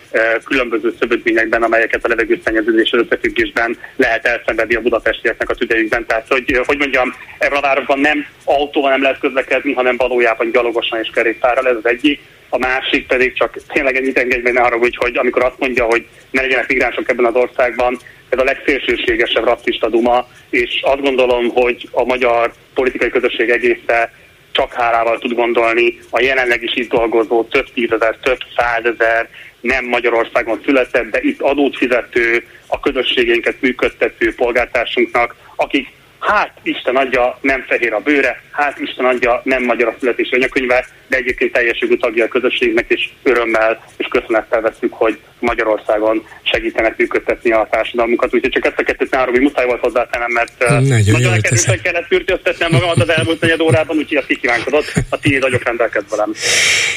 különböző 0.44 0.94
szövődményekben, 1.00 1.64
amelyeket 1.64 2.06
a 2.06 2.08
levegőszennyeződés 2.08 2.94
összefüggésben 2.94 3.78
lehet 3.96 4.26
elszenvedni 4.26 4.76
a 4.76 4.82
budapestieknek 4.82 5.50
a 5.50 5.56
tüdejükben. 5.56 6.06
Tehát, 6.06 6.28
hogy, 6.28 6.62
hogy 6.66 6.78
mondjam, 6.78 7.16
ebben 7.38 7.58
a 7.58 7.62
városban 7.62 8.00
nem 8.00 8.26
autóval 8.44 8.90
nem 8.90 9.02
lehet 9.02 9.20
közlekedni, 9.20 9.74
hanem 9.74 9.98
valójában 9.98 10.52
gyalogosan 10.52 11.00
és 11.00 11.10
kerékpárral, 11.14 11.68
ez 11.68 11.76
az 11.76 11.86
egyik. 11.86 12.20
A 12.50 12.58
másik 12.58 13.08
pedig 13.08 13.34
csak 13.34 13.58
tényleg 13.74 13.96
ennyit 13.96 14.18
engedj 14.18 14.42
meg 14.42 14.54
ne 14.54 14.62
arra, 14.62 14.78
hogy, 14.78 14.96
hogy 14.96 15.18
amikor 15.18 15.44
azt 15.44 15.60
mondja, 15.60 15.84
hogy 15.84 16.06
ne 16.32 16.42
legyenek 16.42 16.68
migránsok 16.68 17.10
ebben 17.10 17.26
az 17.26 17.36
országban, 17.36 18.00
ez 18.30 18.40
a 18.40 18.44
legszélsőségesebb 18.44 19.44
rasszista 19.44 19.90
duma, 19.90 20.28
és 20.50 20.80
azt 20.82 21.02
gondolom, 21.02 21.50
hogy 21.50 21.90
a 21.92 22.04
magyar 22.04 22.54
politikai 22.74 23.10
közösség 23.10 23.50
egésze 23.50 24.12
csak 24.52 24.74
hárával 24.74 25.20
tud 25.20 25.34
gondolni. 25.34 26.00
A 26.10 26.22
jelenleg 26.22 26.64
is 26.64 26.76
itt 26.76 26.90
dolgozó 26.90 27.44
több 27.44 27.74
tízezer, 27.74 28.18
több 28.22 28.40
százezer 28.56 29.30
nem 29.62 29.86
Magyarországon 29.86 30.62
született, 30.66 31.12
de 31.12 31.20
itt 31.22 31.42
adót 31.42 31.78
fizető, 31.78 32.46
a 32.68 32.80
közösségénket 32.80 33.62
működtető 33.62 34.36
polgártársunknak, 34.36 35.36
akik 35.56 35.88
hát 36.22 36.52
Isten 36.64 36.96
adja, 36.96 37.38
nem 37.42 37.66
fehér 37.68 37.94
a 37.94 38.00
bőre, 38.00 38.42
hát 38.52 38.80
Isten 38.80 39.06
adja, 39.06 39.42
nem 39.44 39.64
magyar 39.64 39.88
a 39.88 39.96
születési 40.00 40.36
anyakönyve, 40.36 40.86
de 41.08 41.18
egyébként 41.18 41.52
teljes 41.52 41.80
jogú 41.80 41.98
tagja 41.98 42.26
a 42.26 42.28
közösségnek, 42.28 42.86
és 42.88 43.10
örömmel 43.24 43.84
és 43.98 44.08
köszönettel 44.10 44.62
veszük, 44.62 44.94
hogy 44.94 45.20
Magyarországon 45.40 46.28
segítenek 46.44 46.98
működtetni 46.98 47.52
a 47.52 47.68
társadalmunkat. 47.72 48.34
Úgyhogy 48.34 48.52
csak 48.52 48.66
ezt 48.66 48.80
a 48.80 48.84
kettőt 48.84 49.12
nálam, 49.12 49.30
hogy 49.30 49.42
muszáj 49.42 49.66
volt 49.66 49.80
hozzátennem, 49.80 50.32
mert 50.32 50.70
nagyon, 51.10 51.34
erősen 51.42 51.82
kellett 51.82 52.08
fürtöztetnem 52.08 52.72
magamat 52.72 53.02
az 53.02 53.10
elmúlt 53.10 53.42
negyed 53.42 53.62
órában, 53.62 53.98
úgyhogy 53.98 54.18
azt 54.18 54.28
kikívánkodott, 54.28 54.94
a 55.10 55.20
tiéd 55.20 55.42
nagyok 55.42 55.64
rendelkez 55.64 56.04
velem. 56.10 56.34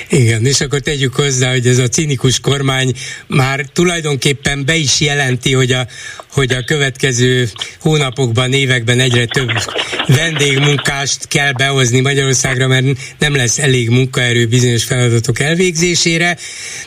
Igen, 0.09 0.47
és 0.47 0.61
akkor 0.61 0.81
tegyük 0.81 1.15
hozzá, 1.15 1.51
hogy 1.51 1.67
ez 1.67 1.79
a 1.79 1.89
cinikus 1.89 2.41
kormány 2.41 2.93
már 3.27 3.61
tulajdonképpen 3.73 4.65
be 4.65 4.75
is 4.75 5.01
jelenti, 5.01 5.53
hogy 5.53 5.73
a, 5.73 5.87
hogy 6.33 6.53
a 6.53 6.65
következő 6.65 7.49
hónapokban, 7.81 8.53
években 8.53 9.01
egyre 9.15 9.27
több 9.27 9.51
vendégmunkást 10.07 11.29
kell 11.29 11.53
behozni 11.53 12.01
Magyarországra, 12.01 12.67
mert 12.67 12.87
nem 13.19 13.35
lesz 13.35 13.59
elég 13.59 13.89
munkaerő 13.89 14.47
bizonyos 14.47 14.85
feladatok 14.85 15.41
elvégzésére. 15.41 16.37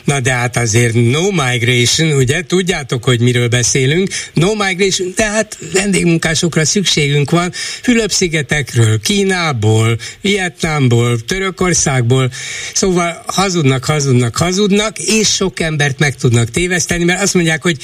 Na 0.04 0.20
de 0.20 0.32
hát 0.32 0.56
azért 0.56 0.94
no 0.94 1.30
migration, 1.30 2.12
ugye? 2.12 2.42
Tudjátok, 2.42 3.04
hogy 3.04 3.20
miről 3.20 3.48
beszélünk. 3.48 4.08
No 4.32 4.54
migration, 4.54 5.12
de 5.16 5.24
hát 5.24 5.58
vendégmunkásokra 5.72 6.64
szükségünk 6.64 7.30
van. 7.30 7.52
Fülöp-szigetekről, 7.82 9.00
Kínából, 9.00 9.98
Vietnámból, 10.20 11.20
Törökországból. 11.20 12.30
Szóval 12.74 13.24
hazudnak, 13.26 13.84
hazudnak, 13.84 14.36
hazudnak, 14.36 14.98
és 14.98 15.28
sok 15.28 15.60
embert 15.60 15.98
meg 15.98 16.16
tudnak 16.16 16.50
téveszteni, 16.50 17.04
mert 17.04 17.22
azt 17.22 17.34
mondják, 17.34 17.62
hogy 17.62 17.76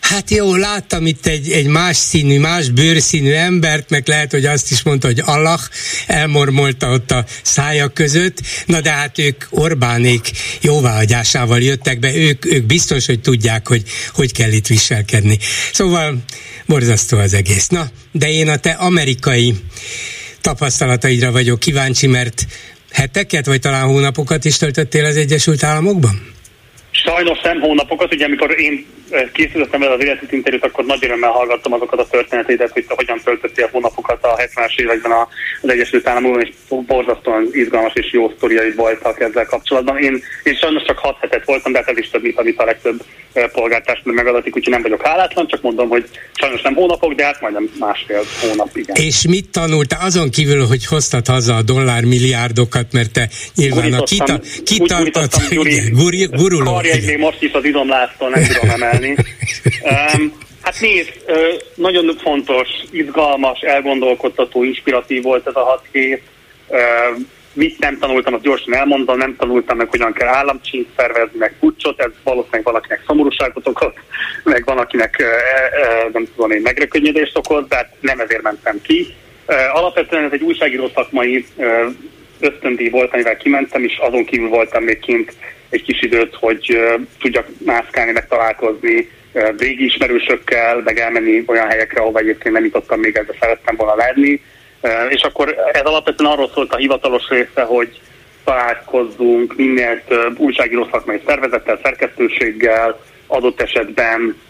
hát 0.00 0.30
jó, 0.30 0.54
láttam 0.56 1.06
itt 1.06 1.26
egy, 1.26 1.50
egy 1.50 1.66
más 1.66 1.96
színű, 1.96 2.38
más 2.38 2.68
bőrszínű 2.68 3.32
embert, 3.32 3.73
meg 3.88 4.08
lehet, 4.08 4.30
hogy 4.30 4.44
azt 4.44 4.70
is 4.70 4.82
mondta, 4.82 5.06
hogy 5.06 5.22
Allah 5.24 5.60
elmormolta 6.06 6.90
ott 6.90 7.10
a 7.10 7.24
szájak 7.42 7.94
között, 7.94 8.38
na 8.66 8.80
de 8.80 8.90
hát 8.90 9.18
ők 9.18 9.44
Orbánék 9.50 10.30
jóváhagyásával 10.60 11.60
jöttek 11.60 11.98
be, 11.98 12.14
ők, 12.14 12.44
ők 12.44 12.64
biztos, 12.64 13.06
hogy 13.06 13.20
tudják, 13.20 13.68
hogy 13.68 13.82
hogy 14.12 14.32
kell 14.32 14.52
itt 14.52 14.66
viselkedni. 14.66 15.38
Szóval 15.72 16.16
borzasztó 16.66 17.18
az 17.18 17.34
egész. 17.34 17.68
Na, 17.68 17.86
de 18.12 18.30
én 18.30 18.48
a 18.48 18.56
te 18.56 18.70
amerikai 18.70 19.54
tapasztalataidra 20.40 21.32
vagyok 21.32 21.60
kíváncsi, 21.60 22.06
mert 22.06 22.46
heteket, 22.92 23.46
vagy 23.46 23.60
talán 23.60 23.86
hónapokat 23.86 24.44
is 24.44 24.56
töltöttél 24.56 25.04
az 25.04 25.16
Egyesült 25.16 25.62
Államokban? 25.62 26.32
Sajnos 26.90 27.40
nem 27.42 27.60
hónapokat, 27.60 28.14
ugye 28.14 28.24
amikor 28.24 28.60
én 28.60 28.86
készítettem 29.32 29.82
el 29.82 29.92
az 29.92 30.02
életét 30.02 30.32
interjút, 30.32 30.64
akkor 30.64 30.84
nagy 30.84 31.04
örömmel 31.04 31.30
hallgattam 31.30 31.72
azokat 31.72 32.00
a 32.00 32.06
történeteidet, 32.06 32.70
hogy 32.72 32.86
te 32.86 32.94
hogyan 32.96 33.20
töltöttél 33.24 33.68
hónapokat 33.72 34.24
a 34.24 34.36
70-es 34.36 34.76
években 34.76 35.12
az 35.62 35.70
Egyesült 35.70 36.08
Államokban, 36.08 36.42
és 36.42 36.52
borzasztóan 36.86 37.48
izgalmas 37.52 37.92
és 37.94 38.12
jó 38.12 38.32
sztoriaid 38.36 38.74
voltak 38.74 39.20
ezzel 39.20 39.46
kapcsolatban. 39.46 39.98
Én, 39.98 40.22
én 40.42 40.54
sajnos 40.54 40.82
csak 40.82 40.98
6 40.98 41.16
hetet 41.20 41.44
voltam, 41.44 41.72
de 41.72 41.78
hát 41.78 41.88
ez 41.88 41.98
is 41.98 42.10
több, 42.10 42.22
mint 42.22 42.38
amit 42.38 42.58
a 42.58 42.64
legtöbb 42.64 43.04
polgártársnak 43.52 44.14
megadatik, 44.14 44.56
úgyhogy 44.56 44.72
nem 44.72 44.82
vagyok 44.82 45.06
hálátlan, 45.06 45.46
csak 45.46 45.62
mondom, 45.62 45.88
hogy 45.88 46.04
sajnos 46.32 46.62
nem 46.62 46.74
hónapok, 46.74 47.12
de 47.12 47.24
hát 47.24 47.40
majdnem 47.40 47.70
másfél 47.78 48.22
hónap, 48.40 48.76
igen. 48.76 48.96
És 48.96 49.26
mit 49.28 49.48
tanultál 49.48 50.00
azon 50.04 50.30
kívül, 50.30 50.66
hogy 50.66 50.86
hoztad 50.86 51.26
haza 51.26 51.56
a 51.56 51.62
dollármilliárdokat, 51.62 52.92
mert 52.92 53.12
te 53.12 53.28
nyilván 53.54 53.92
a 53.92 54.02
kita, 54.02 54.40
kitartat, 54.64 55.30
guruló. 56.30 56.80
még 57.06 57.18
most 57.18 57.42
is 57.42 57.52
az 57.52 57.64
izomlásztól 57.64 58.28
nem 58.30 58.44
tudom 58.46 58.70
emelni 58.70 59.03
csinálni. 59.04 60.22
Um, 60.22 60.32
hát 60.62 60.80
nézd, 60.80 61.12
nagyon 61.74 62.16
fontos, 62.22 62.68
izgalmas, 62.90 63.60
elgondolkodtató, 63.60 64.64
inspiratív 64.64 65.22
volt 65.22 65.46
ez 65.46 65.56
a 65.56 65.64
hat 65.64 65.84
hét. 65.92 66.22
Uh, 66.68 66.78
mit 67.54 67.78
nem 67.78 67.98
tanultam, 67.98 68.34
azt 68.34 68.42
gyorsan 68.42 68.74
elmondom, 68.74 69.16
nem 69.16 69.36
tanultam 69.36 69.76
meg, 69.76 69.90
hogyan 69.90 70.12
kell 70.12 70.28
államcsint 70.28 70.88
szervezni, 70.96 71.38
meg 71.38 71.56
pucsot, 71.60 72.00
ez 72.00 72.10
valószínűleg 72.22 72.64
valakinek 72.64 73.02
szomorúságot 73.06 73.68
okoz, 73.68 73.92
meg 74.44 74.64
van, 74.64 74.78
akinek 74.78 75.18
e, 75.18 75.24
e, 75.24 76.08
nem 76.12 76.26
tudom 76.34 76.50
én, 76.50 76.60
megrekönyedést 76.60 77.36
okoz, 77.36 77.68
de 77.68 77.76
hát 77.76 77.94
nem 78.00 78.20
ezért 78.20 78.42
mentem 78.42 78.80
ki. 78.82 79.14
Alapvetően 79.72 80.24
ez 80.24 80.32
egy 80.32 80.42
újságíró 80.42 80.90
szakmai 80.94 81.46
ösztöndíj 82.40 82.88
volt, 82.88 83.12
amivel 83.12 83.36
kimentem, 83.36 83.84
és 83.84 83.98
azon 83.98 84.24
kívül 84.24 84.48
voltam 84.48 84.82
még 84.82 84.98
kint 84.98 85.32
egy 85.74 85.82
kis 85.82 86.02
időt, 86.02 86.34
hogy 86.34 86.78
tudjak 87.20 87.46
mászkálni, 87.64 88.12
meg 88.12 88.28
találkozni 88.28 89.10
régi 89.58 89.84
ismerősökkel, 89.84 90.80
meg 90.84 90.98
elmenni 90.98 91.44
olyan 91.46 91.68
helyekre, 91.68 92.00
ahova 92.00 92.18
egyébként 92.18 92.54
nem 92.54 92.64
jutottam 92.64 93.00
még, 93.00 93.12
de 93.12 93.36
szerettem 93.40 93.76
volna 93.76 93.94
lenni. 93.96 94.40
És 95.08 95.22
akkor 95.22 95.54
ez 95.72 95.84
alapvetően 95.84 96.30
arról 96.30 96.50
szólt 96.54 96.72
a 96.72 96.76
hivatalos 96.76 97.28
része, 97.28 97.62
hogy 97.62 98.00
találkozzunk 98.44 99.56
minél 99.56 100.02
több 100.08 100.38
újságíró 100.38 100.88
szakmai 100.90 101.20
szervezettel, 101.26 101.80
szerkesztőséggel, 101.82 103.00
adott 103.26 103.60
esetben 103.60 104.40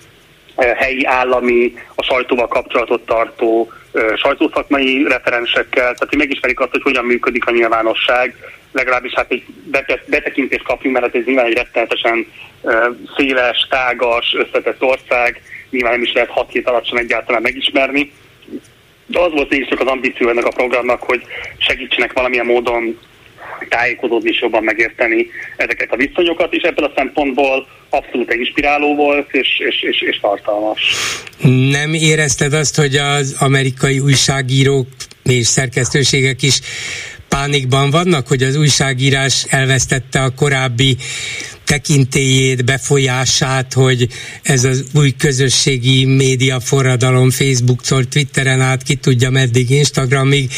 helyi 0.57 1.05
állami, 1.05 1.75
a 1.95 2.03
sajtóval 2.03 2.49
kapcsolatot 2.49 3.07
tartó 3.07 3.73
sajtószakmai 4.17 5.05
referensekkel, 5.09 5.83
tehát 5.83 6.09
hogy 6.09 6.19
megismerik 6.19 6.61
azt, 6.61 6.71
hogy 6.71 6.83
hogyan 6.83 7.05
működik 7.05 7.47
a 7.47 7.51
nyilvánosság, 7.51 8.35
legalábbis 8.75 9.13
hát 9.15 9.31
egy 9.31 9.45
betekintést 10.07 10.65
kapjunk, 10.65 10.95
mert 10.95 11.07
hát 11.07 11.15
ez 11.15 11.25
nyilván 11.25 11.47
egy 11.47 11.57
rettenetesen 11.57 12.27
széles, 13.17 13.67
tágas, 13.71 14.35
összetett 14.39 14.83
ország, 14.83 15.43
nyilván 15.71 15.93
nem 15.93 16.03
is 16.03 16.13
lehet 16.13 16.31
6 16.31 16.51
hét 16.51 16.69
alatt 16.69 16.87
sem 16.87 16.97
egyáltalán 16.97 17.43
megismerni. 17.43 18.13
De 19.07 19.21
az 19.21 19.33
volt 19.33 19.51
mégis 19.51 19.69
csak 19.69 19.81
az 19.81 19.87
ambíció 19.87 20.29
ennek 20.29 20.45
a 20.45 20.51
programnak, 20.51 21.03
hogy 21.03 21.23
segítsenek 21.59 22.13
valamilyen 22.13 22.47
módon 22.47 22.99
tájékozódni 23.69 24.31
és 24.31 24.41
jobban 24.41 24.63
megérteni 24.63 25.27
ezeket 25.57 25.93
a 25.93 25.97
viszonyokat, 25.97 26.53
és 26.53 26.63
ebből 26.63 26.85
a 26.85 26.93
szempontból 26.97 27.67
abszolút 27.91 28.35
inspiráló 28.35 28.95
volt, 28.95 29.33
és, 29.33 29.49
és, 29.59 29.83
és, 29.83 30.01
és 30.01 30.21
tartalmas. 30.21 30.81
Nem 31.71 31.95
érezted 31.95 32.53
azt, 32.53 32.77
hogy 32.77 32.97
az 32.97 33.37
amerikai 33.39 33.99
újságírók 33.99 34.87
és 35.23 35.47
szerkesztőségek 35.47 36.43
is 36.43 36.61
pánikban 37.35 37.91
vannak, 37.91 38.29
hogy 38.29 38.43
az 38.43 38.57
újságírás 38.57 39.45
elvesztette 39.49 40.23
a 40.23 40.31
korábbi 40.31 40.97
tekintélyét, 41.65 42.65
befolyását, 42.65 43.73
hogy 43.73 44.09
ez 44.43 44.65
az 44.65 44.85
új 44.93 45.15
közösségi 45.19 46.05
média 46.05 46.61
forradalom 46.61 47.31
Facebooktól, 47.31 48.05
Twitteren 48.05 48.61
át, 48.61 48.83
ki 48.83 48.95
tudja 48.95 49.31
meddig, 49.31 49.71
Instagramig, 49.71 50.51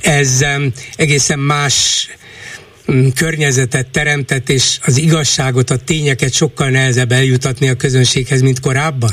ez 0.00 0.44
egészen 0.96 1.38
más 1.38 2.08
környezetet 3.14 3.86
teremtett, 3.86 4.48
és 4.48 4.78
az 4.82 4.96
igazságot, 4.96 5.70
a 5.70 5.76
tényeket 5.76 6.32
sokkal 6.32 6.68
nehezebb 6.68 7.12
eljutatni 7.12 7.68
a 7.68 7.74
közönséghez, 7.74 8.40
mint 8.40 8.60
korábban? 8.60 9.10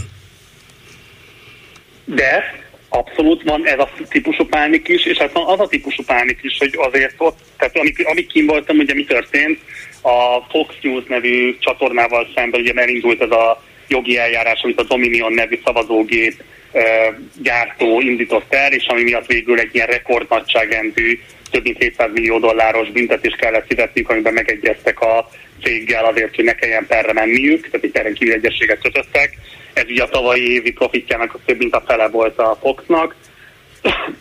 De 2.06 2.62
abszolút 2.95 3.44
van 3.44 3.68
ez 3.68 3.80
a 3.80 3.90
típusú 4.10 4.45
pánik 4.45 4.88
is, 4.88 5.06
és 5.06 5.18
hát 5.18 5.32
van 5.32 5.45
az 5.45 5.60
a 5.60 5.68
típusú 5.68 6.03
pánik 6.03 6.40
is, 6.41 6.57
hogy 6.57 6.74
azért 6.78 7.14
ott, 7.18 7.40
tehát 7.57 7.78
amik, 7.78 8.07
amik 8.07 8.28
kim 8.28 8.45
voltam, 8.45 8.78
ugye 8.78 8.94
mi 8.94 9.03
történt, 9.03 9.60
a 10.02 10.45
Fox 10.49 10.76
News 10.82 11.03
nevű 11.07 11.57
csatornával 11.60 12.28
szemben 12.36 12.61
ugye 12.61 12.74
elindult 12.76 13.22
ez 13.22 13.32
a 13.32 13.64
jogi 13.88 14.18
eljárás, 14.18 14.61
amit 14.64 14.80
a 14.80 14.84
Dominion 14.84 15.34
nevű 15.34 15.60
szavazógép 15.65 16.44
gyártó 17.41 18.02
indított 18.02 18.53
el, 18.53 18.72
és 18.72 18.86
ami 18.88 19.03
miatt 19.03 19.26
végül 19.26 19.60
egy 19.60 19.76
ilyen 19.76 19.88
rekordnagyságrendű, 19.88 21.20
több 21.54 21.64
mint 21.64 21.82
700 21.82 22.12
millió 22.14 22.40
dolláros 22.40 22.92
büntetést 22.92 23.36
kellett 23.36 23.68
fizetniük, 23.68 24.10
amiben 24.10 24.34
megegyeztek 24.34 25.02
a 25.02 25.30
céggel 25.64 26.06
azért, 26.06 26.36
hogy 26.36 26.46
ne 26.46 26.56
kelljen 26.56 26.86
perre 26.88 27.14
menniük, 27.14 27.70
tehát 27.70 27.86
egy 27.86 27.92
perren 27.92 28.14
kívül 28.14 28.34
egyességet 28.34 28.82
kötöttek. 28.82 29.38
Ez 29.74 29.84
ugye 29.88 30.04
a 30.04 30.10
tavalyi 30.10 30.54
évi 30.54 30.72
profitjának 30.72 31.40
több 31.46 31.58
mint 31.58 31.76
a 31.76 31.84
fele 31.88 32.08
volt 32.08 32.40
a 32.40 32.58
Foxnak. 32.62 33.16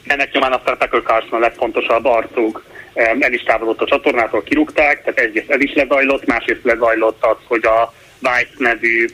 Ennek 0.06 0.32
nyomán 0.32 0.52
aztán 0.52 0.78
Tucker 0.78 1.02
Carlson 1.02 1.38
a 1.38 1.42
legfontosabb 1.42 2.04
arcuk 2.04 2.64
el 2.94 3.32
is 3.32 3.42
távolodott 3.42 3.80
a 3.80 3.90
csatornától, 3.90 4.42
kirúgták, 4.42 5.02
tehát 5.02 5.18
egyrészt 5.18 5.50
el 5.50 5.60
is 5.60 5.74
lezajlott, 5.74 6.26
másrészt 6.26 6.64
lezajlott 6.64 7.24
az, 7.24 7.36
hogy 7.44 7.64
a 7.64 7.94
Vice 8.18 8.54
nevű 8.56 9.06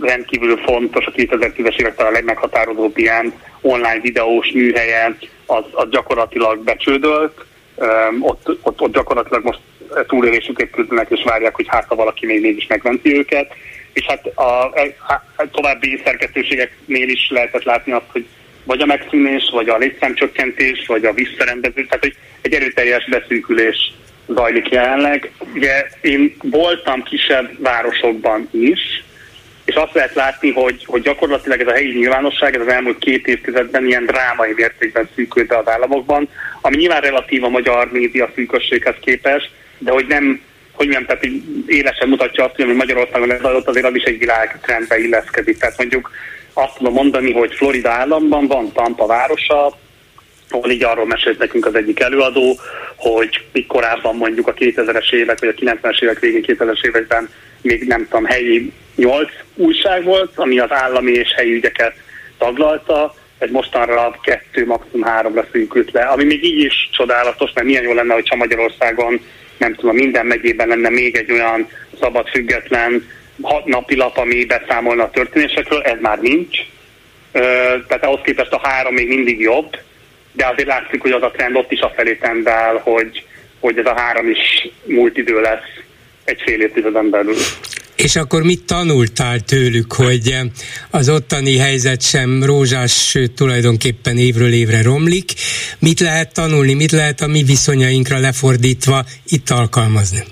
rendkívül 0.00 0.56
fontos, 0.56 1.06
a 1.06 1.10
2010-es 1.10 1.80
évek 1.80 1.98
a 2.00 2.10
legmeghatározóbb 2.10 2.98
ilyen 2.98 3.32
online 3.60 4.00
videós 4.00 4.50
műhelye, 4.52 5.16
az, 5.46 5.64
az 5.72 5.88
gyakorlatilag 5.90 6.64
becsődölt, 6.64 7.44
ott, 8.20 8.48
ott, 8.62 8.80
ott 8.80 8.92
gyakorlatilag 8.92 9.44
most 9.44 9.60
túlélésüket 10.06 10.70
küzdenek, 10.70 11.10
és 11.10 11.22
várják, 11.24 11.54
hogy 11.54 11.66
hát 11.68 11.84
ha 11.88 11.94
valaki 11.94 12.26
még 12.26 12.40
mégis 12.40 12.66
megmenti 12.66 13.16
őket. 13.16 13.52
És 13.92 14.04
hát 14.04 14.26
a, 14.26 14.64
a, 14.64 15.22
a 15.36 15.50
további 15.50 16.00
szerkesztőségeknél 16.04 17.08
is 17.08 17.30
lehetett 17.30 17.62
látni 17.62 17.92
azt, 17.92 18.10
hogy 18.12 18.26
vagy 18.64 18.80
a 18.80 18.86
megszűnés, 18.86 19.50
vagy 19.52 19.68
a 19.68 19.76
létszámcsökkentés, 19.76 20.86
vagy 20.86 21.04
a 21.04 21.12
visszarendezés, 21.12 21.86
tehát 21.86 22.04
hogy 22.04 22.16
egy 22.40 22.52
erőteljes 22.52 23.08
beszűkülés 23.08 23.92
zajlik 24.28 24.68
jelenleg. 24.68 25.32
Ugye 25.54 25.86
én 26.00 26.36
voltam 26.42 27.02
kisebb 27.02 27.62
városokban 27.62 28.48
is, 28.50 29.04
és 29.64 29.74
azt 29.74 29.94
lehet 29.94 30.14
látni, 30.14 30.52
hogy, 30.52 30.84
hogy 30.86 31.02
gyakorlatilag 31.02 31.60
ez 31.60 31.66
a 31.66 31.72
helyi 31.72 31.92
nyilvánosság 31.92 32.54
ez 32.54 32.60
az 32.60 32.72
elmúlt 32.72 32.98
két 32.98 33.26
évtizedben 33.26 33.86
ilyen 33.86 34.06
drámai 34.06 34.52
mértékben 34.56 35.08
szűkült 35.14 35.52
az 35.52 35.68
államokban, 35.68 36.28
ami 36.60 36.76
nyilván 36.76 37.00
relatív 37.00 37.44
a 37.44 37.48
magyar 37.48 37.92
média 37.92 38.30
szűkösséghez 38.34 38.94
képest, 39.00 39.50
de 39.78 39.90
hogy 39.90 40.06
nem, 40.06 40.40
hogy 40.72 40.88
nem, 40.88 41.04
tehát 41.04 41.26
élesen 41.66 42.08
mutatja 42.08 42.44
azt, 42.44 42.54
hogy 42.54 42.64
ami 42.64 42.74
Magyarországon 42.74 43.30
adott, 43.30 43.68
azért 43.68 43.86
az 43.86 43.94
is 43.94 44.02
egy 44.02 44.18
világtrendbe 44.18 44.98
illeszkedik. 44.98 45.58
Tehát 45.58 45.78
mondjuk 45.78 46.10
azt 46.52 46.76
tudom 46.76 46.92
mondani, 46.92 47.32
hogy 47.32 47.54
Florida 47.54 47.90
államban 47.90 48.46
van 48.46 48.72
Tampa 48.72 49.06
városa, 49.06 49.78
ahol 50.54 50.70
így 50.70 50.84
arról 50.84 51.06
mesélt 51.06 51.38
nekünk 51.38 51.66
az 51.66 51.74
egyik 51.74 52.00
előadó, 52.00 52.58
hogy 52.96 53.44
még 53.52 53.66
korábban 53.66 54.16
mondjuk 54.16 54.48
a 54.48 54.54
2000-es 54.54 55.12
évek, 55.12 55.40
vagy 55.40 55.54
a 55.56 55.60
90-es 55.60 56.02
évek 56.02 56.18
végén 56.18 56.44
2000-es 56.46 56.84
években 56.84 57.28
még 57.62 57.82
nem 57.86 58.06
tudom, 58.10 58.24
helyi 58.24 58.72
nyolc 58.96 59.30
újság 59.54 60.04
volt, 60.04 60.32
ami 60.34 60.58
az 60.58 60.72
állami 60.72 61.12
és 61.12 61.28
helyi 61.36 61.52
ügyeket 61.52 61.94
taglalta, 62.38 63.14
egy 63.38 63.50
mostanra 63.50 64.18
kettő, 64.22 64.66
maximum 64.66 65.02
háromra 65.02 65.46
szűkült 65.52 65.90
le, 65.92 66.02
ami 66.02 66.24
még 66.24 66.44
így 66.44 66.64
is 66.64 66.88
csodálatos, 66.92 67.50
mert 67.54 67.66
milyen 67.66 67.82
jó 67.82 67.92
lenne, 67.92 68.14
hogyha 68.14 68.36
Magyarországon 68.36 69.20
nem 69.58 69.74
tudom, 69.74 69.94
minden 69.94 70.26
megyében 70.26 70.68
lenne 70.68 70.88
még 70.88 71.16
egy 71.16 71.32
olyan 71.32 71.68
szabad, 72.00 72.28
független 72.28 73.08
hat 73.42 73.64
napilap, 73.64 74.16
ami 74.16 74.44
beszámolna 74.44 75.02
a 75.02 75.10
történésekről, 75.10 75.82
ez 75.82 75.96
már 76.00 76.20
nincs. 76.20 76.58
Tehát 77.32 78.04
ahhoz 78.04 78.20
képest 78.24 78.52
a 78.52 78.60
három 78.62 78.94
még 78.94 79.08
mindig 79.08 79.40
jobb, 79.40 79.76
de 80.36 80.46
azért 80.46 80.68
látszik, 80.68 81.00
hogy 81.00 81.10
az 81.10 81.22
a 81.22 81.30
trend 81.30 81.56
ott 81.56 81.72
is 81.72 81.80
a 81.80 81.92
felé 81.96 82.14
tendál, 82.14 82.76
hogy, 82.76 83.24
hogy 83.60 83.78
ez 83.78 83.86
a 83.86 83.94
három 83.96 84.30
is 84.30 84.68
múlt 84.84 85.16
idő 85.16 85.40
lesz 85.40 85.84
egy 86.24 86.42
fél 86.44 86.60
évtizeden 86.60 87.10
belül. 87.10 87.36
És 87.96 88.16
akkor 88.16 88.42
mit 88.42 88.64
tanultál 88.64 89.40
tőlük, 89.40 89.92
hogy 89.92 90.36
az 90.90 91.08
ottani 91.08 91.58
helyzet 91.58 92.02
sem 92.02 92.44
rózsás, 92.44 93.08
sőt 93.08 93.32
tulajdonképpen 93.32 94.16
évről 94.16 94.52
évre 94.52 94.82
romlik? 94.82 95.32
Mit 95.78 96.00
lehet 96.00 96.32
tanulni, 96.32 96.74
mit 96.74 96.90
lehet 96.90 97.20
a 97.20 97.26
mi 97.26 97.42
viszonyainkra 97.42 98.18
lefordítva 98.18 99.04
itt 99.28 99.50
alkalmazni? 99.50 100.22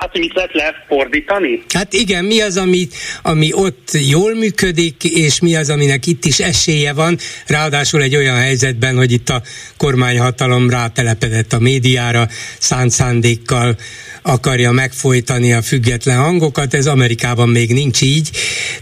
Hát, 0.00 0.10
hogy 0.10 0.20
mit 0.20 0.34
lehet 0.34 0.52
lefordítani? 0.52 1.62
Hát 1.68 1.92
igen, 1.92 2.24
mi 2.24 2.40
az, 2.40 2.56
ami, 2.56 2.88
ami 3.22 3.52
ott 3.52 3.88
jól 4.08 4.34
működik, 4.34 5.04
és 5.04 5.40
mi 5.40 5.56
az, 5.56 5.70
aminek 5.70 6.06
itt 6.06 6.24
is 6.24 6.38
esélye 6.38 6.92
van, 6.92 7.18
ráadásul 7.46 8.02
egy 8.02 8.16
olyan 8.16 8.36
helyzetben, 8.36 8.96
hogy 8.96 9.12
itt 9.12 9.28
a 9.28 9.42
kormányhatalom 9.76 10.70
rátelepedett 10.70 11.52
a 11.52 11.58
médiára, 11.58 12.28
szánt 12.58 12.90
szándékkal 12.90 13.76
akarja 14.22 14.70
megfojtani 14.70 15.52
a 15.52 15.62
független 15.62 16.18
hangokat, 16.18 16.74
ez 16.74 16.86
Amerikában 16.86 17.48
még 17.48 17.72
nincs 17.72 18.00
így, 18.00 18.30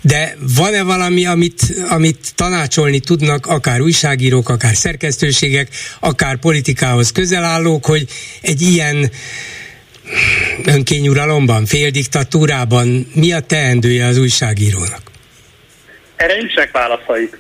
de 0.01 0.37
van-e 0.57 0.83
valami, 0.83 1.27
amit, 1.27 1.63
amit 1.89 2.33
tanácsolni 2.35 3.01
tudnak 3.01 3.47
akár 3.47 3.81
újságírók, 3.81 4.49
akár 4.49 4.77
szerkesztőségek, 4.77 5.69
akár 6.01 6.37
politikához 6.37 7.13
közel 7.13 7.45
hogy 7.85 8.07
egy 8.41 8.61
ilyen 8.61 9.11
önkényuralomban, 10.67 11.67
féldiktatúrában 11.67 13.07
mi 13.15 13.33
a 13.33 13.41
teendője 13.41 14.07
az 14.07 14.19
újságírónak? 14.19 15.01
Erre 16.17 16.37
nincsenek 16.37 16.71
válaszaik. 16.71 17.39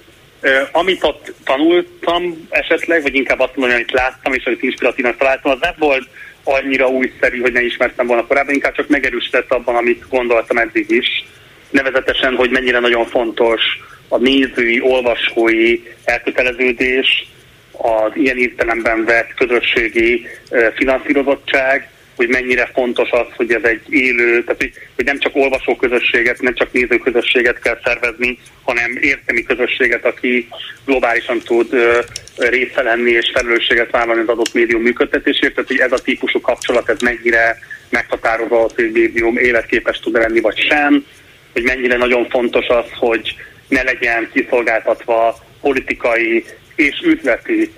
Amit 0.72 1.04
ott 1.04 1.32
tanultam 1.44 2.46
esetleg, 2.50 3.02
vagy 3.02 3.14
inkább 3.14 3.40
azt 3.40 3.56
mondom, 3.56 3.76
amit 3.76 3.92
láttam, 3.92 4.32
és 4.32 4.44
amit 4.44 4.62
inspiratívnak 4.62 5.16
találtam, 5.16 5.50
az 5.50 5.58
nem 5.60 5.74
volt 5.78 6.08
annyira 6.44 6.86
újszerű, 6.86 7.40
hogy 7.40 7.52
ne 7.52 7.62
ismertem 7.62 8.06
volna 8.06 8.26
korábban, 8.26 8.54
inkább 8.54 8.74
csak 8.74 8.88
megerősített 8.88 9.52
abban, 9.52 9.76
amit 9.76 10.08
gondoltam 10.08 10.58
eddig 10.58 10.90
is. 10.90 11.24
Nevezetesen, 11.70 12.34
hogy 12.34 12.50
mennyire 12.50 12.78
nagyon 12.78 13.06
fontos 13.06 13.60
a 14.08 14.18
nézői, 14.18 14.80
olvasói 14.80 15.80
elköteleződés, 16.04 17.26
az 17.72 18.12
ilyen 18.14 18.38
értelemben 18.38 19.04
vett 19.04 19.34
közösségi 19.34 20.26
finanszírozottság, 20.74 21.90
hogy 22.18 22.28
mennyire 22.28 22.70
fontos 22.74 23.10
az, 23.10 23.26
hogy 23.36 23.52
ez 23.52 23.62
egy 23.62 23.82
élő, 23.88 24.44
tehát 24.44 24.60
hogy, 24.60 24.72
hogy 24.96 25.04
nem 25.04 25.18
csak 25.18 25.36
olvasóközösséget, 25.36 26.40
nem 26.40 26.54
csak 26.54 26.72
nézőközösséget 26.72 27.58
kell 27.58 27.78
szervezni, 27.84 28.38
hanem 28.62 28.98
értelmi 29.00 29.42
közösséget, 29.42 30.04
aki 30.04 30.48
globálisan 30.84 31.38
tud 31.38 31.72
ö, 31.72 32.00
része 32.36 32.82
lenni 32.82 33.10
és 33.10 33.30
felelősséget 33.34 33.90
vállalni 33.90 34.20
az 34.20 34.28
adott 34.28 34.54
médium 34.54 34.82
működtetésért, 34.82 35.54
tehát 35.54 35.68
hogy 35.68 35.78
ez 35.78 35.92
a 35.92 36.02
típusú 36.02 36.40
kapcsolat, 36.40 36.88
ez 36.88 37.00
mennyire 37.00 37.58
meghatározó 37.88 38.64
az, 38.64 38.72
hogy 38.74 38.92
médium 38.92 39.36
életképes 39.36 40.00
tud 40.00 40.14
lenni, 40.14 40.40
vagy 40.40 40.58
sem, 40.58 41.04
hogy 41.52 41.62
mennyire 41.62 41.96
nagyon 41.96 42.28
fontos 42.28 42.66
az, 42.66 42.86
hogy 42.94 43.34
ne 43.68 43.82
legyen 43.82 44.30
kiszolgáltatva 44.32 45.38
politikai 45.60 46.44
és 46.74 47.00
üzleti 47.04 47.72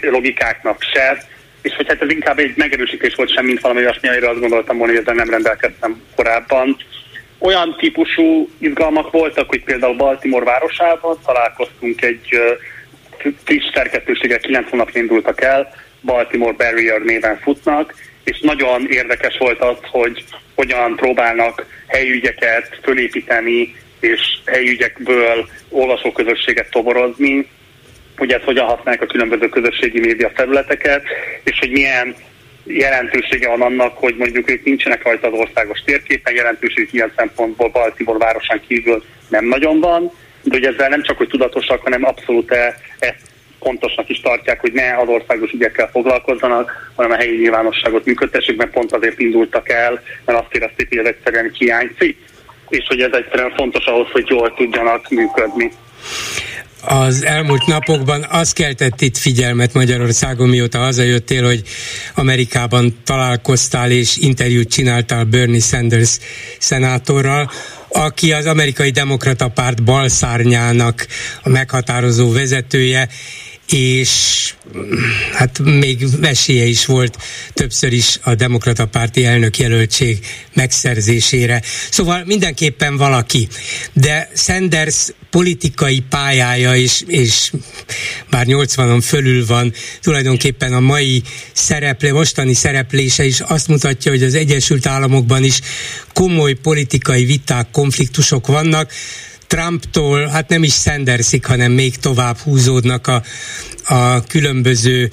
logikáknak 0.00 0.82
se, 0.94 1.26
és 1.66 1.74
hogy 1.74 1.86
hát 1.88 2.02
ez 2.02 2.10
inkább 2.10 2.38
egy 2.38 2.52
megerősítés 2.56 3.14
volt 3.14 3.32
sem, 3.32 3.44
mint 3.44 3.60
valami 3.60 3.80
olyasmi, 3.80 4.08
amire 4.08 4.28
azt 4.28 4.40
gondoltam 4.40 4.76
volna, 4.76 4.92
hogy 4.92 5.02
ezzel 5.02 5.14
nem 5.14 5.30
rendelkeztem 5.30 6.02
korábban. 6.16 6.76
Olyan 7.38 7.76
típusú 7.78 8.48
izgalmak 8.58 9.10
voltak, 9.10 9.48
hogy 9.48 9.64
például 9.64 9.96
Baltimore 9.96 10.44
városában 10.44 11.18
találkoztunk 11.24 12.02
egy 12.02 12.28
friss 13.44 13.70
szerkesztőségek 13.74 14.40
9 14.40 14.70
hónapja 14.70 15.00
indultak 15.00 15.40
el, 15.40 15.74
Baltimore 16.02 16.56
Barrier 16.56 17.00
néven 17.00 17.38
futnak, 17.38 17.94
és 18.24 18.40
nagyon 18.40 18.86
érdekes 18.90 19.36
volt 19.38 19.60
az, 19.60 19.76
hogy 19.82 20.24
hogyan 20.54 20.96
próbálnak 20.96 21.66
helyügyeket 21.86 22.78
fölépíteni, 22.82 23.74
és 24.00 24.20
helyügyekből 24.46 25.48
olvasóközösséget 25.68 26.70
toborozni, 26.70 27.48
hogy 28.16 28.32
ezt 28.32 28.44
hogyan 28.44 28.66
használják 28.66 29.02
a 29.02 29.06
különböző 29.06 29.48
közösségi 29.48 30.00
média 30.00 30.32
területeket, 30.34 31.02
és 31.44 31.58
hogy 31.58 31.70
milyen 31.70 32.14
jelentősége 32.64 33.48
van 33.48 33.60
annak, 33.60 33.98
hogy 33.98 34.16
mondjuk 34.16 34.50
ők 34.50 34.64
nincsenek 34.64 35.02
rajta 35.02 35.26
az 35.26 35.38
országos 35.38 35.82
térképen, 35.84 36.34
jelentőség 36.34 36.88
ilyen 36.92 37.12
szempontból 37.16 37.68
Baltimore 37.68 38.18
városán 38.18 38.60
kívül 38.68 39.04
nem 39.28 39.44
nagyon 39.44 39.80
van, 39.80 40.12
de 40.42 40.54
hogy 40.56 40.64
ezzel 40.64 40.88
nem 40.88 41.02
csak, 41.02 41.16
hogy 41.16 41.28
tudatosak, 41.28 41.82
hanem 41.82 42.04
abszolút 42.04 42.50
e, 42.50 42.76
ezt 42.98 43.20
fontosnak 43.60 44.08
is 44.08 44.20
tartják, 44.20 44.60
hogy 44.60 44.72
ne 44.72 44.96
az 44.96 45.08
országos 45.08 45.50
ügyekkel 45.50 45.88
foglalkozzanak, 45.92 46.92
hanem 46.94 47.10
a 47.10 47.16
helyi 47.16 47.36
nyilvánosságot 47.36 48.04
működtessék, 48.04 48.56
mert 48.56 48.70
pont 48.70 48.92
azért 48.92 49.20
indultak 49.20 49.68
el, 49.68 50.02
mert 50.24 50.38
azt 50.38 50.54
érezték, 50.54 50.88
hogy 50.88 50.98
ez 50.98 51.06
egyszerűen 51.06 51.50
hiányzik, 51.58 52.18
és 52.68 52.86
hogy 52.88 53.00
ez 53.00 53.12
egyszerűen 53.12 53.54
fontos 53.56 53.84
ahhoz, 53.84 54.10
hogy 54.10 54.28
jól 54.28 54.54
tudjanak 54.54 55.08
működni 55.08 55.70
az 56.80 57.24
elmúlt 57.24 57.66
napokban 57.66 58.26
az 58.30 58.52
keltett 58.52 59.00
itt 59.00 59.16
figyelmet 59.16 59.72
Magyarországon, 59.72 60.48
mióta 60.48 60.78
hazajöttél, 60.78 61.44
hogy 61.44 61.62
Amerikában 62.14 62.98
találkoztál 63.04 63.90
és 63.90 64.16
interjút 64.16 64.68
csináltál 64.68 65.24
Bernie 65.24 65.60
Sanders 65.60 66.18
szenátorral, 66.58 67.50
aki 67.88 68.32
az 68.32 68.46
amerikai 68.46 68.90
demokrata 68.90 69.48
párt 69.48 69.82
balszárnyának 69.82 71.06
a 71.42 71.48
meghatározó 71.48 72.32
vezetője, 72.32 73.08
és 73.72 74.54
hát 75.32 75.58
még 75.58 76.04
esélye 76.22 76.64
is 76.64 76.86
volt 76.86 77.16
többször 77.52 77.92
is 77.92 78.18
a 78.22 78.34
demokrata 78.34 78.86
párti 78.86 79.24
elnök 79.24 79.58
jelöltség 79.58 80.26
megszerzésére. 80.52 81.62
Szóval 81.90 82.22
mindenképpen 82.24 82.96
valaki. 82.96 83.48
De 83.92 84.30
Sanders 84.34 85.08
politikai 85.30 86.00
pályája 86.00 86.74
is, 86.74 87.02
és 87.06 87.52
bár 88.30 88.46
80-on 88.48 89.02
fölül 89.04 89.46
van, 89.46 89.72
tulajdonképpen 90.00 90.72
a 90.72 90.80
mai 90.80 91.22
szereplé, 91.52 92.10
mostani 92.10 92.54
szereplése 92.54 93.24
is 93.24 93.40
azt 93.40 93.68
mutatja, 93.68 94.10
hogy 94.10 94.22
az 94.22 94.34
Egyesült 94.34 94.86
Államokban 94.86 95.44
is 95.44 95.60
komoly 96.12 96.52
politikai 96.52 97.24
viták, 97.24 97.70
konfliktusok 97.70 98.46
vannak, 98.46 98.92
Trumptól, 99.46 100.26
hát 100.26 100.48
nem 100.48 100.62
is 100.62 100.74
Sandersig, 100.74 101.44
hanem 101.44 101.72
még 101.72 101.96
tovább 101.96 102.36
húzódnak 102.36 103.06
a, 103.06 103.22
a 103.84 104.24
különböző 104.24 105.10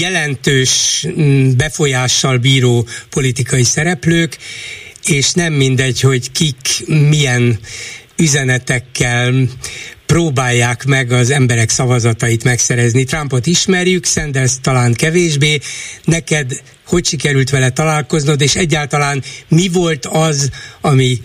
jelentős 0.00 1.06
mm, 1.20 1.50
befolyással 1.56 2.38
bíró 2.38 2.86
politikai 3.10 3.64
szereplők, 3.64 4.36
és 5.06 5.32
nem 5.32 5.52
mindegy, 5.52 6.00
hogy 6.00 6.32
kik 6.32 6.84
milyen 6.86 7.58
üzenetekkel 8.16 9.34
próbálják 10.06 10.84
meg 10.84 11.12
az 11.12 11.30
emberek 11.30 11.70
szavazatait 11.70 12.44
megszerezni. 12.44 13.04
Trumpot 13.04 13.46
ismerjük, 13.46 14.06
Sanders 14.06 14.52
talán 14.60 14.94
kevésbé. 14.94 15.58
Neked 16.04 16.62
hogy 16.86 17.06
sikerült 17.06 17.50
vele 17.50 17.70
találkoznod, 17.70 18.40
és 18.40 18.54
egyáltalán 18.54 19.22
mi 19.48 19.68
volt 19.68 20.06
az, 20.06 20.50
ami 20.80 21.20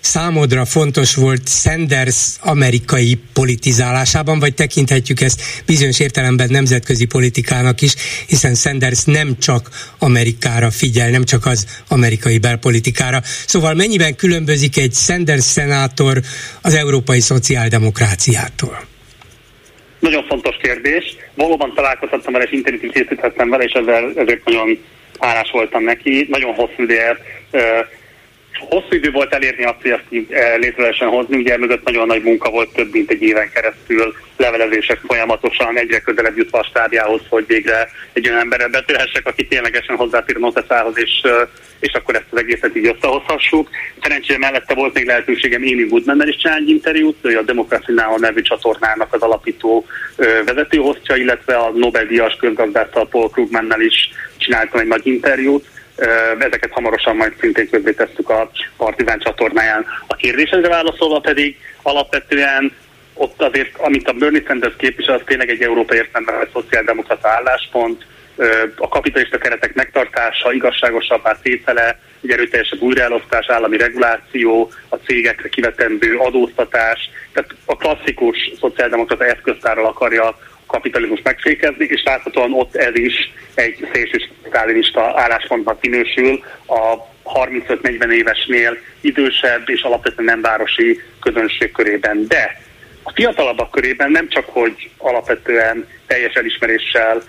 számodra 0.00 0.64
fontos 0.64 1.14
volt 1.14 1.48
Sanders 1.48 2.36
amerikai 2.40 3.18
politizálásában, 3.32 4.38
vagy 4.38 4.54
tekinthetjük 4.54 5.20
ezt 5.20 5.42
bizonyos 5.66 6.00
értelemben 6.00 6.48
nemzetközi 6.50 7.04
politikának 7.04 7.80
is, 7.80 7.94
hiszen 8.26 8.54
Sanders 8.54 9.04
nem 9.04 9.38
csak 9.38 9.68
Amerikára 9.98 10.70
figyel, 10.70 11.10
nem 11.10 11.24
csak 11.24 11.46
az 11.46 11.66
amerikai 11.88 12.38
belpolitikára. 12.38 13.20
Szóval 13.46 13.74
mennyiben 13.74 14.16
különbözik 14.16 14.76
egy 14.76 14.92
Sanders 14.92 15.44
szenátor 15.44 16.20
az 16.62 16.74
európai 16.74 17.20
szociáldemokráciától? 17.20 18.88
Nagyon 19.98 20.24
fontos 20.24 20.56
kérdés. 20.62 21.16
Valóban 21.34 21.72
találkozhattam 21.74 22.32
vele, 22.32 22.44
és 22.44 22.52
interjút 22.52 22.92
készíthettem 22.92 23.50
vele, 23.50 23.64
és 23.64 23.72
ezzel, 23.72 24.12
ezért 24.16 24.44
nagyon 24.44 24.78
hálás 25.18 25.50
voltam 25.50 25.84
neki. 25.84 26.26
Nagyon 26.30 26.54
hosszú 26.54 26.82
ideje 26.82 27.16
hosszú 28.68 28.94
idő 28.94 29.10
volt 29.10 29.34
elérni 29.34 29.64
azt, 29.64 29.82
hogy 29.82 29.90
ezt 29.90 30.30
eh, 30.30 30.56
létre 30.58 30.82
lehessen 30.82 31.08
hozni, 31.08 31.36
ugye 31.36 31.58
mögött 31.58 31.84
nagyon 31.84 32.06
nagy 32.06 32.22
munka 32.22 32.50
volt, 32.50 32.72
több 32.72 32.92
mint 32.92 33.10
egy 33.10 33.22
éven 33.22 33.50
keresztül 33.50 34.14
levelezések 34.36 35.00
folyamatosan, 35.06 35.78
egyre 35.78 36.00
közelebb 36.00 36.36
jutva 36.36 36.58
a 36.58 36.64
stábjához, 36.64 37.20
hogy 37.28 37.44
végre 37.46 37.88
egy 38.12 38.28
olyan 38.28 38.40
emberrel 38.40 38.68
beszélhessek, 38.68 39.26
aki 39.26 39.46
ténylegesen 39.46 39.96
hozzáfér 39.96 40.36
Noteszához, 40.36 40.98
és, 40.98 41.20
eh, 41.22 41.32
és 41.80 41.92
akkor 41.92 42.14
ezt 42.14 42.26
az 42.30 42.38
egészet 42.38 42.76
így 42.76 42.86
összehozhassuk. 42.86 43.68
Szerencsére 44.02 44.38
mellette 44.38 44.74
volt 44.74 44.94
még 44.94 45.06
lehetőségem 45.06 45.62
Amy 45.62 45.82
Woodman-nel 45.82 46.28
is 46.28 46.36
csinálni 46.36 46.70
interjút, 46.70 47.16
ő 47.22 47.38
a 47.38 47.42
Democracy 47.42 47.92
Now! 47.92 48.18
nevű 48.18 48.42
csatornának 48.42 49.12
az 49.12 49.20
alapító 49.20 49.86
eh, 50.16 50.26
vezetőhoztja, 50.44 51.16
illetve 51.16 51.56
a 51.56 51.70
Nobel-díjas 51.74 52.36
közgazdásztal 52.40 53.08
Paul 53.08 53.30
Krugmannel 53.30 53.80
is 53.80 54.10
csináltam 54.36 54.80
egy 54.80 54.86
nagy 54.86 55.06
interjút 55.06 55.66
Ezeket 56.38 56.72
hamarosan 56.72 57.16
majd 57.16 57.32
szintén 57.40 57.70
közzé 57.70 57.92
tesszük 57.92 58.30
a 58.30 58.50
Partizán 58.76 59.18
csatornáján. 59.18 59.86
A 60.06 60.14
kérdésedre 60.14 60.68
válaszolva 60.68 61.20
pedig 61.20 61.56
alapvetően 61.82 62.72
ott 63.14 63.42
azért, 63.42 63.76
amit 63.78 64.08
a 64.08 64.12
Bernie 64.12 64.42
Sanders 64.46 64.76
képvisel, 64.76 65.14
az 65.14 65.22
tényleg 65.24 65.50
egy 65.50 65.62
európai 65.62 65.96
értelemben 65.96 66.40
egy 66.40 66.50
szociáldemokrata 66.52 67.28
álláspont, 67.28 68.04
a 68.76 68.88
kapitalista 68.88 69.38
keretek 69.38 69.74
megtartása, 69.74 70.52
igazságosabbá 70.52 71.38
tétele, 71.42 71.98
egy 72.22 72.30
erőteljesebb 72.30 72.80
újraelosztás, 72.80 73.48
állami 73.48 73.76
reguláció, 73.76 74.70
a 74.88 74.96
cégekre 74.96 75.48
kivetendő 75.48 76.16
adóztatás, 76.16 77.10
tehát 77.32 77.54
a 77.64 77.76
klasszikus 77.76 78.36
szociáldemokrata 78.60 79.24
eszköztárral 79.24 79.86
akarja 79.86 80.38
kapitalizmus 80.70 81.20
megfékezni, 81.22 81.84
és 81.84 82.02
láthatóan 82.04 82.52
ott 82.52 82.76
ez 82.76 82.96
is 82.96 83.32
egy 83.54 83.88
szélső 83.92 84.20
sztálinista 84.48 85.20
álláspontnak 85.20 85.80
minősül 85.80 86.44
a 86.66 87.08
35-40 87.24 88.12
évesnél 88.12 88.76
idősebb 89.00 89.68
és 89.68 89.82
alapvetően 89.82 90.24
nem 90.24 90.40
városi 90.40 91.00
közönség 91.20 91.72
körében. 91.72 92.26
De 92.26 92.60
a 93.02 93.12
fiatalabbak 93.12 93.70
körében 93.70 94.10
nem 94.10 94.28
csak, 94.28 94.44
hogy 94.48 94.90
alapvetően 94.98 95.88
teljes 96.06 96.34
elismeréssel 96.34 97.22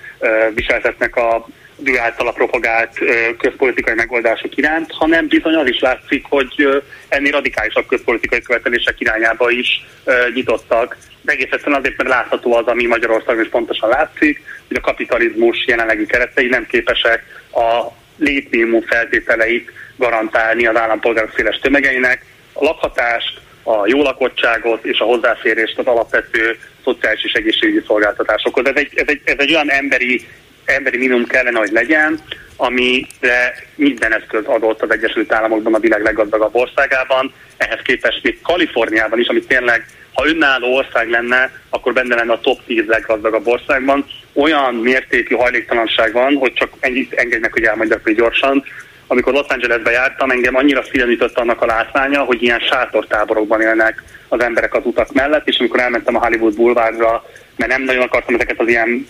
viseltetnek 0.54 1.16
a 1.16 1.48
ő 1.84 1.98
általa 2.00 2.32
propagált 2.32 2.98
közpolitikai 3.38 3.94
megoldások 3.94 4.58
iránt, 4.58 4.92
hanem 4.92 5.28
bizony 5.28 5.56
az 5.56 5.68
is 5.68 5.80
látszik, 5.80 6.26
hogy 6.30 6.84
ennél 7.08 7.32
radikálisabb 7.32 7.86
közpolitikai 7.88 8.42
követelések 8.42 9.00
irányába 9.00 9.50
is 9.50 9.86
nyitottak. 10.34 10.98
Egész 11.26 11.52
egyszerűen 11.52 11.80
azért, 11.80 11.98
mert 11.98 12.10
látható 12.10 12.54
az, 12.54 12.66
ami 12.66 12.86
Magyarországon 12.86 13.44
is 13.44 13.50
pontosan 13.50 13.90
látszik, 13.90 14.42
hogy 14.68 14.78
a 14.78 14.82
kapitalizmus 14.82 15.66
jelenlegi 15.68 16.06
keretei 16.06 16.48
nem 16.48 16.66
képesek 16.66 17.24
a 17.54 18.00
létminimum 18.18 18.82
feltételeit 18.82 19.72
garantálni 19.98 20.66
az 20.66 20.76
állampolgárok 20.76 21.34
széles 21.36 21.60
tömegeinek, 21.60 22.26
a 22.54 22.64
lakhatást, 22.64 23.40
a 23.64 23.88
jó 23.88 24.02
lakottságot 24.02 24.86
és 24.86 25.00
a 25.00 25.06
hozzáférést 25.06 25.78
az 25.78 25.86
alapvető 25.86 26.58
szociális 26.84 27.24
és 27.24 27.34
egészségügyi 27.34 27.84
szolgáltatásokhoz. 27.88 28.66
Ez 28.66 28.76
egy, 28.76 28.92
ez 28.96 29.08
egy, 29.08 29.22
ez 29.24 29.36
egy 29.38 29.54
olyan 29.54 29.72
emberi 29.72 30.28
emberi 30.72 30.98
minimum 30.98 31.26
kellene, 31.26 31.60
hogy 31.60 31.72
legyen, 31.72 32.20
amire 32.56 33.56
minden 33.76 34.14
eszköz 34.14 34.46
adott 34.46 34.82
az 34.82 34.92
Egyesült 34.92 35.34
Államokban, 35.34 35.74
a 35.74 35.80
világ 35.80 36.02
leggazdagabb 36.02 36.56
országában. 36.56 37.34
Ehhez 37.58 37.80
képest 37.84 38.24
még 38.24 38.42
Kaliforniában 38.42 39.20
is, 39.20 39.28
ami 39.28 39.42
tényleg, 39.42 39.86
ha 40.14 40.28
önálló 40.28 40.76
ország 40.76 41.10
lenne, 41.10 41.52
akkor 41.70 41.94
benne 41.94 42.16
lenne 42.16 42.34
a 42.34 42.40
top 42.40 42.66
10 42.66 42.86
leggazdagabb 42.88 43.48
országban. 43.48 44.06
Olyan 44.34 44.76
mértékű 44.76 45.36
hajléktalanság 45.36 46.14
van, 46.14 46.36
hogy 46.36 46.54
csak 46.54 46.74
ennyit 46.80 47.14
engednek, 47.14 47.54
hogy 47.54 47.64
elmondjak 47.64 48.04
hogy 48.04 48.16
gyorsan. 48.16 48.64
Amikor 49.08 49.34
Los 49.34 49.48
Angelesbe 49.48 49.92
jártam, 49.92 50.32
engem 50.32 50.56
annyira 50.56 50.84
figyelmített 50.84 51.38
annak 51.38 51.62
a 51.62 51.66
látványa, 51.66 52.24
hogy 52.24 52.44
ilyen 52.44 52.60
sátortáborokban 52.60 53.62
élnek 53.62 54.04
az 54.28 54.42
emberek 54.42 54.74
az 54.74 54.86
utak 54.86 55.14
mellett, 55.14 55.48
és 55.48 55.60
amikor 55.60 55.80
elmentem 55.80 56.16
a 56.16 56.26
Hollywood 56.26 56.56
bulvárra, 56.56 57.26
mert 57.56 57.72
nem 57.72 57.84
nagyon 57.84 58.02
akartam 58.02 58.36
ezeket 58.36 58.60
az 58.60 58.68
ilyen 58.68 59.08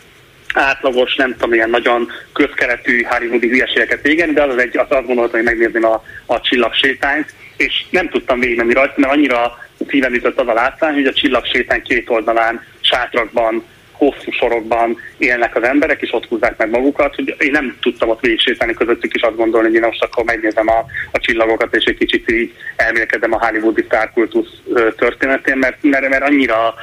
átlagos, 0.53 1.15
nem 1.15 1.32
tudom, 1.32 1.53
ilyen 1.53 1.69
nagyon 1.69 2.11
közkeretű 2.34 3.02
hollywoodi 3.02 3.48
hülyeségeket 3.48 4.02
végezni, 4.02 4.34
de 4.34 4.44
az, 4.44 4.53
az 4.53 4.61
egy, 4.61 4.78
az 4.78 4.86
azt 4.90 5.06
gondoltam, 5.06 5.40
hogy 5.40 5.49
megnézném 5.49 5.86
a, 5.86 6.03
a 6.26 6.41
csillagsétányt, 6.41 7.34
és 7.57 7.86
nem 7.90 8.10
tudtam 8.10 8.40
végigmenni 8.40 8.73
rajta, 8.73 8.94
mert 8.98 9.14
annyira 9.14 9.57
szíven 9.88 10.14
ütött 10.14 10.40
az 10.40 10.48
a 10.48 10.53
látvány, 10.53 10.94
hogy 10.94 11.06
a 11.06 11.14
csillagsétány 11.14 11.82
két 11.82 12.10
oldalán 12.10 12.65
sátrakban 12.82 13.64
hosszú 13.91 14.32
sorokban 14.32 14.98
élnek 15.18 15.56
az 15.56 15.64
emberek, 15.64 16.02
és 16.02 16.14
ott 16.14 16.26
húzzák 16.26 16.57
meg 16.57 16.69
magukat, 16.69 17.15
hogy 17.15 17.36
én 17.40 17.52
nem 17.52 17.78
tudtam 17.82 18.10
ott 18.10 18.19
végig 18.19 18.40
sétálni 18.40 18.73
közöttük 18.73 19.15
is 19.15 19.22
azt 19.22 19.36
gondolni, 19.36 19.68
hogy 19.68 19.76
én 19.76 19.82
most 19.82 20.03
akkor 20.03 20.23
megnézem 20.23 20.68
a, 20.68 20.86
a 21.11 21.19
csillagokat, 21.19 21.76
és 21.76 21.84
egy 21.84 21.98
kicsit 21.98 22.32
így 22.32 22.53
elmélkedem 22.76 23.34
a 23.34 23.45
hollywoodi 23.45 23.84
sztárkultusz 23.84 24.61
történetén, 24.98 25.57
mert, 25.57 25.78
mert, 25.82 26.10
mert 26.10 26.23
annyira 26.23 26.73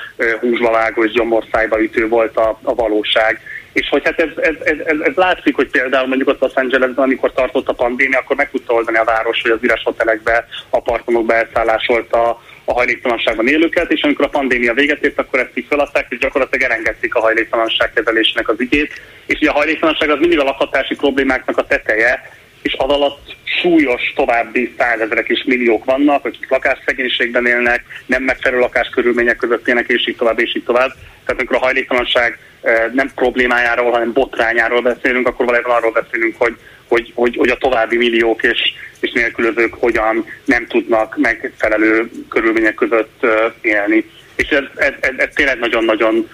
húsba 0.40 0.70
vágó 0.70 1.04
gyomorszájba 1.04 1.82
ütő 1.82 2.08
volt 2.08 2.36
a, 2.36 2.58
a 2.62 2.74
valóság 2.74 3.40
és 3.72 3.88
hogy 3.88 4.04
hát 4.04 4.20
ez, 4.20 4.28
ez, 4.36 4.54
ez, 4.64 4.78
ez, 4.84 4.98
ez 5.00 5.14
látszik, 5.14 5.54
hogy 5.54 5.68
például 5.70 6.06
mondjuk 6.06 6.28
ott 6.28 6.40
Los 6.40 6.54
Angelesben, 6.54 7.04
amikor 7.04 7.32
tartott 7.32 7.68
a 7.68 7.72
pandémia, 7.72 8.18
akkor 8.18 8.36
meg 8.36 8.50
tudta 8.50 8.72
oldani 8.72 8.96
a 8.96 9.04
város, 9.04 9.42
hogy 9.42 9.50
az 9.50 9.62
üres 9.62 9.82
hotelekbe, 9.82 10.46
apartmanokba 10.70 11.34
elszállásolt 11.34 12.12
a, 12.12 12.42
a 12.64 12.72
hajléktalanságban 12.72 13.48
élőket, 13.48 13.92
és 13.92 14.02
amikor 14.02 14.24
a 14.24 14.28
pandémia 14.28 14.74
véget 14.74 15.04
ért, 15.04 15.18
akkor 15.18 15.38
ezt 15.38 15.56
így 15.58 15.66
feladták, 15.68 16.06
és 16.08 16.18
gyakorlatilag 16.18 16.70
elengedték 16.70 17.14
a 17.14 17.20
hajléktalanság 17.20 17.92
kezelésének 17.92 18.48
az 18.48 18.60
ügyét. 18.60 18.92
És 19.26 19.38
ugye 19.38 19.50
a 19.50 19.52
hajléktalanság 19.52 20.10
az 20.10 20.18
mindig 20.18 20.38
a 20.38 20.44
lakhatási 20.44 20.94
problémáknak 20.94 21.58
a 21.58 21.66
teteje, 21.66 22.30
és 22.68 22.74
az 22.78 22.90
alatt 22.90 23.36
súlyos 23.44 24.12
további 24.14 24.74
százezerek 24.78 25.28
és 25.28 25.44
milliók 25.46 25.84
vannak, 25.84 26.24
akik 26.24 26.50
lakásszegénységben 26.50 27.46
élnek, 27.46 27.84
nem 28.06 28.22
megfelelő 28.22 28.60
lakáskörülmények 28.60 29.36
között 29.36 29.68
élnek, 29.68 29.88
és 29.88 30.08
így 30.08 30.16
tovább, 30.16 30.40
és 30.40 30.56
így 30.56 30.64
tovább. 30.64 30.88
Tehát 31.24 31.40
amikor 31.40 31.56
a 31.56 31.64
hajléktalanság 31.64 32.38
eh, 32.60 32.84
nem 32.92 33.10
problémájáról, 33.14 33.90
hanem 33.90 34.12
botrányáról 34.12 34.80
beszélünk, 34.80 35.26
akkor 35.26 35.44
valójában 35.46 35.76
arról 35.76 35.92
beszélünk, 35.92 36.34
hogy, 36.38 36.56
hogy, 36.88 37.12
hogy, 37.14 37.36
hogy 37.36 37.48
a 37.48 37.56
további 37.56 37.96
milliók 37.96 38.42
és, 38.42 38.72
és 39.00 39.12
nélkülözők 39.12 39.74
hogyan 39.74 40.24
nem 40.44 40.66
tudnak 40.66 41.16
megfelelő 41.16 42.10
körülmények 42.28 42.74
között 42.74 43.24
eh, 43.24 43.30
élni. 43.60 44.10
És 44.36 44.48
ez, 44.48 44.64
ez, 44.76 44.92
ez, 45.00 45.12
ez 45.16 45.28
tényleg 45.34 45.58
nagyon-nagyon 45.58 46.28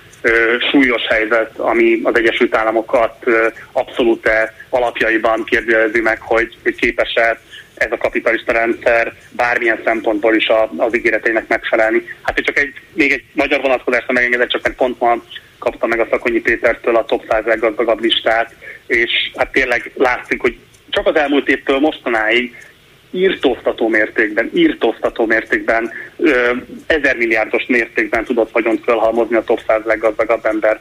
súlyos 0.71 1.03
helyzet, 1.09 1.59
ami 1.59 2.01
az 2.03 2.17
Egyesült 2.17 2.57
Államokat 2.57 3.25
abszolút 3.73 4.29
alapjaiban 4.69 5.45
kérdőjelezi 5.45 6.01
meg, 6.01 6.21
hogy, 6.21 6.57
hogy 6.63 6.75
képes-e 6.75 7.41
ez 7.75 7.93
a 7.93 7.97
kapitalista 7.97 8.53
rendszer 8.53 9.13
bármilyen 9.31 9.81
szempontból 9.85 10.35
is 10.35 10.49
a, 10.49 10.71
az 10.77 10.97
ígéreteinek 10.97 11.49
megfelelni. 11.49 12.03
Hát 12.23 12.41
csak 12.41 12.59
egy, 12.59 12.73
még 12.93 13.13
egy 13.13 13.25
magyar 13.33 13.61
vonatkozást 13.61 14.13
megengedett, 14.13 14.49
csak 14.49 14.63
meg 14.63 14.75
pont 14.75 15.01
ma 15.01 15.23
kapta 15.59 15.87
meg 15.87 16.01
a 16.01 16.07
Szakonyi 16.11 16.41
Pétertől 16.41 16.97
a 16.97 17.05
top 17.05 17.25
100 17.29 17.45
leggazdagabb 17.45 18.01
listát, 18.01 18.55
és 18.87 19.11
hát 19.37 19.53
tényleg 19.53 19.91
látszik, 19.95 20.41
hogy 20.41 20.57
csak 20.91 21.07
az 21.07 21.17
elmúlt 21.17 21.49
évtől 21.49 21.79
mostanáig 21.79 22.57
írtóztató 23.15 23.89
mértékben, 23.89 24.51
írtóztató 24.55 25.27
mértékben, 25.27 25.91
ezer 26.87 27.17
milliárdos 27.17 27.67
mértékben 27.67 28.25
tudott 28.25 28.51
vagyont 28.51 28.85
felhalmozni 28.85 29.37
a 29.37 29.45
top 29.45 29.61
100 29.67 29.85
leggazdagabb 29.85 30.47
ember. 30.47 30.81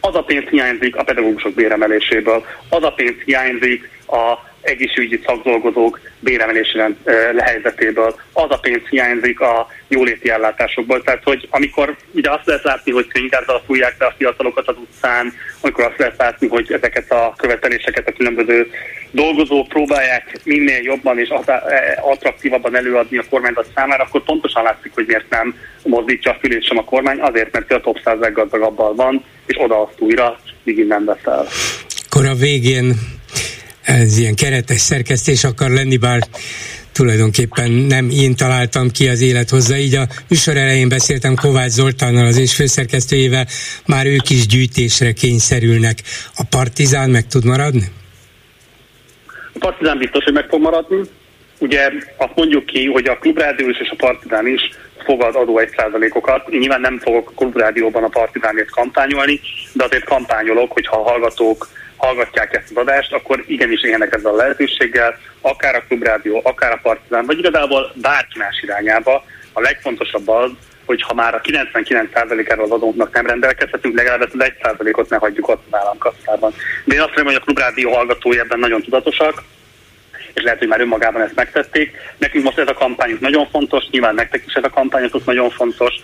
Az 0.00 0.14
a 0.14 0.22
pénz 0.22 0.48
hiányzik 0.48 0.96
a 0.96 1.02
pedagógusok 1.02 1.54
béremeléséből, 1.54 2.44
az 2.68 2.82
a 2.82 2.92
pénz 2.92 3.16
hiányzik 3.24 3.90
a 4.06 4.52
egészségügyi 4.64 5.22
szakdolgozók 5.26 6.00
béremelésének 6.20 6.90
lehelyzetéből. 7.32 8.20
Az 8.32 8.50
a 8.50 8.58
pénz 8.58 8.82
hiányzik 8.90 9.40
a 9.40 9.66
jóléti 9.88 10.30
ellátásokból. 10.30 11.02
Tehát, 11.02 11.22
hogy 11.24 11.48
amikor 11.50 11.96
ugye 12.14 12.30
azt 12.30 12.46
lehet 12.46 12.64
látni, 12.64 12.92
hogy 12.92 13.06
könyvgárdal 13.06 13.62
fújják 13.66 13.94
le 13.98 14.06
a 14.06 14.14
fiatalokat 14.16 14.68
az 14.68 14.76
utcán, 14.76 15.32
amikor 15.60 15.84
azt 15.84 15.98
lehet 15.98 16.18
látni, 16.18 16.48
hogy 16.48 16.72
ezeket 16.72 17.12
a 17.12 17.34
követeléseket 17.36 18.08
a 18.08 18.12
különböző 18.12 18.70
dolgozók 19.10 19.68
próbálják 19.68 20.38
minél 20.44 20.82
jobban 20.82 21.18
és 21.18 21.28
attraktívabban 22.00 22.76
előadni 22.76 23.18
a 23.18 23.24
kormányzat 23.30 23.66
számára, 23.74 24.04
akkor 24.04 24.22
pontosan 24.22 24.62
látszik, 24.62 24.92
hogy 24.94 25.06
miért 25.06 25.30
nem 25.30 25.54
mozdítja 25.82 26.30
a 26.30 26.36
fülét 26.40 26.66
sem 26.66 26.78
a 26.78 26.84
kormány, 26.84 27.20
azért, 27.20 27.52
mert 27.52 27.72
a 27.72 27.80
top 27.80 28.00
100 28.04 28.18
leggazdagabbal 28.18 28.94
van, 28.94 29.24
és 29.46 29.56
oda 29.58 29.82
azt 29.82 30.00
újra, 30.00 30.38
míg 30.62 30.78
innen 30.78 31.04
veszel. 31.04 31.46
Akkor 32.06 32.26
a 32.26 32.34
végén 32.34 32.94
ez 33.84 34.18
ilyen 34.18 34.34
keretes 34.34 34.80
szerkesztés 34.80 35.44
akar 35.44 35.70
lenni, 35.70 35.96
bár 35.96 36.18
tulajdonképpen 36.92 37.70
nem 37.70 38.08
én 38.10 38.36
találtam 38.36 38.90
ki 38.90 39.08
az 39.08 39.20
élet 39.20 39.50
hozzá, 39.50 39.76
így 39.76 39.94
a 39.94 40.06
műsor 40.28 40.56
elején 40.56 40.88
beszéltem 40.88 41.34
Kovács 41.34 41.70
Zoltánnal, 41.70 42.26
az 42.26 42.38
és 42.38 42.54
főszerkesztőjével, 42.54 43.46
már 43.86 44.06
ők 44.06 44.30
is 44.30 44.46
gyűjtésre 44.46 45.12
kényszerülnek. 45.12 45.98
A 46.36 46.42
Partizán 46.50 47.10
meg 47.10 47.26
tud 47.26 47.44
maradni? 47.44 47.84
A 49.52 49.58
Partizán 49.58 49.98
biztos, 49.98 50.24
hogy 50.24 50.32
meg 50.32 50.46
fog 50.48 50.60
maradni. 50.60 51.00
Ugye 51.58 51.90
azt 52.16 52.34
mondjuk 52.34 52.66
ki, 52.66 52.84
hogy 52.84 53.06
a 53.06 53.18
Klubrádió 53.18 53.68
és 53.68 53.88
a 53.90 53.96
Partizán 53.96 54.46
is 54.46 54.60
fogad 55.04 55.36
adó 55.36 55.58
egy 55.58 55.72
százalékokat. 55.76 56.48
Én 56.48 56.58
nyilván 56.58 56.80
nem 56.80 56.98
fogok 56.98 57.28
a 57.30 57.32
Klubrádióban 57.36 58.04
a 58.04 58.08
Partizánért 58.08 58.70
kampányolni, 58.70 59.40
de 59.72 59.84
azért 59.84 60.04
kampányolok, 60.04 60.72
hogyha 60.72 60.96
a 60.96 61.10
hallgatók 61.10 61.68
hallgatják 61.96 62.54
ezt 62.54 62.70
az 62.70 62.76
adást, 62.76 63.12
akkor 63.12 63.44
igenis 63.46 63.82
élnek 63.82 64.14
ezzel 64.14 64.32
a 64.32 64.36
lehetőséggel, 64.36 65.18
akár 65.40 65.74
a 65.74 65.84
klubrádió, 65.88 66.40
akár 66.44 66.72
a 66.72 66.80
partizán, 66.82 67.26
vagy 67.26 67.38
igazából 67.38 67.92
bárki 67.94 68.38
más 68.38 68.62
irányába. 68.62 69.24
A 69.52 69.60
legfontosabb 69.60 70.28
az, 70.28 70.50
hogy 70.86 71.02
ha 71.02 71.14
már 71.14 71.34
a 71.34 71.40
99%-áról 71.40 72.64
az 72.64 72.70
adónknak 72.70 73.14
nem 73.14 73.26
rendelkezhetünk, 73.26 73.96
legalább 73.96 74.22
ezt 74.22 74.34
az 74.34 74.52
1%-ot 74.62 75.08
ne 75.08 75.16
hagyjuk 75.16 75.48
ott 75.48 75.62
az 75.70 75.78
államkasszában. 75.78 76.54
De 76.84 76.94
én 76.94 77.00
azt 77.00 77.14
remélem, 77.14 77.32
hogy 77.32 77.42
a 77.42 77.44
klubrádió 77.44 77.92
hallgatói 77.92 78.38
ebben 78.38 78.58
nagyon 78.58 78.82
tudatosak, 78.82 79.42
és 80.34 80.42
lehet, 80.42 80.58
hogy 80.58 80.68
már 80.68 80.80
önmagában 80.80 81.22
ezt 81.22 81.34
megtették. 81.34 81.96
Nekünk 82.18 82.44
most 82.44 82.58
ez 82.58 82.68
a 82.68 82.72
kampányunk 82.72 83.20
nagyon 83.20 83.48
fontos, 83.48 83.84
nyilván 83.90 84.14
nektek 84.14 84.42
is 84.46 84.54
ez 84.54 84.64
a 84.64 84.70
kampányok 84.70 85.24
nagyon 85.24 85.50
fontos, 85.50 85.94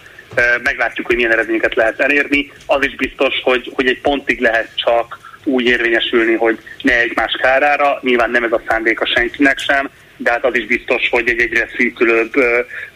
meglátjuk, 0.62 1.06
hogy 1.06 1.16
milyen 1.16 1.32
eredményeket 1.32 1.74
lehet 1.74 2.00
elérni. 2.00 2.52
Az 2.66 2.84
is 2.84 2.94
biztos, 2.94 3.40
hogy, 3.42 3.70
hogy 3.74 3.86
egy 3.86 4.00
pontig 4.00 4.40
lehet 4.40 4.68
csak 4.74 5.30
úgy 5.44 5.66
érvényesülni, 5.66 6.34
hogy 6.34 6.58
ne 6.82 6.98
egymás 6.98 7.32
kárára. 7.42 7.98
Nyilván 8.02 8.30
nem 8.30 8.44
ez 8.44 8.52
a 8.52 8.62
szándéka 8.68 9.06
senkinek 9.06 9.58
sem, 9.58 9.90
de 10.16 10.30
hát 10.30 10.44
az 10.44 10.56
is 10.56 10.66
biztos, 10.66 11.08
hogy 11.10 11.28
egy 11.28 11.40
egyre 11.40 11.68
szűkülőbb 11.76 12.32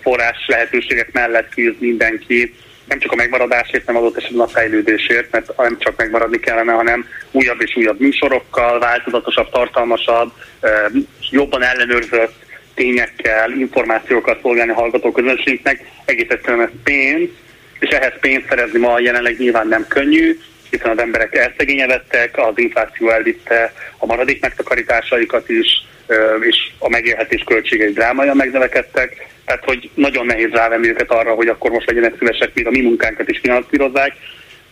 forrás 0.02 0.46
lehetőségek 0.46 1.12
mellett 1.12 1.54
küzd 1.54 1.80
mindenki, 1.80 2.54
nem 2.88 2.98
csak 2.98 3.12
a 3.12 3.16
megmaradásért, 3.16 3.86
nem 3.86 3.96
adott 3.96 4.16
esetben 4.16 4.46
a 4.46 4.48
fejlődésért, 4.48 5.30
mert 5.30 5.56
nem 5.56 5.78
csak 5.78 5.96
megmaradni 5.96 6.40
kellene, 6.40 6.72
hanem 6.72 7.08
újabb 7.30 7.60
és 7.60 7.76
újabb 7.76 8.00
műsorokkal, 8.00 8.78
változatosabb, 8.78 9.50
tartalmasabb, 9.50 10.32
jobban 11.30 11.62
ellenőrzött 11.62 12.34
tényekkel, 12.74 13.50
információkat 13.52 14.40
szolgálni 14.40 14.70
a 14.70 14.74
hallgató 14.74 15.12
közönségnek. 15.12 15.80
Egész 16.04 16.28
egyszerűen 16.28 16.66
ez 16.66 16.72
pénz, 16.84 17.28
és 17.78 17.90
ehhez 17.90 18.12
pénzt 18.20 18.48
szerezni 18.48 18.78
ma 18.78 18.98
jelenleg 18.98 19.38
nyilván 19.38 19.68
nem 19.68 19.86
könnyű, 19.88 20.38
hiszen 20.74 20.90
az 20.90 20.98
emberek 20.98 21.34
elszegényedettek, 21.34 22.38
az 22.38 22.52
infláció 22.58 23.08
elvitte 23.08 23.72
a 23.98 24.06
maradék 24.06 24.40
megtakarításaikat 24.40 25.48
is, 25.48 25.66
és 26.40 26.56
a 26.78 26.88
megélhetés 26.88 27.42
költségei 27.46 27.92
drámaian 27.92 28.36
megnövekedtek, 28.36 29.28
tehát 29.44 29.64
hogy 29.64 29.90
nagyon 29.94 30.26
nehéz 30.26 30.50
rávenni 30.50 30.88
őket 30.88 31.10
arra, 31.10 31.34
hogy 31.34 31.48
akkor 31.48 31.70
most 31.70 31.86
legyenek 31.86 32.14
szívesek, 32.18 32.54
még 32.54 32.66
a 32.66 32.70
mi 32.70 32.80
munkánkat 32.80 33.28
is 33.28 33.38
finanszírozzák. 33.38 34.12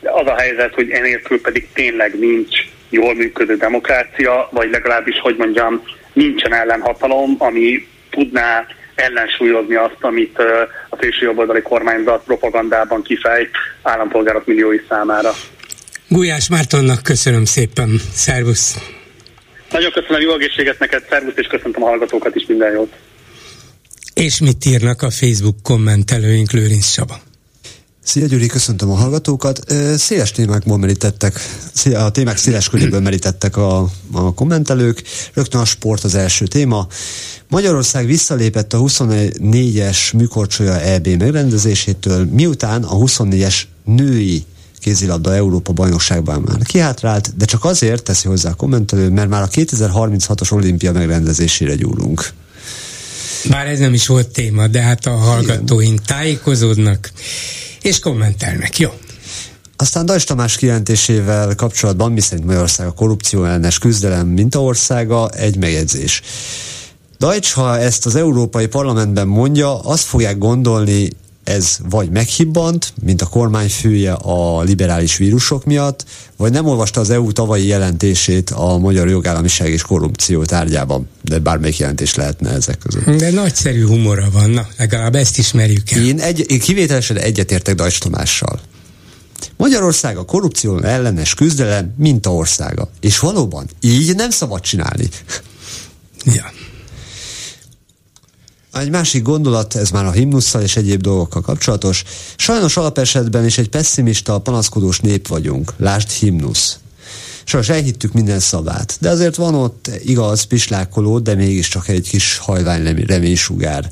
De 0.00 0.10
az 0.10 0.26
a 0.26 0.38
helyzet, 0.38 0.74
hogy 0.74 0.90
enélkül 0.90 1.40
pedig 1.40 1.68
tényleg 1.72 2.18
nincs 2.18 2.60
jól 2.90 3.14
működő 3.14 3.56
demokrácia, 3.56 4.48
vagy 4.52 4.70
legalábbis, 4.70 5.18
hogy 5.18 5.36
mondjam, 5.36 5.82
nincsen 6.12 6.54
ellenhatalom, 6.54 7.34
ami 7.38 7.88
tudná 8.10 8.66
ellensúlyozni 8.94 9.74
azt, 9.74 9.96
amit 10.00 10.38
a 10.88 10.96
szélső 11.00 11.24
jobboldali 11.26 11.62
kormányzat 11.62 12.24
propagandában 12.24 13.02
kifejt 13.02 13.50
állampolgárok 13.82 14.46
milliói 14.46 14.80
számára. 14.88 15.30
Gulyás 16.12 16.48
Mártonnak 16.48 17.02
köszönöm 17.02 17.44
szépen. 17.44 18.00
Szervusz! 18.14 18.76
Nagyon 19.70 19.90
köszönöm, 19.92 20.20
jó 20.20 20.34
egészséget 20.34 20.78
neked, 20.78 21.04
szervusz, 21.08 21.32
és 21.36 21.46
köszöntöm 21.46 21.82
a 21.82 21.86
hallgatókat 21.86 22.34
is, 22.34 22.46
minden 22.46 22.72
jót! 22.72 22.92
És 24.14 24.40
mit 24.40 24.64
írnak 24.64 25.02
a 25.02 25.10
Facebook 25.10 25.62
kommentelőink, 25.62 26.50
Lőrinc 26.50 26.90
Csaba? 26.90 27.20
Szia 28.02 28.26
Gyuri, 28.26 28.46
köszöntöm 28.46 28.90
a 28.90 28.94
hallgatókat. 28.94 29.60
Széles 29.96 30.30
témákból 30.30 30.78
merítettek, 30.78 31.34
a 31.94 32.10
témák 32.10 32.36
széles 32.36 32.68
köréből 32.68 33.00
merítettek 33.00 33.56
a, 33.56 33.86
a 34.12 34.34
kommentelők. 34.34 35.02
Rögtön 35.34 35.60
a 35.60 35.64
sport 35.64 36.04
az 36.04 36.14
első 36.14 36.46
téma. 36.46 36.86
Magyarország 37.48 38.06
visszalépett 38.06 38.72
a 38.72 38.78
24-es 38.78 40.16
műkorcsolya 40.16 40.80
EB 40.80 41.06
megrendezésétől, 41.06 42.24
miután 42.24 42.82
a 42.82 42.96
24-es 42.96 43.62
női 43.84 44.44
kézilabda 44.82 45.34
Európa 45.34 45.72
bajnokságban 45.72 46.42
már 46.46 46.62
kihátrált, 46.62 47.36
de 47.36 47.44
csak 47.44 47.64
azért 47.64 48.02
teszi 48.02 48.28
hozzá 48.28 48.50
a 48.50 48.54
kommentelő, 48.54 49.08
mert 49.08 49.28
már 49.28 49.42
a 49.42 49.48
2036-os 49.48 50.52
olimpia 50.52 50.92
megrendezésére 50.92 51.74
gyúrunk. 51.74 52.32
Bár 53.50 53.66
ez 53.66 53.78
nem 53.78 53.94
is 53.94 54.06
volt 54.06 54.28
téma, 54.28 54.66
de 54.66 54.80
hát 54.80 55.06
a 55.06 55.10
hallgatóink 55.10 55.92
Igen. 55.92 56.06
tájékozódnak 56.06 57.10
és 57.82 57.98
kommentelnek. 57.98 58.78
Jó. 58.78 58.90
Aztán 59.76 60.06
Dajs 60.06 60.24
Tamás 60.24 60.56
kijelentésével 60.56 61.54
kapcsolatban, 61.54 62.12
miszerint 62.12 62.46
Magyarország 62.46 62.86
a 62.86 62.92
korrupció 62.92 63.44
ellenes 63.44 63.78
küzdelem 63.78 64.26
mintaországa, 64.26 65.30
egy 65.30 65.56
megjegyzés. 65.56 66.22
Dajcs, 67.18 67.52
ha 67.52 67.78
ezt 67.78 68.06
az 68.06 68.14
Európai 68.14 68.66
Parlamentben 68.66 69.28
mondja, 69.28 69.80
azt 69.80 70.04
fogják 70.04 70.38
gondolni 70.38 71.08
ez 71.44 71.78
vagy 71.88 72.10
meghibbant, 72.10 72.92
mint 73.02 73.22
a 73.22 73.26
kormányfője 73.26 74.12
a 74.12 74.62
liberális 74.62 75.16
vírusok 75.16 75.64
miatt, 75.64 76.04
vagy 76.36 76.52
nem 76.52 76.66
olvasta 76.66 77.00
az 77.00 77.10
EU 77.10 77.32
tavalyi 77.32 77.66
jelentését 77.66 78.50
a 78.50 78.78
magyar 78.78 79.08
jogállamiság 79.08 79.70
és 79.70 79.82
korrupció 79.82 80.44
tárgyában, 80.44 81.08
de 81.22 81.38
bármelyik 81.38 81.78
jelentés 81.78 82.14
lehetne 82.14 82.50
ezek 82.50 82.78
között. 82.78 83.16
De 83.18 83.30
nagyszerű 83.30 83.86
humora 83.86 84.30
van, 84.32 84.50
na, 84.50 84.66
legalább 84.76 85.14
ezt 85.14 85.38
ismerjük 85.38 85.90
el. 85.90 86.04
Én, 86.04 86.20
egy, 86.20 86.44
én 86.50 86.60
kivételesen 86.60 87.16
egyetértek 87.16 87.74
Dajcs 87.74 87.98
Tamással. 87.98 88.60
Magyarország 89.56 90.16
a 90.16 90.24
korrupció 90.24 90.78
ellenes 90.78 91.34
küzdelem 91.34 91.94
mintaországa. 91.96 92.90
És 93.00 93.18
valóban, 93.18 93.68
így 93.80 94.14
nem 94.14 94.30
szabad 94.30 94.60
csinálni. 94.60 95.08
Ja. 96.24 96.52
Egy 98.72 98.90
másik 98.90 99.22
gondolat, 99.22 99.74
ez 99.74 99.90
már 99.90 100.04
a 100.04 100.10
himnusszal 100.10 100.62
és 100.62 100.76
egyéb 100.76 101.00
dolgokkal 101.00 101.42
kapcsolatos. 101.42 102.02
Sajnos 102.36 102.76
alapesetben 102.76 103.44
is 103.44 103.58
egy 103.58 103.68
pessimista, 103.68 104.38
panaszkodós 104.38 105.00
nép 105.00 105.28
vagyunk. 105.28 105.72
Lásd 105.76 106.10
himnusz. 106.10 106.78
Sajnos 107.44 107.68
elhittük 107.68 108.12
minden 108.12 108.40
szavát, 108.40 108.96
de 109.00 109.10
azért 109.10 109.36
van 109.36 109.54
ott 109.54 109.90
igaz, 110.04 110.42
pislákoló, 110.42 111.18
de 111.18 111.34
mégiscsak 111.34 111.88
egy 111.88 112.08
kis 112.08 112.38
hajvány 112.38 113.04
reménysugár. 113.06 113.90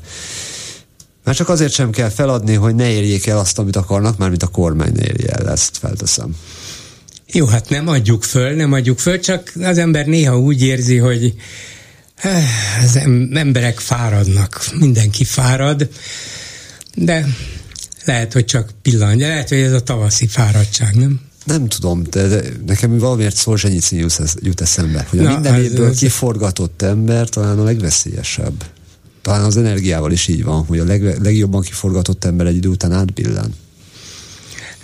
Már 1.23 1.35
csak 1.35 1.49
azért 1.49 1.73
sem 1.73 1.89
kell 1.89 2.09
feladni, 2.09 2.53
hogy 2.53 2.75
ne 2.75 2.89
érjék 2.89 3.27
el 3.27 3.37
azt, 3.37 3.59
amit 3.59 3.75
akarnak, 3.75 4.17
mármint 4.17 4.43
a 4.43 4.47
kormány 4.47 4.91
ne 4.95 5.03
érje 5.03 5.31
el, 5.31 5.49
ezt 5.49 5.77
felteszem. 5.77 6.35
Jó, 7.27 7.45
hát 7.45 7.69
nem 7.69 7.87
adjuk 7.87 8.23
föl, 8.23 8.55
nem 8.55 8.73
adjuk 8.73 8.99
föl, 8.99 9.19
csak 9.19 9.51
az 9.61 9.77
ember 9.77 10.05
néha 10.05 10.39
úgy 10.39 10.61
érzi, 10.61 10.97
hogy 10.97 11.33
az 12.83 12.95
emberek 13.33 13.79
fáradnak, 13.79 14.65
mindenki 14.79 15.23
fárad, 15.23 15.89
de 16.95 17.27
lehet, 18.05 18.33
hogy 18.33 18.45
csak 18.45 18.71
pillanat, 18.81 19.19
lehet, 19.19 19.49
hogy 19.49 19.57
ez 19.57 19.73
a 19.73 19.81
tavaszi 19.81 20.27
fáradtság, 20.27 20.95
nem? 20.95 21.19
nem 21.45 21.67
tudom, 21.67 22.03
de, 22.09 22.27
de 22.27 22.43
nekem 22.65 22.97
valamiért 22.97 23.35
Szolzsenyicin 23.35 23.99
jut, 23.99 24.21
jut 24.41 24.61
eszembe, 24.61 25.05
hogy 25.09 25.19
a 25.19 25.23
Na, 25.23 25.33
minden 25.33 25.63
évből 25.63 25.89
ez... 25.89 25.97
kiforgatott 25.97 26.81
ember 26.81 27.29
talán 27.29 27.59
a 27.59 27.63
legveszélyesebb. 27.63 28.65
Talán 29.21 29.43
az 29.43 29.57
energiával 29.57 30.11
is 30.11 30.27
így 30.27 30.43
van, 30.43 30.65
hogy 30.65 30.79
a 30.79 30.83
leg, 30.83 31.21
legjobban 31.21 31.61
kiforgatott 31.61 32.23
ember 32.23 32.45
egy 32.45 32.55
idő 32.55 32.69
után 32.69 32.91
átbillen. 32.91 33.53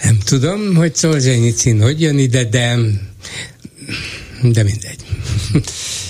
Nem 0.04 0.18
tudom, 0.26 0.76
hogy 0.76 0.96
Szolzsenyicin 0.96 1.82
hogy 1.82 2.02
jön 2.02 2.18
ide, 2.18 2.44
de, 2.44 2.78
de 4.42 4.64
mindegy. 4.64 5.06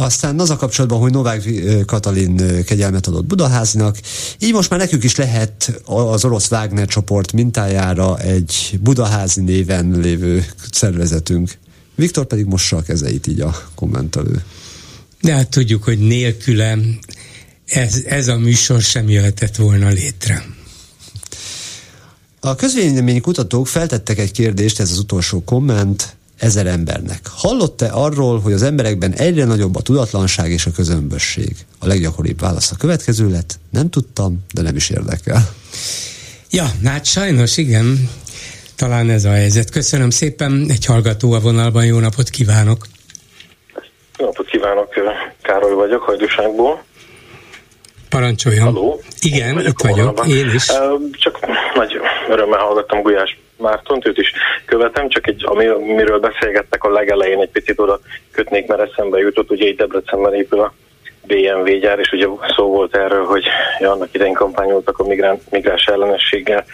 Aztán 0.00 0.38
az 0.38 0.50
a 0.50 0.56
kapcsolatban, 0.56 1.00
hogy 1.00 1.12
Novák 1.12 1.50
Katalin 1.86 2.64
kegyelmet 2.64 3.06
adott 3.06 3.24
Budaházinak, 3.24 3.98
így 4.38 4.52
most 4.52 4.70
már 4.70 4.78
nekünk 4.78 5.04
is 5.04 5.16
lehet 5.16 5.82
az 5.84 6.24
orosz 6.24 6.50
Wagner 6.50 6.86
csoport 6.86 7.32
mintájára 7.32 8.18
egy 8.18 8.78
Budaházi 8.82 9.40
néven 9.40 9.90
lévő 9.90 10.44
szervezetünk. 10.70 11.58
Viktor 11.94 12.26
pedig 12.26 12.44
mossa 12.44 12.76
a 12.76 12.82
kezeit 12.82 13.26
így 13.26 13.40
a 13.40 13.62
kommentelő. 13.74 14.44
De 15.20 15.32
hát 15.32 15.48
tudjuk, 15.48 15.82
hogy 15.82 15.98
nélkülem 15.98 16.98
ez, 17.64 18.02
ez 18.06 18.28
a 18.28 18.38
műsor 18.38 18.80
sem 18.80 19.08
jöhetett 19.08 19.56
volna 19.56 19.88
létre. 19.88 20.44
A 22.40 22.54
közvélemény 22.54 23.20
kutatók 23.20 23.66
feltettek 23.66 24.18
egy 24.18 24.32
kérdést, 24.32 24.80
ez 24.80 24.90
az 24.90 24.98
utolsó 24.98 25.44
komment, 25.44 26.16
ezer 26.40 26.66
embernek. 26.66 27.20
Hallott-e 27.36 27.88
arról, 27.92 28.40
hogy 28.40 28.52
az 28.52 28.62
emberekben 28.62 29.12
egyre 29.12 29.44
nagyobb 29.44 29.76
a 29.76 29.80
tudatlanság 29.80 30.50
és 30.50 30.66
a 30.66 30.70
közömbösség? 30.70 31.56
A 31.78 31.86
leggyakoribb 31.86 32.40
válasz 32.40 32.70
a 32.70 32.76
következő 32.76 33.30
lett, 33.30 33.58
nem 33.70 33.90
tudtam, 33.90 34.38
de 34.54 34.62
nem 34.62 34.76
is 34.76 34.90
érdekel. 34.90 35.48
Ja, 36.50 36.64
hát 36.84 37.04
sajnos 37.04 37.56
igen, 37.56 38.10
talán 38.76 39.10
ez 39.10 39.24
a 39.24 39.30
helyzet. 39.30 39.70
Köszönöm 39.70 40.10
szépen, 40.10 40.66
egy 40.68 40.84
hallgató 40.84 41.32
a 41.32 41.40
vonalban, 41.40 41.84
jó 41.84 41.98
napot 41.98 42.28
kívánok! 42.28 42.86
Jó 44.18 44.24
napot 44.26 44.46
kívánok, 44.46 44.94
Károly 45.42 45.74
vagyok, 45.74 46.02
Hajdúságból. 46.02 46.82
Parancsoljon. 48.08 48.64
Halló. 48.64 49.00
Igen, 49.20 49.54
vagyok 49.54 49.70
itt 49.70 49.88
vagyok, 49.88 50.26
én 50.26 50.50
is. 50.54 50.66
Csak 51.12 51.38
nagy 51.74 51.92
örömmel 52.30 52.58
hallgattam 52.58 53.02
Gulyás 53.02 53.38
Mártont, 53.60 54.06
őt 54.06 54.18
is 54.18 54.32
követem, 54.64 55.08
csak 55.08 55.26
egy, 55.26 55.44
amiről 55.46 56.18
beszélgettek 56.18 56.84
a 56.84 56.90
legelején, 56.90 57.40
egy 57.40 57.50
picit 57.50 57.78
oda 57.78 58.00
kötnék, 58.32 58.66
mert 58.66 58.90
eszembe 58.90 59.18
jutott, 59.18 59.50
ugye 59.50 59.66
egy 59.66 59.76
Debrecenben 59.76 60.34
épül 60.34 60.60
a 60.60 60.72
BMW 61.26 61.78
gyár, 61.78 61.98
és 61.98 62.12
ugye 62.12 62.26
szó 62.56 62.66
volt 62.66 62.96
erről, 62.96 63.24
hogy 63.24 63.44
annak 63.78 64.14
idején 64.14 64.34
kampányoltak 64.34 64.98
a 64.98 65.06
migrán, 65.06 65.40
migráns 65.50 65.84
ellenességgel, 65.84 66.64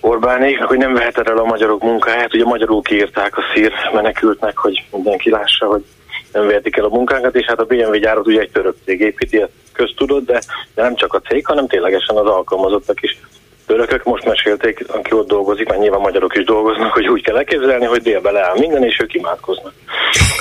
Orbánék, 0.00 0.62
hogy 0.62 0.78
nem 0.78 0.94
veheted 0.94 1.28
el 1.28 1.38
a 1.38 1.44
magyarok 1.44 1.82
munkáját. 1.82 2.34
Ugye 2.34 2.44
a 2.44 2.48
magyarok 2.48 2.90
írták 2.90 3.36
a 3.36 3.42
szír 3.54 3.72
menekültnek, 3.92 4.56
hogy 4.56 4.84
mindenki 4.92 5.30
lássa, 5.30 5.66
hogy 5.66 5.84
nem 6.32 6.46
vehetik 6.46 6.76
el 6.76 6.84
a 6.84 6.88
munkánkat, 6.88 7.34
és 7.34 7.46
hát 7.46 7.60
a 7.60 7.64
BMW 7.64 7.94
gyárat 7.94 8.26
ugye 8.26 8.40
egy 8.40 8.50
török 8.50 8.76
cég 8.84 9.00
építi, 9.00 9.40
ezt 9.40 9.52
köztudott, 9.72 10.24
de 10.24 10.40
nem 10.74 10.94
csak 10.94 11.14
a 11.14 11.20
cég, 11.20 11.46
hanem 11.46 11.66
ténylegesen 11.66 12.16
az 12.16 12.26
alkalmazottak 12.26 13.02
is 13.02 13.18
törökök 13.66 14.04
most 14.04 14.24
mesélték, 14.24 14.84
aki 14.88 15.12
ott 15.12 15.28
dolgozik, 15.28 15.68
mert 15.68 15.80
nyilván 15.80 16.00
magyarok 16.00 16.36
is 16.36 16.44
dolgoznak, 16.44 16.92
hogy 16.92 17.08
úgy 17.08 17.22
kell 17.22 17.36
elképzelni, 17.36 17.84
hogy 17.84 18.02
délbe 18.02 18.30
leáll 18.30 18.58
minden, 18.58 18.84
és 18.84 18.98
ők 19.02 19.14
imádkoznak. 19.14 19.72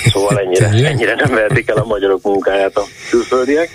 Szóval 0.06 0.40
ennyire, 0.40 0.68
ennyire 0.68 1.16
nem 1.16 1.34
vehetik 1.34 1.70
el 1.70 1.78
a 1.78 1.86
magyarok 1.86 2.24
munkáját 2.24 2.78
a 2.78 2.84
külföldiek. 3.10 3.70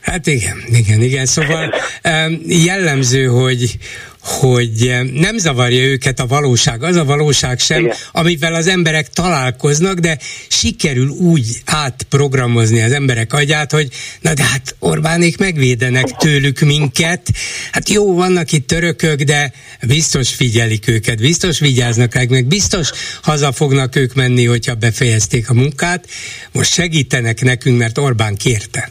Hát 0.00 0.26
igen, 0.26 0.56
igen, 0.66 1.00
igen. 1.00 1.26
Szóval 1.26 1.74
jellemző, 2.66 3.24
hogy, 3.24 3.76
hogy 4.24 4.94
nem 5.12 5.38
zavarja 5.38 5.82
őket 5.82 6.20
a 6.20 6.26
valóság, 6.26 6.82
az 6.82 6.96
a 6.96 7.04
valóság 7.04 7.58
sem, 7.58 7.84
Igen. 7.84 7.96
amivel 8.12 8.54
az 8.54 8.66
emberek 8.66 9.08
találkoznak, 9.10 9.98
de 9.98 10.18
sikerül 10.48 11.08
úgy 11.08 11.46
átprogramozni 11.64 12.82
az 12.82 12.92
emberek 12.92 13.32
agyát, 13.32 13.72
hogy 13.72 13.88
na 14.20 14.34
de 14.34 14.42
hát 14.42 14.74
Orbánék 14.78 15.38
megvédenek 15.38 16.16
tőlük 16.16 16.60
minket, 16.60 17.30
hát 17.72 17.88
jó, 17.88 18.14
vannak 18.14 18.52
itt 18.52 18.66
törökök, 18.66 19.22
de 19.22 19.52
biztos 19.86 20.34
figyelik 20.34 20.88
őket, 20.88 21.18
biztos 21.18 21.58
vigyáznak 21.58 22.14
rá, 22.14 22.22
meg 22.28 22.46
biztos 22.46 22.90
haza 23.22 23.52
fognak 23.52 23.96
ők 23.96 24.14
menni, 24.14 24.44
hogyha 24.44 24.74
befejezték 24.74 25.50
a 25.50 25.54
munkát, 25.54 26.06
most 26.52 26.72
segítenek 26.72 27.42
nekünk, 27.42 27.78
mert 27.78 27.98
Orbán 27.98 28.36
kérte. 28.36 28.90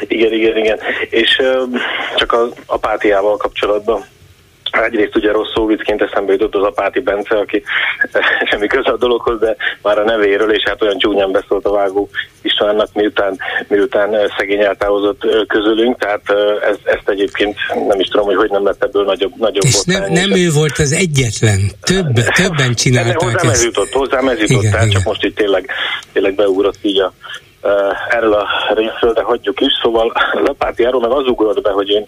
Igen, 0.00 0.32
igen, 0.32 0.56
igen. 0.56 0.78
És 1.10 1.42
csak 2.16 2.32
az 2.32 2.50
apátiával 2.66 3.36
kapcsolatban 3.36 4.04
Egyrészt 4.84 5.16
ugye 5.16 5.32
rossz 5.32 5.52
szóvicként 5.54 6.02
eszembe 6.02 6.32
jutott 6.32 6.54
az 6.54 6.62
Apáti 6.62 7.00
Bence, 7.00 7.36
aki 7.38 7.62
semmi 8.50 8.66
köze 8.66 8.90
a 8.90 8.96
dologhoz, 8.96 9.38
de 9.38 9.56
már 9.82 9.98
a 9.98 10.04
nevéről, 10.04 10.52
és 10.52 10.62
hát 10.66 10.82
olyan 10.82 10.98
csúnyán 10.98 11.30
beszólt 11.30 11.64
a 11.64 11.70
Vágó 11.70 12.08
Istvánnak, 12.42 12.88
miután, 12.92 13.38
miután 13.68 14.16
szegény 14.38 14.60
eltávozott 14.60 15.46
közülünk, 15.46 15.98
tehát 15.98 16.22
ez, 16.70 16.76
ezt 16.84 17.08
egyébként 17.08 17.56
nem 17.88 18.00
is 18.00 18.08
tudom, 18.08 18.26
hogy 18.26 18.36
hogy 18.36 18.50
nem 18.50 18.64
lett 18.64 18.82
ebből 18.82 19.04
nagyobb, 19.04 19.32
nagyobb 19.36 19.64
és 19.64 19.82
nem, 19.84 20.12
nem 20.12 20.32
ő 20.32 20.50
volt 20.50 20.78
az 20.78 20.92
egyetlen, 20.92 21.70
Több, 21.80 22.12
többen 22.12 22.74
csinálták 22.74 23.20
hozzám 23.20 23.50
ezt. 23.50 23.54
ez 23.54 23.64
jutott, 23.64 23.92
hozzám 23.92 24.28
ez 24.28 24.38
jutott, 24.38 24.60
igen, 24.60 24.70
tehát 24.70 24.86
igen. 24.86 24.96
csak 24.96 25.04
most 25.04 25.24
itt 25.24 25.36
tényleg, 25.36 25.70
tényleg 26.12 26.34
beugrott 26.34 26.78
így 26.82 27.00
a, 27.00 27.12
erről 28.08 28.32
a 28.32 28.46
részről, 28.74 29.12
de 29.12 29.22
hagyjuk 29.22 29.60
is. 29.60 29.72
Szóval 29.82 30.12
az 30.32 30.48
apátiáról 30.48 31.00
meg 31.00 31.10
az 31.10 31.26
ugrott 31.26 31.62
be, 31.62 31.70
hogy 31.70 31.88
én 31.88 32.06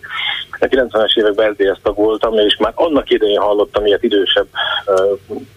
a 0.60 0.66
90-es 0.66 1.18
években 1.18 1.54
SZDSZ 1.54 1.82
tag 1.82 1.96
voltam, 1.96 2.38
és 2.38 2.56
már 2.56 2.72
annak 2.74 3.10
idején 3.10 3.40
hallottam 3.40 3.86
ilyet 3.86 4.02
idősebb 4.02 4.46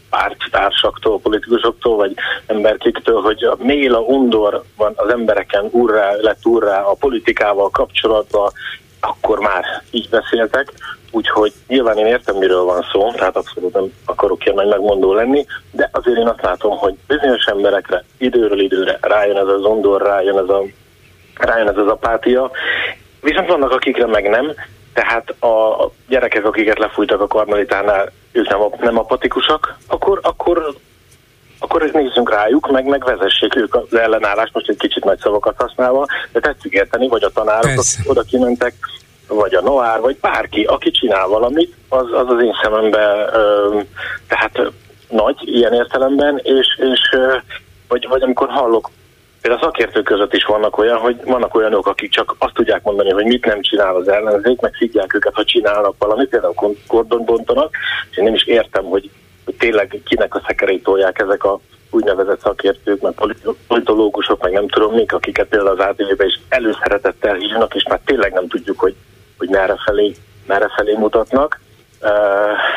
párttársaktól, 0.09 1.19
politikusoktól, 1.19 1.95
vagy 1.95 2.13
emberkiktől, 2.45 3.21
hogy 3.21 3.43
a 3.43 3.55
méla 3.59 3.99
undor 3.99 4.63
van 4.77 4.93
az 4.95 5.09
embereken 5.09 5.67
urrá, 5.71 6.13
lett 6.21 6.45
urrá 6.45 6.81
a 6.81 6.93
politikával 6.93 7.69
kapcsolatban, 7.69 8.51
akkor 8.99 9.39
már 9.39 9.65
így 9.91 10.09
beszéltek, 10.09 10.71
úgyhogy 11.11 11.53
nyilván 11.67 11.97
én 11.97 12.05
értem, 12.05 12.35
miről 12.35 12.63
van 12.63 12.85
szó, 12.91 13.11
tehát 13.11 13.35
abszolút 13.35 13.73
nem 13.73 13.93
akarok 14.05 14.45
ilyen 14.45 14.55
nagy 14.55 14.67
megmondó 14.67 15.13
lenni, 15.13 15.45
de 15.71 15.89
azért 15.91 16.17
én 16.17 16.27
azt 16.27 16.41
látom, 16.41 16.77
hogy 16.77 16.95
bizonyos 17.07 17.45
emberekre 17.45 18.03
időről 18.17 18.59
időre 18.59 18.97
rájön 19.01 19.37
ez 19.37 19.47
az 19.47 19.63
undor, 19.63 20.01
rájön 20.01 20.37
ez, 20.37 20.49
a, 20.49 20.63
rájön 21.35 21.67
ez 21.67 21.77
az 21.77 21.87
apátia, 21.87 22.51
viszont 23.21 23.47
vannak 23.47 23.71
akikre 23.71 24.05
meg 24.05 24.29
nem, 24.29 24.53
tehát 24.93 25.29
a 25.29 25.89
gyerekek, 26.07 26.45
akiket 26.45 26.79
lefújtak 26.79 27.21
a 27.21 27.27
karmelitánál, 27.27 28.11
ők 28.31 28.49
nem, 28.49 28.59
nem 28.79 28.97
apatikusak, 28.97 29.77
akkor, 29.87 30.19
akkor 30.21 30.75
akkor 31.63 31.89
nézzünk 31.93 32.29
rájuk, 32.29 32.71
meg 32.71 32.85
megvezessék 32.85 33.55
ők 33.55 33.75
az 33.75 33.93
ellenállást, 33.93 34.53
most 34.53 34.69
egy 34.69 34.77
kicsit 34.77 35.03
nagy 35.03 35.19
szavakat 35.19 35.55
használva, 35.57 36.05
de 36.31 36.39
tetszik 36.39 36.73
érteni, 36.73 37.07
vagy 37.07 37.23
a 37.23 37.29
tanárok, 37.29 37.69
akik 37.69 38.09
oda 38.09 38.21
kimentek, 38.21 38.73
vagy 39.33 39.53
a 39.53 39.61
Noár, 39.61 39.99
vagy 39.99 40.17
bárki, 40.21 40.63
aki 40.63 40.91
csinál 40.91 41.27
valamit, 41.27 41.75
az 41.89 42.05
az, 42.13 42.29
az 42.29 42.43
én 42.43 42.53
szememben 42.63 43.33
ö, 43.33 43.79
tehát 44.27 44.71
nagy 45.09 45.35
ilyen 45.41 45.73
értelemben, 45.73 46.39
és, 46.43 46.67
és 46.77 47.17
vagy, 47.87 48.07
vagy 48.07 48.21
amikor 48.21 48.49
hallok 48.49 48.89
Például 49.41 49.61
a 49.61 49.65
szakértők 49.65 50.03
között 50.03 50.33
is 50.33 50.43
vannak 50.43 50.77
olyan, 50.77 50.97
hogy 50.97 51.19
vannak 51.25 51.55
olyanok, 51.55 51.87
akik 51.87 52.11
csak 52.11 52.35
azt 52.37 52.53
tudják 52.53 52.83
mondani, 52.83 53.11
hogy 53.11 53.25
mit 53.25 53.45
nem 53.45 53.61
csinál 53.61 53.95
az 53.95 54.07
ellenzék, 54.07 54.59
meg 54.59 54.73
figyelják 54.73 55.13
őket, 55.13 55.33
ha 55.33 55.43
csinálnak 55.43 55.95
valamit, 55.97 56.29
például 56.29 56.75
kordon 56.87 57.25
bontanak, 57.25 57.75
és 58.11 58.17
én 58.17 58.23
nem 58.23 58.33
is 58.33 58.45
értem, 58.45 58.83
hogy, 58.83 59.09
hogy 59.45 59.55
tényleg 59.55 60.01
kinek 60.05 60.35
a 60.35 60.41
szekerét 60.47 60.83
tolják 60.83 61.19
ezek 61.19 61.43
a 61.43 61.59
úgynevezett 61.89 62.39
szakértők, 62.39 63.01
meg 63.01 63.13
politológusok, 63.67 64.41
meg 64.41 64.51
nem 64.51 64.67
tudom 64.67 64.93
még, 64.93 65.13
akiket 65.13 65.47
például 65.47 65.79
az 65.79 65.87
ATV-be 65.87 66.25
is 66.25 66.39
előszeretettel 66.49 67.35
hívnak, 67.35 67.75
és 67.75 67.83
már 67.89 67.99
tényleg 68.05 68.33
nem 68.33 68.47
tudjuk, 68.47 68.79
hogy, 68.79 68.95
hogy 69.41 69.49
merre 69.49 69.75
felé, 69.85 70.15
merre 70.47 70.69
felé 70.75 70.93
mutatnak. 70.93 71.59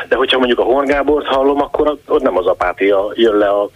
De 0.09 0.17
hogyha 0.17 0.39
mondjuk 0.39 0.59
a 0.59 0.63
Horngábort 0.63 1.27
hallom, 1.27 1.61
akkor 1.61 1.99
ott 2.07 2.23
nem 2.23 2.37
az 2.37 2.47
apátia 2.47 3.13
jön 3.15 3.37
le 3.37 3.49
a, 3.49 3.69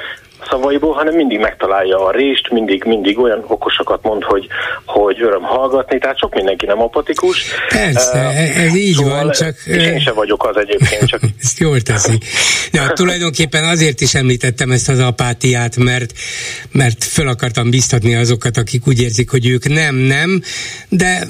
szavaiból, 0.51 0.93
hanem 0.93 1.15
mindig 1.15 1.39
megtalálja 1.39 2.05
a 2.05 2.11
rést, 2.11 2.51
mindig, 2.51 2.85
mindig 2.85 3.19
olyan 3.19 3.45
okosakat 3.47 4.03
mond, 4.03 4.23
hogy, 4.23 4.47
hogy 4.85 5.23
öröm 5.23 5.43
hallgatni, 5.43 5.99
tehát 5.99 6.19
sok 6.19 6.35
mindenki 6.35 6.67
nem 6.67 6.83
apatikus. 6.83 7.45
Persze, 7.69 8.19
uh, 8.19 8.65
ez 8.65 8.75
így 8.75 8.95
szóval 8.95 9.25
van, 9.25 9.33
csak... 9.33 9.57
Én 9.67 10.01
sem 10.01 10.15
vagyok 10.15 10.47
az 10.47 10.57
egyébként, 10.57 11.09
csak... 11.09 11.21
ezt 11.43 11.59
jól 11.59 11.81
teszi. 11.81 12.19
Ja, 12.73 12.93
tulajdonképpen 13.01 13.65
azért 13.65 14.01
is 14.01 14.15
említettem 14.15 14.71
ezt 14.71 14.89
az 14.89 15.01
apátiát, 15.01 15.77
mert, 15.77 16.13
mert 16.73 17.05
föl 17.05 17.29
akartam 17.29 17.71
biztatni 17.71 18.15
azokat, 18.15 18.57
akik 18.57 18.87
úgy 18.87 19.01
érzik, 19.01 19.31
hogy 19.31 19.49
ők 19.49 19.69
nem, 19.69 19.95
nem, 19.95 20.43
de, 20.89 21.27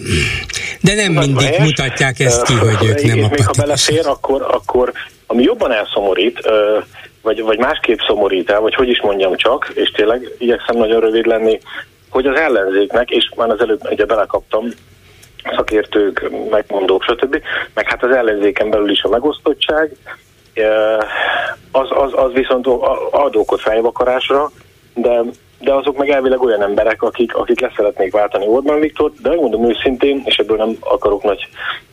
de 0.80 0.94
nem 0.94 1.12
Nagy 1.12 1.26
mindig 1.26 1.46
helyes. 1.46 1.64
mutatják 1.64 2.20
ezt 2.20 2.42
ki, 2.42 2.54
hogy 2.54 2.88
ők 2.88 3.02
nem 3.14 3.18
apatikus. 3.24 3.46
Még 3.46 3.46
ha 3.46 3.62
belefér, 3.62 4.06
akkor, 4.06 4.42
akkor 4.42 4.92
ami 5.26 5.42
jobban 5.42 5.72
elszomorít, 5.72 6.40
vagy, 7.22 7.42
vagy 7.42 7.58
másképp 7.58 7.98
szomorít 8.06 8.50
el, 8.50 8.60
vagy 8.60 8.74
hogy 8.74 8.88
is 8.88 9.00
mondjam 9.00 9.36
csak, 9.36 9.70
és 9.74 9.90
tényleg 9.90 10.28
igyekszem 10.38 10.76
nagyon 10.76 11.00
rövid 11.00 11.26
lenni, 11.26 11.60
hogy 12.10 12.26
az 12.26 12.38
ellenzéknek, 12.38 13.10
és 13.10 13.30
már 13.36 13.50
az 13.50 13.60
előbb 13.60 13.90
ugye 13.90 14.04
belekaptam, 14.04 14.68
szakértők, 15.56 16.30
megmondók, 16.50 17.02
stb., 17.02 17.42
meg 17.74 17.88
hát 17.88 18.02
az 18.02 18.10
ellenzéken 18.10 18.70
belül 18.70 18.90
is 18.90 19.02
a 19.02 19.08
megosztottság, 19.08 19.96
az, 21.70 21.88
az, 21.90 22.12
az 22.12 22.32
viszont 22.32 22.66
ad 23.10 23.36
okot 23.36 23.60
fejvakarásra, 23.60 24.50
de, 24.94 25.22
de 25.58 25.72
azok 25.72 25.96
meg 25.96 26.08
elvileg 26.08 26.42
olyan 26.42 26.62
emberek, 26.62 27.02
akik, 27.02 27.34
akik 27.34 27.60
leszeretnék 27.60 28.12
váltani 28.12 28.46
Orbán 28.46 28.80
Viktort, 28.80 29.20
de 29.20 29.28
megmondom 29.28 29.68
őszintén, 29.68 30.22
és 30.24 30.36
ebből 30.36 30.56
nem 30.56 30.76
akarok 30.80 31.22
nagy 31.22 31.48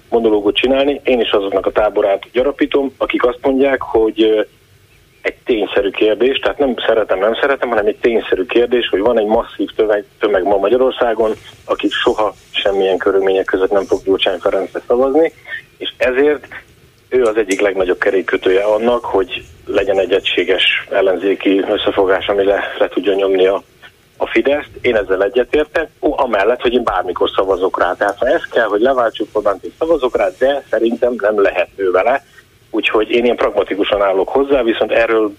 monológot 0.09 0.55
csinálni, 0.55 1.01
én 1.03 1.19
is 1.19 1.31
azoknak 1.31 1.65
a 1.65 1.71
táborát 1.71 2.23
gyarapítom, 2.31 2.93
akik 2.97 3.25
azt 3.25 3.39
mondják, 3.41 3.81
hogy 3.81 4.47
egy 5.25 5.35
tényszerű 5.45 5.89
kérdés, 5.89 6.37
tehát 6.37 6.57
nem 6.57 6.73
szeretem, 6.87 7.19
nem 7.19 7.35
szeretem, 7.41 7.69
hanem 7.69 7.85
egy 7.85 7.97
tényszerű 8.01 8.45
kérdés, 8.45 8.87
hogy 8.89 8.99
van 8.99 9.19
egy 9.19 9.25
masszív 9.25 9.69
tömeg, 9.75 10.05
tömeg 10.19 10.43
ma 10.43 10.57
Magyarországon, 10.57 11.31
akik 11.65 11.91
soha 11.91 12.33
semmilyen 12.51 12.97
körülmények 12.97 13.45
között 13.45 13.71
nem 13.71 13.83
fog 13.83 14.03
Gyurcsány 14.03 14.39
Ferencre 14.39 14.81
szavazni, 14.87 15.33
és 15.77 15.93
ezért 15.97 16.47
ő 17.09 17.21
az 17.23 17.37
egyik 17.37 17.61
legnagyobb 17.61 17.97
kerékkötője 17.97 18.63
annak, 18.63 19.05
hogy 19.05 19.43
legyen 19.65 19.99
egy 19.99 20.11
egységes 20.11 20.63
ellenzéki 20.89 21.59
összefogás, 21.59 22.27
ami 22.27 22.43
le, 22.43 22.89
tudja 22.89 23.13
nyomni 23.13 23.45
a, 23.45 23.63
a 24.17 24.27
Fideszt. 24.27 24.69
Én 24.81 24.95
ezzel 24.95 25.23
egyetértek, 25.23 25.89
amellett, 25.99 26.61
hogy 26.61 26.73
én 26.73 26.83
bármikor 26.83 27.29
szavazok 27.35 27.79
rá. 27.79 27.93
Tehát 27.93 28.17
ha 28.17 28.27
ez 28.27 28.41
kell, 28.51 28.67
hogy 28.67 28.81
leváltsuk 28.81 29.27
Orbánt 29.31 29.63
és 29.63 29.71
szavazok 29.79 30.17
rá, 30.17 30.27
de 30.39 30.63
szerintem 30.69 31.13
nem 31.17 31.41
lehet 31.41 31.69
ő 31.75 31.91
vele. 31.91 32.23
Úgyhogy 32.75 33.09
én 33.11 33.23
ilyen 33.23 33.35
pragmatikusan 33.35 34.01
állok 34.01 34.29
hozzá, 34.29 34.63
viszont 34.63 34.91
erről 34.91 35.31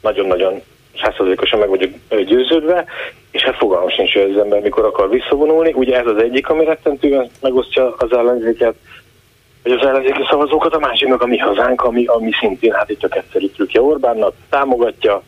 nagyon-nagyon 0.00 0.62
százszerzékosan 1.02 1.58
meg 1.58 1.68
vagyok 1.68 1.90
győződve, 2.24 2.84
és 3.30 3.42
hát 3.42 3.56
fogalmam 3.56 3.88
sincs, 3.88 4.12
hogy 4.12 4.30
az 4.30 4.42
ember 4.42 4.60
mikor 4.60 4.84
akar 4.84 5.10
visszavonulni. 5.10 5.72
Ugye 5.72 5.98
ez 5.98 6.06
az 6.06 6.22
egyik, 6.22 6.48
ami 6.48 6.64
rettentően 6.64 7.30
megosztja 7.40 7.94
az 7.98 8.12
ellenzéket, 8.12 8.74
vagy 9.62 9.72
az 9.72 9.86
ellenzéki 9.86 10.22
szavazókat, 10.30 10.74
a 10.74 10.78
másiknak 10.78 11.22
a 11.22 11.26
mi 11.26 11.38
hazánk, 11.38 11.82
ami, 11.82 12.04
ami 12.04 12.30
szintén 12.40 12.72
hát 12.72 12.90
itt 12.90 13.00
csak 13.00 13.16
egyszerű 13.16 13.46
trükkje 13.46 13.80
Orbánnak, 13.80 14.34
támogatja, 14.50 15.22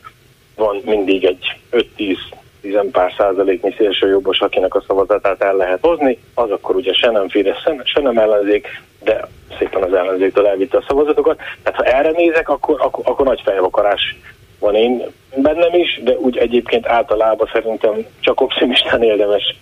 van 0.55 0.81
mindig 0.85 1.25
egy 1.25 1.57
5-10 1.71 2.17
tizen 2.61 2.91
pár 2.91 3.13
százaléknyi 3.17 3.73
szélső 3.77 4.07
jobbos, 4.07 4.39
akinek 4.39 4.75
a 4.75 4.83
szavazatát 4.87 5.41
el 5.41 5.55
lehet 5.55 5.79
hozni, 5.81 6.19
az 6.33 6.51
akkor 6.51 6.75
ugye 6.75 6.93
se 6.93 7.11
nem 7.11 7.29
Fidesz, 7.29 7.63
se 7.83 8.01
nem 8.01 8.17
ellenzék, 8.17 8.67
de 9.03 9.27
szépen 9.59 9.83
az 9.83 9.93
ellenzéktől 9.93 10.47
elvitte 10.47 10.77
a 10.77 10.85
szavazatokat. 10.87 11.37
Tehát 11.63 11.79
ha 11.79 11.83
erre 11.83 12.11
nézek, 12.11 12.49
akkor, 12.49 12.81
akkor, 12.81 13.03
akkor 13.07 13.25
nagy 13.25 13.41
fejvakarás 13.45 14.17
van 14.59 14.75
én 14.75 15.03
bennem 15.35 15.73
is, 15.73 16.01
de 16.03 16.11
úgy 16.11 16.37
egyébként 16.37 16.87
általában 16.87 17.49
szerintem 17.53 18.05
csak 18.19 18.41
optimistán 18.41 19.03
érdemes 19.03 19.55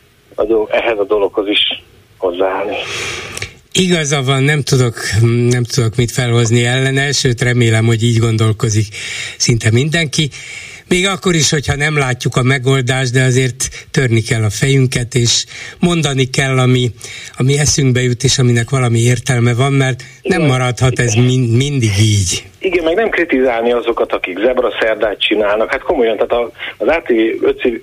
ehhez 0.69 0.97
a 0.97 1.03
dologhoz 1.03 1.47
is 1.47 1.83
hozzáállni. 2.17 2.75
Igaza 3.71 4.23
van, 4.23 4.43
nem 4.43 4.61
tudok, 4.61 4.95
nem 5.49 5.63
tudok 5.63 5.95
mit 5.95 6.11
felhozni 6.11 6.65
ellene, 6.65 7.11
sőt 7.11 7.41
remélem, 7.41 7.85
hogy 7.85 8.03
így 8.03 8.17
gondolkozik 8.17 8.87
szinte 9.37 9.71
mindenki. 9.71 10.29
Még 10.89 11.07
akkor 11.07 11.35
is, 11.35 11.49
hogyha 11.49 11.75
nem 11.75 11.97
látjuk 11.97 12.35
a 12.35 12.43
megoldást, 12.43 13.13
de 13.13 13.23
azért 13.23 13.87
törni 13.91 14.21
kell 14.21 14.43
a 14.43 14.49
fejünket, 14.49 15.15
és 15.15 15.45
mondani 15.79 16.29
kell, 16.29 16.57
ami, 16.57 16.91
ami 17.37 17.57
eszünkbe 17.57 18.01
jut, 18.01 18.23
és 18.23 18.39
aminek 18.39 18.69
valami 18.69 18.99
értelme 18.99 19.53
van, 19.53 19.73
mert 19.73 20.03
nem 20.21 20.41
maradhat 20.41 20.99
ez 20.99 21.13
mind, 21.13 21.55
mindig 21.55 21.91
így. 21.99 22.43
Igen, 22.59 22.83
meg 22.83 22.95
nem 22.95 23.09
kritizálni 23.09 23.71
azokat, 23.71 24.13
akik 24.13 24.39
zebra 24.39 24.71
szerdát 24.79 25.19
csinálnak. 25.19 25.71
Hát 25.71 25.81
komolyan, 25.81 26.17
tehát 26.17 26.51
az 26.77 26.87
ATV 26.87 27.11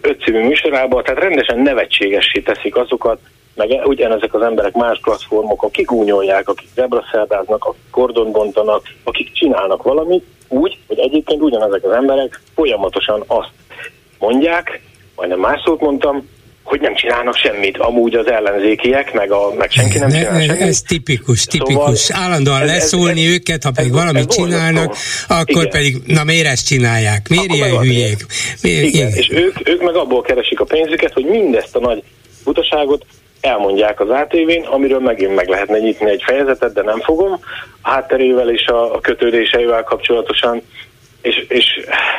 5 0.03 0.23
című 0.25 0.47
műsorában, 0.47 1.03
tehát 1.03 1.21
rendesen 1.21 1.59
nevetségessé 1.59 2.41
teszik 2.41 2.77
azokat, 2.77 3.19
meg 3.55 3.81
ugyanezek 3.85 4.35
az 4.35 4.43
emberek 4.43 4.73
más 4.73 5.01
platformokon 5.03 5.71
kigúnyolják, 5.71 6.49
akik 6.49 6.69
zebraszerdáznak, 6.75 7.65
akik 7.65 7.91
kordon 7.91 8.33
bontanak, 8.33 8.83
akik 9.05 9.33
csinálnak 9.33 9.83
valamit, 9.83 10.25
úgy, 10.49 10.79
hogy 10.87 10.99
egyébként 10.99 11.43
ugyanezek 11.43 11.85
az 11.85 11.93
emberek 11.93 12.41
folyamatosan 12.55 13.25
azt 13.27 13.51
mondják, 14.19 14.81
majdnem 15.17 15.39
más 15.39 15.61
szót 15.65 15.81
mondtam, 15.81 16.29
hogy 16.63 16.81
nem 16.81 16.95
csinálnak 16.95 17.37
semmit. 17.37 17.79
Amúgy 17.79 18.15
az 18.15 18.27
ellenzékiek, 18.27 19.13
meg, 19.13 19.33
a, 19.33 19.55
meg 19.55 19.71
senki 19.71 19.99
nem 19.99 20.09
csinál 20.09 20.41
semmit. 20.41 20.61
Ez 20.61 20.81
tipikus, 20.81 21.45
tipikus. 21.45 21.99
Szóval 21.99 22.23
Állandóan 22.23 22.63
ez, 22.63 22.69
leszólni 22.69 23.25
ez, 23.25 23.33
őket, 23.33 23.63
ha 23.65 23.71
pedig 23.71 23.91
ez, 23.91 23.97
valamit 23.97 24.29
ez 24.29 24.35
csinálnak, 24.35 24.97
akkor 25.29 25.65
igen. 25.65 25.71
pedig, 25.71 25.97
na 26.07 26.25
miért 26.25 26.47
ezt 26.47 26.67
csinálják? 26.67 27.29
Miért 27.29 27.45
akkor 27.45 27.57
ilyen 27.57 27.79
hülyék? 27.79 28.27
Miért, 28.63 28.85
igen, 28.85 29.09
igen, 29.09 29.11
és 29.13 29.31
ők, 29.31 29.69
ők 29.69 29.83
meg 29.83 29.95
abból 29.95 30.23
keresik 30.23 30.61
a 30.61 30.65
pénzüket, 30.65 31.13
hogy 31.13 31.25
mindezt 31.25 31.77
a 31.77 31.81
nagy 31.81 32.03
butaságot 32.45 33.07
elmondják 33.45 34.01
az 34.01 34.11
ATV-n, 34.11 34.65
amiről 34.71 35.01
megint 35.01 35.35
meg 35.35 35.49
lehetne 35.49 35.79
nyitni 35.79 36.11
egy 36.11 36.23
fejezetet, 36.23 36.73
de 36.73 36.83
nem 36.83 37.01
fogom. 37.01 37.33
A 37.83 37.91
hátterével 37.91 38.51
és 38.51 38.67
a, 38.67 39.01
kötődéseivel 39.01 39.83
kapcsolatosan 39.83 40.63
és, 41.25 41.45
és 41.49 41.65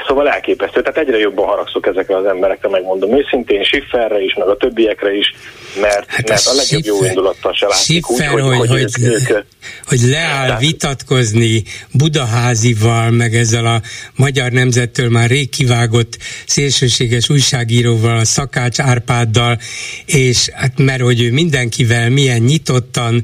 szóval 0.08 0.30
elképesztő. 0.30 0.82
Tehát 0.82 0.98
egyre 0.98 1.18
jobban 1.18 1.48
haragszok 1.48 1.88
ezekre 1.88 2.18
az 2.18 2.26
emberekre, 2.26 2.70
megmondom 2.70 3.18
őszintén, 3.18 3.64
Schifferre 3.64 4.22
is, 4.22 4.34
meg 4.34 4.48
a 4.48 4.58
többiekre 4.58 5.14
is, 5.14 5.34
mert, 5.82 6.06
hát 6.08 6.30
mert 6.30 6.46
a, 6.46 6.52
a 6.52 6.54
legjobb 6.54 6.84
jó 6.86 7.06
indulattal 7.06 7.54
se 7.54 7.68
látszik 7.68 8.10
úgy, 8.10 8.26
hogy, 8.26 8.42
hogy, 8.42 8.68
hogy, 8.68 8.82
ők, 8.82 9.30
ők, 9.30 9.44
hogy 9.88 10.00
leáll 10.02 10.46
tehát, 10.46 10.62
vitatkozni 10.62 11.64
Budaházival, 11.92 13.12
meg 13.12 13.36
ezzel 13.36 13.66
a 13.66 13.82
magyar 14.16 14.52
nemzettől 14.52 15.10
már 15.10 15.30
rég 15.30 15.50
kivágott 15.50 16.18
szélsőséges 16.46 17.30
újságíróval, 17.30 18.18
a 18.18 18.26
Szakács 18.26 18.80
Árpáddal, 18.80 19.60
és 20.06 20.50
hát 20.54 20.72
mert 20.78 21.02
hogy 21.02 21.22
ő 21.22 21.32
mindenkivel 21.32 22.10
milyen 22.10 22.42
nyitottan 22.42 23.24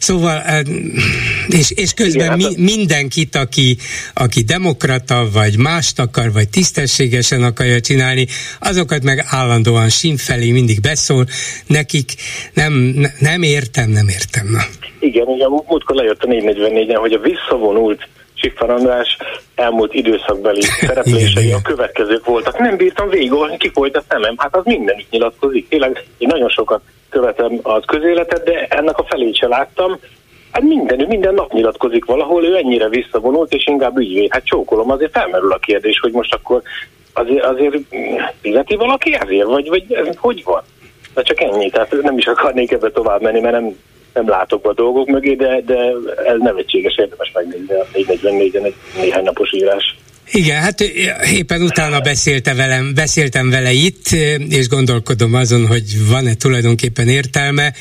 Szóval, 0.00 0.42
és, 1.48 1.70
és 1.70 1.92
közben 1.94 2.24
Igen, 2.24 2.40
hát 2.40 2.56
mi, 2.56 2.62
mindenkit, 2.62 3.36
aki, 3.36 3.76
aki 4.14 4.42
demokrata, 4.42 5.28
vagy 5.32 5.58
mást 5.58 5.98
akar, 5.98 6.32
vagy 6.32 6.48
tisztességesen 6.48 7.42
akarja 7.42 7.80
csinálni, 7.80 8.26
azokat 8.60 9.02
meg 9.02 9.24
állandóan 9.26 9.88
felé 10.16 10.50
mindig 10.50 10.80
beszól, 10.80 11.26
nekik 11.66 12.14
nem, 12.54 12.72
nem 13.18 13.42
értem, 13.42 13.90
nem 13.90 14.08
értem. 14.08 14.46
Na. 14.50 14.60
Igen, 15.00 15.26
ugye 15.26 15.48
múltkor 15.48 15.96
lejött 15.96 16.22
a 16.22 16.26
444-en, 16.26 16.98
hogy 17.00 17.12
a 17.12 17.18
visszavonult 17.18 18.08
Siffer 18.40 18.70
András 18.70 19.16
elmúlt 19.54 19.94
időszakbeli 19.94 20.62
szereplései 20.86 21.52
a 21.52 21.62
következők 21.62 22.24
voltak. 22.24 22.58
Nem 22.58 22.76
bírtam 22.76 23.08
végigolni, 23.08 23.56
ki 23.56 23.70
volt 23.74 23.96
a 23.96 24.02
szemem. 24.08 24.34
Hát 24.36 24.56
az 24.56 24.64
mindenit 24.64 25.10
nyilatkozik. 25.10 25.68
Tényleg 25.68 26.04
én 26.18 26.28
nagyon 26.30 26.48
sokat 26.48 26.80
követem 27.08 27.58
az 27.62 27.82
közéletet, 27.86 28.44
de 28.44 28.66
ennek 28.68 28.98
a 28.98 29.04
felét 29.08 29.36
se 29.36 29.46
láttam. 29.46 29.98
Hát 30.52 30.62
minden, 30.62 31.06
minden 31.08 31.34
nap 31.34 31.52
nyilatkozik 31.52 32.04
valahol, 32.04 32.44
ő 32.44 32.56
ennyire 32.56 32.88
visszavonult, 32.88 33.52
és 33.52 33.66
inkább 33.66 33.98
ügyvéd. 33.98 34.32
Hát 34.32 34.44
csókolom, 34.44 34.90
azért 34.90 35.12
felmerül 35.12 35.52
a 35.52 35.58
kérdés, 35.58 35.98
hogy 36.00 36.12
most 36.12 36.34
akkor 36.34 36.62
azért, 37.12 37.44
azért 37.44 37.76
fizeti 38.40 38.76
valaki 38.76 39.14
ezért, 39.14 39.46
vagy, 39.46 39.68
vagy 39.68 39.92
ez 39.92 40.16
hogy 40.16 40.42
van? 40.44 40.62
De 41.14 41.22
csak 41.22 41.40
ennyi, 41.40 41.70
tehát 41.70 42.02
nem 42.02 42.18
is 42.18 42.26
akarnék 42.26 42.72
ebbe 42.72 42.90
tovább 42.90 43.22
menni, 43.22 43.40
mert 43.40 43.60
nem, 43.60 43.76
nem 44.14 44.28
látok 44.28 44.66
a 44.66 44.74
dolgok 44.74 45.06
mögé, 45.06 45.34
de, 45.34 45.60
de 45.66 45.78
ez 46.24 46.38
nevetséges, 46.38 46.96
érdemes 46.96 47.32
megnézni 47.34 47.74
a 47.74 47.86
444-en 47.92 48.64
egy 48.64 48.74
néhány 48.96 49.24
napos 49.24 49.52
írás. 49.52 49.96
Igen, 50.32 50.60
hát 50.60 50.80
éppen 51.32 51.62
utána 51.62 52.00
beszélte 52.00 52.54
velem, 52.54 52.94
beszéltem 52.94 53.50
vele 53.50 53.72
itt, 53.72 54.10
és 54.48 54.68
gondolkodom 54.68 55.34
azon, 55.34 55.66
hogy 55.66 56.08
van-e 56.08 56.34
tulajdonképpen 56.34 57.08
értelme, 57.08 57.72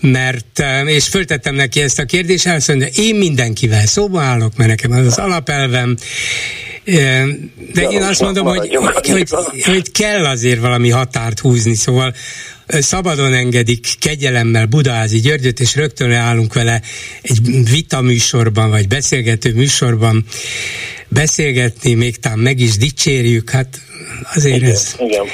mert, 0.00 0.62
és 0.86 1.08
föltettem 1.08 1.54
neki 1.54 1.80
ezt 1.80 1.98
a 1.98 2.04
kérdést, 2.04 2.46
azt 2.46 2.68
mondja, 2.68 2.86
én 2.94 3.14
mindenkivel 3.14 3.86
szóba 3.86 4.20
állok, 4.20 4.56
mert 4.56 4.68
nekem 4.68 4.90
az 4.90 5.06
az 5.06 5.18
alapelvem, 5.18 5.96
de 7.74 7.82
én 7.90 8.02
azt 8.02 8.20
mondom, 8.20 8.46
hogy, 8.46 8.78
hogy, 9.02 9.28
hogy 9.64 9.92
kell 9.92 10.24
azért 10.24 10.60
valami 10.60 10.90
határt 10.90 11.38
húzni, 11.38 11.74
szóval 11.74 12.14
szabadon 12.68 13.32
engedik 13.32 13.86
kegyelemmel 14.00 14.66
Budaházi 14.66 15.20
Györgyöt, 15.20 15.60
és 15.60 15.76
rögtön 15.76 16.08
leállunk 16.08 16.54
vele 16.54 16.80
egy 17.22 17.38
vita 17.70 18.00
műsorban, 18.00 18.70
vagy 18.70 18.88
beszélgető 18.88 19.54
műsorban 19.54 20.24
beszélgetni, 21.08 21.94
még 21.94 22.16
talán 22.16 22.38
meg 22.38 22.58
is 22.58 22.76
dicsérjük, 22.76 23.50
hát 23.50 23.68
azért 24.34 24.56
igen, 24.56 24.70
ez... 24.70 24.94
Igen. 24.98 25.24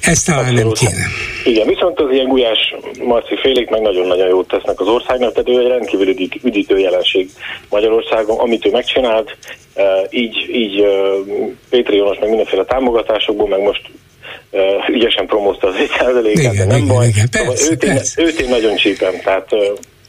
Ez 0.00 0.22
talán 0.22 0.56
Abszolút. 0.56 0.80
nem 0.80 0.90
kéne. 0.90 1.06
Igen, 1.44 1.66
viszont 1.66 2.00
az 2.00 2.12
ilyen 2.12 2.28
gulyás 2.28 2.74
Marci 3.04 3.36
félék 3.42 3.68
meg 3.68 3.80
nagyon-nagyon 3.80 4.28
jót 4.28 4.48
tesznek 4.48 4.80
az 4.80 4.86
országnak, 4.86 5.32
tehát 5.32 5.48
ő 5.48 5.58
egy 5.58 5.66
rendkívül 5.66 6.14
üdítő 6.42 6.78
jelenség 6.78 7.30
Magyarországon, 7.68 8.38
amit 8.38 8.66
ő 8.66 8.70
megcsinált, 8.70 9.36
így, 10.10 10.36
így 10.52 10.84
Pétri 11.70 11.96
Jónos 11.96 12.18
meg 12.18 12.28
mindenféle 12.28 12.64
támogatásokból, 12.64 13.48
meg 13.48 13.60
most 13.60 13.82
ügyesen 14.92 15.26
promózta 15.26 15.68
az 15.68 15.74
1%-át, 15.78 16.56
de 16.56 16.64
nem 16.64 16.76
igen, 16.76 16.88
baj. 16.88 17.08
Igen, 17.08 17.28
szóval 17.32 17.54
persze, 17.54 17.70
őt, 17.72 17.82
én, 17.82 18.26
őt 18.26 18.40
én 18.40 18.48
nagyon 18.48 18.76
csípem, 18.76 19.20
tehát 19.24 19.48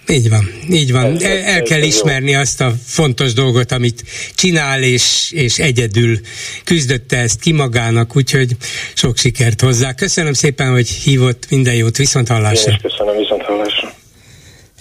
így 0.07 0.29
van, 0.29 0.49
így 0.69 0.91
van. 0.91 1.23
El 1.23 1.61
kell 1.61 1.81
ismerni 1.81 2.35
azt 2.35 2.61
a 2.61 2.73
fontos 2.85 3.33
dolgot, 3.33 3.71
amit 3.71 4.03
csinál, 4.35 4.83
és, 4.83 5.31
és 5.35 5.59
egyedül 5.59 6.19
küzdötte 6.63 7.17
ezt 7.17 7.39
ki 7.39 7.51
magának, 7.51 8.15
úgyhogy 8.15 8.51
sok 8.93 9.17
sikert 9.17 9.61
hozzá. 9.61 9.93
Köszönöm 9.93 10.33
szépen, 10.33 10.71
hogy 10.71 10.87
hívott, 10.87 11.49
minden 11.49 11.73
jót, 11.73 11.97
viszont 11.97 12.27
hallásra. 12.27 12.71
Én 12.71 12.79
köszönöm, 12.81 13.17
viszont 13.17 13.41
hallásra. 13.41 13.93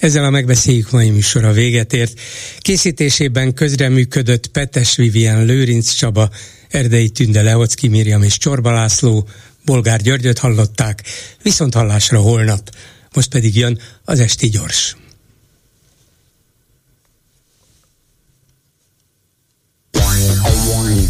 Ezzel 0.00 0.24
a 0.24 0.30
megbeszéljük 0.30 0.90
mai 0.90 1.10
műsora 1.10 1.52
véget 1.52 1.92
ért. 1.92 2.12
Készítésében 2.58 3.54
közreműködött 3.54 4.46
Petes 4.46 4.96
Vivien, 4.96 5.44
Lőrinc 5.44 5.92
Csaba, 5.92 6.28
Erdei 6.70 7.08
Tünde, 7.08 7.42
Leocki 7.42 7.88
Miriam 7.88 8.22
és 8.22 8.38
Csorba 8.38 8.72
László, 8.72 9.26
Bolgár 9.64 10.00
Györgyöt 10.00 10.38
hallották, 10.38 11.02
viszont 11.42 11.74
hallásra 11.74 12.20
holnap. 12.20 12.70
Most 13.14 13.30
pedig 13.30 13.56
jön 13.56 13.80
az 14.04 14.20
Esti 14.20 14.48
Gyors. 14.48 14.96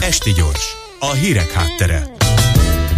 Esti 0.01 0.33
Gyors, 0.33 0.77
a 0.99 1.13
hírek 1.13 1.51
háttere 1.51 2.21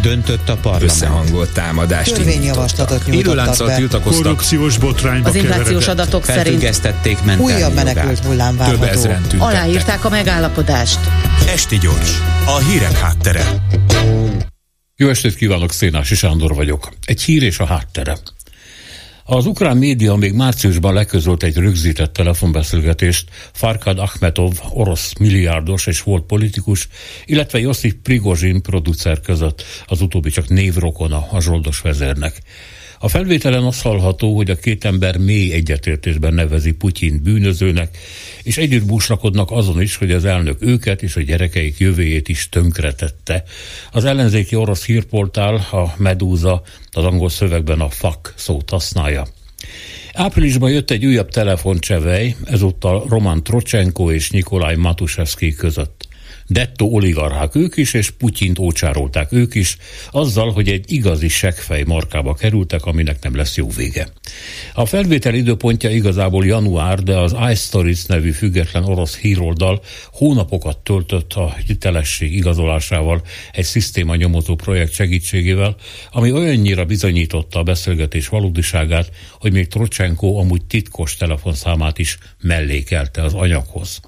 döntött 0.05 0.49
a 0.49 0.57
parlament. 0.57 0.91
Összehangolt 0.91 1.53
támadást 1.53 2.15
Törvényjavaslatot 2.15 3.07
nyújtottak 3.07 3.67
be. 3.67 3.75
tiltakoztak. 3.75 4.23
Korrupciós 4.23 4.79
botrányba 4.79 5.29
Az 5.29 5.35
inflációs 5.35 5.89
adatok 5.89 6.25
szerint 6.25 6.83
újabb 7.39 7.75
menekült 7.75 8.19
hullám 8.19 8.57
várható. 8.57 9.17
Aláírták 9.39 10.05
a 10.05 10.09
megállapodást. 10.09 11.01
Esti 11.47 11.79
gyors, 11.79 12.21
a 12.47 12.59
hírek 12.59 12.99
háttere. 12.99 13.45
Jó 14.97 15.09
estét 15.09 15.35
kívánok, 15.35 15.73
Szénási 15.73 16.15
Sándor 16.15 16.55
vagyok. 16.55 16.93
Egy 17.07 17.23
hír 17.23 17.43
és 17.43 17.59
a 17.59 17.65
háttere. 17.65 18.17
Az 19.25 19.47
ukrán 19.47 19.77
média 19.77 20.15
még 20.15 20.33
márciusban 20.33 20.95
leközölt 20.95 21.43
egy 21.43 21.57
rögzített 21.57 22.13
telefonbeszélgetést 22.13 23.29
Farkad 23.53 23.99
Ahmetov, 23.99 24.53
orosz 24.71 25.13
milliárdos 25.19 25.87
és 25.87 26.03
volt 26.03 26.25
politikus, 26.25 26.89
illetve 27.25 27.59
Josip 27.59 28.03
Prigozsin 28.03 28.63
producer 28.63 29.21
között, 29.21 29.63
az 29.87 30.01
utóbbi 30.01 30.31
csak 30.31 30.49
névrokona 30.49 31.29
a 31.31 31.41
zsoldos 31.41 31.81
vezérnek. 31.81 32.43
A 33.05 33.09
felvételen 33.09 33.65
az 33.65 33.83
hallható, 33.83 34.37
hogy 34.37 34.51
a 34.51 34.57
két 34.57 34.85
ember 34.85 35.17
mély 35.17 35.53
egyetértésben 35.53 36.35
nevezi 36.35 36.73
Putyin 36.73 37.21
bűnözőnek, 37.23 37.99
és 38.43 38.57
együtt 38.57 38.87
búslakodnak 38.87 39.51
azon 39.51 39.83
is, 39.83 39.97
hogy 39.97 40.11
az 40.11 40.25
elnök 40.25 40.57
őket 40.63 41.03
és 41.03 41.17
a 41.17 41.21
gyerekeik 41.21 41.79
jövőjét 41.79 42.29
is 42.29 42.49
tönkretette. 42.49 43.43
Az 43.93 44.05
ellenzéki 44.05 44.57
orosz 44.57 44.85
hírportál, 44.85 45.55
a 45.55 45.95
Medúza, 45.97 46.63
az 46.91 47.05
angol 47.05 47.29
szövegben 47.29 47.81
a 47.81 47.89
FAK 47.89 48.35
szót 48.37 48.71
használja. 48.71 49.27
Áprilisban 50.13 50.71
jött 50.71 50.91
egy 50.91 51.07
újabb 51.07 51.29
telefoncsevej, 51.29 52.37
ezúttal 52.45 53.05
Roman 53.09 53.43
Trocsenko 53.43 54.13
és 54.13 54.31
Nikolaj 54.31 54.77
Matuszewski 54.77 55.55
között 55.55 56.05
dettó 56.55 56.95
oligarchák 56.95 57.55
ők 57.55 57.77
is, 57.77 57.95
és 57.95 58.11
Putyint 58.11 58.59
ócsárolták 58.59 59.33
ők 59.33 59.55
is, 59.55 59.77
azzal, 60.11 60.53
hogy 60.53 60.69
egy 60.69 60.93
igazi 60.93 61.29
seggfej 61.29 61.83
markába 61.87 62.35
kerültek, 62.35 62.85
aminek 62.85 63.23
nem 63.23 63.37
lesz 63.37 63.57
jó 63.57 63.69
vége. 63.69 64.09
A 64.75 64.87
felvétel 64.87 65.35
időpontja 65.35 65.91
igazából 65.91 66.47
január, 66.47 67.03
de 67.03 67.19
az 67.19 67.37
iStories 67.51 68.05
nevű 68.05 68.31
független 68.31 68.85
orosz 68.85 69.17
híroldal 69.17 69.83
hónapokat 70.13 70.79
töltött 70.79 71.33
a 71.33 71.55
hitelesség 71.67 72.35
igazolásával 72.35 73.23
egy 73.53 73.65
szisztéma 73.65 74.15
nyomozó 74.17 74.55
projekt 74.55 74.93
segítségével, 74.93 75.77
ami 76.11 76.33
olyannyira 76.33 76.85
bizonyította 76.85 77.59
a 77.59 77.63
beszélgetés 77.63 78.29
valódiságát, 78.29 79.11
hogy 79.39 79.53
még 79.53 79.69
Trocsenko 79.69 80.39
amúgy 80.39 80.65
titkos 80.65 81.17
telefonszámát 81.17 81.99
is 81.99 82.19
mellékelte 82.41 83.23
az 83.23 83.35
anyaghoz. 83.35 84.01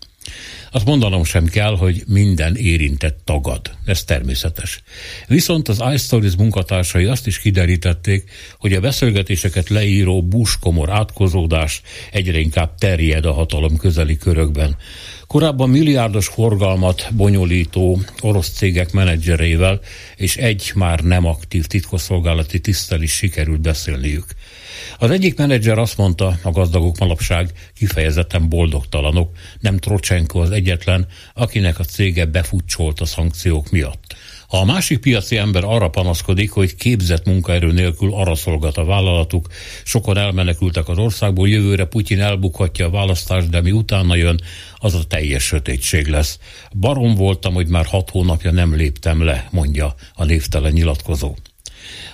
Azt 0.77 0.87
mondanom 0.87 1.25
sem 1.25 1.47
kell, 1.47 1.77
hogy 1.77 2.03
minden 2.07 2.57
érintett 2.57 3.19
tagad. 3.25 3.61
Ez 3.85 4.05
természetes. 4.05 4.83
Viszont 5.27 5.69
az 5.69 5.83
iStories 5.93 6.37
munkatársai 6.37 7.05
azt 7.05 7.27
is 7.27 7.39
kiderítették, 7.39 8.31
hogy 8.59 8.73
a 8.73 8.81
beszélgetéseket 8.81 9.69
leíró 9.69 10.23
buskomor 10.23 10.91
átkozódás 10.91 11.83
egyre 12.13 12.39
inkább 12.39 12.75
terjed 12.79 13.25
a 13.25 13.33
hatalom 13.33 13.77
közeli 13.77 14.17
körökben. 14.17 14.77
Korábban 15.27 15.71
milliárdos 15.71 16.27
forgalmat 16.27 17.09
bonyolító 17.13 18.01
orosz 18.21 18.51
cégek 18.51 18.93
menedzserével 18.93 19.81
és 20.17 20.37
egy 20.37 20.73
már 20.75 21.01
nem 21.01 21.27
aktív 21.27 21.67
titkosszolgálati 21.67 22.61
tisztel 22.61 23.03
is 23.03 23.13
sikerült 23.13 23.61
beszélniük. 23.61 24.27
Az 24.99 25.11
egyik 25.11 25.37
menedzser 25.37 25.79
azt 25.79 25.97
mondta, 25.97 26.39
a 26.43 26.51
gazdagok 26.51 26.99
manapság 26.99 27.53
kifejezetten 27.75 28.49
boldogtalanok, 28.49 29.37
nem 29.61 29.79
Trocsenko 29.79 30.39
az 30.39 30.51
egyetlen, 30.51 31.07
akinek 31.35 31.79
a 31.79 31.85
cége 31.85 32.25
befutcsolt 32.25 33.01
a 33.01 33.05
szankciók 33.05 33.71
miatt. 33.71 34.17
A 34.49 34.65
másik 34.65 34.99
piaci 34.99 35.37
ember 35.37 35.65
arra 35.65 35.89
panaszkodik, 35.89 36.51
hogy 36.51 36.75
képzett 36.75 37.25
munkaerő 37.25 37.73
nélkül 37.73 38.15
arra 38.15 38.35
szolgat 38.35 38.77
a 38.77 38.85
vállalatuk, 38.85 39.49
sokan 39.85 40.17
elmenekültek 40.17 40.89
az 40.89 40.99
országból, 40.99 41.49
jövőre 41.49 41.85
Putyin 41.85 42.21
elbukhatja 42.21 42.87
a 42.87 42.91
választást, 42.91 43.49
de 43.49 43.61
mi 43.61 43.71
utána 43.71 44.15
jön, 44.15 44.41
az 44.77 44.95
a 44.95 45.05
teljes 45.05 45.43
sötétség 45.43 46.07
lesz. 46.07 46.39
Barom 46.73 47.15
voltam, 47.15 47.55
hogy 47.55 47.69
már 47.69 47.87
hat 47.87 48.11
hónapja 48.11 48.51
nem 48.51 48.75
léptem 48.75 49.23
le, 49.23 49.49
mondja 49.51 49.95
a 50.15 50.25
névtelen 50.25 50.73
nyilatkozó. 50.73 51.35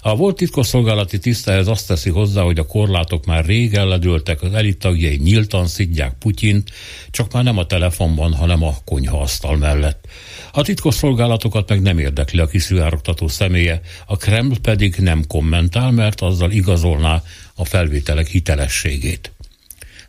A 0.03 0.17
volt 0.17 0.37
titkosszolgálati 0.37 1.19
tisztához 1.19 1.69
azt 1.69 1.87
teszi 1.87 2.11
hozzá, 2.11 2.43
hogy 2.43 2.59
a 2.59 2.67
korlátok 2.67 3.27
már 3.27 3.45
rég 3.45 3.75
elledültek, 3.75 4.43
az 4.43 4.53
elit 4.55 4.79
tagjai 4.79 5.17
nyíltan 5.17 5.67
szidják 5.67 6.15
Putyint, 6.19 6.71
csak 7.11 7.33
már 7.33 7.45
nem 7.45 7.59
a 7.59 7.67
telefonban, 7.67 8.35
hanem 8.35 8.63
a 8.63 8.75
konyhaasztal 8.85 9.57
mellett. 9.57 10.05
A 10.53 10.63
titkosszolgálatokat 10.63 11.69
meg 11.69 11.83
nem 11.83 11.99
érdekli 11.99 12.41
a 12.41 12.47
kiszivárogtató 12.47 13.29
személye, 13.29 13.81
a 14.07 14.17
Kreml 14.17 14.59
pedig 14.63 14.97
nem 14.97 15.27
kommentál, 15.27 15.91
mert 15.91 16.21
azzal 16.21 16.51
igazolná 16.51 17.23
a 17.55 17.65
felvételek 17.65 18.27
hitelességét. 18.27 19.33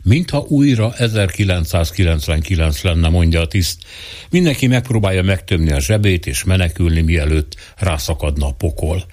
Mintha 0.02 0.44
újra 0.48 0.94
1999 0.94 2.82
lenne, 2.82 3.08
mondja 3.08 3.40
a 3.40 3.46
tiszt. 3.46 3.82
Mindenki 4.30 4.66
megpróbálja 4.66 5.22
megtömni 5.22 5.72
a 5.72 5.80
zsebét 5.80 6.26
és 6.26 6.44
menekülni, 6.44 7.00
mielőtt 7.00 7.56
rászakadna 7.76 8.46
a 8.46 8.52
pokol. 8.52 9.04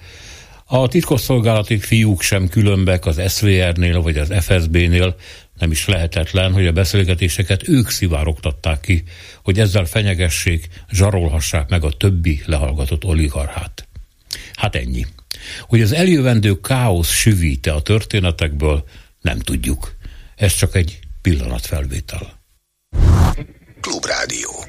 A 0.74 0.88
titkosszolgálati 0.88 1.78
fiúk 1.78 2.20
sem 2.22 2.48
különbek 2.48 3.06
az 3.06 3.32
SVR-nél 3.32 4.02
vagy 4.02 4.16
az 4.16 4.32
FSB-nél, 4.40 5.16
nem 5.58 5.70
is 5.70 5.86
lehetetlen, 5.86 6.52
hogy 6.52 6.66
a 6.66 6.72
beszélgetéseket 6.72 7.68
ők 7.68 7.90
szivárogtatták 7.90 8.80
ki, 8.80 9.02
hogy 9.42 9.60
ezzel 9.60 9.84
fenyegessék, 9.84 10.68
zsarolhassák 10.90 11.68
meg 11.68 11.84
a 11.84 11.90
többi 11.90 12.42
lehallgatott 12.46 13.04
oligarchát. 13.04 13.88
Hát 14.54 14.74
ennyi. 14.74 15.06
Hogy 15.60 15.80
az 15.80 15.92
eljövendő 15.92 16.60
káosz 16.60 17.10
süvíte 17.10 17.72
a 17.72 17.82
történetekből, 17.82 18.84
nem 19.20 19.38
tudjuk. 19.38 19.96
Ez 20.36 20.54
csak 20.54 20.74
egy 20.74 20.98
pillanatfelvétel. 21.22 22.42
Klubrádió. 23.80 24.52